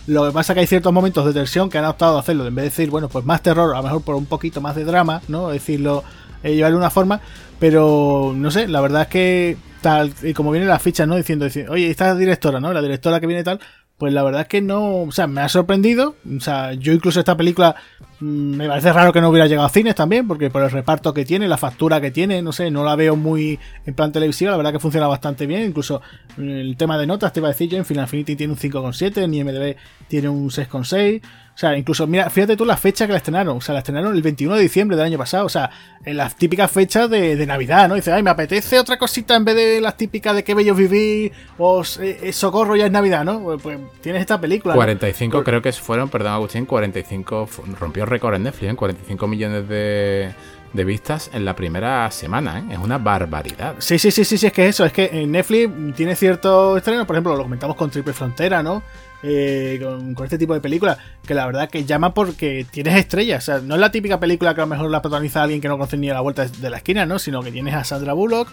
Lo 0.07 0.26
que 0.26 0.32
pasa 0.32 0.53
es 0.53 0.55
que 0.55 0.61
hay 0.61 0.66
ciertos 0.66 0.93
momentos 0.93 1.24
de 1.24 1.32
tensión 1.32 1.70
que 1.70 1.78
han 1.78 1.84
optado 1.84 2.16
a 2.16 2.20
hacerlo. 2.20 2.47
En 2.47 2.55
vez 2.55 2.64
de 2.64 2.70
decir, 2.70 2.90
bueno, 2.90 3.09
pues 3.09 3.24
más 3.24 3.43
terror, 3.43 3.74
a 3.74 3.78
lo 3.78 3.82
mejor 3.84 4.03
por 4.03 4.16
un 4.16 4.26
poquito 4.26 4.61
más 4.61 4.74
de 4.74 4.84
drama, 4.84 5.22
¿no? 5.28 5.49
Decirlo, 5.51 6.03
eh, 6.43 6.55
llevarle 6.55 6.76
una 6.78 6.90
forma. 6.90 7.20
Pero 7.61 8.32
no 8.34 8.51
sé, 8.51 8.66
la 8.66 8.80
verdad 8.80 9.03
es 9.03 9.09
que 9.09 9.57
tal, 9.80 10.12
y 10.22 10.32
como 10.32 10.51
viene 10.51 10.66
la 10.66 10.80
ficha, 10.80 11.07
¿no? 11.07 11.16
Diciendo, 11.16 11.47
oye, 11.68 11.90
esta 11.90 12.14
directora, 12.16 12.59
¿no? 12.59 12.72
La 12.72 12.82
directora 12.82 13.20
que 13.20 13.26
viene 13.28 13.45
tal, 13.45 13.61
pues 14.03 14.12
la 14.12 14.24
verdad 14.24 14.40
es 14.40 14.48
que 14.48 14.61
no, 14.61 15.03
o 15.03 15.12
sea, 15.12 15.28
me 15.28 15.42
ha 15.42 15.48
sorprendido. 15.48 16.16
O 16.36 16.40
sea, 16.40 16.72
yo 16.72 16.92
incluso 16.92 17.20
esta 17.20 17.36
película 17.36 17.76
mm, 18.18 18.57
me 18.57 18.66
parece 18.66 18.92
raro 18.92 19.12
que 19.12 19.20
no 19.20 19.28
hubiera 19.28 19.46
llegado 19.46 19.64
a 19.64 19.70
cines 19.70 19.94
también, 19.94 20.26
porque 20.26 20.50
por 20.50 20.61
el 20.61 20.72
reparto 20.72 21.14
que 21.14 21.24
tiene, 21.24 21.46
la 21.46 21.57
factura 21.57 22.00
que 22.00 22.11
tiene, 22.11 22.42
no 22.42 22.50
sé, 22.50 22.68
no 22.72 22.82
la 22.82 22.96
veo 22.96 23.14
muy 23.14 23.61
en 23.86 23.94
plan 23.94 24.11
televisiva, 24.11 24.50
la 24.50 24.57
verdad 24.57 24.72
que 24.72 24.80
funciona 24.80 25.07
bastante 25.07 25.46
bien. 25.46 25.66
Incluso 25.66 26.03
el 26.36 26.76
tema 26.76 26.98
de 26.98 27.07
notas, 27.07 27.32
te 27.32 27.38
iba 27.38 27.46
a 27.46 27.53
decir 27.53 27.70
yo, 27.70 27.78
en 27.78 27.84
Final 27.84 28.09
Fantasy 28.09 28.34
tiene 28.34 28.53
un 28.53 28.59
5,7, 28.59 29.18
en 29.18 29.34
IMDB 29.34 29.76
tiene 30.09 30.28
un 30.28 30.50
6,6. 30.50 31.22
O 31.55 31.59
sea, 31.59 31.76
incluso, 31.76 32.07
mira, 32.07 32.30
fíjate 32.30 32.57
tú 32.57 32.64
la 32.64 32.78
fecha 32.78 33.07
que 33.07 33.12
la 33.12 33.18
estrenaron. 33.18 33.59
O 33.59 33.61
sea, 33.61 33.74
la 33.74 33.80
estrenaron 33.80 34.14
el 34.14 34.22
21 34.22 34.57
de 34.57 34.62
diciembre 34.62 34.96
del 34.96 35.07
año 35.07 35.18
pasado. 35.18 35.44
O 35.44 35.50
sea, 35.50 35.70
en 36.05 36.16
las 36.16 36.34
típicas 36.34 36.70
fechas 36.70 37.11
de, 37.11 37.46
Navidad, 37.46 37.88
¿no? 37.88 37.94
Dice, 37.94 38.11
ay, 38.11 38.22
me 38.22 38.30
apetece 38.30 38.78
otra 38.78 38.96
cosita 38.96 39.36
en 39.36 39.44
vez 39.44 39.57
de 39.57 39.80
las 39.80 39.96
típicas 39.96 40.34
de 40.34 40.44
qué 40.44 40.55
bello 40.55 40.74
vivir 40.74 41.32
o 41.59 41.82
eh, 42.00 42.20
eh, 42.22 42.32
socorro 42.32 42.74
ya 42.74 42.86
es 42.86 42.92
Navidad, 42.92 43.24
¿no? 43.24 43.40
Pues, 43.40 43.61
pues 43.62 43.78
tienes 44.00 44.20
esta 44.22 44.40
película. 44.40 44.74
45 44.74 45.44
creo 45.44 45.61
que 45.61 45.72
fueron, 45.72 46.09
perdón 46.09 46.32
Agustín, 46.32 46.64
45, 46.64 47.48
rompió 47.78 48.07
récord 48.07 48.34
en 48.34 48.44
Netflix, 48.44 48.72
¿eh? 48.72 48.76
45 48.76 49.26
millones 49.28 49.68
de, 49.68 50.32
de 50.72 50.84
vistas 50.84 51.30
en 51.34 51.44
la 51.44 51.55
primera 51.55 52.11
semana, 52.11 52.61
¿eh? 52.61 52.64
Es 52.72 52.78
una 52.78 52.96
barbaridad. 52.96 53.74
Sí, 53.78 53.98
sí, 53.98 54.11
sí, 54.11 54.24
sí, 54.24 54.38
sí, 54.38 54.46
es 54.46 54.53
que 54.53 54.68
eso, 54.68 54.86
es 54.86 54.92
que 54.92 55.26
Netflix 55.26 55.70
tiene 55.94 56.16
cierto 56.16 56.78
estreno, 56.78 57.07
por 57.07 57.16
ejemplo, 57.16 57.36
lo 57.36 57.42
comentamos 57.42 57.76
con 57.76 57.90
Triple 57.90 58.14
Frontera, 58.14 58.62
¿no? 58.62 58.82
Eh, 59.25 59.79
con, 59.81 60.25
este 60.25 60.37
tipo 60.37 60.53
de 60.53 60.61
películas, 60.61 60.99
que 61.25 61.35
la 61.35 61.47
verdad 61.47 61.70
que 61.70 61.85
llama 61.85 62.12
porque 62.12 62.66
tienes 62.70 62.97
estrellas. 62.97 63.45
O 63.45 63.47
sea, 63.47 63.61
no 63.61 63.75
es 63.75 63.81
la 63.81 63.93
típica 63.93 64.18
película 64.18 64.55
que 64.55 64.61
a 64.61 64.64
lo 64.64 64.68
mejor 64.68 64.91
la 64.91 65.01
protagoniza 65.01 65.43
alguien 65.43 65.61
que 65.61 65.68
no 65.68 65.75
conoce 65.75 65.97
ni 65.97 66.11
a 66.11 66.14
la 66.14 66.20
vuelta 66.20 66.47
de 66.47 66.70
la 66.70 66.79
esquina, 66.79 67.07
¿no? 67.07 67.18
Sino 67.18 67.43
que 67.43 67.53
tienes 67.53 67.75
a 67.75 67.85
Sandra 67.85 68.14
Bullock. 68.14 68.49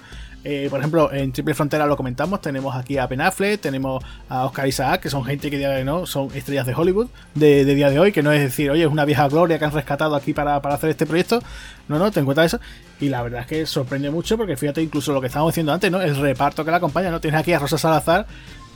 Eh, 0.45 0.67
por 0.69 0.79
ejemplo, 0.79 1.11
en 1.11 1.33
Triple 1.33 1.53
Frontera 1.53 1.85
lo 1.85 1.97
comentamos, 1.97 2.39
tenemos 2.39 2.73
aquí 2.73 2.97
a 2.97 3.07
Ben 3.07 3.19
Affleck, 3.19 3.59
tenemos 3.59 4.01
a 4.29 4.45
Oscar 4.45 4.67
Isaac, 4.69 5.01
que 5.01 5.09
son 5.09 5.25
gente 5.25 5.49
que 5.49 5.83
no 5.83 6.05
son 6.05 6.29
estrellas 6.33 6.65
de 6.65 6.73
Hollywood 6.73 7.07
de, 7.35 7.65
día 7.65 7.89
de 7.89 7.99
hoy, 7.99 8.13
que 8.13 8.23
no 8.23 8.31
es 8.31 8.41
decir, 8.41 8.71
oye, 8.71 8.83
es 8.83 8.89
una 8.89 9.03
vieja 9.03 9.27
gloria 9.27 9.59
que 9.59 9.65
han 9.65 9.73
rescatado 9.73 10.15
aquí 10.15 10.33
para, 10.33 10.61
para 10.61 10.75
hacer 10.75 10.91
este 10.91 11.05
proyecto. 11.05 11.41
No, 11.89 11.99
no, 11.99 12.09
ten 12.11 12.21
en 12.21 12.25
cuenta 12.25 12.45
eso. 12.45 12.59
Y 13.01 13.09
la 13.09 13.21
verdad 13.21 13.41
es 13.41 13.47
que 13.47 13.65
sorprende 13.65 14.11
mucho 14.11 14.37
porque 14.37 14.55
fíjate 14.55 14.81
incluso 14.81 15.11
lo 15.11 15.19
que 15.19 15.27
estábamos 15.27 15.53
diciendo 15.53 15.73
antes, 15.73 15.91
¿no? 15.91 16.01
El 16.01 16.15
reparto 16.15 16.63
que 16.63 16.71
la 16.71 16.77
acompaña, 16.77 17.11
¿no? 17.11 17.19
Tienes 17.19 17.39
aquí 17.39 17.51
a 17.51 17.59
Rosa 17.59 17.77
Salazar, 17.77 18.25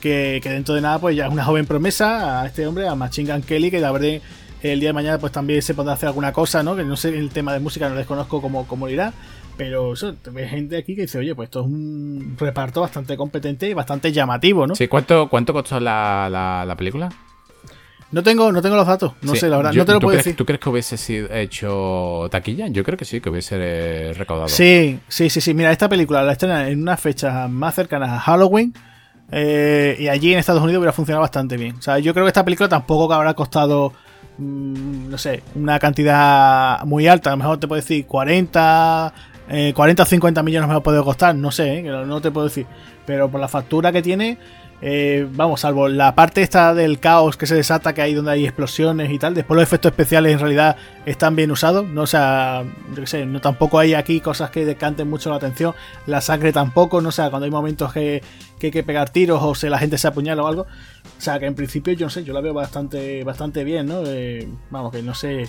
que, 0.04 0.40
dentro 0.44 0.74
de 0.74 0.82
nada 0.82 0.98
pues 0.98 1.16
ya 1.16 1.26
es 1.26 1.32
una 1.32 1.44
joven 1.44 1.64
promesa 1.64 2.42
a 2.42 2.46
este 2.46 2.66
hombre, 2.66 2.86
a 2.86 2.94
Machine 2.94 3.32
Gun 3.32 3.42
Kelly, 3.42 3.70
que 3.70 3.80
la 3.80 3.90
verdad 3.90 4.20
el 4.62 4.80
día 4.80 4.90
de 4.90 4.92
mañana 4.92 5.18
pues 5.18 5.32
también 5.32 5.62
se 5.62 5.72
podrá 5.72 5.94
hacer 5.94 6.08
alguna 6.08 6.32
cosa, 6.32 6.62
¿no? 6.62 6.76
Que 6.76 6.84
no 6.84 6.96
sé 6.96 7.08
el 7.08 7.30
tema 7.30 7.54
de 7.54 7.60
música, 7.60 7.88
no 7.88 7.94
desconozco 7.94 8.42
cómo, 8.42 8.66
cómo 8.66 8.88
irá. 8.88 9.12
Pero 9.56 9.92
eso, 9.92 10.14
ves 10.32 10.50
gente 10.50 10.76
aquí 10.76 10.96
que 10.96 11.02
dice, 11.02 11.18
oye, 11.18 11.34
pues 11.34 11.46
esto 11.46 11.60
es 11.60 11.66
un 11.66 12.36
reparto 12.38 12.80
bastante 12.80 13.16
competente 13.16 13.68
y 13.68 13.72
bastante 13.72 14.10
llamativo, 14.10 14.66
¿no? 14.66 14.74
Sí, 14.74 14.88
¿cuánto, 14.88 15.28
cuánto 15.28 15.52
costó 15.52 15.78
la, 15.80 16.28
la, 16.66 16.76
película? 16.76 17.08
No 18.10 18.22
tengo, 18.22 18.50
no 18.50 18.60
tengo 18.60 18.76
los 18.76 18.86
datos, 18.86 19.12
no 19.22 19.34
sé, 19.34 19.48
la 19.48 19.56
verdad, 19.56 19.72
no 19.72 19.84
te 19.84 19.92
lo 19.92 20.00
puedo 20.00 20.16
decir. 20.16 20.34
¿Tú 20.34 20.44
crees 20.44 20.60
que 20.60 20.68
hubiese 20.68 20.96
sido 20.96 21.32
hecho 21.32 22.28
taquilla? 22.30 22.66
Yo 22.66 22.82
creo 22.84 22.98
que 22.98 23.04
sí, 23.04 23.20
que 23.20 23.30
hubiese 23.30 23.56
eh, 23.58 24.12
recaudado. 24.14 24.48
Sí, 24.48 24.98
sí, 25.08 25.30
sí, 25.30 25.40
sí. 25.40 25.54
Mira, 25.54 25.70
esta 25.72 25.88
película 25.88 26.22
la 26.22 26.32
estrenan 26.32 26.66
en 26.66 26.82
unas 26.82 27.00
fechas 27.00 27.48
más 27.48 27.74
cercanas 27.74 28.10
a 28.10 28.18
Halloween 28.18 28.74
eh, 29.36 29.96
y 29.98 30.06
allí 30.06 30.32
en 30.32 30.38
Estados 30.38 30.62
Unidos 30.62 30.78
hubiera 30.78 30.92
funcionado 30.92 31.22
bastante 31.22 31.56
bien. 31.56 31.74
O 31.76 31.82
sea, 31.82 31.98
yo 31.98 32.12
creo 32.14 32.24
que 32.24 32.28
esta 32.28 32.44
película 32.44 32.68
tampoco 32.68 33.12
habrá 33.12 33.34
costado, 33.34 33.92
mm, 34.38 35.10
no 35.10 35.18
sé, 35.18 35.42
una 35.56 35.80
cantidad 35.80 36.84
muy 36.84 37.08
alta. 37.08 37.30
A 37.30 37.32
lo 37.32 37.38
mejor 37.38 37.58
te 37.58 37.66
puedo 37.66 37.82
decir 37.82 38.06
40, 38.06 39.12
40 39.74 40.02
o 40.04 40.06
50 40.06 40.42
millones 40.44 40.68
me 40.68 40.74
lo 40.74 40.84
puede 40.84 41.02
costar, 41.02 41.34
no 41.34 41.50
sé, 41.50 41.78
¿eh? 41.78 41.82
no 41.82 42.20
te 42.20 42.30
puedo 42.30 42.46
decir. 42.46 42.64
Pero 43.06 43.28
por 43.28 43.40
la 43.40 43.48
factura 43.48 43.90
que 43.90 44.02
tiene, 44.02 44.38
eh, 44.80 45.26
vamos, 45.32 45.60
salvo 45.60 45.88
la 45.88 46.14
parte 46.14 46.42
esta 46.42 46.74
del 46.74 46.98
caos 46.98 47.36
que 47.36 47.46
se 47.46 47.54
desata, 47.54 47.94
que 47.94 48.02
hay 48.02 48.14
donde 48.14 48.32
hay 48.32 48.44
explosiones 48.44 49.10
y 49.10 49.18
tal. 49.18 49.34
Después 49.34 49.56
los 49.56 49.62
efectos 49.62 49.90
especiales 49.90 50.32
en 50.32 50.38
realidad 50.38 50.76
están 51.06 51.36
bien 51.36 51.50
usados. 51.50 51.86
No, 51.86 52.02
o 52.02 52.06
sea, 52.06 52.64
yo 52.94 53.06
sé, 53.06 53.24
no 53.26 53.40
tampoco 53.40 53.78
hay 53.78 53.94
aquí 53.94 54.20
cosas 54.20 54.50
que 54.50 54.64
decanten 54.64 55.08
mucho 55.08 55.30
la 55.30 55.36
atención. 55.36 55.74
La 56.06 56.20
sangre 56.20 56.52
tampoco, 56.52 57.00
no 57.00 57.08
o 57.08 57.12
sea, 57.12 57.30
cuando 57.30 57.44
hay 57.44 57.50
momentos 57.50 57.92
que, 57.92 58.22
hay 58.62 58.70
que 58.70 58.82
pegar 58.82 59.10
tiros 59.10 59.42
o 59.42 59.54
se 59.54 59.68
la 59.68 59.78
gente 59.78 59.98
se 59.98 60.08
apuñala 60.08 60.42
o 60.42 60.46
algo. 60.46 60.62
O 60.62 61.20
sea, 61.20 61.38
que 61.38 61.46
en 61.46 61.54
principio 61.54 61.92
yo 61.94 62.06
no 62.06 62.10
sé, 62.10 62.24
yo 62.24 62.32
la 62.32 62.40
veo 62.40 62.54
bastante, 62.54 63.24
bastante 63.24 63.64
bien, 63.64 63.86
¿no? 63.86 64.02
Eh, 64.06 64.48
vamos, 64.70 64.92
que 64.92 65.02
no 65.02 65.14
sé 65.14 65.48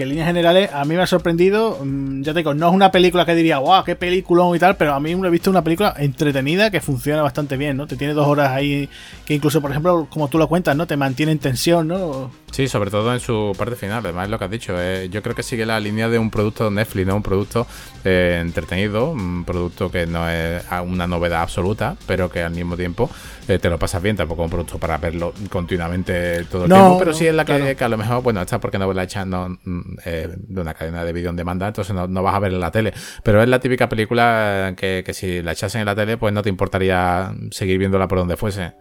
que 0.00 0.04
en 0.04 0.08
líneas 0.08 0.28
generales 0.28 0.70
a 0.72 0.82
mí 0.86 0.94
me 0.94 1.02
ha 1.02 1.06
sorprendido. 1.06 1.78
Mm, 1.84 2.22
ya 2.22 2.32
te 2.32 2.38
digo, 2.38 2.54
no 2.54 2.68
es 2.68 2.74
una 2.74 2.90
película 2.90 3.26
que 3.26 3.34
diría, 3.34 3.58
guau, 3.58 3.84
qué 3.84 3.96
película 3.96 4.44
y 4.54 4.58
tal, 4.58 4.76
pero 4.76 4.94
a 4.94 5.00
mí 5.00 5.14
me 5.14 5.28
he 5.28 5.30
visto 5.30 5.50
una 5.50 5.62
película 5.62 5.94
entretenida 5.98 6.70
que 6.70 6.80
funciona 6.80 7.20
bastante 7.20 7.58
bien, 7.58 7.76
¿no? 7.76 7.86
Te 7.86 7.96
tiene 7.96 8.14
dos 8.14 8.26
horas 8.26 8.50
ahí 8.50 8.88
que 9.26 9.34
incluso, 9.34 9.60
por 9.60 9.70
ejemplo, 9.70 10.06
como 10.08 10.28
tú 10.28 10.38
lo 10.38 10.48
cuentas, 10.48 10.74
¿no? 10.74 10.86
Te 10.86 10.96
mantiene 10.96 11.32
en 11.32 11.38
tensión, 11.38 11.88
¿no? 11.88 12.30
Sí, 12.50 12.66
sobre 12.66 12.90
todo 12.90 13.12
en 13.14 13.20
su 13.20 13.52
parte 13.56 13.76
final, 13.76 14.04
además 14.04 14.24
es 14.24 14.30
lo 14.30 14.38
que 14.38 14.44
has 14.44 14.50
dicho. 14.50 14.74
Eh, 14.76 15.08
yo 15.08 15.22
creo 15.22 15.34
que 15.34 15.42
sigue 15.42 15.64
la 15.64 15.78
línea 15.78 16.08
de 16.08 16.18
un 16.18 16.30
producto 16.30 16.64
de 16.64 16.70
Netflix, 16.72 17.06
¿no? 17.06 17.16
Un 17.16 17.22
producto 17.22 17.66
eh, 18.04 18.38
entretenido, 18.40 19.10
un 19.10 19.44
producto 19.44 19.90
que 19.90 20.06
no 20.06 20.28
es 20.28 20.64
una 20.84 21.06
novedad 21.06 21.42
absoluta, 21.42 21.96
pero 22.06 22.28
que 22.28 22.42
al 22.42 22.52
mismo 22.52 22.76
tiempo 22.76 23.08
eh, 23.46 23.58
te 23.58 23.70
lo 23.70 23.78
pasas 23.78 24.02
bien, 24.02 24.16
tampoco 24.16 24.42
un 24.42 24.50
producto 24.50 24.78
para 24.78 24.98
verlo 24.98 25.32
continuamente 25.48 26.44
todo 26.44 26.64
el 26.64 26.70
tiempo, 26.70 26.98
pero 26.98 27.12
sí 27.12 27.26
es 27.26 27.34
la 27.34 27.44
que, 27.44 27.76
a 27.78 27.88
lo 27.88 27.96
mejor, 27.96 28.22
bueno, 28.22 28.42
esta 28.42 28.58
porque 28.58 28.78
no 28.78 28.92
la 28.92 29.04
echando 29.04 29.48
mm, 29.48 29.96
de 30.04 30.60
una 30.60 30.74
cadena 30.74 31.04
de 31.04 31.12
vídeo 31.12 31.30
en 31.30 31.36
demanda, 31.36 31.68
entonces 31.68 31.94
no, 31.94 32.22
vas 32.22 32.34
a 32.34 32.40
ver 32.40 32.52
en 32.52 32.60
la 32.60 32.72
tele, 32.72 32.92
pero 33.22 33.42
es 33.42 33.48
la 33.48 33.60
típica 33.60 33.88
película 33.88 34.74
que, 34.76 35.04
que 35.06 35.14
si 35.14 35.40
la 35.42 35.52
echasen 35.52 35.82
en 35.82 35.86
la 35.86 35.94
tele, 35.94 36.16
pues 36.16 36.34
no 36.34 36.42
te 36.42 36.48
importaría 36.48 37.32
seguir 37.52 37.78
viéndola 37.78 38.08
por 38.08 38.18
donde 38.18 38.36
fuese. 38.36 38.72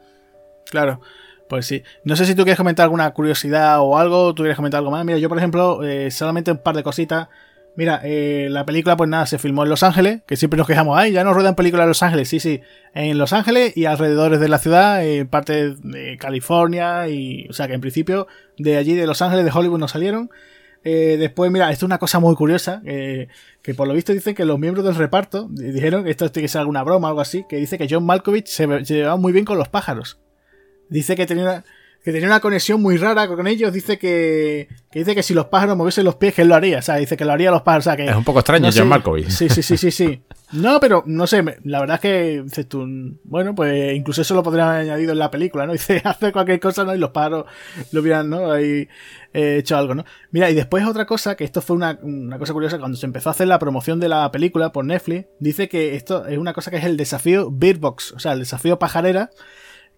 Claro. 0.69 1.01
Pues 1.49 1.65
sí. 1.65 1.81
No 2.03 2.15
sé 2.15 2.25
si 2.25 2.35
tú 2.35 2.43
quieres 2.43 2.57
comentar 2.57 2.83
alguna 2.83 3.09
curiosidad 3.11 3.81
o 3.81 3.97
algo, 3.97 4.35
tú 4.35 4.43
quieres 4.43 4.55
comentar 4.55 4.77
algo 4.77 4.91
más. 4.91 5.03
Mira, 5.03 5.17
yo 5.17 5.29
por 5.29 5.39
ejemplo, 5.39 5.83
eh, 5.83 6.11
solamente 6.11 6.51
un 6.51 6.59
par 6.59 6.75
de 6.75 6.83
cositas. 6.83 7.27
Mira, 7.75 8.01
eh, 8.03 8.49
la 8.51 8.65
película, 8.65 8.95
pues 8.95 9.09
nada, 9.09 9.25
se 9.25 9.39
filmó 9.39 9.63
en 9.63 9.69
Los 9.69 9.81
Ángeles, 9.81 10.21
que 10.27 10.35
siempre 10.35 10.57
nos 10.57 10.67
quejamos, 10.67 10.97
ay, 10.97 11.11
ya 11.11 11.23
nos 11.23 11.33
ruedan 11.33 11.55
películas 11.55 11.85
en 11.85 11.89
Los 11.89 12.03
Ángeles, 12.03 12.27
sí, 12.27 12.39
sí, 12.39 12.61
en 12.93 13.17
Los 13.17 13.31
Ángeles 13.31 13.75
y 13.77 13.85
alrededores 13.85 14.39
de 14.39 14.49
la 14.49 14.57
ciudad, 14.57 15.03
en 15.05 15.27
parte 15.27 15.75
de 15.75 16.17
California, 16.17 17.07
y, 17.07 17.47
o 17.49 17.53
sea, 17.53 17.67
que 17.67 17.73
en 17.73 17.81
principio 17.81 18.27
de 18.57 18.75
allí, 18.75 18.95
de 18.95 19.07
Los 19.07 19.21
Ángeles, 19.21 19.45
de 19.45 19.51
Hollywood, 19.51 19.79
no 19.79 19.87
salieron. 19.87 20.29
Eh, 20.83 21.15
después, 21.17 21.51
mira, 21.51 21.71
esto 21.71 21.85
es 21.85 21.87
una 21.87 21.99
cosa 21.99 22.19
muy 22.19 22.35
curiosa, 22.35 22.81
que 22.83 23.73
por 23.75 23.87
lo 23.87 23.93
visto 23.93 24.11
dicen 24.11 24.35
que 24.35 24.45
los 24.45 24.59
miembros 24.59 24.85
del 24.85 24.95
reparto 24.95 25.47
dijeron 25.49 26.05
esto 26.07 26.29
tiene 26.31 26.45
que 26.45 26.49
ser 26.49 26.59
alguna 26.59 26.83
broma 26.83 27.07
o 27.07 27.09
algo 27.09 27.21
así, 27.21 27.45
que 27.47 27.55
dice 27.55 27.77
que 27.77 27.87
John 27.89 28.05
Malkovich 28.05 28.47
se 28.47 28.67
llevaba 28.83 29.15
muy 29.15 29.31
bien 29.31 29.45
con 29.45 29.57
los 29.57 29.69
pájaros. 29.69 30.19
Dice 30.89 31.15
que 31.15 31.25
tenía 31.25 31.43
una, 31.43 31.63
que 32.03 32.11
tenía 32.11 32.27
una 32.27 32.39
conexión 32.39 32.81
muy 32.81 32.97
rara 32.97 33.27
con 33.27 33.45
ellos. 33.47 33.73
Dice 33.73 33.97
que, 33.97 34.67
que 34.91 34.99
dice 34.99 35.15
que 35.15 35.23
si 35.23 35.33
los 35.33 35.45
pájaros 35.47 35.77
moviesen 35.77 36.05
los 36.05 36.15
pies, 36.15 36.33
que 36.33 36.43
él 36.43 36.47
lo 36.47 36.55
haría. 36.55 36.79
O 36.79 36.81
sea, 36.81 36.95
dice 36.95 37.17
que 37.17 37.25
lo 37.25 37.33
haría 37.33 37.51
los 37.51 37.61
pájaros. 37.61 37.87
O 37.87 37.89
sea, 37.89 37.97
que, 37.97 38.05
es 38.05 38.15
un 38.15 38.23
poco 38.23 38.39
extraño, 38.39 38.69
John 38.73 38.87
Markovic. 38.87 39.29
Sí, 39.29 39.49
sí, 39.49 39.61
sí, 39.61 39.77
sí, 39.77 39.91
sí. 39.91 40.21
No, 40.51 40.79
pero 40.79 41.03
no 41.05 41.27
sé, 41.27 41.43
la 41.63 41.79
verdad 41.79 41.95
es 41.95 42.01
que 42.01 42.41
dices 42.41 42.67
tú, 42.67 42.87
bueno, 43.23 43.53
pues 43.53 43.93
incluso 43.93 44.23
eso 44.23 44.33
lo 44.33 44.41
podrían 44.41 44.69
haber 44.69 44.81
añadido 44.81 45.11
en 45.11 45.19
la 45.19 45.29
película, 45.29 45.67
¿no? 45.67 45.73
Dice, 45.79 46.01
hacer 46.03 46.33
cualquier 46.33 46.59
cosa, 46.59 46.83
¿no? 46.83 46.95
Y 46.95 46.97
los 46.97 47.11
pájaros 47.11 47.45
lo 47.91 48.01
hubieran, 48.01 48.31
¿no? 48.31 48.51
Ahí 48.51 48.87
eh, 49.31 49.57
hecho 49.59 49.77
algo, 49.77 49.93
¿no? 49.93 50.05
Mira, 50.31 50.49
y 50.49 50.55
después 50.55 50.83
otra 50.87 51.05
cosa, 51.05 51.35
que 51.35 51.43
esto 51.43 51.61
fue 51.61 51.75
una, 51.75 51.99
una 52.01 52.39
cosa 52.39 52.53
curiosa, 52.53 52.79
cuando 52.79 52.97
se 52.97 53.05
empezó 53.05 53.29
a 53.29 53.33
hacer 53.33 53.47
la 53.47 53.59
promoción 53.59 53.99
de 53.99 54.09
la 54.09 54.31
película 54.31 54.71
por 54.71 54.85
Netflix, 54.85 55.27
dice 55.39 55.69
que 55.69 55.95
esto 55.95 56.25
es 56.25 56.39
una 56.39 56.53
cosa 56.53 56.71
que 56.71 56.77
es 56.77 56.83
el 56.83 56.97
desafío 56.97 57.51
Beatbox, 57.51 58.13
o 58.13 58.19
sea, 58.19 58.33
el 58.33 58.39
desafío 58.39 58.79
pajarera, 58.79 59.29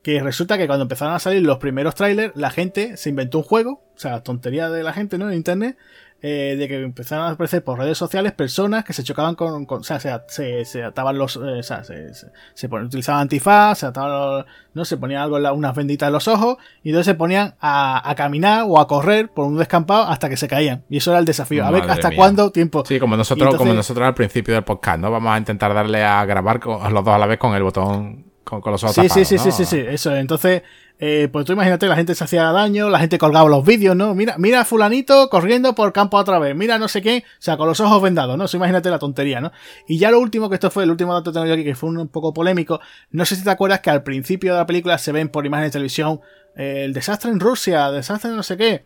que 0.01 0.21
resulta 0.21 0.57
que 0.57 0.67
cuando 0.67 0.83
empezaron 0.83 1.13
a 1.13 1.19
salir 1.19 1.43
los 1.43 1.57
primeros 1.57 1.95
trailers, 1.95 2.35
la 2.35 2.49
gente 2.49 2.97
se 2.97 3.09
inventó 3.09 3.39
un 3.39 3.43
juego, 3.43 3.83
o 3.95 3.99
sea, 3.99 4.21
tontería 4.21 4.69
de 4.69 4.83
la 4.83 4.93
gente, 4.93 5.17
¿no? 5.17 5.29
En 5.29 5.35
internet, 5.35 5.77
eh, 6.23 6.55
de 6.55 6.67
que 6.67 6.79
empezaron 6.79 7.25
a 7.25 7.29
aparecer 7.31 7.63
por 7.63 7.79
redes 7.79 7.97
sociales 7.97 8.31
personas 8.31 8.83
que 8.83 8.93
se 8.93 9.03
chocaban 9.03 9.33
con, 9.33 9.65
o 9.67 9.83
sea, 9.83 9.99
se, 10.27 10.65
se, 10.65 10.83
ataban 10.83 11.17
los, 11.17 11.35
eh, 11.35 11.59
o 11.59 11.63
sea, 11.63 11.83
se, 11.83 12.13
se, 12.13 12.67
utilizaban 12.67 13.21
antifaz, 13.21 13.79
se 13.79 13.87
ataban, 13.87 14.45
no, 14.75 14.85
se 14.85 14.97
ponían 14.97 15.23
algo, 15.23 15.37
unas 15.53 15.75
benditas 15.75 16.07
en 16.07 16.13
los 16.13 16.27
ojos, 16.27 16.57
y 16.83 16.89
entonces 16.89 17.07
se 17.07 17.15
ponían 17.15 17.55
a, 17.59 18.07
a, 18.07 18.13
caminar 18.13 18.65
o 18.67 18.79
a 18.79 18.87
correr 18.87 19.29
por 19.29 19.45
un 19.45 19.57
descampado 19.57 20.03
hasta 20.03 20.29
que 20.29 20.37
se 20.37 20.47
caían. 20.47 20.83
Y 20.89 20.97
eso 20.97 21.09
era 21.09 21.19
el 21.19 21.25
desafío. 21.25 21.65
A 21.65 21.71
ver 21.71 21.89
hasta 21.89 22.15
cuándo 22.15 22.51
tiempo. 22.51 22.83
Sí, 22.87 22.99
como 22.99 23.17
nosotros, 23.17 23.55
como 23.55 23.73
nosotros 23.73 24.05
al 24.05 24.13
principio 24.13 24.53
del 24.53 24.63
podcast, 24.63 24.99
¿no? 24.99 25.09
Vamos 25.09 25.33
a 25.33 25.39
intentar 25.39 25.73
darle 25.73 26.03
a 26.03 26.23
grabar 26.25 26.59
con, 26.59 26.93
los 26.93 27.03
dos 27.03 27.15
a 27.15 27.17
la 27.17 27.25
vez 27.25 27.39
con 27.39 27.55
el 27.55 27.63
botón 27.63 28.30
con, 28.43 28.61
los 28.65 28.83
ojos 28.83 28.95
sí, 28.95 29.09
sí, 29.09 29.25
sí, 29.25 29.37
sí, 29.37 29.51
sí, 29.51 29.65
sí, 29.65 29.77
eso. 29.77 30.15
Entonces, 30.15 30.63
eh, 30.99 31.29
pues 31.31 31.45
tú 31.45 31.53
imagínate, 31.53 31.87
la 31.87 31.95
gente 31.95 32.13
se 32.13 32.23
hacía 32.23 32.43
daño, 32.51 32.89
la 32.89 32.99
gente 32.99 33.17
colgaba 33.17 33.49
los 33.49 33.65
vídeos, 33.65 33.95
¿no? 33.95 34.13
Mira, 34.13 34.35
mira 34.37 34.65
fulanito 34.65 35.29
corriendo 35.29 35.73
por 35.73 35.93
campo 35.93 36.17
otra 36.17 36.37
vez, 36.37 36.55
mira 36.55 36.77
no 36.77 36.87
sé 36.87 37.01
qué, 37.01 37.23
o 37.25 37.41
sea, 37.41 37.57
con 37.57 37.67
los 37.67 37.79
ojos 37.79 38.01
vendados, 38.01 38.37
¿no? 38.37 38.45
Eso 38.45 38.57
imagínate 38.57 38.89
la 38.89 38.99
tontería, 38.99 39.41
¿no? 39.41 39.51
Y 39.87 39.97
ya 39.97 40.11
lo 40.11 40.19
último, 40.19 40.49
que 40.49 40.55
esto 40.55 40.69
fue 40.69 40.83
el 40.83 40.91
último 40.91 41.13
dato 41.13 41.31
que 41.31 41.35
tengo 41.35 41.47
yo 41.47 41.53
aquí, 41.53 41.63
que 41.63 41.75
fue 41.75 41.89
un, 41.89 42.07
poco 42.07 42.33
polémico, 42.33 42.81
no 43.09 43.25
sé 43.25 43.35
si 43.35 43.43
te 43.43 43.49
acuerdas 43.49 43.79
que 43.79 43.89
al 43.89 44.03
principio 44.03 44.53
de 44.53 44.59
la 44.59 44.65
película 44.65 44.97
se 44.97 45.11
ven 45.11 45.29
por 45.29 45.45
imágenes 45.45 45.71
de 45.71 45.73
televisión 45.73 46.21
eh, 46.55 46.83
el 46.85 46.93
desastre 46.93 47.31
en 47.31 47.39
Rusia, 47.39 47.89
desastre 47.91 48.29
en 48.29 48.35
no 48.35 48.43
sé 48.43 48.57
qué. 48.57 48.85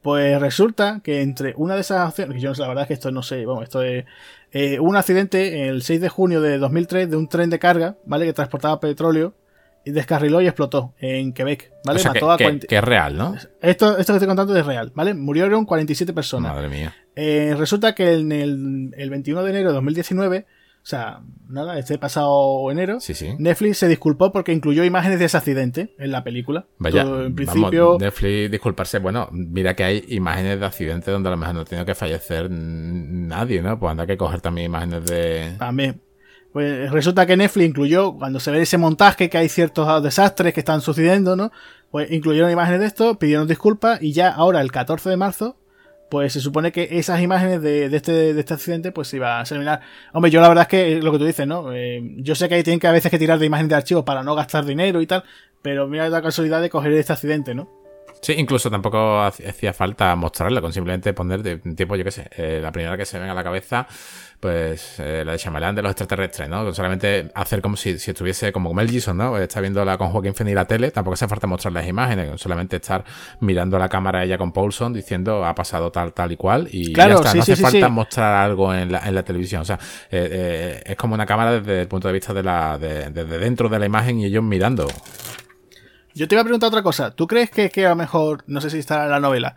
Pues 0.00 0.40
resulta 0.40 1.00
que 1.02 1.22
entre 1.22 1.54
una 1.56 1.74
de 1.74 1.80
esas 1.80 2.06
acciones, 2.06 2.36
que 2.36 2.40
yo 2.40 2.52
la 2.54 2.68
verdad 2.68 2.82
es 2.82 2.88
que 2.88 2.94
esto 2.94 3.10
no 3.10 3.22
sé, 3.22 3.44
bueno, 3.44 3.62
esto 3.62 3.82
es 3.82 4.04
eh, 4.52 4.78
un 4.80 4.96
accidente 4.96 5.68
el 5.68 5.82
6 5.82 6.00
de 6.00 6.08
junio 6.08 6.40
de 6.40 6.58
2003 6.58 7.10
de 7.10 7.16
un 7.16 7.28
tren 7.28 7.50
de 7.50 7.58
carga, 7.58 7.96
¿vale? 8.04 8.26
Que 8.26 8.32
transportaba 8.32 8.80
petróleo 8.80 9.34
y 9.84 9.90
descarriló 9.90 10.40
y 10.40 10.46
explotó 10.46 10.94
en 10.98 11.32
Quebec, 11.32 11.72
¿vale? 11.84 12.02
Mató 12.02 12.36
que, 12.36 12.44
a 12.44 12.58
que, 12.58 12.76
es 12.76 12.84
real, 12.84 13.16
¿no? 13.16 13.34
Esto, 13.60 13.98
esto 13.98 14.12
que 14.12 14.16
estoy 14.16 14.26
contando 14.26 14.56
es 14.56 14.66
real, 14.66 14.92
¿vale? 14.94 15.14
Murieron 15.14 15.64
47 15.64 16.12
personas. 16.12 16.54
Madre 16.54 16.68
mía. 16.68 16.94
Eh, 17.14 17.54
resulta 17.56 17.94
que 17.94 18.14
en 18.14 18.32
el, 18.32 18.94
el 18.96 19.10
21 19.10 19.42
de 19.42 19.50
enero 19.50 19.68
de 19.68 19.74
2019 19.74 20.46
o 20.82 20.86
sea, 20.88 21.20
nada, 21.48 21.78
este 21.78 21.98
pasado 21.98 22.70
enero, 22.70 22.98
Netflix 23.38 23.76
se 23.76 23.88
disculpó 23.88 24.32
porque 24.32 24.52
incluyó 24.52 24.84
imágenes 24.84 25.18
de 25.18 25.26
ese 25.26 25.36
accidente 25.36 25.94
en 25.98 26.10
la 26.10 26.24
película. 26.24 26.64
Vaya, 26.78 27.02
en 27.02 27.34
principio... 27.34 27.98
Netflix 28.00 28.50
disculparse, 28.50 28.98
bueno, 28.98 29.28
mira 29.30 29.76
que 29.76 29.84
hay 29.84 30.04
imágenes 30.08 30.58
de 30.60 30.64
accidentes 30.64 31.12
donde 31.12 31.28
a 31.28 31.32
lo 31.32 31.36
mejor 31.36 31.54
no 31.56 31.64
tiene 31.66 31.84
que 31.84 31.94
fallecer 31.94 32.50
nadie, 32.50 33.60
¿no? 33.60 33.78
Pues 33.78 33.90
anda 33.90 34.06
que 34.06 34.16
coger 34.16 34.40
también 34.40 34.66
imágenes 34.66 35.04
de... 35.04 35.56
También. 35.58 36.00
Pues 36.52 36.90
resulta 36.90 37.26
que 37.26 37.36
Netflix 37.36 37.68
incluyó, 37.68 38.14
cuando 38.14 38.40
se 38.40 38.50
ve 38.50 38.62
ese 38.62 38.78
montaje 38.78 39.28
que 39.28 39.36
hay 39.36 39.50
ciertos 39.50 40.02
desastres 40.02 40.54
que 40.54 40.60
están 40.60 40.80
sucediendo, 40.80 41.36
¿no? 41.36 41.52
Pues 41.90 42.10
incluyeron 42.10 42.50
imágenes 42.50 42.80
de 42.80 42.86
esto, 42.86 43.18
pidieron 43.18 43.46
disculpas 43.46 44.02
y 44.02 44.12
ya 44.12 44.30
ahora, 44.30 44.62
el 44.62 44.72
14 44.72 45.10
de 45.10 45.16
marzo, 45.18 45.57
pues 46.10 46.32
se 46.32 46.40
supone 46.40 46.72
que 46.72 46.88
esas 46.92 47.20
imágenes 47.20 47.62
de, 47.62 47.84
este, 47.86 48.34
de 48.34 48.40
este 48.40 48.54
accidente 48.54 48.92
pues 48.92 49.12
iba 49.14 49.40
a 49.40 49.42
eliminar. 49.42 49.80
Hombre, 50.12 50.30
yo 50.30 50.40
la 50.40 50.48
verdad 50.48 50.62
es 50.62 50.68
que 50.68 51.02
lo 51.02 51.12
que 51.12 51.18
tú 51.18 51.24
dices, 51.24 51.46
¿no? 51.46 51.72
Eh, 51.72 52.02
yo 52.18 52.34
sé 52.34 52.48
que 52.48 52.56
hay 52.56 52.62
tienen 52.62 52.80
que 52.80 52.86
a 52.86 52.92
veces 52.92 53.10
que 53.10 53.18
tirar 53.18 53.38
de 53.38 53.46
imágenes 53.46 53.70
de 53.70 53.76
archivo 53.76 54.04
para 54.04 54.22
no 54.22 54.34
gastar 54.34 54.64
dinero 54.64 55.00
y 55.00 55.06
tal, 55.06 55.24
pero 55.62 55.86
mira 55.86 56.08
la 56.08 56.22
casualidad 56.22 56.62
de 56.62 56.70
coger 56.70 56.92
este 56.92 57.12
accidente, 57.12 57.54
¿no? 57.54 57.68
Sí, 58.20 58.34
incluso 58.36 58.70
tampoco 58.70 59.20
hacía 59.22 59.72
falta 59.72 60.16
mostrarla, 60.16 60.60
con 60.60 60.72
simplemente 60.72 61.12
poner 61.12 61.42
de 61.42 61.58
tipo, 61.58 61.94
yo 61.94 62.04
qué 62.04 62.10
sé, 62.10 62.28
eh, 62.36 62.58
la 62.60 62.72
primera 62.72 62.96
que 62.96 63.04
se 63.04 63.18
venga 63.18 63.32
a 63.32 63.34
la 63.34 63.44
cabeza 63.44 63.86
pues 64.40 65.00
eh, 65.00 65.24
la 65.24 65.32
de 65.32 65.38
Shyamalan 65.38 65.74
de 65.74 65.82
los 65.82 65.90
extraterrestres, 65.90 66.48
¿no? 66.48 66.72
Solamente 66.72 67.30
hacer 67.34 67.60
como 67.60 67.76
si, 67.76 67.90
estuviese 67.90 68.52
como 68.52 68.72
Mel 68.72 68.88
Gibson, 68.88 69.16
¿no? 69.16 69.36
Está 69.36 69.60
viéndola 69.60 69.98
con 69.98 70.10
Joaquin 70.10 70.34
Phoenix 70.34 70.54
la 70.54 70.64
tele, 70.64 70.90
tampoco 70.92 71.14
hace 71.14 71.26
falta 71.26 71.48
mostrar 71.48 71.72
las 71.72 71.86
imágenes, 71.88 72.40
solamente 72.40 72.76
estar 72.76 73.04
mirando 73.40 73.78
la 73.78 73.88
cámara 73.88 74.24
ella 74.24 74.38
con 74.38 74.52
Paulson 74.52 74.92
diciendo 74.92 75.44
ha 75.44 75.54
pasado 75.54 75.90
tal, 75.90 76.12
tal 76.12 76.30
y 76.30 76.36
cual 76.36 76.68
y 76.70 76.92
claro, 76.92 77.14
ya 77.14 77.16
está. 77.16 77.34
no 77.34 77.42
hace 77.42 77.56
falta 77.56 77.88
mostrar 77.88 78.44
algo 78.44 78.72
en 78.72 78.92
la, 78.92 79.00
en 79.00 79.14
la 79.14 79.24
televisión, 79.24 79.62
o 79.62 79.64
sea, 79.64 79.78
eh, 80.10 80.28
eh, 80.30 80.82
es 80.86 80.96
como 80.96 81.14
una 81.14 81.26
cámara 81.26 81.60
desde 81.60 81.82
el 81.82 81.88
punto 81.88 82.06
de 82.06 82.14
vista 82.14 82.32
de 82.32 82.42
la, 82.44 82.78
de, 82.78 83.10
desde 83.10 83.38
dentro 83.38 83.68
de 83.68 83.78
la 83.78 83.86
imagen 83.86 84.20
y 84.20 84.26
ellos 84.26 84.44
mirando. 84.44 84.86
Yo 86.14 86.26
te 86.26 86.34
iba 86.34 86.42
a 86.42 86.44
preguntar 86.44 86.68
otra 86.68 86.82
cosa. 86.82 87.12
¿Tú 87.12 87.28
crees 87.28 87.50
que, 87.50 87.70
que 87.70 87.86
a 87.86 87.90
lo 87.90 87.96
mejor, 87.96 88.42
no 88.48 88.60
sé 88.60 88.70
si 88.70 88.78
está 88.78 89.04
en 89.04 89.10
la 89.10 89.20
novela, 89.20 89.54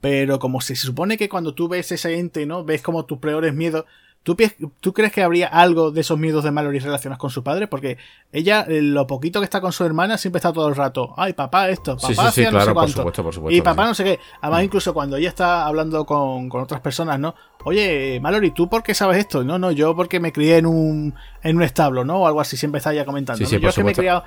pero 0.00 0.38
como 0.38 0.60
se 0.60 0.74
supone 0.76 1.16
que 1.16 1.28
cuando 1.28 1.54
tú 1.54 1.68
ves 1.68 1.92
ese 1.92 2.18
ente, 2.18 2.46
¿no? 2.46 2.64
Ves 2.64 2.82
como 2.82 3.04
tus 3.04 3.18
peores 3.18 3.54
miedos 3.54 3.84
¿Tú, 4.22 4.36
¿Tú, 4.80 4.92
crees 4.92 5.12
que 5.12 5.22
habría 5.22 5.46
algo 5.46 5.92
de 5.92 6.02
esos 6.02 6.18
miedos 6.18 6.44
de 6.44 6.50
Mallory 6.50 6.78
relacionados 6.78 7.18
con 7.18 7.30
su 7.30 7.42
padre? 7.42 7.68
Porque 7.68 7.96
ella, 8.32 8.66
eh, 8.68 8.82
lo 8.82 9.06
poquito 9.06 9.40
que 9.40 9.44
está 9.44 9.62
con 9.62 9.72
su 9.72 9.82
hermana, 9.82 10.18
siempre 10.18 10.38
está 10.38 10.52
todo 10.52 10.68
el 10.68 10.76
rato. 10.76 11.14
Ay, 11.16 11.32
papá, 11.32 11.70
esto, 11.70 11.96
papá, 11.96 12.30
sí, 12.30 12.44
sí, 12.44 12.50
claro, 12.50 12.74
Por 12.74 12.90
supuesto, 12.90 13.22
por 13.22 13.34
supuesto, 13.34 13.56
y 13.56 13.62
papá, 13.62 13.86
no 13.86 13.94
sé 13.94 14.04
qué. 14.04 14.18
Además, 14.42 14.60
mm. 14.60 14.64
incluso 14.64 14.92
cuando 14.92 15.16
ella 15.16 15.30
está 15.30 15.66
hablando 15.66 16.04
con, 16.04 16.50
con, 16.50 16.60
otras 16.60 16.82
personas, 16.82 17.18
¿no? 17.18 17.34
Oye, 17.64 18.20
Mallory, 18.20 18.50
¿tú 18.50 18.68
por 18.68 18.82
qué 18.82 18.92
sabes 18.92 19.16
esto? 19.16 19.42
No, 19.42 19.58
no, 19.58 19.70
yo 19.70 19.96
porque 19.96 20.20
me 20.20 20.32
crié 20.32 20.58
en 20.58 20.66
un, 20.66 21.14
en 21.42 21.56
un 21.56 21.62
establo, 21.62 22.04
¿no? 22.04 22.20
O 22.20 22.26
algo 22.26 22.42
así, 22.42 22.58
siempre 22.58 22.76
está 22.76 22.92
ella 22.92 23.06
comentando. 23.06 23.42
Yo 23.42 23.68
es 23.68 23.74
que 23.74 23.84
me 23.84 23.92
he 23.92 23.94
criado 23.94 24.24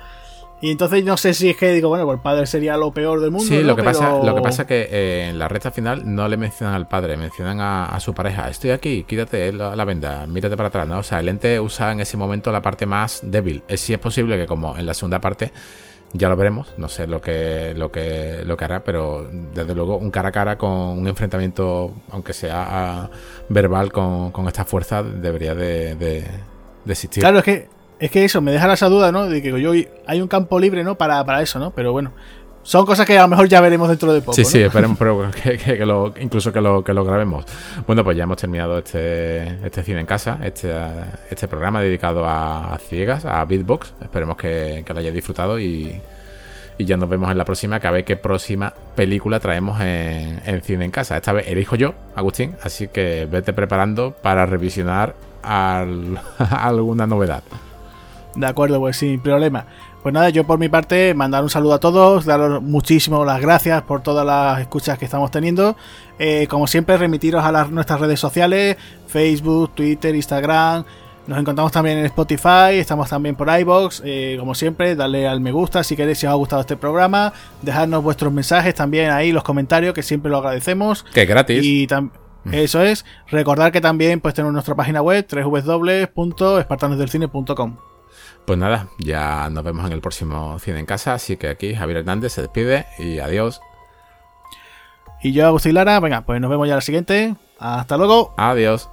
Y 0.64 0.70
entonces 0.70 1.04
no 1.04 1.18
sé 1.18 1.34
si 1.34 1.50
es 1.50 1.58
que 1.58 1.72
digo, 1.72 1.90
bueno, 1.90 2.06
pues 2.06 2.16
el 2.16 2.22
padre 2.22 2.46
sería 2.46 2.78
lo 2.78 2.90
peor 2.90 3.20
del 3.20 3.30
mundo. 3.30 3.46
Sí, 3.46 3.62
lo, 3.62 3.76
que 3.76 3.82
pasa, 3.82 4.18
lo 4.24 4.34
que 4.34 4.40
pasa 4.40 4.62
es 4.62 4.68
que 4.68 4.88
eh, 4.90 5.28
en 5.28 5.38
la 5.38 5.46
recta 5.46 5.70
final 5.70 6.02
no 6.06 6.26
le 6.26 6.38
mencionan 6.38 6.74
al 6.74 6.88
padre, 6.88 7.18
mencionan 7.18 7.60
a, 7.60 8.00
su 8.00 8.14
pareja. 8.14 8.48
Estoy 8.48 8.70
aquí, 8.70 9.04
quítate 9.06 9.52
la, 9.52 9.84
venda, 9.84 10.26
mírate 10.26 10.56
para 10.56 10.68
atrás, 10.70 10.88
¿no? 10.88 11.00
O 11.00 11.02
sea, 11.02 11.20
el 11.20 11.28
ente 11.28 11.60
usa 11.60 11.92
en 11.92 12.00
ese 12.00 12.16
momento 12.16 12.50
la 12.50 12.62
parte 12.62 12.86
más 12.86 13.20
débil. 13.24 13.62
Es, 13.68 13.82
si 13.82 13.92
es 13.92 13.98
posible 13.98 14.38
que 14.38 14.46
como 14.46 14.74
en 14.78 14.86
la 14.86 14.94
segunda 14.94 15.20
parte 15.20 15.52
ya 16.14 16.30
lo 16.30 16.36
veremos, 16.36 16.72
no 16.78 16.88
sé 16.88 17.06
lo 17.06 17.20
que, 17.20 17.74
lo 17.76 17.92
que, 17.92 18.40
lo 18.46 18.56
que 18.56 18.64
hará, 18.64 18.82
pero 18.84 19.28
desde 19.30 19.74
luego 19.74 19.98
un 19.98 20.10
cara 20.10 20.30
a 20.30 20.32
cara 20.32 20.56
con 20.56 20.70
un 20.70 21.06
enfrentamiento, 21.06 21.92
aunque 22.10 22.32
sea 22.32 22.66
ah, 22.66 23.10
verbal 23.50 23.92
con, 23.92 24.32
esta 24.48 24.64
fuerza, 24.64 25.02
debería 25.02 25.54
de, 25.54 25.94
de, 25.94 26.24
existir. 26.86 27.22
Claro, 27.22 27.40
es 27.40 27.44
que, 27.44 27.68
es 28.04 28.10
que 28.10 28.22
eso, 28.22 28.42
me 28.42 28.52
deja 28.52 28.70
esa 28.70 28.90
duda, 28.90 29.10
¿no? 29.10 29.26
De 29.26 29.40
que 29.40 29.58
yo 29.58 29.72
hay 30.06 30.20
un 30.20 30.28
campo 30.28 30.60
libre, 30.60 30.84
¿no? 30.84 30.96
Para, 30.96 31.24
para 31.24 31.40
eso, 31.40 31.58
¿no? 31.58 31.70
Pero 31.70 31.90
bueno, 31.92 32.12
son 32.62 32.84
cosas 32.84 33.06
que 33.06 33.16
a 33.16 33.22
lo 33.22 33.28
mejor 33.28 33.48
ya 33.48 33.62
veremos 33.62 33.88
dentro 33.88 34.12
de 34.12 34.20
poco. 34.20 34.34
Sí, 34.34 34.44
sí, 34.44 34.60
esperemos 34.60 34.98
que, 35.42 35.86
lo, 35.86 36.12
incluso 36.20 36.52
que 36.52 36.60
lo, 36.60 36.84
que 36.84 36.92
lo 36.92 37.02
grabemos. 37.02 37.46
Bueno, 37.86 38.04
pues 38.04 38.14
ya 38.18 38.24
hemos 38.24 38.36
terminado 38.36 38.76
este, 38.76 39.64
este 39.66 39.82
cine 39.82 40.00
en 40.00 40.06
casa, 40.06 40.38
este, 40.42 40.70
este 41.30 41.48
programa 41.48 41.80
dedicado 41.80 42.26
a, 42.26 42.76
ciegas, 42.78 43.24
a 43.24 43.42
beatbox. 43.46 43.94
Esperemos 44.02 44.36
que, 44.36 44.84
lo 44.86 44.98
hayáis 44.98 45.14
disfrutado 45.14 45.58
y, 45.58 45.98
ya 46.78 46.98
nos 46.98 47.08
vemos 47.08 47.30
en 47.30 47.38
la 47.38 47.46
próxima, 47.46 47.80
que 47.80 47.86
a 47.86 47.90
ver 47.90 48.04
qué 48.04 48.16
próxima 48.16 48.74
película 48.94 49.40
traemos 49.40 49.80
en, 49.80 50.60
cine 50.62 50.84
en 50.84 50.90
casa. 50.90 51.16
Esta 51.16 51.32
vez 51.32 51.48
elijo 51.48 51.74
yo, 51.74 51.94
Agustín, 52.14 52.54
así 52.62 52.88
que 52.88 53.26
vete 53.30 53.54
preparando 53.54 54.10
para 54.10 54.44
revisionar 54.44 55.14
alguna 55.42 57.06
novedad. 57.06 57.42
De 58.36 58.46
acuerdo, 58.46 58.80
pues 58.80 58.96
sin 58.96 59.20
problema. 59.20 59.66
Pues 60.02 60.12
nada, 60.12 60.28
yo 60.28 60.44
por 60.44 60.58
mi 60.58 60.68
parte 60.68 61.14
mandar 61.14 61.42
un 61.42 61.48
saludo 61.48 61.74
a 61.74 61.80
todos, 61.80 62.26
daros 62.26 62.62
muchísimas 62.62 63.24
las 63.24 63.40
gracias 63.40 63.82
por 63.82 64.02
todas 64.02 64.26
las 64.26 64.60
escuchas 64.60 64.98
que 64.98 65.06
estamos 65.06 65.30
teniendo. 65.30 65.76
Eh, 66.18 66.46
como 66.48 66.66
siempre, 66.66 66.98
remitiros 66.98 67.42
a 67.42 67.50
las, 67.50 67.70
nuestras 67.70 68.00
redes 68.00 68.20
sociales, 68.20 68.76
Facebook, 69.06 69.70
Twitter, 69.74 70.14
Instagram. 70.14 70.84
Nos 71.26 71.38
encontramos 71.38 71.72
también 71.72 71.96
en 71.96 72.04
Spotify, 72.04 72.74
estamos 72.74 73.08
también 73.08 73.34
por 73.34 73.48
iBox. 73.48 74.02
Eh, 74.04 74.36
como 74.38 74.54
siempre, 74.54 74.94
darle 74.94 75.26
al 75.26 75.40
me 75.40 75.52
gusta 75.52 75.82
si 75.82 75.96
queréis, 75.96 76.18
si 76.18 76.26
os 76.26 76.32
ha 76.32 76.36
gustado 76.36 76.60
este 76.60 76.76
programa. 76.76 77.32
Dejadnos 77.62 78.02
vuestros 78.02 78.30
mensajes 78.30 78.74
también 78.74 79.10
ahí, 79.10 79.32
los 79.32 79.42
comentarios, 79.42 79.94
que 79.94 80.02
siempre 80.02 80.30
lo 80.30 80.36
agradecemos. 80.36 81.06
Que 81.14 81.24
gratis. 81.24 81.64
Y 81.64 81.88
mm. 81.90 82.10
eso 82.52 82.82
es. 82.82 83.06
Recordar 83.28 83.72
que 83.72 83.80
también 83.80 84.20
pues 84.20 84.34
tenemos 84.34 84.52
nuestra 84.52 84.74
página 84.74 85.00
web 85.00 85.26
www.espartanosdelcine.com. 85.26 87.93
Pues 88.46 88.58
nada, 88.58 88.88
ya 88.98 89.48
nos 89.50 89.64
vemos 89.64 89.86
en 89.86 89.92
el 89.92 90.00
próximo 90.00 90.58
Cine 90.58 90.78
en 90.78 90.86
Casa, 90.86 91.14
así 91.14 91.36
que 91.36 91.48
aquí 91.48 91.74
Javier 91.74 91.98
Hernández 91.98 92.32
se 92.32 92.42
despide 92.42 92.86
y 92.98 93.18
adiós. 93.18 93.60
Y 95.22 95.32
yo, 95.32 95.46
Agustín 95.46 95.74
Lara, 95.74 95.98
venga, 96.00 96.20
pues 96.20 96.38
nos 96.40 96.50
vemos 96.50 96.68
ya 96.68 96.74
la 96.74 96.82
siguiente. 96.82 97.34
Hasta 97.58 97.96
luego. 97.96 98.34
Adiós. 98.36 98.90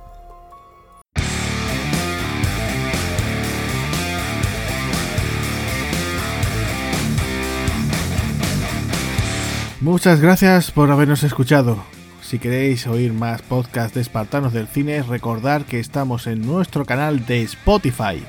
Muchas 9.82 10.22
gracias 10.22 10.72
por 10.72 10.92
habernos 10.92 11.24
escuchado. 11.24 11.84
Si 12.22 12.40
queréis 12.40 12.88
oír 12.88 13.12
más 13.12 13.42
podcasts 13.42 13.96
de 13.96 14.02
Espartanos 14.02 14.54
del 14.54 14.68
Cine, 14.68 15.04
recordad 15.04 15.64
que 15.64 15.80
estamos 15.80 16.28
en 16.28 16.46
nuestro 16.46 16.86
canal 16.86 17.26
de 17.26 17.42
Spotify. 17.42 18.24